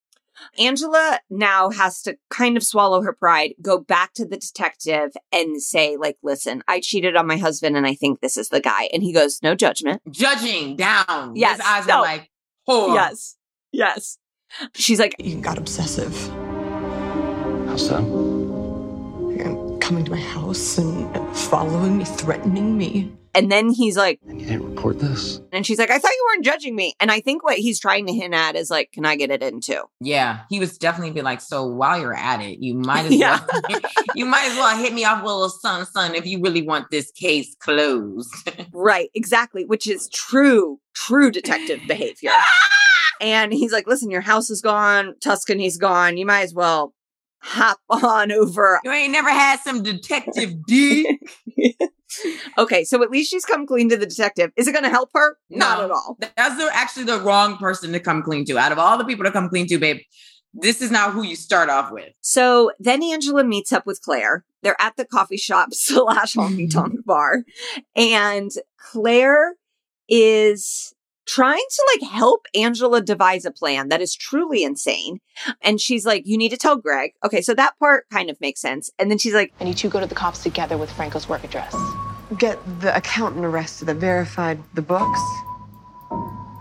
Angela 0.58 1.20
now 1.30 1.70
has 1.70 2.02
to 2.04 2.18
kind 2.30 2.58
of 2.58 2.64
swallow 2.64 3.02
her 3.02 3.14
pride, 3.14 3.54
go 3.62 3.80
back 3.80 4.14
to 4.14 4.26
the 4.26 4.38
detective 4.38 5.12
and 5.32 5.62
say, 5.62 5.98
like, 5.98 6.18
listen, 6.24 6.64
I 6.68 6.80
cheated 6.80 7.16
on 7.16 7.28
my 7.28 7.38
husband 7.38 7.78
and 7.78 7.86
I 7.86 7.96
think 7.96 8.22
this 8.22 8.38
is 8.38 8.50
the 8.50 8.62
guy. 8.62 8.90
And 8.94 9.04
he 9.04 9.14
goes, 9.14 9.42
no 9.44 9.56
judgment. 9.56 10.02
Judging 10.10 10.76
down. 10.76 11.36
Yes, 11.36 11.58
His 11.58 11.66
eyes 11.66 11.88
no. 11.88 11.96
are 11.96 12.02
like, 12.02 12.30
whore. 12.68 12.96
Yes. 12.96 13.38
Yes. 13.72 14.18
She's 14.74 15.00
like, 15.00 15.16
You 15.18 15.40
got 15.40 15.58
obsessive. 15.58 16.14
How 17.68 17.78
so? 17.78 18.31
And 19.92 20.06
coming 20.06 20.06
to 20.06 20.12
my 20.12 20.32
house 20.42 20.78
and 20.78 21.14
and 21.18 21.36
following 21.38 21.98
me, 21.98 22.06
threatening 22.06 22.78
me. 22.78 23.12
and 23.36 23.52
then 23.52 23.72
he's 23.72 23.98
like, 23.98 24.22
And 24.26 24.40
you 24.40 24.48
didn't 24.48 24.70
report 24.70 25.00
this? 25.00 25.42
and 25.52 25.66
she's 25.66 25.78
like, 25.80 25.90
I 25.90 26.00
thought 26.00 26.12
you 26.12 26.26
weren't 26.30 26.46
judging 26.46 26.78
me. 26.78 26.94
And 27.02 27.12
I 27.12 27.20
think 27.20 27.44
what 27.44 27.58
he's 27.58 27.78
trying 27.78 28.06
to 28.08 28.14
hint 28.14 28.34
at 28.34 28.56
is 28.56 28.70
like, 28.70 28.94
can 28.94 29.06
I 29.06 29.18
get 29.18 29.32
it 29.32 29.44
in 29.44 29.60
too? 29.60 29.84
Yeah, 30.00 30.44
he 30.50 30.62
was 30.62 30.78
definitely 30.78 31.12
be 31.14 31.22
like, 31.22 31.42
so 31.42 31.66
while 31.66 32.00
you're 32.00 32.16
at 32.16 32.40
it, 32.42 32.60
you 32.64 32.74
might 32.74 33.06
as 33.06 33.16
Yeah. 33.16 33.42
well 33.70 33.82
you 34.16 34.26
might 34.26 34.46
as 34.50 34.56
well 34.58 34.78
hit 34.78 34.94
me 34.94 35.04
off 35.04 35.24
with 35.24 35.32
a 35.32 35.36
little 35.36 35.50
son, 35.50 35.86
son, 35.88 36.16
if 36.16 36.26
you 36.26 36.40
really 36.42 36.62
want 36.62 36.90
this 36.90 37.12
case 37.12 37.54
closed. 37.60 38.34
Right, 38.74 39.10
exactly, 39.14 39.66
which 39.66 39.88
is 39.88 40.08
true, 40.14 40.80
true 40.94 41.32
detective 41.32 41.82
behavior. 41.86 42.32
And 43.20 43.54
he's 43.54 43.72
like, 43.72 43.86
listen, 43.86 44.10
your 44.10 44.22
house 44.22 44.50
is 44.50 44.62
gone, 44.64 45.14
Tuscany's 45.22 45.78
gone. 45.78 46.18
You 46.18 46.26
might 46.26 46.42
as 46.42 46.56
well 46.56 46.96
hop 47.42 47.80
on 47.90 48.32
over. 48.32 48.80
you 48.84 48.92
ain't 48.92 49.12
never 49.12 49.30
had 49.30 49.60
some 49.60 49.84
detective 49.84 50.66
D. 50.66 51.20
Okay, 52.58 52.84
so 52.84 53.02
at 53.02 53.10
least 53.10 53.32
she's 53.32 53.46
come 53.46 53.66
clean 53.66 53.88
to 53.88 53.96
the 53.96 54.06
detective. 54.06 54.52
Is 54.58 54.68
it 54.68 54.74
going 54.74 54.84
to 54.84 54.90
help 54.90 55.12
her? 55.14 55.38
Not 55.50 55.78
No. 55.80 55.86
at 55.86 55.92
all. 55.92 56.18
That's 56.20 56.58
the, 56.58 56.70
actually 56.74 57.06
the 57.06 57.22
wrong 57.22 57.56
person 57.56 57.94
to 57.94 58.02
come 58.02 58.22
clean 58.22 58.44
to. 58.48 58.58
Out 58.58 58.74
of 58.74 58.80
all 58.80 58.98
the 58.98 59.06
people 59.06 59.24
to 59.24 59.32
come 59.32 59.48
clean 59.48 59.66
to, 59.68 59.80
babe, 59.80 60.00
this 60.54 60.82
is 60.82 60.92
not 60.92 61.14
who 61.14 61.24
you 61.24 61.38
start 61.38 61.70
off 61.70 61.90
with. 61.90 62.10
So 62.20 62.74
then 62.80 63.02
Angela 63.02 63.46
meets 63.46 63.72
up 63.72 63.86
with 63.86 64.02
Claire. 64.02 64.44
They're 64.62 64.76
at 64.82 64.98
the 64.98 65.06
coffee 65.06 65.38
shop 65.38 65.70
slash 65.74 66.34
honky 66.36 66.70
tonk 66.70 67.06
bar. 67.06 67.46
And 67.96 68.52
Claire 68.78 69.54
is 70.10 70.94
trying 71.28 71.64
to 71.70 71.86
like 71.94 72.12
help 72.12 72.46
Angela 72.56 73.02
devise 73.02 73.46
a 73.46 73.52
plan 73.52 73.90
that 73.90 74.02
is 74.02 74.16
truly 74.16 74.64
insane. 74.64 75.20
And 75.62 75.80
she's 75.80 76.06
like, 76.06 76.24
you 76.26 76.38
need 76.38 76.50
to 76.50 76.58
tell 76.58 76.78
Greg. 76.78 77.12
Okay, 77.24 77.42
so 77.42 77.54
that 77.54 77.78
part 77.80 78.06
kind 78.12 78.30
of 78.30 78.40
makes 78.42 78.62
sense. 78.62 78.90
And 79.00 79.10
then 79.10 79.18
she's 79.18 79.34
like, 79.34 79.54
And 79.60 79.70
you 79.70 79.76
two 79.76 79.90
go 79.90 80.00
to 80.00 80.06
the 80.06 80.16
cops 80.16 80.44
together 80.44 80.78
with 80.78 80.92
Franco's 80.92 81.30
work 81.30 81.44
address. 81.44 81.76
Get 82.38 82.60
the 82.80 82.96
accountant 82.96 83.46
arrested 83.46 83.86
that 83.86 83.98
verified 83.98 84.60
the 84.74 84.82
books. 84.82 85.20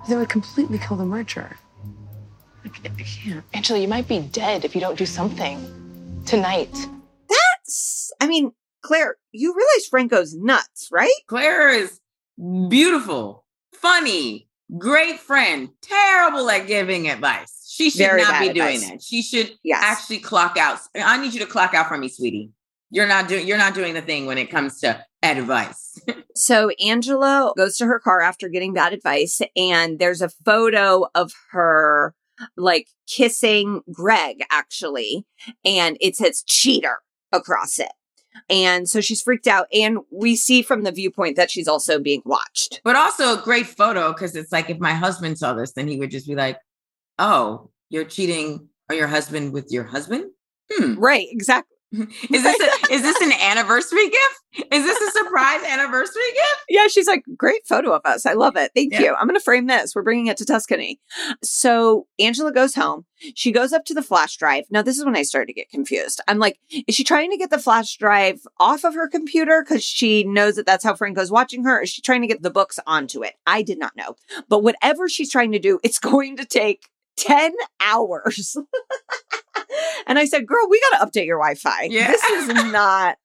That 0.09 0.17
would 0.17 0.29
completely 0.29 0.79
kill 0.79 0.97
the 0.97 1.05
merger. 1.05 1.57
I 2.65 2.69
can't. 2.69 2.95
I 2.99 3.03
can't. 3.03 3.45
Angela, 3.55 3.79
you 3.79 3.89
might 3.89 4.09
be 4.09 4.21
dead 4.21 4.65
if 4.65 4.75
you 4.75 4.81
don't 4.81 4.99
do 4.99 5.07
something 5.07 6.23
tonight. 6.27 6.75
that's, 7.29 8.13
I 8.21 8.27
mean, 8.27 8.53
Claire, 8.83 9.17
you 9.33 9.55
realize 9.55 9.87
Franco's 9.89 10.35
nuts, 10.35 10.89
right? 10.91 11.13
Claire 11.27 11.69
is 11.71 12.01
beautiful, 12.69 13.45
funny, 13.73 14.49
great 14.79 15.18
friend, 15.21 15.71
terrible 15.83 16.49
at 16.51 16.66
giving 16.66 17.09
advice. 17.09 17.66
She 17.68 17.91
should 17.91 17.99
Very 17.99 18.23
not 18.23 18.41
be 18.41 18.53
doing 18.53 18.81
that. 18.81 19.03
She 19.03 19.23
should 19.23 19.53
Yes. 19.62 19.83
actually 19.83 20.18
clock 20.18 20.57
out. 20.57 20.81
I 20.95 21.16
need 21.21 21.33
you 21.35 21.41
to 21.41 21.47
clock 21.47 21.73
out 21.75 21.89
for 21.89 21.97
me, 21.97 22.09
sweetie. 22.09 22.51
You're 22.91 23.07
not 23.07 23.29
doing 23.29 23.47
you're 23.47 23.59
not 23.59 23.75
doing 23.75 23.95
the 23.95 24.03
thing 24.03 24.27
when 24.27 24.37
it 24.39 24.51
comes 24.51 24.81
to 24.81 25.05
advice. 25.23 25.99
So 26.37 26.71
Angela 26.83 27.53
goes 27.57 27.77
to 27.79 27.87
her 27.87 27.99
car 27.99 28.23
after 28.23 28.49
getting 28.49 28.73
bad 28.73 28.95
advice, 28.95 29.43
and 29.57 29.99
there's 29.99 30.23
a 30.23 30.31
photo 30.31 31.07
of 31.14 31.33
her 31.51 32.14
like 32.57 32.87
kissing 33.07 33.83
Greg, 33.93 34.43
actually, 34.51 35.27
and 35.66 35.99
it 36.01 36.16
says 36.16 36.43
cheater 36.47 37.01
across 37.33 37.79
it. 37.79 37.91
And 38.49 38.89
so 38.89 39.01
she's 39.01 39.22
freaked 39.22 39.47
out. 39.47 39.66
And 39.72 39.99
we 40.11 40.37
see 40.37 40.62
from 40.62 40.83
the 40.83 40.93
viewpoint 40.93 41.37
that 41.37 41.51
she's 41.51 41.68
also 41.68 41.99
being 41.99 42.22
watched. 42.24 42.81
But 42.85 42.97
also 42.97 43.39
a 43.39 43.43
great 43.43 43.66
photo 43.66 44.12
because 44.12 44.37
it's 44.37 44.53
like 44.53 44.70
if 44.70 44.78
my 44.78 44.93
husband 44.93 45.39
saw 45.39 45.55
this, 45.55 45.72
then 45.72 45.89
he 45.89 45.99
would 45.99 46.11
just 46.11 46.26
be 46.26 46.35
like, 46.35 46.59
oh, 47.18 47.70
you're 47.89 48.05
cheating 48.05 48.68
on 48.91 48.97
your 48.97 49.09
husband 49.09 49.53
with 49.53 49.70
your 49.70 49.85
husband? 49.85 50.31
Hmm. 50.72 50.95
Right, 50.99 51.26
exactly. 51.31 51.76
Is 51.93 52.43
this 52.45 52.61
a, 52.61 52.93
is 52.95 53.03
this 53.03 53.20
an 53.20 53.32
anniversary 53.32 54.09
gift? 54.09 54.68
Is 54.72 54.84
this 54.84 55.01
a 55.01 55.11
surprise 55.11 55.61
anniversary 55.68 56.22
gift? 56.34 56.64
Yeah, 56.68 56.86
she's 56.86 57.09
like, 57.09 57.24
great 57.36 57.66
photo 57.66 57.93
of 57.93 58.03
us. 58.05 58.26
I 58.26 58.34
love 58.34 58.55
it. 58.57 58.70
Thank 58.76 58.93
Yeah. 58.93 59.01
you. 59.01 59.14
I'm 59.14 59.26
going 59.26 59.38
to 59.38 59.43
frame 59.45 59.66
this. 59.66 59.95
We're 59.95 60.03
bringing 60.03 60.28
it 60.28 60.36
to 60.36 60.45
Tuscany. 60.45 61.01
So 61.43 62.07
Angela 62.18 62.53
goes 62.53 62.74
home. 62.74 63.07
She 63.34 63.53
goes 63.53 63.72
up 63.72 63.84
to 63.86 63.95
the 63.95 64.03
flash 64.03 64.36
drive. 64.36 64.64
Now, 64.70 64.82
this 64.82 64.99
is 64.99 65.05
when 65.05 65.16
I 65.16 65.22
started 65.22 65.47
to 65.49 65.53
get 65.53 65.68
confused. 65.70 66.20
I'm 66.28 66.38
like, 66.38 66.59
is 66.86 66.95
she 66.95 67.05
trying 67.05 67.30
to 67.32 67.36
get 67.36 67.51
the 67.51 67.59
flash 67.59 67.97
drive 67.97 68.41
off 68.59 68.84
of 68.84 68.95
her 68.95 69.09
computer 69.09 69.64
because 69.66 69.82
she 69.84 70.24
knows 70.24 70.57
that 70.57 70.66
that's 70.66 70.84
how 70.84 70.95
Franco's 70.95 71.30
watching 71.30 71.64
her? 71.64 71.78
Or 71.78 71.82
is 71.82 71.91
she 71.91 72.03
trying 72.03 72.22
to 72.22 72.28
get 72.28 72.43
the 72.43 72.51
books 72.51 72.78
onto 72.86 73.22
it? 73.24 73.34
I 73.47 73.62
did 73.62 73.78
not 73.78 73.97
know. 73.97 74.14
But 74.49 74.62
whatever 74.62 75.09
she's 75.09 75.30
trying 75.30 75.53
to 75.53 75.59
do, 75.59 75.80
it's 75.82 75.99
going 76.01 76.36
to 76.36 76.45
take 76.45 76.88
10 77.17 77.53
hours. 77.85 78.57
and 80.07 80.19
I 80.19 80.25
said, 80.25 80.47
girl, 80.47 80.67
we 80.69 80.81
got 80.91 80.99
to 80.99 81.07
update 81.07 81.27
your 81.27 81.39
Wi-Fi. 81.39 81.89
Yeah. 81.91 82.09
This 82.09 82.25
is 82.25 82.49
not 82.73 83.17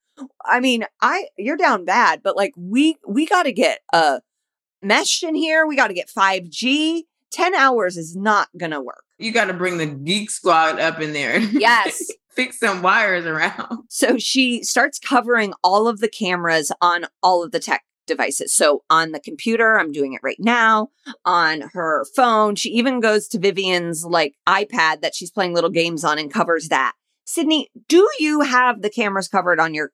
I 0.45 0.59
mean, 0.59 0.85
I 1.01 1.27
you're 1.37 1.57
down 1.57 1.85
bad, 1.85 2.21
but 2.23 2.35
like 2.35 2.53
we 2.57 2.97
we 3.07 3.25
got 3.25 3.43
to 3.43 3.51
get 3.51 3.79
uh, 3.93 4.19
a 4.21 4.85
mesh 4.85 5.23
in 5.23 5.35
here. 5.35 5.65
We 5.65 5.75
got 5.75 5.87
to 5.87 5.93
get 5.93 6.09
5G. 6.15 7.03
10 7.31 7.55
hours 7.55 7.97
is 7.97 8.15
not 8.15 8.47
going 8.57 8.71
to 8.71 8.79
work. 8.79 9.03
You 9.17 9.33
got 9.33 9.45
to 9.45 9.53
bring 9.53 9.77
the 9.77 9.87
geek 9.87 10.29
squad 10.29 10.79
up 10.79 11.01
in 11.01 11.11
there. 11.11 11.39
Yes. 11.39 12.09
Fix 12.29 12.59
some 12.59 12.81
wires 12.81 13.25
around. 13.25 13.85
So 13.89 14.17
she 14.17 14.63
starts 14.63 14.99
covering 14.99 15.53
all 15.63 15.87
of 15.87 15.99
the 15.99 16.07
cameras 16.07 16.71
on 16.81 17.05
all 17.23 17.43
of 17.43 17.51
the 17.51 17.59
tech 17.59 17.83
devices. 18.05 18.53
So 18.53 18.83
on 18.89 19.11
the 19.11 19.19
computer, 19.19 19.79
I'm 19.79 19.91
doing 19.91 20.13
it 20.13 20.21
right 20.23 20.39
now. 20.39 20.89
On 21.25 21.61
her 21.73 22.05
phone, 22.15 22.55
she 22.55 22.69
even 22.69 22.99
goes 22.99 23.27
to 23.29 23.39
Vivian's 23.39 24.05
like 24.05 24.35
iPad 24.47 25.01
that 25.01 25.15
she's 25.15 25.31
playing 25.31 25.53
little 25.53 25.69
games 25.69 26.03
on 26.03 26.19
and 26.19 26.31
covers 26.31 26.69
that. 26.69 26.93
Sydney, 27.25 27.69
do 27.87 28.07
you 28.19 28.41
have 28.41 28.81
the 28.81 28.89
cameras 28.89 29.27
covered 29.27 29.59
on 29.59 29.73
your 29.73 29.91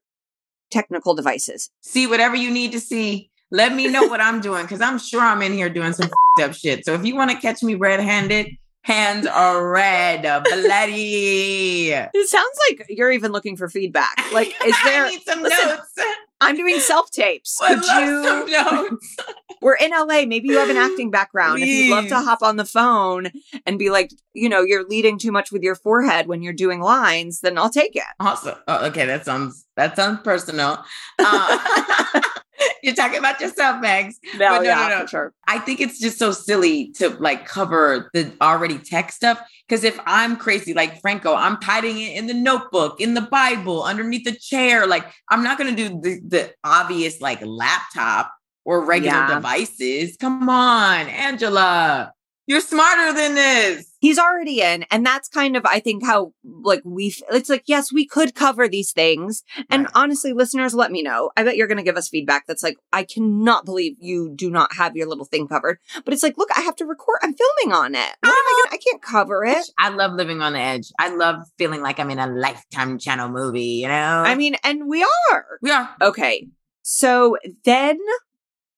technical 0.72 1.16
devices? 1.16 1.70
See 1.82 2.08
whatever 2.08 2.36
you 2.36 2.52
need 2.52 2.72
to 2.74 2.80
see. 2.80 3.30
Let 3.52 3.74
me 3.74 3.88
know 3.88 4.08
what 4.08 4.22
I'm 4.22 4.40
doing 4.40 4.64
because 4.64 4.82
I'm 4.82 4.98
sure 4.98 5.22
I'm 5.22 5.42
in 5.42 5.54
here 5.54 5.70
doing 5.70 5.94
some 5.94 6.10
up 6.42 6.54
shit. 6.54 6.86
So 6.86 6.94
if 6.94 7.06
you 7.06 7.16
want 7.16 7.32
to 7.32 7.38
catch 7.38 7.62
me 7.64 7.76
red-handed, 7.76 8.56
hands 8.84 9.28
are 9.28 9.70
red, 9.70 10.22
bloody. 10.44 11.92
It 12.14 12.30
sounds 12.30 12.58
like 12.70 12.86
you're 12.90 13.12
even 13.12 13.32
looking 13.32 13.58
for 13.58 13.70
feedback. 13.70 14.16
Like, 14.34 14.54
is 14.66 14.76
there? 14.84 15.06
I 15.06 15.10
need 15.10 15.22
some 15.24 15.42
Listen, 15.42 15.68
notes. 15.70 15.94
I'm 16.40 16.56
doing 16.56 16.80
self 16.80 17.12
tapes. 17.12 17.60
Could 17.60 17.78
you? 17.78 18.24
some 18.24 18.52
notes. 18.52 19.18
We're 19.62 19.76
in 19.76 19.92
LA. 19.92 20.26
Maybe 20.26 20.48
you 20.48 20.58
have 20.58 20.72
an 20.72 20.78
acting 20.78 21.12
background. 21.12 21.62
If 21.62 21.68
you'd 21.68 21.92
love 21.92 22.08
to 22.08 22.16
hop 22.16 22.42
on 22.42 22.56
the 22.58 22.66
phone 22.66 23.32
and 23.68 23.78
be 23.78 23.92
like, 23.92 24.12
you 24.34 24.50
know, 24.50 24.62
you're 24.62 24.88
leading 24.88 25.20
too 25.20 25.32
much 25.32 25.52
with 25.52 25.62
your 25.62 25.76
forehead 25.76 26.26
when 26.26 26.42
you're 26.42 26.52
doing 26.52 26.82
lines, 26.82 27.42
then 27.42 27.60
I'll 27.60 27.70
take 27.70 27.96
it. 27.96 28.04
Awesome. 28.20 28.56
oh, 28.68 28.88
okay, 28.88 29.06
that 29.06 29.24
sounds 29.24 29.68
that 29.76 29.96
sounds 29.96 30.22
personal. 30.24 30.84
Uh, 31.20 32.22
you're 32.84 32.96
talking 32.96 33.20
about 33.20 33.40
yourself, 33.40 33.84
Megs. 33.84 34.16
No, 34.38 34.58
But 34.58 34.66
yeah, 34.66 35.02
for 35.02 35.08
sure. 35.08 35.34
I 35.48 35.60
think 35.60 35.80
it's 35.82 36.00
just 36.00 36.18
so 36.20 36.32
silly 36.32 36.92
to 36.94 37.10
like 37.10 37.46
cover 37.46 38.10
the 38.14 38.32
already 38.42 38.78
tech 38.78 39.12
stuff. 39.12 39.40
Because 39.68 39.84
if 39.84 40.00
I'm 40.06 40.36
crazy 40.38 40.74
like 40.74 41.00
Franco, 41.02 41.34
I'm 41.34 41.58
hiding 41.62 42.00
it 42.00 42.18
in 42.18 42.28
the 42.28 42.34
notebook, 42.34 43.00
in 43.02 43.14
the 43.14 43.22
Bible, 43.22 43.84
underneath 43.84 44.26
the 44.26 44.36
chair. 44.36 44.86
Like 44.88 45.06
I'm 45.30 45.44
not 45.44 45.58
gonna 45.58 45.76
do 45.76 45.90
the, 45.90 46.20
the 46.28 46.54
obvious 46.64 47.22
like 47.22 47.40
laptop 47.46 48.34
or 48.66 48.86
regular 48.86 49.18
Yeah. 49.18 49.36
devices. 49.36 50.18
Come 50.20 50.50
on, 50.50 51.08
Angela. 51.08 52.14
You're 52.52 52.60
smarter 52.60 53.14
than 53.14 53.36
this. 53.36 53.96
He's 54.02 54.20
already 54.20 54.60
in. 54.60 54.84
And 54.92 55.06
that's 55.06 55.30
kind 55.30 55.56
of, 55.56 55.66
I 55.66 55.80
think, 55.80 56.06
how 56.06 56.34
like 56.44 56.82
we, 56.84 57.08
f- 57.08 57.22
it's 57.34 57.50
like, 57.50 57.64
yes, 57.66 57.94
we 57.94 58.06
could 58.06 58.36
cover 58.36 58.68
these 58.68 58.92
things. 58.92 59.44
And 59.70 59.88
honestly, 59.96 60.34
listeners, 60.34 60.74
let 60.74 60.92
me 60.92 61.02
know. 61.02 61.32
I 61.38 61.46
bet 61.46 61.56
you're 61.56 61.70
going 61.70 61.78
to 61.78 61.84
give 61.84 61.96
us 61.96 62.10
feedback 62.10 62.48
that's 62.48 62.62
like, 62.62 62.76
I 62.92 63.06
cannot 63.06 63.64
believe 63.64 63.96
you 64.02 64.34
do 64.36 64.52
not 64.52 64.74
have 64.74 64.98
your 64.98 65.08
little 65.08 65.24
thing 65.24 65.48
covered. 65.48 65.80
But 66.04 66.14
it's 66.14 66.24
like, 66.24 66.38
look, 66.38 66.50
I 66.54 66.60
have 66.60 66.76
to 66.76 66.86
record. 66.86 67.20
I'm 67.24 67.34
filming 67.34 67.74
on 67.74 67.96
it. 67.96 68.10
What 68.20 68.32
am 68.32 68.34
I 68.34 68.64
gonna, 68.66 68.76
I 68.76 68.80
can't 68.86 69.02
cover 69.02 69.46
it. 69.46 69.66
I 69.80 69.88
love 69.88 70.12
living 70.12 70.42
on 70.42 70.52
the 70.52 70.60
edge. 70.60 70.92
I 71.00 71.16
love 71.16 71.38
feeling 71.58 71.82
like 71.82 72.02
I'm 72.02 72.10
in 72.10 72.20
a 72.20 72.28
lifetime 72.28 73.00
channel 73.00 73.30
movie, 73.30 73.80
you 73.80 73.88
know? 73.88 73.94
I 74.26 74.36
mean, 74.36 74.58
and 74.66 74.90
we 74.90 75.04
are. 75.32 75.46
we 75.62 75.72
are. 75.72 75.90
Okay. 76.02 76.50
So 76.82 77.38
then 77.64 77.98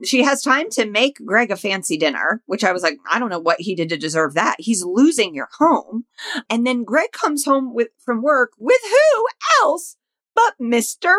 she 0.05 0.23
has 0.23 0.41
time 0.41 0.69
to 0.71 0.85
make 0.85 1.17
Greg 1.25 1.51
a 1.51 1.55
fancy 1.55 1.97
dinner, 1.97 2.41
which 2.45 2.63
I 2.63 2.71
was 2.71 2.83
like, 2.83 2.97
I 3.11 3.19
don't 3.19 3.29
know 3.29 3.39
what 3.39 3.61
he 3.61 3.75
did 3.75 3.89
to 3.89 3.97
deserve 3.97 4.33
that. 4.33 4.55
He's 4.59 4.83
losing 4.83 5.33
your 5.35 5.49
home. 5.59 6.05
And 6.49 6.65
then 6.65 6.83
Greg 6.83 7.11
comes 7.11 7.45
home 7.45 7.73
with 7.73 7.89
from 8.03 8.21
work 8.21 8.51
with 8.57 8.81
who 8.83 9.25
else 9.63 9.97
but 10.35 10.55
Mr. 10.59 11.13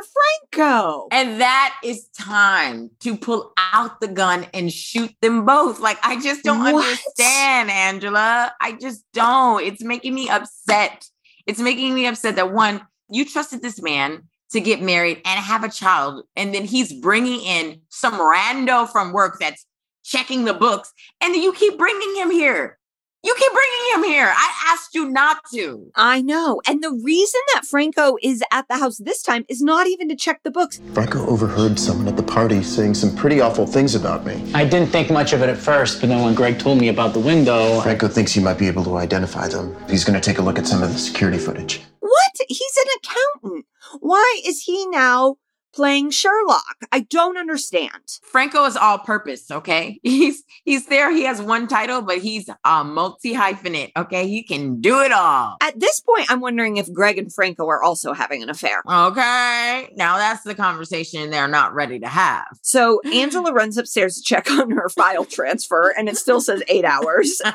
Franco. 0.50 1.06
And 1.12 1.40
that 1.40 1.76
is 1.84 2.08
time 2.18 2.90
to 3.00 3.16
pull 3.16 3.52
out 3.56 4.00
the 4.00 4.08
gun 4.08 4.46
and 4.52 4.72
shoot 4.72 5.14
them 5.22 5.44
both. 5.44 5.78
Like, 5.80 5.98
I 6.02 6.20
just 6.20 6.42
don't 6.42 6.60
What? 6.72 6.84
understand, 6.84 7.70
Angela. 7.70 8.52
I 8.60 8.72
just 8.72 9.04
don't. 9.12 9.62
It's 9.62 9.84
making 9.84 10.14
me 10.14 10.28
upset. 10.28 11.08
It's 11.46 11.60
making 11.60 11.94
me 11.94 12.06
upset 12.06 12.36
that 12.36 12.52
one, 12.52 12.84
you 13.08 13.24
trusted 13.24 13.62
this 13.62 13.80
man 13.80 14.24
to 14.54 14.60
get 14.60 14.80
married 14.80 15.20
and 15.24 15.40
have 15.40 15.64
a 15.64 15.68
child, 15.68 16.24
and 16.36 16.54
then 16.54 16.64
he's 16.64 16.92
bringing 16.92 17.40
in 17.40 17.80
some 17.88 18.14
rando 18.14 18.88
from 18.88 19.12
work 19.12 19.36
that's 19.40 19.66
checking 20.04 20.44
the 20.44 20.54
books, 20.54 20.92
and 21.20 21.34
then 21.34 21.42
you 21.42 21.52
keep 21.52 21.76
bringing 21.76 22.14
him 22.16 22.30
here. 22.30 22.78
You 23.24 23.34
keep 23.36 23.52
bringing 23.52 23.94
him 23.94 24.04
here. 24.12 24.32
I 24.32 24.52
asked 24.66 24.94
you 24.94 25.08
not 25.08 25.38
to. 25.54 25.90
I 25.96 26.20
know. 26.20 26.60
And 26.68 26.84
the 26.84 26.92
reason 27.02 27.40
that 27.54 27.64
Franco 27.64 28.16
is 28.22 28.44
at 28.52 28.68
the 28.68 28.76
house 28.76 28.98
this 28.98 29.22
time 29.22 29.46
is 29.48 29.62
not 29.62 29.86
even 29.86 30.10
to 30.10 30.14
check 30.14 30.42
the 30.42 30.50
books. 30.50 30.78
Franco 30.92 31.26
overheard 31.26 31.78
someone 31.78 32.06
at 32.06 32.18
the 32.18 32.22
party 32.22 32.62
saying 32.62 32.94
some 32.94 33.16
pretty 33.16 33.40
awful 33.40 33.66
things 33.66 33.94
about 33.94 34.26
me. 34.26 34.52
I 34.54 34.66
didn't 34.66 34.90
think 34.90 35.10
much 35.10 35.32
of 35.32 35.42
it 35.42 35.48
at 35.48 35.56
first, 35.56 36.00
but 36.00 36.10
then 36.10 36.22
when 36.22 36.34
Greg 36.34 36.58
told 36.58 36.78
me 36.78 36.88
about 36.88 37.14
the 37.14 37.20
window, 37.20 37.80
Franco 37.80 38.08
thinks 38.08 38.30
he 38.30 38.40
might 38.40 38.58
be 38.58 38.68
able 38.68 38.84
to 38.84 38.98
identify 38.98 39.48
them. 39.48 39.74
He's 39.88 40.04
going 40.04 40.20
to 40.20 40.24
take 40.24 40.38
a 40.38 40.42
look 40.42 40.58
at 40.58 40.66
some 40.66 40.82
of 40.82 40.92
the 40.92 40.98
security 40.98 41.38
footage. 41.38 41.80
What? 42.00 42.46
He's 42.46 42.76
an 42.76 42.90
accountant. 43.42 43.66
Why 44.00 44.40
is 44.44 44.62
he 44.62 44.86
now 44.88 45.36
playing 45.72 46.10
Sherlock? 46.10 46.76
I 46.92 47.00
don't 47.00 47.36
understand. 47.36 48.18
Franco 48.22 48.64
is 48.64 48.76
all 48.76 48.98
purpose, 48.98 49.50
okay? 49.50 49.98
He's 50.04 50.44
he's 50.64 50.86
there. 50.86 51.10
He 51.10 51.24
has 51.24 51.42
one 51.42 51.66
title, 51.66 52.02
but 52.02 52.18
he's 52.18 52.48
a 52.64 52.84
multi 52.84 53.34
hyphenate, 53.34 53.92
okay? 53.96 54.28
He 54.28 54.42
can 54.42 54.80
do 54.80 55.00
it 55.00 55.12
all. 55.12 55.56
At 55.60 55.78
this 55.78 56.00
point, 56.00 56.30
I'm 56.30 56.40
wondering 56.40 56.76
if 56.76 56.92
Greg 56.92 57.18
and 57.18 57.32
Franco 57.32 57.66
are 57.66 57.82
also 57.82 58.12
having 58.12 58.42
an 58.42 58.50
affair. 58.50 58.82
Okay. 58.86 59.92
Now 59.96 60.18
that's 60.18 60.44
the 60.44 60.54
conversation 60.54 61.30
they're 61.30 61.48
not 61.48 61.74
ready 61.74 61.98
to 62.00 62.08
have. 62.08 62.46
So 62.62 63.00
Angela 63.12 63.52
runs 63.52 63.76
upstairs 63.76 64.16
to 64.16 64.22
check 64.22 64.50
on 64.50 64.70
her 64.70 64.88
file 64.88 65.24
transfer, 65.24 65.92
and 65.96 66.08
it 66.08 66.16
still 66.16 66.40
says 66.40 66.62
eight 66.68 66.84
hours. 66.84 67.40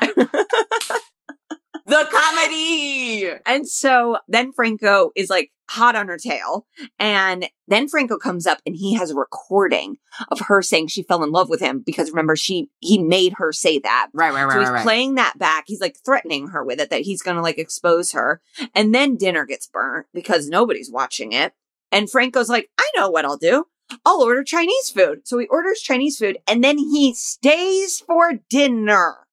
The 1.90 2.06
comedy. 2.08 3.28
And 3.46 3.68
so 3.68 4.18
then 4.28 4.52
Franco 4.52 5.10
is 5.16 5.28
like 5.28 5.50
hot 5.70 5.94
on 5.94 6.08
her 6.08 6.18
tail. 6.18 6.66
And 6.98 7.48
then 7.68 7.88
Franco 7.88 8.18
comes 8.18 8.44
up 8.44 8.58
and 8.66 8.74
he 8.74 8.94
has 8.94 9.10
a 9.10 9.14
recording 9.14 9.98
of 10.28 10.40
her 10.40 10.62
saying 10.62 10.88
she 10.88 11.04
fell 11.04 11.22
in 11.22 11.30
love 11.30 11.48
with 11.48 11.60
him 11.60 11.82
because 11.86 12.10
remember, 12.10 12.34
she 12.34 12.70
he 12.80 12.98
made 12.98 13.34
her 13.36 13.52
say 13.52 13.78
that. 13.78 14.08
Right, 14.12 14.34
right, 14.34 14.44
right, 14.44 14.52
So 14.52 14.58
he's 14.58 14.68
right, 14.68 14.74
right. 14.74 14.82
playing 14.82 15.14
that 15.14 15.38
back. 15.38 15.64
He's 15.68 15.80
like 15.80 15.96
threatening 16.04 16.48
her 16.48 16.64
with 16.64 16.80
it 16.80 16.90
that 16.90 17.02
he's 17.02 17.22
gonna 17.22 17.40
like 17.42 17.58
expose 17.58 18.10
her. 18.12 18.40
And 18.74 18.92
then 18.92 19.16
dinner 19.16 19.46
gets 19.46 19.68
burnt 19.68 20.06
because 20.12 20.48
nobody's 20.48 20.90
watching 20.90 21.32
it. 21.32 21.52
And 21.92 22.10
Franco's 22.10 22.48
like, 22.48 22.68
I 22.76 22.90
know 22.96 23.08
what 23.08 23.24
I'll 23.24 23.36
do. 23.36 23.66
I'll 24.04 24.22
order 24.22 24.42
Chinese 24.42 24.90
food. 24.90 25.26
So 25.26 25.38
he 25.38 25.46
orders 25.46 25.80
Chinese 25.80 26.18
food 26.18 26.38
and 26.48 26.64
then 26.64 26.78
he 26.78 27.14
stays 27.14 28.00
for 28.00 28.32
dinner. 28.48 29.26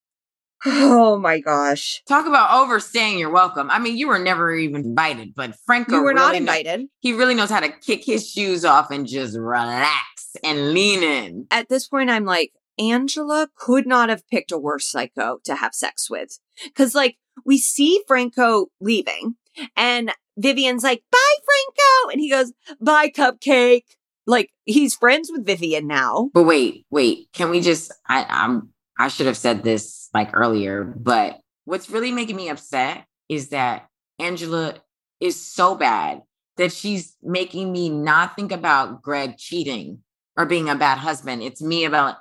Oh 0.65 1.19
my 1.19 1.39
gosh. 1.39 2.01
Talk 2.07 2.25
about 2.25 2.63
overstaying 2.63 3.19
your 3.19 3.29
welcome. 3.29 3.69
I 3.69 3.79
mean, 3.79 3.97
you 3.97 4.07
were 4.07 4.19
never 4.19 4.53
even 4.53 4.81
invited, 4.85 5.33
but 5.35 5.55
Franco 5.65 5.97
You 5.97 6.03
were 6.03 6.13
not 6.13 6.31
really 6.33 6.45
kno- 6.45 6.53
invited. 6.53 6.87
he 6.99 7.13
really 7.13 7.35
knows 7.35 7.49
how 7.49 7.59
to 7.59 7.69
kick 7.69 8.03
his 8.03 8.27
shoes 8.29 8.65
off 8.65 8.89
and 8.91 9.05
just 9.07 9.37
relax 9.37 10.35
and 10.43 10.73
lean 10.73 11.03
in. 11.03 11.47
at 11.51 11.69
this 11.69 11.87
point, 11.87 12.09
I'm 12.09 12.25
like, 12.25 12.51
Angela 12.79 13.47
could 13.55 13.87
not 13.87 14.09
have 14.09 14.27
picked 14.29 14.51
a 14.51 14.57
worse 14.57 14.89
psycho 14.89 15.39
to 15.45 15.55
have 15.55 15.73
sex 15.73 16.09
with. 16.09 16.39
Cause 16.75 16.93
like 16.93 17.17
we 17.45 17.57
see 17.57 18.01
Franco 18.07 18.67
leaving 18.81 19.35
and 19.75 20.11
Vivian's 20.37 20.83
like, 20.83 21.01
bye, 21.11 21.35
Franco. 21.45 22.11
And 22.11 22.21
he 22.21 22.29
goes, 22.29 22.53
bye, 22.79 23.09
cupcake. 23.09 23.83
Like 24.27 24.49
he's 24.65 24.93
friends 24.95 25.29
with 25.31 25.45
Vivian 25.45 25.87
now. 25.87 26.29
But 26.33 26.43
wait, 26.43 26.85
wait. 26.91 27.29
Can 27.33 27.49
we 27.49 27.61
just? 27.61 27.91
I, 28.07 28.25
I'm. 28.29 28.69
I 28.97 29.07
should 29.09 29.27
have 29.27 29.37
said 29.37 29.63
this 29.63 30.09
like 30.13 30.31
earlier, 30.33 30.83
but 30.83 31.39
what's 31.65 31.89
really 31.89 32.11
making 32.11 32.35
me 32.35 32.49
upset 32.49 33.05
is 33.29 33.49
that 33.49 33.87
Angela 34.19 34.75
is 35.19 35.39
so 35.41 35.75
bad 35.75 36.21
that 36.57 36.71
she's 36.71 37.15
making 37.21 37.71
me 37.71 37.89
not 37.89 38.35
think 38.35 38.51
about 38.51 39.01
Greg 39.01 39.37
cheating 39.37 39.99
or 40.35 40.45
being 40.45 40.69
a 40.69 40.75
bad 40.75 40.97
husband. 40.97 41.43
It's 41.43 41.61
me 41.61 41.85
about 41.85 42.15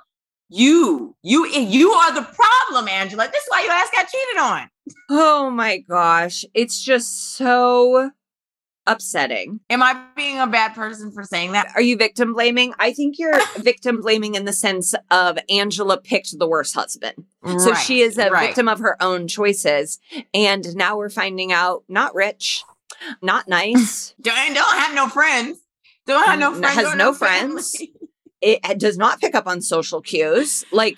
you. 0.49 1.15
You 1.23 1.45
you 1.47 1.91
are 1.91 2.13
the 2.13 2.21
problem, 2.21 2.87
Angela. 2.87 3.27
This 3.31 3.43
is 3.43 3.49
why 3.49 3.63
your 3.63 3.71
ass 3.71 3.89
got 3.91 4.07
cheated 4.07 4.37
on. 4.37 4.69
Oh 5.09 5.49
my 5.49 5.79
gosh. 5.79 6.45
It's 6.53 6.81
just 6.81 7.35
so 7.35 8.11
upsetting. 8.87 9.59
Am 9.69 9.83
I 9.83 10.01
being 10.15 10.39
a 10.39 10.47
bad 10.47 10.73
person 10.73 11.11
for 11.11 11.23
saying 11.23 11.51
that? 11.51 11.67
Are 11.75 11.81
you 11.81 11.97
victim 11.97 12.33
blaming? 12.33 12.73
I 12.79 12.93
think 12.93 13.19
you're 13.19 13.39
victim 13.57 14.01
blaming 14.01 14.35
in 14.35 14.45
the 14.45 14.53
sense 14.53 14.95
of 15.11 15.37
Angela 15.49 15.99
picked 15.99 16.37
the 16.39 16.47
worst 16.47 16.73
husband. 16.73 17.25
so 17.45 17.71
Right, 17.71 17.77
she 17.77 18.01
is 18.01 18.17
a 18.17 18.29
right. 18.29 18.47
victim 18.47 18.67
of 18.67 18.79
her 18.79 19.01
own 19.01 19.27
choices. 19.27 19.99
And 20.33 20.75
now 20.75 20.97
we're 20.97 21.09
finding 21.09 21.51
out 21.51 21.83
not 21.87 22.15
rich, 22.15 22.63
not 23.21 23.47
nice. 23.47 24.15
Don't, 24.21 24.53
don't 24.55 24.77
have 24.77 24.95
no 24.95 25.07
friends. 25.09 25.59
Don't 26.05 26.25
have 26.25 26.39
no 26.39 26.53
friends. 26.53 26.75
Has 26.75 26.93
or 26.93 26.95
no 26.95 27.13
friends. 27.13 27.81
It 28.41 28.79
does 28.79 28.97
not 28.97 29.19
pick 29.19 29.35
up 29.35 29.47
on 29.47 29.61
social 29.61 30.01
cues. 30.01 30.63
Like 30.71 30.95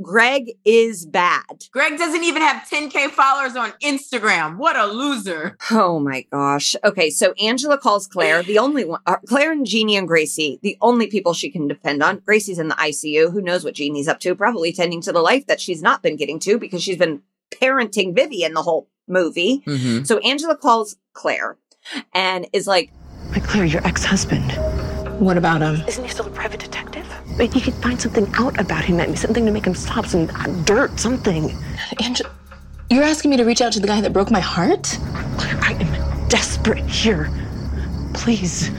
Greg 0.00 0.52
is 0.64 1.04
bad. 1.06 1.64
Greg 1.72 1.98
doesn't 1.98 2.22
even 2.22 2.40
have 2.42 2.68
10K 2.68 3.10
followers 3.10 3.56
on 3.56 3.72
Instagram. 3.82 4.56
What 4.56 4.76
a 4.76 4.86
loser. 4.86 5.56
Oh 5.72 5.98
my 5.98 6.22
gosh. 6.30 6.76
Okay, 6.84 7.10
so 7.10 7.32
Angela 7.32 7.76
calls 7.78 8.06
Claire, 8.06 8.42
the 8.42 8.58
only 8.58 8.84
one, 8.84 9.00
uh, 9.06 9.16
Claire 9.26 9.50
and 9.52 9.66
Jeannie 9.66 9.96
and 9.96 10.06
Gracie, 10.06 10.58
the 10.62 10.76
only 10.80 11.08
people 11.08 11.32
she 11.34 11.50
can 11.50 11.66
depend 11.66 12.02
on. 12.02 12.18
Gracie's 12.24 12.58
in 12.58 12.68
the 12.68 12.74
ICU. 12.76 13.32
Who 13.32 13.40
knows 13.40 13.64
what 13.64 13.74
Jeannie's 13.74 14.06
up 14.08 14.20
to? 14.20 14.34
Probably 14.34 14.72
tending 14.72 15.00
to 15.02 15.12
the 15.12 15.20
life 15.20 15.46
that 15.46 15.60
she's 15.60 15.82
not 15.82 16.02
been 16.02 16.16
getting 16.16 16.38
to 16.40 16.58
because 16.58 16.82
she's 16.82 16.96
been 16.96 17.22
parenting 17.50 18.14
Vivian 18.14 18.54
the 18.54 18.62
whole 18.62 18.88
movie. 19.08 19.62
Mhm. 19.66 20.06
So 20.06 20.18
Angela 20.18 20.56
calls 20.56 20.96
Claire 21.12 21.56
and 22.14 22.46
is 22.52 22.66
like, 22.66 22.92
My 23.32 23.40
Claire, 23.40 23.64
your 23.64 23.86
ex-husband. 23.86 24.52
What 25.20 25.36
about 25.36 25.60
him? 25.60 25.82
Isn't 25.88 26.04
he 26.04 26.10
still 26.10 26.26
a 26.26 26.30
private 26.30 26.60
detective? 26.60 26.77
But 27.38 27.54
you 27.54 27.60
could 27.60 27.74
find 27.74 28.00
something 28.00 28.28
out 28.34 28.60
about 28.60 28.84
him, 28.84 28.96
maybe 28.96 29.16
something 29.16 29.46
to 29.46 29.52
make 29.52 29.64
him 29.64 29.74
stop, 29.74 30.06
some 30.06 30.28
uh, 30.34 30.46
dirt, 30.64 30.98
something. 30.98 31.56
Angela, 32.02 32.30
you're 32.90 33.04
asking 33.04 33.30
me 33.30 33.36
to 33.36 33.44
reach 33.44 33.60
out 33.60 33.72
to 33.74 33.80
the 33.80 33.86
guy 33.86 34.00
that 34.00 34.12
broke 34.12 34.30
my 34.30 34.40
heart? 34.40 34.98
I 35.62 35.76
am 35.78 36.28
desperate 36.28 36.84
here. 36.84 37.30
Please. 38.12 38.70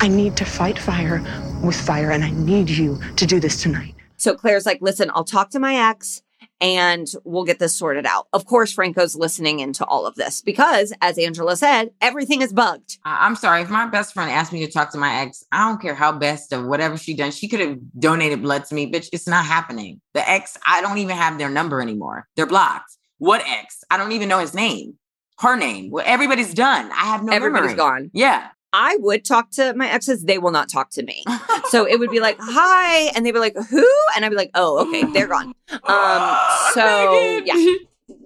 I 0.00 0.08
need 0.08 0.36
to 0.38 0.44
fight 0.44 0.78
fire 0.78 1.22
with 1.62 1.78
fire, 1.78 2.10
and 2.10 2.24
I 2.24 2.30
need 2.30 2.70
you 2.70 2.98
to 3.16 3.26
do 3.26 3.38
this 3.38 3.60
tonight. 3.62 3.94
so 4.16 4.34
Claire's 4.34 4.64
like, 4.64 4.80
listen, 4.80 5.10
I'll 5.14 5.24
talk 5.24 5.50
to 5.50 5.58
my 5.58 5.74
ex 5.90 6.22
and 6.60 7.06
we'll 7.24 7.44
get 7.44 7.58
this 7.58 7.74
sorted 7.74 8.06
out. 8.06 8.26
Of 8.32 8.46
course, 8.46 8.72
Franco's 8.72 9.14
listening 9.16 9.60
into 9.60 9.84
all 9.84 10.06
of 10.06 10.14
this 10.16 10.42
because, 10.42 10.92
as 11.00 11.18
Angela 11.18 11.56
said, 11.56 11.90
everything 12.00 12.42
is 12.42 12.52
bugged. 12.52 12.98
I'm 13.04 13.36
sorry. 13.36 13.62
If 13.62 13.70
my 13.70 13.86
best 13.86 14.14
friend 14.14 14.30
asked 14.30 14.52
me 14.52 14.64
to 14.66 14.70
talk 14.72 14.90
to 14.92 14.98
my 14.98 15.20
ex, 15.20 15.44
I 15.52 15.68
don't 15.68 15.80
care 15.80 15.94
how 15.94 16.12
best 16.12 16.52
of 16.52 16.64
whatever 16.66 16.96
she 16.96 17.14
done. 17.14 17.30
She 17.30 17.48
could 17.48 17.60
have 17.60 17.78
donated 17.98 18.42
blood 18.42 18.64
to 18.66 18.74
me, 18.74 18.90
bitch. 18.90 19.08
It's 19.12 19.28
not 19.28 19.44
happening. 19.44 20.00
The 20.14 20.28
ex, 20.28 20.56
I 20.66 20.80
don't 20.80 20.98
even 20.98 21.16
have 21.16 21.38
their 21.38 21.50
number 21.50 21.80
anymore. 21.80 22.26
They're 22.36 22.46
blocked. 22.46 22.96
What 23.18 23.42
ex? 23.46 23.84
I 23.90 23.96
don't 23.96 24.12
even 24.12 24.28
know 24.28 24.38
his 24.38 24.54
name. 24.54 24.94
Her 25.40 25.56
name. 25.56 25.90
Well, 25.90 26.04
everybody's 26.06 26.52
done. 26.54 26.90
I 26.90 27.04
have 27.06 27.22
no 27.22 27.32
Everybody's 27.32 27.76
memory. 27.76 27.76
gone. 27.76 28.10
Yeah. 28.12 28.48
I 28.72 28.96
would 29.00 29.24
talk 29.24 29.50
to 29.52 29.74
my 29.74 29.88
exes. 29.88 30.24
They 30.24 30.38
will 30.38 30.50
not 30.50 30.68
talk 30.68 30.90
to 30.90 31.02
me. 31.02 31.24
so 31.68 31.86
it 31.86 31.98
would 31.98 32.10
be 32.10 32.20
like, 32.20 32.36
hi. 32.40 33.10
And 33.14 33.24
they'd 33.24 33.32
be 33.32 33.38
like, 33.38 33.56
who? 33.56 33.90
And 34.14 34.24
I'd 34.24 34.30
be 34.30 34.36
like, 34.36 34.50
oh, 34.54 34.86
okay, 34.86 35.04
they're 35.12 35.28
gone. 35.28 35.54
Um, 35.70 36.38
so 36.72 37.42
yeah. 37.44 37.74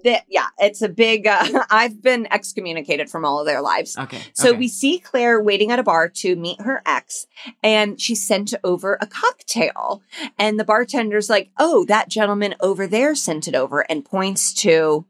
That- 0.05 0.23
yeah, 0.29 0.47
it's 0.59 0.81
a 0.81 0.87
big, 0.87 1.27
uh, 1.27 1.65
I've 1.69 2.01
been 2.01 2.25
excommunicated 2.31 3.09
from 3.09 3.25
all 3.25 3.39
of 3.39 3.45
their 3.45 3.61
lives. 3.61 3.97
Okay. 3.97 4.21
So 4.33 4.49
okay. 4.49 4.57
we 4.57 4.67
see 4.69 4.99
Claire 4.99 5.41
waiting 5.41 5.71
at 5.71 5.79
a 5.79 5.83
bar 5.83 6.07
to 6.07 6.37
meet 6.37 6.61
her 6.61 6.81
ex, 6.85 7.27
and 7.61 7.99
she 7.99 8.15
sent 8.15 8.53
over 8.63 8.97
a 9.01 9.07
cocktail. 9.07 10.01
And 10.39 10.57
the 10.57 10.63
bartender's 10.65 11.29
like, 11.29 11.51
oh, 11.59 11.83
that 11.85 12.07
gentleman 12.07 12.55
over 12.61 12.87
there 12.87 13.13
sent 13.13 13.47
it 13.47 13.55
over 13.55 13.81
and 13.89 14.05
points 14.05 14.53
to 14.61 15.05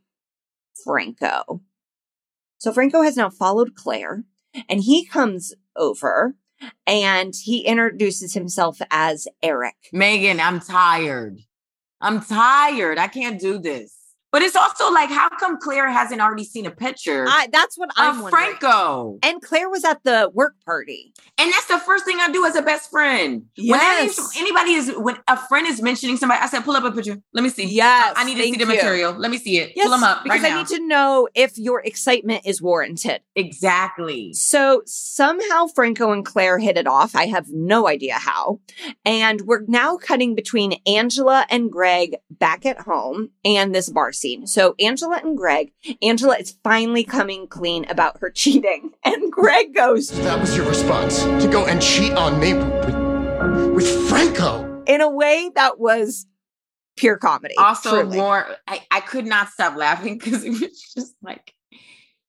Franco. 0.83 1.61
So 2.57 2.71
Franco 2.71 3.01
has 3.01 3.17
now 3.17 3.29
followed 3.29 3.75
Claire, 3.75 4.23
and 4.69 4.81
he 4.81 5.05
comes 5.05 5.53
over 5.75 6.35
and 6.87 7.33
he 7.35 7.65
introduces 7.65 8.33
himself 8.33 8.81
as 8.91 9.27
Eric. 9.41 9.75
Megan, 9.91 10.39
I'm 10.39 10.59
tired. 10.59 11.39
I'm 12.01 12.21
tired. 12.21 12.97
I 12.97 13.07
can't 13.07 13.39
do 13.39 13.59
this. 13.59 13.95
But 14.33 14.41
it's 14.41 14.55
also 14.55 14.91
like, 14.91 15.09
how 15.09 15.29
come 15.29 15.59
Claire 15.59 15.89
hasn't 15.89 16.19
already 16.19 16.43
seen 16.43 16.65
a 16.65 16.71
picture? 16.71 17.25
I, 17.27 17.47
that's 17.51 17.77
what 17.77 17.91
I'm 17.95 18.17
of 18.17 18.23
wondering. 18.23 18.55
Franco. 18.57 19.19
And 19.23 19.41
Claire 19.41 19.69
was 19.69 19.85
at 19.85 20.03
the 20.03 20.29
work 20.33 20.55
party. 20.65 21.13
And 21.37 21.49
that's 21.53 21.67
the 21.67 21.77
first 21.77 22.03
thing 22.03 22.17
I 22.19 22.31
do 22.31 22.43
as 22.45 22.55
a 22.55 22.61
best 22.63 22.89
friend. 22.89 23.43
When 23.57 23.79
Yes. 23.79 24.35
anybody 24.37 24.71
is 24.73 24.91
when 24.97 25.17
a 25.27 25.37
friend 25.37 25.67
is 25.67 25.81
mentioning 25.81 26.17
somebody, 26.17 26.41
I 26.41 26.47
said, 26.47 26.61
pull 26.65 26.75
up 26.75 26.83
a 26.83 26.91
picture. 26.91 27.21
Let 27.33 27.43
me 27.43 27.49
see. 27.49 27.65
Yes, 27.65 28.13
I, 28.17 28.23
need 28.25 28.37
to 28.37 28.43
see 28.43 28.51
the 28.53 28.59
you. 28.61 28.65
material. 28.65 29.13
Let 29.13 29.29
me 29.31 29.37
see 29.37 29.59
it. 29.59 29.73
Yes, 29.75 29.85
pull 29.85 29.91
them 29.91 30.03
up 30.03 30.23
because 30.23 30.41
right 30.41 30.51
I 30.51 30.57
need 30.57 30.67
to 30.67 30.79
know 30.87 31.29
if 31.35 31.57
your 31.57 31.81
excitement 31.81 32.41
is 32.45 32.59
warranted. 32.61 33.21
exactly. 33.35 34.33
So 34.33 34.81
somehow 34.85 35.67
Franco 35.67 36.11
and 36.11 36.25
Claire 36.25 36.57
hit 36.59 36.77
it 36.77 36.87
off. 36.87 37.15
I 37.15 37.27
have 37.27 37.47
no 37.51 37.87
idea 37.87 38.15
how. 38.15 38.59
And 39.05 39.41
we're 39.41 39.63
now 39.67 39.97
cutting 39.97 40.35
between 40.35 40.73
Angela 40.87 41.45
and 41.49 41.71
Greg 41.71 42.15
back 42.31 42.65
at 42.65 42.81
home 42.81 43.29
and 43.45 43.73
this 43.73 43.89
bar 43.89 44.11
scene. 44.23 44.47
So 44.47 44.73
Angela 44.79 45.19
and 45.23 45.37
Greg, 45.37 45.73
Angela 46.01 46.37
is 46.37 46.57
finally 46.63 47.03
coming 47.03 47.47
clean 47.47 47.85
about 47.89 48.19
her 48.21 48.29
cheating. 48.41 48.91
And 49.03 49.31
Greg 49.31 49.75
goes, 49.75 50.09
That 50.23 50.39
was 50.39 50.55
your 50.57 50.67
response 50.67 51.23
to 51.23 51.47
go 51.51 51.65
and 51.65 51.81
cheat 51.81 52.13
on 52.13 52.39
me 52.39 52.53
with, 52.53 53.75
with 53.75 54.09
Franco. 54.09 54.83
in 54.87 55.01
a 55.01 55.09
way 55.09 55.51
that 55.55 55.79
was 55.79 56.25
pure 56.95 57.17
comedy. 57.17 57.55
Also, 57.57 58.01
truly. 58.01 58.17
more 58.17 58.47
I, 58.67 58.81
I 58.89 59.01
could 59.01 59.25
not 59.25 59.49
stop 59.49 59.75
laughing 59.75 60.17
because 60.17 60.43
it 60.43 60.51
was 60.51 60.93
just 60.95 61.15
like, 61.21 61.53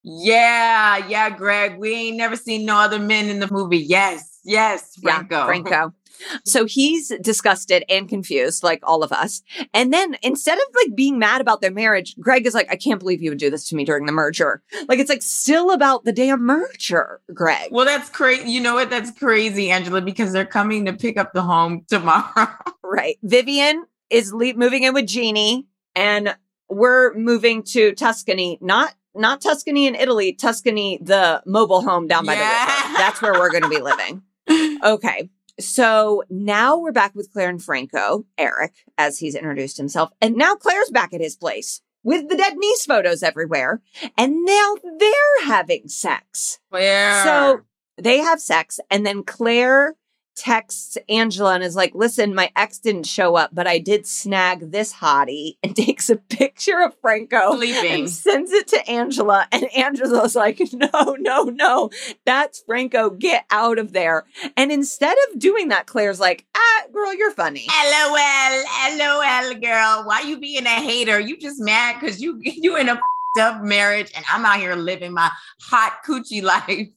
yeah, 0.02 1.06
yeah, 1.08 1.30
Greg, 1.30 1.78
we 1.78 1.94
ain't 1.94 2.16
never 2.18 2.36
seen 2.36 2.66
no 2.66 2.76
other 2.76 2.98
men 2.98 3.30
in 3.30 3.40
the 3.40 3.50
movie. 3.50 3.78
Yes, 3.78 4.40
yes, 4.44 4.96
Franco. 5.00 5.36
Yeah, 5.36 5.46
Franco. 5.46 5.94
So 6.45 6.65
he's 6.65 7.12
disgusted 7.20 7.85
and 7.89 8.09
confused, 8.09 8.62
like 8.62 8.81
all 8.82 9.03
of 9.03 9.12
us. 9.12 9.43
And 9.73 9.93
then 9.93 10.16
instead 10.23 10.59
of 10.59 10.65
like 10.74 10.97
being 10.97 11.19
mad 11.19 11.41
about 11.41 11.61
their 11.61 11.70
marriage, 11.70 12.16
Greg 12.19 12.47
is 12.47 12.55
like, 12.55 12.70
I 12.70 12.77
can't 12.77 13.01
believe 13.01 13.23
you 13.23 13.31
would 13.31 13.39
do 13.39 13.51
this 13.51 13.69
to 13.69 13.77
me 13.77 13.85
during 13.85 14.07
the 14.07 14.12
merger. 14.12 14.62
Like 14.89 14.99
it's 14.99 15.11
like 15.11 15.23
still 15.23 15.70
about 15.70 16.05
the 16.05 16.12
damn 16.12 16.43
merger, 16.43 17.20
Greg. 17.32 17.69
Well, 17.70 17.85
that's 17.85 18.11
crazy. 18.11 18.51
You 18.51 18.61
know 18.61 18.74
what? 18.74 18.91
That's 18.91 19.11
crazy, 19.11 19.70
Angela, 19.70 20.01
because 20.01 20.32
they're 20.32 20.47
coming 20.47 20.85
to 20.86 20.93
pick 20.93 21.16
up 21.16 21.32
the 21.32 21.43
home 21.43 21.85
tomorrow. 21.89 22.49
Right. 22.86 23.19
Vivian 23.24 23.86
is 24.09 24.32
le- 24.32 24.55
moving 24.55 24.85
in 24.85 24.95
with 24.95 25.07
Jeannie 25.07 25.66
and 25.97 26.36
we're 26.69 27.12
moving 27.15 27.65
to 27.65 27.93
Tuscany, 27.95 28.59
not 28.61 28.95
not 29.16 29.41
Tuscany 29.41 29.86
in 29.86 29.95
Italy, 29.95 30.32
Tuscany, 30.32 30.99
the 31.03 31.43
mobile 31.47 31.82
home 31.82 32.07
down 32.07 32.27
by 32.27 32.35
the 32.35 32.41
river. 32.41 32.99
That's 32.99 33.23
where 33.23 33.32
we're 33.32 33.51
going 33.51 33.62
to 33.65 33.69
be 33.69 33.81
living. 33.81 34.23
Okay. 34.85 35.31
So 35.60 36.24
now 36.28 36.78
we're 36.78 36.93
back 36.93 37.14
with 37.14 37.32
Claire 37.32 37.48
and 37.48 37.62
Franco, 37.62 38.26
Eric, 38.36 38.72
as 38.98 39.18
he's 39.18 39.35
introduced 39.35 39.76
himself. 39.76 40.10
And 40.20 40.36
now 40.36 40.56
Claire's 40.56 40.90
back 40.90 41.12
at 41.12 41.20
his 41.20 41.36
place 41.36 41.81
with 42.02 42.28
the 42.28 42.36
dead 42.36 42.56
niece 42.56 42.85
photos 42.85 43.22
everywhere. 43.22 43.81
And 44.18 44.44
now 44.44 44.74
they're 44.98 45.47
having 45.47 45.89
sex. 45.89 46.59
Where? 46.70 47.22
So 47.24 47.60
they 47.97 48.18
have 48.18 48.40
sex, 48.40 48.81
and 48.90 49.06
then 49.06 49.22
Claire 49.22 49.94
texts 50.36 50.98
Angela 51.09 51.55
and 51.55 51.65
is 51.65 51.77
like, 51.77 51.94
Listen, 51.94 52.35
my 52.35 52.51
ex 52.56 52.78
didn't 52.78 53.06
show 53.06 53.36
up, 53.36 53.51
but 53.52 53.66
I 53.66 53.78
did 53.78 54.06
snag 54.06 54.73
this 54.73 54.94
hottie 54.94 55.56
and 55.62 55.74
takes 55.74 56.11
a 56.11 56.16
picture 56.16 56.82
of 56.82 56.94
Franco 57.01 57.56
Sleeping. 57.56 58.01
and 58.02 58.11
sends 58.11 58.52
it 58.52 58.69
to 58.69 58.89
Angela. 58.90 59.47
And 59.52 59.65
Angela's 59.77 60.35
like, 60.35 60.61
No, 60.73 61.16
no, 61.19 61.44
no, 61.44 61.90
that's 62.24 62.61
Franco. 62.61 63.11
Get 63.11 63.44
out 63.51 63.78
of 63.78 63.93
there. 63.93 64.24
And 64.56 64.70
instead 64.73 65.16
of 65.31 65.39
doing 65.39 65.69
that, 65.69 65.86
Claire's 65.86 66.20
like, 66.20 66.44
Ah, 66.56 66.82
girl, 66.93 67.15
you're 67.15 67.31
funny. 67.32 67.66
LOL, 67.69 68.98
LOL, 68.98 69.55
girl. 69.61 70.05
Why 70.06 70.23
you 70.27 70.39
being 70.39 70.66
a 70.66 70.70
hater? 70.70 71.19
You 71.20 71.39
just 71.39 71.61
mad 71.61 72.01
because 72.01 72.20
you 72.20 72.39
you 72.43 72.77
in 72.77 72.89
a 72.89 73.01
up 73.40 73.62
marriage 73.62 74.12
and 74.15 74.24
I'm 74.31 74.44
out 74.44 74.59
here 74.59 74.77
living 74.77 75.12
my 75.12 75.28
hot 75.61 75.98
coochie 76.06 76.43
life. 76.43 76.89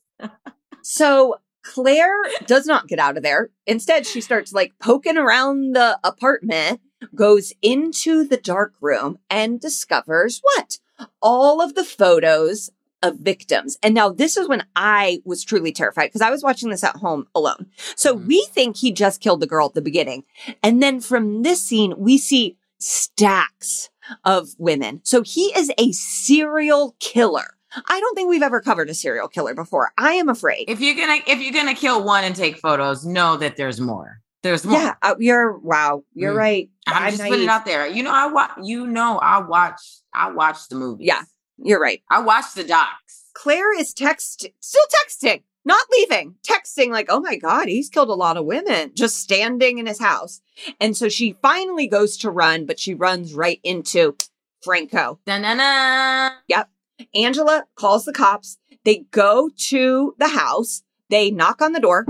So 0.83 1.35
Claire 1.73 2.15
does 2.45 2.65
not 2.65 2.87
get 2.87 2.99
out 2.99 3.17
of 3.17 3.23
there. 3.23 3.49
Instead, 3.65 4.05
she 4.05 4.21
starts 4.21 4.53
like 4.53 4.73
poking 4.79 5.17
around 5.17 5.75
the 5.75 5.99
apartment, 6.03 6.79
goes 7.13 7.51
into 7.61 8.23
the 8.23 8.37
dark 8.37 8.73
room, 8.79 9.17
and 9.29 9.59
discovers 9.59 10.39
what? 10.41 10.79
All 11.21 11.61
of 11.61 11.75
the 11.75 11.83
photos 11.83 12.69
of 13.03 13.19
victims. 13.19 13.77
And 13.83 13.93
now 13.93 14.09
this 14.09 14.37
is 14.37 14.47
when 14.47 14.65
I 14.75 15.21
was 15.25 15.43
truly 15.43 15.71
terrified 15.71 16.07
because 16.07 16.21
I 16.21 16.31
was 16.31 16.41
watching 16.41 16.69
this 16.69 16.83
at 16.83 16.95
home 16.95 17.27
alone. 17.35 17.67
So 17.95 18.15
mm-hmm. 18.15 18.27
we 18.27 18.47
think 18.51 18.77
he 18.77 18.91
just 18.91 19.21
killed 19.21 19.41
the 19.41 19.47
girl 19.47 19.67
at 19.67 19.73
the 19.73 19.81
beginning. 19.81 20.23
And 20.63 20.81
then 20.81 20.99
from 21.01 21.43
this 21.43 21.61
scene, 21.61 21.93
we 21.97 22.17
see 22.17 22.57
stacks 22.79 23.89
of 24.23 24.49
women. 24.57 25.01
So 25.03 25.21
he 25.21 25.53
is 25.55 25.71
a 25.77 25.91
serial 25.91 26.95
killer. 26.99 27.56
I 27.87 27.99
don't 27.99 28.15
think 28.15 28.29
we've 28.29 28.41
ever 28.41 28.61
covered 28.61 28.89
a 28.89 28.93
serial 28.93 29.27
killer 29.27 29.53
before. 29.53 29.91
I 29.97 30.13
am 30.13 30.29
afraid. 30.29 30.65
If 30.69 30.79
you're 30.81 30.95
gonna 30.95 31.19
if 31.27 31.39
you're 31.41 31.53
gonna 31.53 31.75
kill 31.75 32.03
one 32.03 32.23
and 32.23 32.35
take 32.35 32.57
photos, 32.57 33.05
know 33.05 33.37
that 33.37 33.57
there's 33.57 33.79
more. 33.79 34.19
There's 34.43 34.65
more. 34.65 34.79
Yeah, 34.79 34.95
uh, 35.01 35.15
you're 35.19 35.57
wow. 35.57 36.03
You're 36.13 36.33
Mm. 36.33 36.37
right. 36.37 36.69
I'm, 36.87 37.11
just 37.11 37.23
putting 37.23 37.43
it 37.43 37.49
out 37.49 37.65
there. 37.65 37.87
You 37.87 38.03
know, 38.03 38.11
I 38.13 38.27
watch. 38.27 38.51
You 38.63 38.87
know, 38.87 39.17
I 39.17 39.39
watch. 39.41 39.81
I 40.13 40.31
watch 40.31 40.67
the 40.69 40.75
movie. 40.75 41.05
Yeah, 41.05 41.21
you're 41.57 41.81
right. 41.81 42.01
I 42.09 42.21
watch 42.21 42.53
the 42.55 42.63
docs. 42.63 43.25
Claire 43.33 43.77
is 43.77 43.93
text 43.93 44.47
still 44.59 44.85
texting, 45.05 45.43
not 45.65 45.85
leaving, 45.91 46.35
texting 46.47 46.89
like, 46.89 47.07
"Oh 47.09 47.19
my 47.19 47.35
god, 47.35 47.67
he's 47.67 47.89
killed 47.89 48.09
a 48.09 48.13
lot 48.13 48.37
of 48.37 48.45
women 48.45 48.91
just 48.95 49.17
standing 49.17 49.79
in 49.79 49.85
his 49.85 49.99
house." 49.99 50.41
And 50.79 50.95
so 50.95 51.09
she 51.09 51.35
finally 51.41 51.87
goes 51.87 52.17
to 52.17 52.31
run, 52.31 52.65
but 52.65 52.79
she 52.79 52.93
runs 52.93 53.33
right 53.33 53.59
into 53.63 54.15
Franco. 54.63 55.19
Da-na-na. 55.25 56.31
Yep. 56.47 56.69
Angela 57.13 57.65
calls 57.75 58.05
the 58.05 58.13
cops. 58.13 58.57
They 58.83 59.05
go 59.11 59.49
to 59.69 60.15
the 60.17 60.29
house. 60.29 60.83
They 61.09 61.31
knock 61.31 61.61
on 61.61 61.73
the 61.73 61.79
door, 61.79 62.05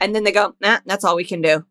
and 0.00 0.14
then 0.14 0.24
they 0.24 0.32
go, 0.32 0.54
"Nah, 0.60 0.78
that's 0.86 1.04
all 1.04 1.16
we 1.16 1.24
can 1.24 1.40
do." 1.42 1.64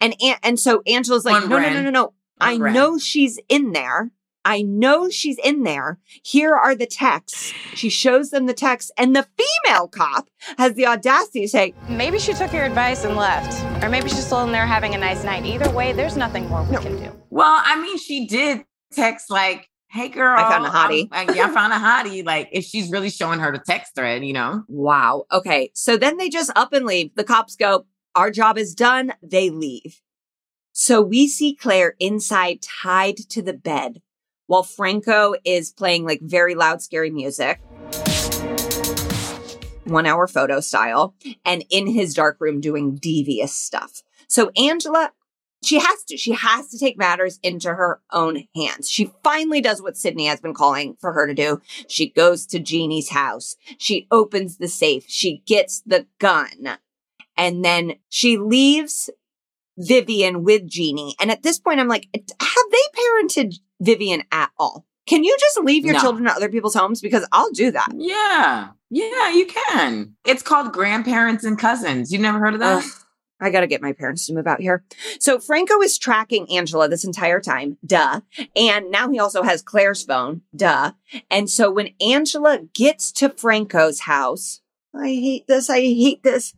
And 0.00 0.14
An- 0.22 0.38
and 0.42 0.60
so 0.60 0.82
Angela's 0.86 1.24
like, 1.24 1.42
"No, 1.48 1.58
no, 1.58 1.68
no, 1.72 1.82
no, 1.82 1.90
no. 1.90 2.12
I 2.40 2.56
know 2.56 2.98
she's 2.98 3.38
in 3.48 3.72
there. 3.72 4.10
I 4.42 4.62
know 4.62 5.10
she's 5.10 5.36
in 5.44 5.64
there. 5.64 5.98
Here 6.22 6.54
are 6.54 6.74
the 6.74 6.86
texts." 6.86 7.52
She 7.74 7.88
shows 7.90 8.30
them 8.30 8.46
the 8.46 8.54
texts, 8.54 8.90
and 8.96 9.14
the 9.14 9.26
female 9.36 9.88
cop 9.88 10.28
has 10.58 10.74
the 10.74 10.86
audacity 10.86 11.42
to 11.42 11.48
say, 11.48 11.74
Maybe 11.88 12.18
she 12.18 12.32
took 12.32 12.52
your 12.52 12.64
advice 12.64 13.04
and 13.04 13.16
left. 13.16 13.62
Or 13.82 13.88
maybe 13.88 14.08
she's 14.08 14.24
still 14.24 14.42
in 14.44 14.52
there 14.52 14.66
having 14.66 14.94
a 14.94 14.98
nice 14.98 15.24
night. 15.24 15.44
Either 15.44 15.70
way, 15.70 15.92
there's 15.92 16.16
nothing 16.16 16.48
more 16.48 16.62
we 16.64 16.76
can 16.76 16.96
do. 16.96 17.12
Well, 17.30 17.60
I 17.64 17.80
mean, 17.80 17.98
she 17.98 18.26
did 18.26 18.64
text 18.92 19.30
like, 19.30 19.68
"Hey, 19.90 20.08
girl, 20.08 20.38
I 20.38 20.48
found 20.48 20.64
a 20.66 20.70
hottie." 20.70 21.08
I'm- 21.10 21.34
yeah, 21.34 21.46
I 21.46 21.50
found 21.50 21.72
a 21.72 21.76
hottie." 21.88 22.24
Like, 22.24 22.48
if 22.52 22.64
she's 22.64 22.90
really 22.90 23.10
showing 23.10 23.40
her 23.40 23.52
the 23.52 23.58
text 23.58 23.94
thread, 23.94 24.24
you 24.24 24.32
know. 24.32 24.64
Wow. 24.68 25.26
Okay. 25.32 25.70
So 25.74 25.96
then 25.96 26.16
they 26.16 26.28
just 26.28 26.50
up 26.56 26.72
and 26.72 26.86
leave. 26.86 27.14
The 27.14 27.24
cops 27.24 27.56
go, 27.56 27.86
Our 28.14 28.30
job 28.30 28.56
is 28.58 28.74
done. 28.74 29.12
They 29.22 29.50
leave. 29.50 30.00
So 30.72 31.02
we 31.02 31.28
see 31.28 31.54
Claire 31.54 31.94
inside 31.98 32.60
tied 32.62 33.16
to 33.30 33.42
the 33.42 33.52
bed 33.52 34.00
while 34.46 34.62
Franco 34.62 35.34
is 35.44 35.70
playing 35.72 36.04
like 36.04 36.20
very 36.22 36.54
loud, 36.54 36.80
scary 36.82 37.10
music. 37.10 37.60
One 39.84 40.06
hour 40.06 40.26
photo 40.28 40.60
style 40.60 41.14
and 41.44 41.64
in 41.70 41.86
his 41.88 42.14
dark 42.14 42.36
room 42.40 42.60
doing 42.60 42.96
devious 42.96 43.52
stuff. 43.52 44.02
So 44.28 44.50
Angela, 44.56 45.12
she 45.62 45.78
has 45.78 46.04
to, 46.04 46.16
she 46.16 46.32
has 46.32 46.68
to 46.68 46.78
take 46.78 46.96
matters 46.98 47.38
into 47.42 47.68
her 47.68 48.00
own 48.12 48.44
hands. 48.54 48.90
She 48.90 49.12
finally 49.22 49.60
does 49.60 49.82
what 49.82 49.96
Sydney 49.96 50.26
has 50.26 50.40
been 50.40 50.54
calling 50.54 50.96
for 51.00 51.12
her 51.12 51.26
to 51.26 51.34
do. 51.34 51.60
She 51.88 52.08
goes 52.10 52.46
to 52.46 52.58
Jeannie's 52.58 53.10
house. 53.10 53.56
She 53.78 54.06
opens 54.10 54.56
the 54.58 54.68
safe. 54.68 55.04
She 55.08 55.42
gets 55.46 55.82
the 55.86 56.06
gun 56.18 56.78
and 57.36 57.64
then 57.64 57.94
she 58.08 58.36
leaves 58.38 59.10
Vivian 59.78 60.44
with 60.44 60.66
Jeannie. 60.68 61.14
And 61.20 61.30
at 61.30 61.42
this 61.42 61.58
point, 61.58 61.80
I'm 61.80 61.88
like, 61.88 62.08
have 62.14 62.64
they 62.70 63.00
parented 63.00 63.54
Vivian 63.80 64.22
at 64.32 64.50
all? 64.58 64.86
Can 65.06 65.24
you 65.24 65.36
just 65.40 65.58
leave 65.64 65.84
your 65.84 65.94
No. 65.94 66.00
children 66.00 66.26
at 66.28 66.36
other 66.36 66.48
people's 66.50 66.74
homes? 66.74 67.00
Because 67.00 67.26
I'll 67.32 67.50
do 67.50 67.70
that. 67.72 67.88
Yeah, 67.96 68.68
yeah, 68.90 69.30
you 69.30 69.46
can. 69.46 70.14
It's 70.24 70.42
called 70.42 70.72
grandparents 70.72 71.42
and 71.44 71.58
cousins. 71.58 72.12
You've 72.12 72.22
never 72.22 72.38
heard 72.38 72.54
of 72.54 72.60
that? 72.60 72.84
Ugh, 72.84 72.90
I 73.40 73.50
got 73.50 73.60
to 73.60 73.66
get 73.66 73.82
my 73.82 73.92
parents 73.92 74.26
to 74.26 74.34
move 74.34 74.46
out 74.46 74.60
here. 74.60 74.84
So 75.18 75.38
Franco 75.38 75.80
is 75.82 75.98
tracking 75.98 76.50
Angela 76.50 76.88
this 76.88 77.04
entire 77.04 77.40
time. 77.40 77.78
Duh. 77.84 78.20
And 78.54 78.90
now 78.90 79.10
he 79.10 79.18
also 79.18 79.42
has 79.42 79.62
Claire's 79.62 80.04
phone. 80.04 80.42
Duh. 80.54 80.92
And 81.30 81.48
so 81.48 81.70
when 81.70 81.90
Angela 82.00 82.60
gets 82.74 83.12
to 83.12 83.30
Franco's 83.30 84.00
house, 84.00 84.60
I 84.92 85.06
hate 85.06 85.46
this. 85.46 85.70
I 85.70 85.80
hate 85.80 86.24
this. 86.24 86.52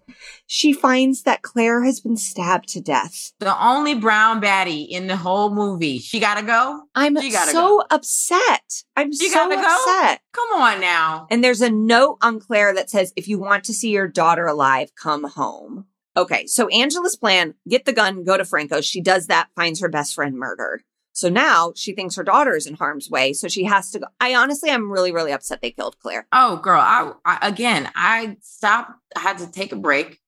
She 0.46 0.72
finds 0.72 1.24
that 1.24 1.42
Claire 1.42 1.84
has 1.84 2.00
been 2.00 2.16
stabbed 2.16 2.66
to 2.70 2.80
death. 2.80 3.32
The 3.40 3.62
only 3.62 3.94
brown 3.94 4.40
baddie 4.40 4.88
in 4.88 5.06
the 5.06 5.18
whole 5.18 5.50
movie. 5.54 5.98
She 5.98 6.18
gotta 6.18 6.42
go. 6.42 6.80
I'm 6.94 7.12
gotta 7.12 7.50
so 7.50 7.60
go. 7.80 7.84
upset. 7.90 8.84
I'm 8.96 9.12
She 9.12 9.28
so 9.28 9.34
gotta 9.34 9.56
go? 9.56 9.60
upset. 9.62 10.20
Come 10.32 10.62
on 10.62 10.80
now. 10.80 11.26
And 11.30 11.44
there's 11.44 11.60
a 11.60 11.68
note 11.70 12.16
on 12.22 12.40
Claire 12.40 12.72
that 12.74 12.88
says, 12.88 13.12
if 13.16 13.28
you 13.28 13.38
want 13.38 13.64
to 13.64 13.74
see 13.74 13.90
your 13.90 14.08
daughter 14.08 14.46
alive, 14.46 14.92
come 14.96 15.24
home. 15.24 15.84
Okay, 16.16 16.46
so 16.46 16.68
Angela's 16.68 17.16
plan, 17.16 17.54
get 17.68 17.84
the 17.84 17.92
gun, 17.92 18.24
go 18.24 18.36
to 18.36 18.44
Franco. 18.44 18.80
She 18.80 19.00
does 19.00 19.28
that, 19.28 19.48
finds 19.56 19.80
her 19.80 19.88
best 19.88 20.14
friend 20.14 20.36
murdered. 20.36 20.82
So 21.14 21.28
now 21.28 21.72
she 21.76 21.92
thinks 21.92 22.16
her 22.16 22.24
daughter 22.24 22.54
is 22.56 22.66
in 22.66 22.74
harm's 22.74 23.10
way, 23.10 23.32
so 23.32 23.48
she 23.48 23.64
has 23.64 23.90
to 23.90 23.98
go. 23.98 24.06
I 24.20 24.34
honestly, 24.34 24.70
I'm 24.70 24.90
really, 24.90 25.12
really 25.12 25.32
upset 25.32 25.60
they 25.60 25.70
killed 25.70 25.98
Claire. 25.98 26.26
Oh, 26.32 26.56
girl, 26.56 26.80
I, 26.80 27.12
I 27.24 27.38
again, 27.48 27.90
I 27.94 28.36
stopped. 28.40 28.92
I 29.14 29.20
had 29.20 29.38
to 29.38 29.50
take 29.50 29.72
a 29.72 29.76
break, 29.76 30.20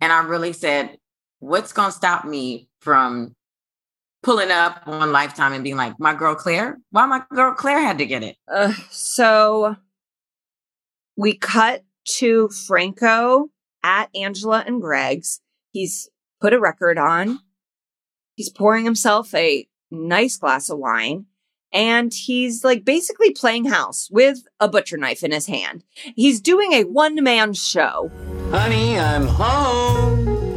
and 0.00 0.12
I 0.12 0.24
really 0.24 0.52
said, 0.52 0.98
"What's 1.38 1.72
gonna 1.72 1.92
stop 1.92 2.26
me 2.26 2.68
from 2.80 3.34
pulling 4.22 4.50
up 4.50 4.82
on 4.86 5.12
Lifetime 5.12 5.52
and 5.52 5.64
being 5.64 5.76
like, 5.76 5.94
my 5.98 6.12
girl 6.12 6.34
Claire? 6.34 6.78
Why 6.90 7.06
my 7.06 7.22
girl 7.32 7.54
Claire 7.54 7.80
had 7.80 7.98
to 7.98 8.06
get 8.06 8.22
it? 8.22 8.36
Uh, 8.52 8.74
so 8.90 9.76
we 11.16 11.36
cut 11.36 11.82
to 12.18 12.48
Franco 12.48 13.48
at 13.86 14.10
Angela 14.16 14.64
and 14.66 14.82
Greg's. 14.82 15.40
He's 15.70 16.10
put 16.40 16.52
a 16.52 16.58
record 16.58 16.98
on. 16.98 17.38
He's 18.34 18.50
pouring 18.50 18.84
himself 18.84 19.32
a 19.32 19.68
nice 19.92 20.36
glass 20.36 20.68
of 20.68 20.78
wine. 20.78 21.26
And 21.72 22.12
he's 22.12 22.64
like 22.64 22.84
basically 22.84 23.30
playing 23.30 23.66
house 23.66 24.08
with 24.10 24.38
a 24.58 24.68
butcher 24.68 24.96
knife 24.96 25.22
in 25.22 25.30
his 25.30 25.46
hand. 25.46 25.84
He's 26.16 26.40
doing 26.40 26.72
a 26.72 26.82
one 26.84 27.22
man 27.22 27.54
show. 27.54 28.10
Honey, 28.50 28.98
I'm 28.98 29.26
home. 29.26 30.26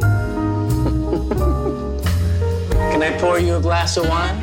Can 2.70 3.02
I 3.02 3.16
pour 3.20 3.38
you 3.38 3.56
a 3.56 3.60
glass 3.60 3.96
of 3.96 4.08
wine? 4.08 4.42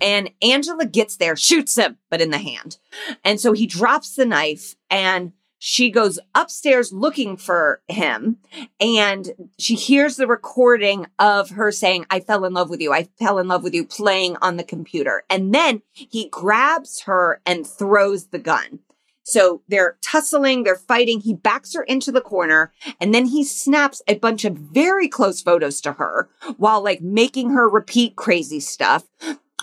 And 0.00 0.30
Angela 0.42 0.86
gets 0.86 1.16
there, 1.16 1.36
shoots 1.36 1.76
him, 1.76 1.98
but 2.10 2.20
in 2.20 2.30
the 2.30 2.38
hand. 2.38 2.78
And 3.24 3.40
so 3.40 3.52
he 3.52 3.66
drops 3.66 4.14
the 4.14 4.26
knife 4.26 4.74
and 4.90 5.32
she 5.58 5.90
goes 5.90 6.18
upstairs 6.34 6.92
looking 6.92 7.36
for 7.36 7.80
him. 7.88 8.38
And 8.80 9.32
she 9.58 9.74
hears 9.74 10.16
the 10.16 10.26
recording 10.26 11.06
of 11.18 11.50
her 11.50 11.72
saying, 11.72 12.06
I 12.10 12.20
fell 12.20 12.44
in 12.44 12.52
love 12.52 12.70
with 12.70 12.80
you. 12.80 12.92
I 12.92 13.04
fell 13.18 13.38
in 13.38 13.48
love 13.48 13.62
with 13.62 13.74
you 13.74 13.84
playing 13.84 14.36
on 14.42 14.56
the 14.56 14.64
computer. 14.64 15.24
And 15.30 15.54
then 15.54 15.82
he 15.92 16.28
grabs 16.28 17.02
her 17.02 17.40
and 17.46 17.66
throws 17.66 18.28
the 18.28 18.38
gun. 18.38 18.80
So 19.28 19.62
they're 19.66 19.98
tussling, 20.02 20.62
they're 20.62 20.76
fighting. 20.76 21.18
He 21.18 21.34
backs 21.34 21.74
her 21.74 21.82
into 21.82 22.12
the 22.12 22.20
corner 22.20 22.72
and 23.00 23.12
then 23.12 23.26
he 23.26 23.42
snaps 23.42 24.00
a 24.06 24.14
bunch 24.14 24.44
of 24.44 24.56
very 24.56 25.08
close 25.08 25.42
photos 25.42 25.80
to 25.80 25.94
her 25.94 26.28
while 26.58 26.80
like 26.80 27.00
making 27.00 27.50
her 27.50 27.68
repeat 27.68 28.14
crazy 28.14 28.60
stuff. 28.60 29.04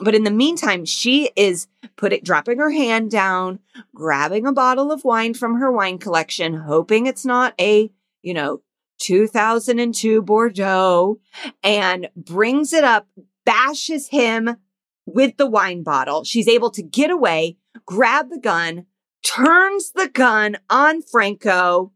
But 0.02 0.15
in 0.15 0.24
the 0.24 0.32
meantime, 0.32 0.86
she 0.86 1.30
is 1.36 1.68
putting, 1.98 2.22
dropping 2.24 2.57
her 2.57 2.72
hand 2.72 3.11
down, 3.11 3.60
grabbing 3.94 4.48
a 4.48 4.52
bottle 4.52 4.91
of 4.91 5.03
wine 5.03 5.34
from 5.34 5.60
her 5.60 5.72
wine 5.72 5.99
collection, 5.99 6.56
hoping 6.56 7.06
it's 7.06 7.26
not 7.26 7.53
a, 7.60 7.91
you 8.22 8.34
know, 8.34 8.61
2002 8.99 10.22
Bordeaux 10.22 11.20
and 11.61 12.10
brings 12.15 12.74
it 12.74 12.84
up, 12.84 13.07
bashes 13.45 14.10
him 14.10 14.57
with 15.06 15.38
the 15.38 15.49
wine 15.49 15.84
bottle. 15.84 16.24
She's 16.24 16.48
able 16.48 16.72
to 16.72 16.82
get 16.82 17.11
away, 17.11 17.57
grab 17.86 18.30
the 18.30 18.40
gun, 18.40 18.86
turns 19.24 19.91
the 19.91 20.07
gun 20.07 20.57
on 20.70 21.02
Franco, 21.02 21.91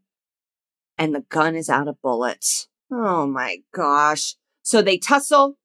and 0.96 1.14
the 1.14 1.24
gun 1.28 1.56
is 1.56 1.68
out 1.68 1.88
of 1.88 2.00
bullets. 2.02 2.68
Oh 2.90 3.26
my 3.26 3.58
gosh. 3.74 4.36
So 4.62 4.82
they 4.82 4.98
tussle, 4.98 5.56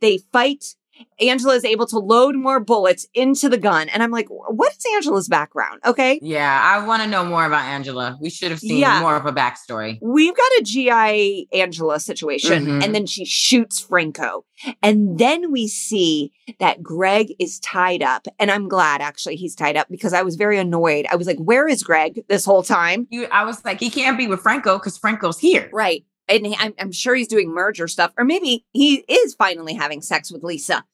they 0.00 0.18
fight. 0.18 0.76
Angela 1.20 1.54
is 1.54 1.64
able 1.64 1.86
to 1.86 1.98
load 1.98 2.34
more 2.36 2.60
bullets 2.60 3.06
into 3.14 3.48
the 3.48 3.58
gun. 3.58 3.88
And 3.88 4.02
I'm 4.02 4.10
like, 4.10 4.26
what 4.28 4.72
is 4.72 4.84
Angela's 4.94 5.28
background? 5.28 5.80
Okay. 5.84 6.18
Yeah, 6.22 6.60
I 6.62 6.86
want 6.86 7.02
to 7.02 7.08
know 7.08 7.24
more 7.24 7.44
about 7.44 7.64
Angela. 7.64 8.18
We 8.20 8.30
should 8.30 8.50
have 8.50 8.60
seen 8.60 8.78
Yeah. 8.78 9.00
more 9.00 9.16
of 9.16 9.26
a 9.26 9.32
backstory. 9.32 9.98
We've 10.02 10.36
got 10.36 10.50
a 10.58 10.62
GI 10.62 11.48
Angela 11.52 12.00
situation, 12.00 12.66
Mhm. 12.66 12.84
and 12.84 12.94
then 12.94 13.06
she 13.06 13.24
shoots 13.24 13.80
Franco. 13.80 14.44
And 14.82 15.18
then 15.18 15.50
we 15.52 15.68
see 15.68 16.32
that 16.58 16.82
Greg 16.82 17.34
is 17.38 17.58
tied 17.60 18.02
up. 18.02 18.26
And 18.38 18.50
I'm 18.50 18.68
glad 18.68 19.00
actually 19.00 19.36
he's 19.36 19.54
tied 19.54 19.76
up 19.76 19.88
because 19.90 20.12
I 20.12 20.22
was 20.22 20.36
very 20.36 20.58
annoyed. 20.58 21.06
I 21.10 21.16
was 21.16 21.26
like, 21.26 21.38
where 21.38 21.66
is 21.68 21.82
Greg 21.82 22.24
this 22.28 22.44
whole 22.44 22.62
time? 22.62 23.06
You, 23.10 23.26
I 23.32 23.44
was 23.44 23.64
like, 23.64 23.80
he 23.80 23.88
can't 23.90 24.18
be 24.18 24.26
with 24.26 24.40
Franco 24.40 24.78
because 24.78 24.98
Franco's 24.98 25.38
here. 25.38 25.70
Right. 25.72 26.04
And 26.28 26.46
he- 26.46 26.56
I'm, 26.58 26.74
I'm 26.78 26.92
sure 26.92 27.14
he's 27.14 27.26
doing 27.26 27.50
merger 27.52 27.88
stuff, 27.88 28.12
or 28.16 28.24
maybe 28.24 28.64
he 28.72 28.96
is 29.08 29.34
finally 29.34 29.74
having 29.74 30.00
sex 30.02 30.30
with 30.30 30.44
Lisa. 30.44 30.84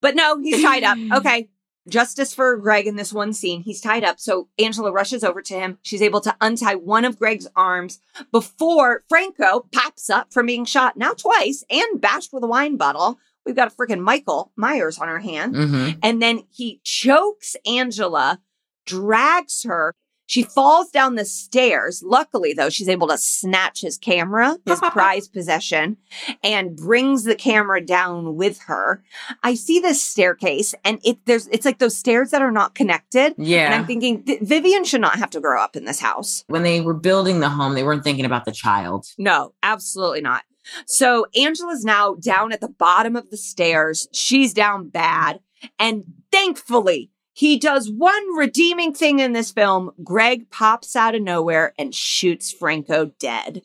But 0.00 0.14
no, 0.16 0.38
he's 0.38 0.62
tied 0.62 0.82
up. 0.84 0.98
Okay. 1.18 1.48
justice 1.88 2.32
for 2.34 2.56
Greg 2.56 2.86
in 2.86 2.96
this 2.96 3.12
one 3.12 3.32
scene. 3.32 3.62
He's 3.62 3.80
tied 3.80 4.04
up. 4.04 4.20
So 4.20 4.48
Angela 4.58 4.92
rushes 4.92 5.24
over 5.24 5.42
to 5.42 5.54
him. 5.54 5.78
She's 5.82 6.02
able 6.02 6.20
to 6.20 6.36
untie 6.40 6.74
one 6.76 7.04
of 7.04 7.18
Greg's 7.18 7.48
arms 7.56 7.98
before 8.30 9.02
Franco 9.08 9.66
pops 9.72 10.08
up 10.10 10.32
from 10.32 10.46
being 10.46 10.64
shot 10.64 10.96
now 10.96 11.12
twice 11.14 11.64
and 11.70 12.00
bashed 12.00 12.32
with 12.32 12.44
a 12.44 12.46
wine 12.46 12.76
bottle. 12.76 13.18
We've 13.46 13.56
got 13.56 13.72
a 13.72 13.74
freaking 13.74 14.00
Michael 14.00 14.52
Myers 14.56 14.98
on 14.98 15.08
our 15.08 15.18
hand. 15.20 15.54
Mhm. 15.54 15.98
And 16.02 16.20
then 16.22 16.44
he 16.50 16.80
chokes 16.84 17.56
Angela, 17.66 18.40
drags 18.86 19.62
her. 19.64 19.94
She 20.30 20.44
falls 20.44 20.90
down 20.90 21.16
the 21.16 21.24
stairs. 21.24 22.04
Luckily, 22.06 22.52
though, 22.52 22.70
she's 22.70 22.88
able 22.88 23.08
to 23.08 23.18
snatch 23.18 23.80
his 23.80 23.98
camera, 23.98 24.58
his 24.64 24.78
prized 24.92 25.32
possession, 25.32 25.96
and 26.44 26.76
brings 26.76 27.24
the 27.24 27.34
camera 27.34 27.84
down 27.84 28.36
with 28.36 28.60
her. 28.68 29.02
I 29.42 29.54
see 29.54 29.80
this 29.80 30.00
staircase, 30.00 30.72
and 30.84 31.00
it 31.02 31.18
there's 31.26 31.48
it's 31.48 31.64
like 31.66 31.80
those 31.80 31.96
stairs 31.96 32.30
that 32.30 32.42
are 32.42 32.52
not 32.52 32.76
connected. 32.76 33.34
Yeah. 33.38 33.64
and 33.64 33.74
I'm 33.74 33.86
thinking 33.86 34.22
"Vi- 34.24 34.38
Vivian 34.40 34.84
should 34.84 35.00
not 35.00 35.16
have 35.18 35.30
to 35.30 35.40
grow 35.40 35.60
up 35.60 35.74
in 35.74 35.84
this 35.84 35.98
house. 35.98 36.44
When 36.46 36.62
they 36.62 36.80
were 36.80 36.94
building 36.94 37.40
the 37.40 37.48
home, 37.48 37.74
they 37.74 37.82
weren't 37.82 38.04
thinking 38.04 38.24
about 38.24 38.44
the 38.44 38.52
child. 38.52 39.06
No, 39.18 39.54
absolutely 39.64 40.20
not. 40.20 40.44
So 40.86 41.26
Angela's 41.36 41.84
now 41.84 42.14
down 42.14 42.52
at 42.52 42.60
the 42.60 42.68
bottom 42.68 43.16
of 43.16 43.30
the 43.30 43.36
stairs. 43.36 44.06
She's 44.12 44.54
down 44.54 44.90
bad. 44.90 45.40
And 45.80 46.04
thankfully, 46.30 47.10
he 47.32 47.58
does 47.58 47.90
one 47.90 48.34
redeeming 48.36 48.92
thing 48.92 49.18
in 49.20 49.32
this 49.32 49.50
film. 49.52 49.92
Greg 50.02 50.50
pops 50.50 50.96
out 50.96 51.14
of 51.14 51.22
nowhere 51.22 51.72
and 51.78 51.94
shoots 51.94 52.52
Franco 52.52 53.12
dead. 53.18 53.62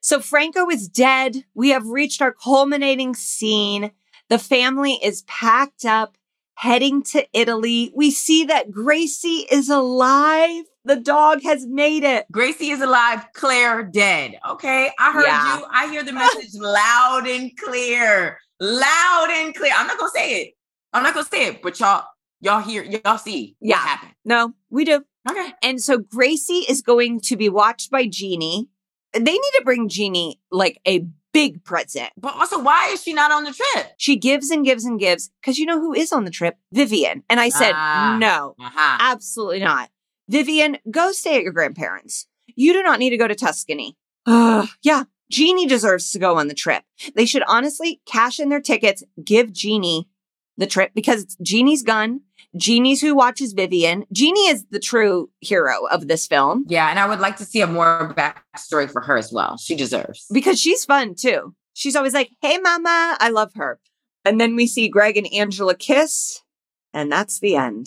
So 0.00 0.18
Franco 0.20 0.68
is 0.70 0.88
dead. 0.88 1.44
We 1.54 1.70
have 1.70 1.86
reached 1.86 2.22
our 2.22 2.32
culminating 2.32 3.14
scene. 3.14 3.92
The 4.28 4.38
family 4.38 4.98
is 5.02 5.22
packed 5.22 5.84
up, 5.84 6.16
heading 6.54 7.02
to 7.04 7.26
Italy. 7.32 7.92
We 7.94 8.10
see 8.10 8.44
that 8.46 8.70
Gracie 8.70 9.46
is 9.50 9.68
alive. 9.68 10.64
The 10.84 10.96
dog 10.96 11.42
has 11.42 11.64
made 11.66 12.02
it. 12.02 12.26
Gracie 12.32 12.70
is 12.70 12.80
alive, 12.80 13.24
Claire 13.34 13.84
dead. 13.84 14.38
Okay, 14.50 14.90
I 14.98 15.12
heard 15.12 15.24
Yeah. 15.26 15.58
you. 15.58 15.66
I 15.70 15.90
hear 15.90 16.02
the 16.02 16.12
message 16.12 16.54
loud 16.54 17.28
and 17.28 17.56
clear, 17.56 18.38
loud 18.58 19.28
and 19.30 19.54
clear. 19.54 19.72
I'm 19.76 19.86
not 19.86 19.98
gonna 19.98 20.10
say 20.10 20.42
it. 20.42 20.54
I'm 20.92 21.04
not 21.04 21.14
gonna 21.14 21.26
say 21.26 21.46
it, 21.46 21.62
but 21.62 21.78
y'all, 21.78 22.04
y'all 22.42 22.60
hear, 22.60 22.82
y'all 22.82 23.16
see 23.16 23.56
Yeah. 23.60 23.76
what 23.76 23.88
happened. 23.88 24.12
No, 24.26 24.52
we 24.68 24.84
do. 24.84 25.02
Okay. 25.30 25.52
And 25.62 25.80
so 25.82 25.96
Gracie 25.98 26.66
is 26.68 26.82
going 26.82 27.20
to 27.20 27.36
be 27.36 27.48
watched 27.48 27.90
by 27.90 28.06
Jeannie. 28.06 28.68
They 29.14 29.20
need 29.20 29.52
to 29.56 29.62
bring 29.64 29.88
Jeannie 29.88 30.40
like 30.50 30.78
a 30.86 31.06
big 31.32 31.64
present. 31.64 32.10
But 32.18 32.34
also, 32.34 32.58
why 32.60 32.88
is 32.92 33.02
she 33.02 33.12
not 33.14 33.30
on 33.32 33.44
the 33.44 33.52
trip? 33.52 33.92
She 33.96 34.16
gives 34.16 34.50
and 34.50 34.64
gives 34.64 34.84
and 34.84 34.98
gives 35.00 35.30
because 35.40 35.58
you 35.58 35.64
know 35.64 35.80
who 35.80 35.94
is 35.94 36.12
on 36.12 36.24
the 36.24 36.30
trip? 36.30 36.58
Vivian. 36.72 37.22
And 37.30 37.40
I 37.40 37.48
said, 37.48 37.72
Ah. 37.74 38.16
no, 38.20 38.54
Uh-huh. 38.60 38.98
absolutely 39.00 39.60
not. 39.60 39.88
Vivian, 40.28 40.76
go 40.90 41.12
stay 41.12 41.36
at 41.36 41.42
your 41.42 41.52
grandparents. 41.52 42.26
You 42.54 42.72
do 42.74 42.82
not 42.82 42.98
need 42.98 43.10
to 43.10 43.16
go 43.16 43.28
to 43.28 43.34
Tuscany. 43.34 43.96
Ugh, 44.26 44.68
yeah, 44.82 45.04
Jeannie 45.30 45.66
deserves 45.66 46.10
to 46.12 46.18
go 46.18 46.36
on 46.36 46.48
the 46.48 46.54
trip. 46.54 46.84
They 47.14 47.24
should 47.26 47.42
honestly 47.48 48.00
cash 48.06 48.38
in 48.38 48.48
their 48.50 48.60
tickets, 48.60 49.02
give 49.24 49.52
Jeannie 49.52 50.08
the 50.58 50.66
trip 50.66 50.92
because 50.94 51.22
it's 51.22 51.36
Jeannie's 51.42 51.82
gun. 51.82 52.20
Jeannie's 52.56 53.00
who 53.00 53.14
watches 53.14 53.52
Vivian. 53.52 54.04
Jeannie 54.12 54.48
is 54.48 54.66
the 54.70 54.78
true 54.78 55.30
hero 55.40 55.86
of 55.90 56.06
this 56.08 56.26
film 56.26 56.64
Yeah, 56.68 56.88
and 56.90 56.98
I 56.98 57.06
would 57.06 57.20
like 57.20 57.36
to 57.38 57.44
see 57.44 57.60
a 57.60 57.66
more 57.66 58.14
backstory 58.16 58.90
for 58.90 59.00
her 59.02 59.16
as 59.16 59.32
well. 59.32 59.56
She 59.56 59.74
deserves. 59.74 60.26
because 60.32 60.60
she's 60.60 60.84
fun 60.84 61.14
too. 61.14 61.54
She's 61.74 61.96
always 61.96 62.12
like, 62.12 62.30
hey, 62.42 62.58
mama, 62.58 63.16
I 63.18 63.30
love 63.30 63.52
her. 63.54 63.80
And 64.24 64.40
then 64.40 64.54
we 64.54 64.66
see 64.66 64.88
Greg 64.88 65.16
and 65.16 65.26
Angela 65.32 65.74
kiss, 65.74 66.42
and 66.92 67.10
that's 67.10 67.40
the 67.40 67.56
end. 67.56 67.86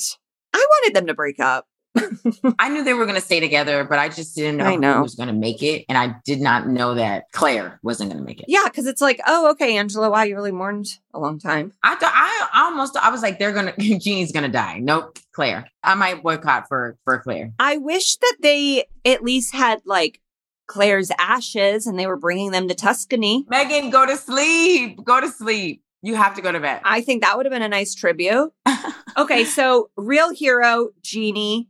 I 0.54 0.66
wanted 0.70 0.96
them 0.96 1.08
to 1.08 1.14
break 1.14 1.40
up. 1.40 1.68
I 2.60 2.70
knew 2.70 2.84
they 2.84 2.94
were 2.94 3.06
going 3.06 3.16
to 3.16 3.22
stay 3.22 3.40
together, 3.40 3.84
but 3.84 4.00
I 4.00 4.10
just 4.10 4.36
didn't 4.36 4.58
know, 4.58 4.66
I 4.66 4.76
know. 4.76 4.96
who 4.96 5.04
was 5.04 5.16
going 5.16 5.28
to 5.28 5.34
make 5.34 5.64
it, 5.64 5.86
and 5.90 5.98
I 5.98 6.16
did 6.26 6.42
not 6.42 6.68
know 6.68 6.96
that 6.96 7.26
Claire 7.32 7.80
wasn't 7.84 8.12
going 8.12 8.22
to 8.22 8.26
make 8.26 8.40
it. 8.40 8.46
Yeah, 8.48 8.64
because 8.66 8.86
it's 8.86 9.02
like, 9.02 9.20
oh, 9.28 9.52
okay, 9.52 9.78
Angela, 9.78 10.10
wow, 10.10 10.24
you 10.24 10.36
really 10.36 10.52
mourned 10.52 10.88
a 11.14 11.20
long 11.20 11.40
time. 11.40 11.74
I 11.84 11.96
thought 11.96 12.12
I 12.14 12.66
almost 12.66 12.98
I 12.98 13.10
was 13.10 13.22
like 13.22 13.40
they're 13.40 13.54
gonna 13.54 13.74
Jeannie's 13.80 14.32
gonna 14.32 14.50
die. 14.50 14.80
Nope, 14.80 15.18
Claire. 15.34 15.70
I 15.84 15.96
might 15.96 16.22
boycott 16.22 16.68
for 16.68 16.98
for 17.06 17.20
Claire. 17.20 17.54
I 17.60 17.78
wish 17.78 18.18
that 18.18 18.38
they 18.42 18.86
at 19.06 19.24
least 19.24 19.54
had 19.54 19.82
like 19.86 20.20
Claire's 20.68 21.12
ashes 21.20 21.88
and 21.88 21.98
they 21.98 22.08
were 22.08 22.18
bringing 22.18 22.52
them 22.52 22.68
to 22.68 22.76
Tuscany. 22.76 23.46
Megan, 23.50 23.90
go 23.90 24.06
to 24.06 24.18
sleep. 24.18 25.04
Go 25.04 25.22
to 25.22 25.30
sleep. 25.30 25.84
You 26.02 26.16
have 26.16 26.36
to 26.36 26.42
go 26.42 26.52
to 26.52 26.60
bed. 26.60 26.82
I 26.84 27.02
think 27.02 27.24
that 27.24 27.36
would 27.36 27.46
have 27.46 27.54
been 27.54 27.64
a 27.64 27.70
nice 27.70 27.96
tribute. 27.96 28.52
okay, 29.18 29.44
so 29.44 29.90
real 29.98 30.32
hero, 30.32 30.90
Jeannie, 31.02 31.68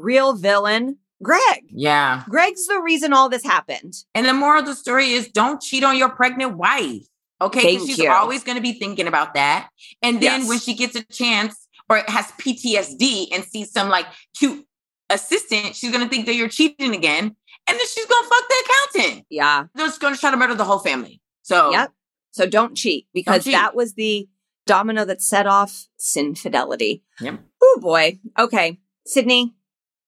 real 0.00 0.34
villain, 0.34 0.98
Greg. 1.22 1.64
Yeah. 1.68 2.24
Greg's 2.28 2.66
the 2.66 2.80
reason 2.80 3.12
all 3.12 3.28
this 3.28 3.44
happened. 3.44 3.94
And 4.14 4.26
the 4.26 4.32
moral 4.34 4.60
of 4.60 4.66
the 4.66 4.74
story 4.74 5.10
is 5.10 5.28
don't 5.28 5.60
cheat 5.60 5.84
on 5.84 5.96
your 5.96 6.08
pregnant 6.08 6.56
wife. 6.56 7.02
Okay. 7.40 7.78
She's 7.78 7.98
you. 7.98 8.10
always 8.10 8.42
going 8.44 8.56
to 8.56 8.62
be 8.62 8.72
thinking 8.72 9.06
about 9.06 9.34
that. 9.34 9.68
And 10.02 10.16
then 10.20 10.40
Yes. 10.40 10.48
when 10.48 10.58
she 10.58 10.74
gets 10.74 10.94
a 10.96 11.02
chance 11.04 11.66
or 11.88 12.02
has 12.08 12.26
PTSD 12.32 13.28
and 13.32 13.44
sees 13.44 13.72
some 13.72 13.88
like 13.88 14.06
cute 14.36 14.66
assistant, 15.08 15.74
she's 15.76 15.90
going 15.90 16.04
to 16.04 16.08
think 16.10 16.26
that 16.26 16.34
you're 16.34 16.48
cheating 16.48 16.94
again. 16.94 17.24
And 17.66 17.78
then 17.78 17.86
she's 17.86 18.06
going 18.06 18.22
to 18.24 18.28
fuck 18.28 18.44
the 18.48 18.64
accountant. 18.64 19.26
Yeah. 19.30 19.64
They're 19.74 19.86
just 19.86 20.00
going 20.00 20.14
to 20.14 20.20
try 20.20 20.30
to 20.30 20.36
murder 20.36 20.54
the 20.54 20.64
whole 20.64 20.78
family. 20.80 21.20
So, 21.42 21.70
Yep. 21.72 21.92
So 22.32 22.46
don't 22.46 22.76
cheat 22.76 23.08
because 23.12 23.42
cheat. 23.44 23.54
that 23.54 23.74
was 23.74 23.94
the 23.94 24.28
domino 24.66 25.04
that 25.04 25.20
set 25.20 25.46
off 25.48 25.88
sin 25.96 26.34
fidelity. 26.36 27.02
Yep. 27.20 27.40
Oh 27.62 27.78
boy. 27.82 28.20
Okay. 28.38 28.78
Sydney, 29.04 29.54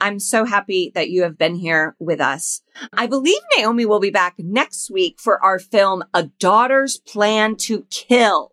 I'm 0.03 0.19
so 0.19 0.45
happy 0.45 0.91
that 0.97 1.11
you 1.11 1.23
have 1.23 1.39
been 1.39 1.55
here 1.55 1.95
with 2.01 2.20
us. 2.20 2.62
I 2.93 3.07
believe 3.07 3.39
Naomi 3.57 3.87
will 3.87 4.01
be 4.01 4.11
back 4.11 4.35
next 4.37 4.91
week 4.91 5.20
for 5.20 5.43
our 5.45 5.61
film, 5.61 6.03
A 6.12 6.24
Daughter's 6.24 6.99
Plan 6.99 7.55
to 7.59 7.87
Kill. 7.89 8.51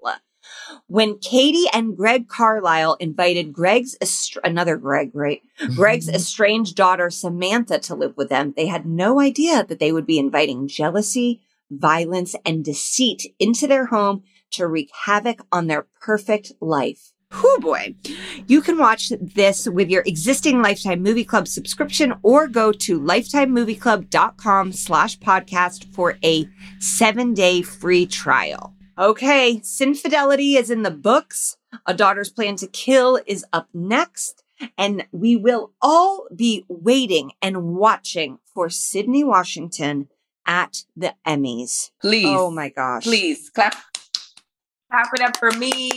When 0.86 1.18
Katie 1.18 1.66
and 1.74 1.98
Greg 1.98 2.28
Carlisle 2.28 2.98
invited 3.00 3.52
Greg's, 3.52 3.98
another 4.44 4.78
Greg, 4.78 5.10
right? 5.16 5.42
Greg's 5.76 6.08
estranged 6.08 6.76
daughter, 6.76 7.10
Samantha, 7.10 7.80
to 7.80 7.96
live 7.96 8.16
with 8.16 8.30
them, 8.30 8.54
they 8.56 8.68
had 8.68 8.86
no 8.86 9.20
idea 9.20 9.66
that 9.66 9.80
they 9.80 9.92
would 9.92 10.06
be 10.06 10.20
inviting 10.20 10.68
jealousy, 10.68 11.42
violence, 11.72 12.36
and 12.46 12.64
deceit 12.64 13.24
into 13.40 13.66
their 13.66 13.88
home 13.88 14.22
to 14.52 14.68
wreak 14.68 14.92
havoc 15.06 15.42
on 15.52 15.66
their 15.66 15.88
perfect 16.00 16.52
life. 16.62 17.12
Whew 17.32 17.60
boy. 17.62 17.96
You 18.48 18.62
can 18.62 18.78
watch 18.78 19.10
this 19.22 19.68
with 19.68 19.90
your 19.90 20.02
existing 20.06 20.62
Lifetime 20.62 21.04
Movie 21.04 21.24
Club 21.24 21.48
subscription 21.48 22.14
or 22.24 22.48
go 22.48 22.72
to 22.72 23.00
lifetimemovieclub.com 23.00 24.72
slash 24.72 25.20
podcast 25.20 25.94
for 25.94 26.18
a 26.24 26.50
seven 26.80 27.34
day 27.34 27.62
free 27.62 28.06
trial. 28.08 28.74
Okay, 28.98 29.62
Sin 29.64 29.94
Fidelity 29.94 30.56
is 30.58 30.70
in 30.70 30.84
the 30.84 30.92
books. 30.92 31.58
A 31.86 31.94
Daughter's 31.94 32.32
Plan 32.32 32.56
to 32.58 32.68
Kill 32.68 33.20
is 33.28 33.46
up 33.54 33.70
next. 33.74 34.44
And 34.78 35.06
we 35.14 35.38
will 35.38 35.72
all 35.82 36.28
be 36.36 36.66
waiting 36.68 37.32
and 37.42 37.76
watching 37.76 38.40
for 38.54 38.70
Sydney 38.70 39.24
Washington 39.24 40.10
at 40.46 40.84
the 40.98 41.14
Emmys. 41.26 41.92
Please. 42.02 42.26
Oh 42.28 42.52
my 42.52 42.68
gosh. 42.70 43.04
please 43.04 43.50
clap. 43.52 43.76
Clap 44.92 45.08
it 45.14 45.22
up 45.22 45.38
for 45.38 45.52
me. 45.52 45.92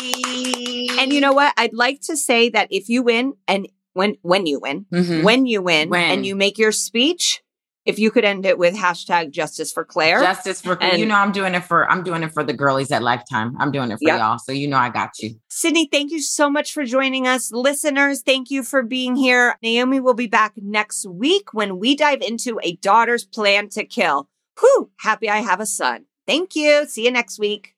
And 1.02 1.12
you 1.12 1.20
know 1.20 1.32
what? 1.32 1.52
I'd 1.56 1.74
like 1.74 2.00
to 2.02 2.16
say 2.16 2.48
that 2.50 2.68
if 2.70 2.88
you 2.88 3.02
win 3.02 3.34
and 3.48 3.66
when 3.94 4.16
when 4.22 4.46
you 4.46 4.58
win, 4.60 4.86
Mhm. 4.92 5.22
when 5.24 5.46
you 5.46 5.60
win 5.62 5.90
When. 5.90 6.10
and 6.10 6.26
you 6.26 6.34
make 6.34 6.56
your 6.58 6.72
speech, 6.72 7.42
if 7.84 7.98
you 7.98 8.10
could 8.12 8.24
end 8.24 8.46
it 8.46 8.56
with 8.58 8.74
hashtag 8.76 9.32
justice 9.32 9.72
for 9.72 9.84
Claire. 9.84 10.20
Justice 10.20 10.60
for 10.60 10.80
And- 10.80 10.98
you 11.00 11.04
know 11.06 11.16
I'm 11.16 11.32
doing 11.32 11.54
it 11.54 11.64
for 11.64 11.90
I'm 11.90 12.02
doing 12.04 12.22
it 12.22 12.32
for 12.32 12.44
the 12.44 12.52
girlies 12.52 12.90
at 12.92 13.02
Lifetime. 13.02 13.56
I'm 13.58 13.72
doing 13.72 13.90
it 13.90 13.94
for 13.96 14.08
Yep. 14.08 14.18
y'all, 14.18 14.38
so 14.38 14.52
you 14.52 14.68
know 14.68 14.76
I 14.78 14.88
got 14.88 15.10
you. 15.18 15.34
Sydney, 15.50 15.88
thank 15.90 16.12
you 16.12 16.22
so 16.22 16.48
much 16.48 16.72
for 16.72 16.84
joining 16.84 17.26
us. 17.26 17.50
Listeners, 17.52 18.22
thank 18.22 18.50
you 18.50 18.62
for 18.62 18.82
being 18.82 19.16
here. 19.16 19.56
Naomi 19.62 19.98
will 20.00 20.14
be 20.14 20.28
back 20.28 20.52
next 20.56 21.04
week 21.06 21.52
when 21.52 21.78
we 21.78 21.96
dive 21.96 22.22
into 22.22 22.60
a 22.62 22.76
daughter's 22.76 23.24
plan 23.24 23.68
to 23.70 23.84
kill. 23.84 24.28
Whew, 24.60 24.90
happy 25.00 25.28
I 25.28 25.38
have 25.38 25.58
a 25.60 25.66
son. 25.66 26.04
Thank 26.24 26.54
you. 26.54 26.86
See 26.86 27.04
you 27.04 27.10
next 27.10 27.38
week. 27.40 27.71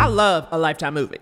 I 0.00 0.06
love 0.06 0.48
a 0.50 0.56
Lifetime 0.58 0.94
movie. 0.94 1.18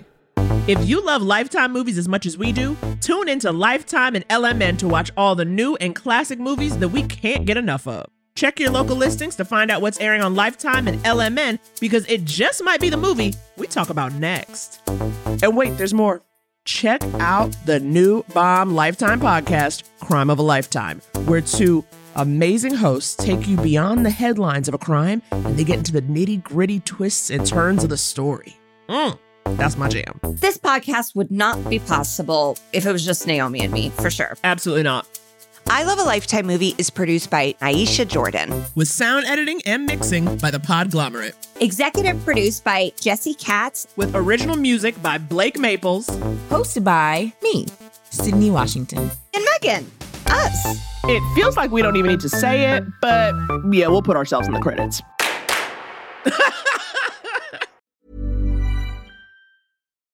If 0.69 0.89
you 0.89 1.05
love 1.05 1.21
Lifetime 1.21 1.73
movies 1.73 1.99
as 1.99 2.07
much 2.07 2.27
as 2.27 2.39
we 2.39 2.53
do, 2.53 2.77
tune 3.01 3.29
into 3.29 3.51
Lifetime 3.51 4.15
and 4.15 4.27
LMN 4.29 4.79
to 4.79 4.87
watch 4.87 5.11
all 5.17 5.35
the 5.35 5.45
new 5.45 5.75
and 5.81 5.97
classic 5.97 6.39
movies 6.39 6.79
that 6.79 6.91
we 6.91 7.03
can't 7.03 7.45
get 7.45 7.57
enough 7.57 7.89
of. 7.89 8.07
Check 8.37 8.61
your 8.61 8.71
local 8.71 8.95
listings 8.95 9.35
to 9.35 9.45
find 9.45 9.73
out 9.73 9.83
what's 9.83 9.99
airing 9.99 10.23
on 10.23 10.37
Lifetime 10.37 10.87
and 10.87 11.03
LMN 11.03 11.59
because 11.81 12.07
it 12.07 12.25
just 12.25 12.63
might 12.63 12.81
be 12.81 12.89
the 12.89 12.97
movie 12.97 13.35
we 13.57 13.67
talk 13.67 13.91
about 13.91 14.13
next. 14.13 14.81
And 15.43 15.57
wait, 15.57 15.77
there's 15.77 15.93
more. 15.93 16.23
Check 16.65 17.03
out 17.15 17.57
the 17.67 17.81
new 17.81 18.23
Bomb 18.33 18.77
Lifetime 18.77 19.21
podcast, 19.21 19.83
Crime 19.99 20.31
of 20.31 20.39
a 20.39 20.43
Lifetime, 20.43 21.03
where 21.25 21.41
two 21.41 21.85
amazing 22.15 22.75
hosts 22.75 23.17
take 23.17 23.49
you 23.49 23.57
beyond 23.57 24.07
the 24.07 24.11
headlines 24.11 24.69
of 24.69 24.75
a 24.75 24.79
crime 24.79 25.21
and 25.33 25.57
they 25.57 25.65
get 25.65 25.79
into 25.79 25.91
the 25.91 26.03
nitty 26.03 26.41
gritty 26.45 26.79
twists 26.79 27.31
and 27.31 27.45
turns 27.45 27.83
of 27.83 27.91
the 27.91 27.97
story. 27.97 28.55
Mm. 28.89 29.19
That's 29.57 29.77
my 29.77 29.89
jam. 29.89 30.21
This 30.23 30.59
podcast 30.59 31.15
would 31.17 31.31
not 31.31 31.69
be 31.69 31.79
possible 31.79 32.57
if 32.73 32.87
it 32.87 32.93
was 32.93 33.05
just 33.05 33.27
Naomi 33.27 33.61
and 33.61 33.73
me, 33.73 33.91
for 33.91 34.11
sure. 34.11 34.37
Absolutely 34.45 34.83
not. 34.83 35.07
I 35.71 35.83
Love 35.83 35.99
a 35.99 36.03
Lifetime 36.03 36.47
movie 36.47 36.75
is 36.79 36.89
produced 36.89 37.31
by 37.31 37.55
Aisha 37.61 38.09
Jordan. 38.09 38.65
With 38.75 38.89
sound 38.89 39.27
editing 39.27 39.61
and 39.67 39.85
mixing 39.85 40.39
by 40.39 40.51
the 40.51 40.59
Podglomerate. 40.59 41.35
Executive 41.61 42.25
produced 42.25 42.65
by 42.65 42.93
Jesse 42.99 43.35
Katz. 43.35 43.87
With 43.97 44.15
original 44.15 44.57
music 44.57 45.01
by 45.03 45.19
Blake 45.19 45.59
Maples. 45.59 46.09
Hosted 46.49 46.85
by 46.85 47.33
me, 47.43 47.67
Sydney 48.09 48.51
Washington. 48.51 49.11
And 49.35 49.45
Megan. 49.61 49.91
Us. 50.29 50.79
It 51.05 51.35
feels 51.35 51.57
like 51.57 51.71
we 51.71 51.83
don't 51.83 51.97
even 51.97 52.11
need 52.11 52.21
to 52.21 52.29
say 52.29 52.75
it, 52.77 52.85
but 53.03 53.35
yeah, 53.71 53.89
we'll 53.89 54.03
put 54.03 54.17
ourselves 54.17 54.47
in 54.47 54.55
the 54.55 54.61
credits. 54.61 55.03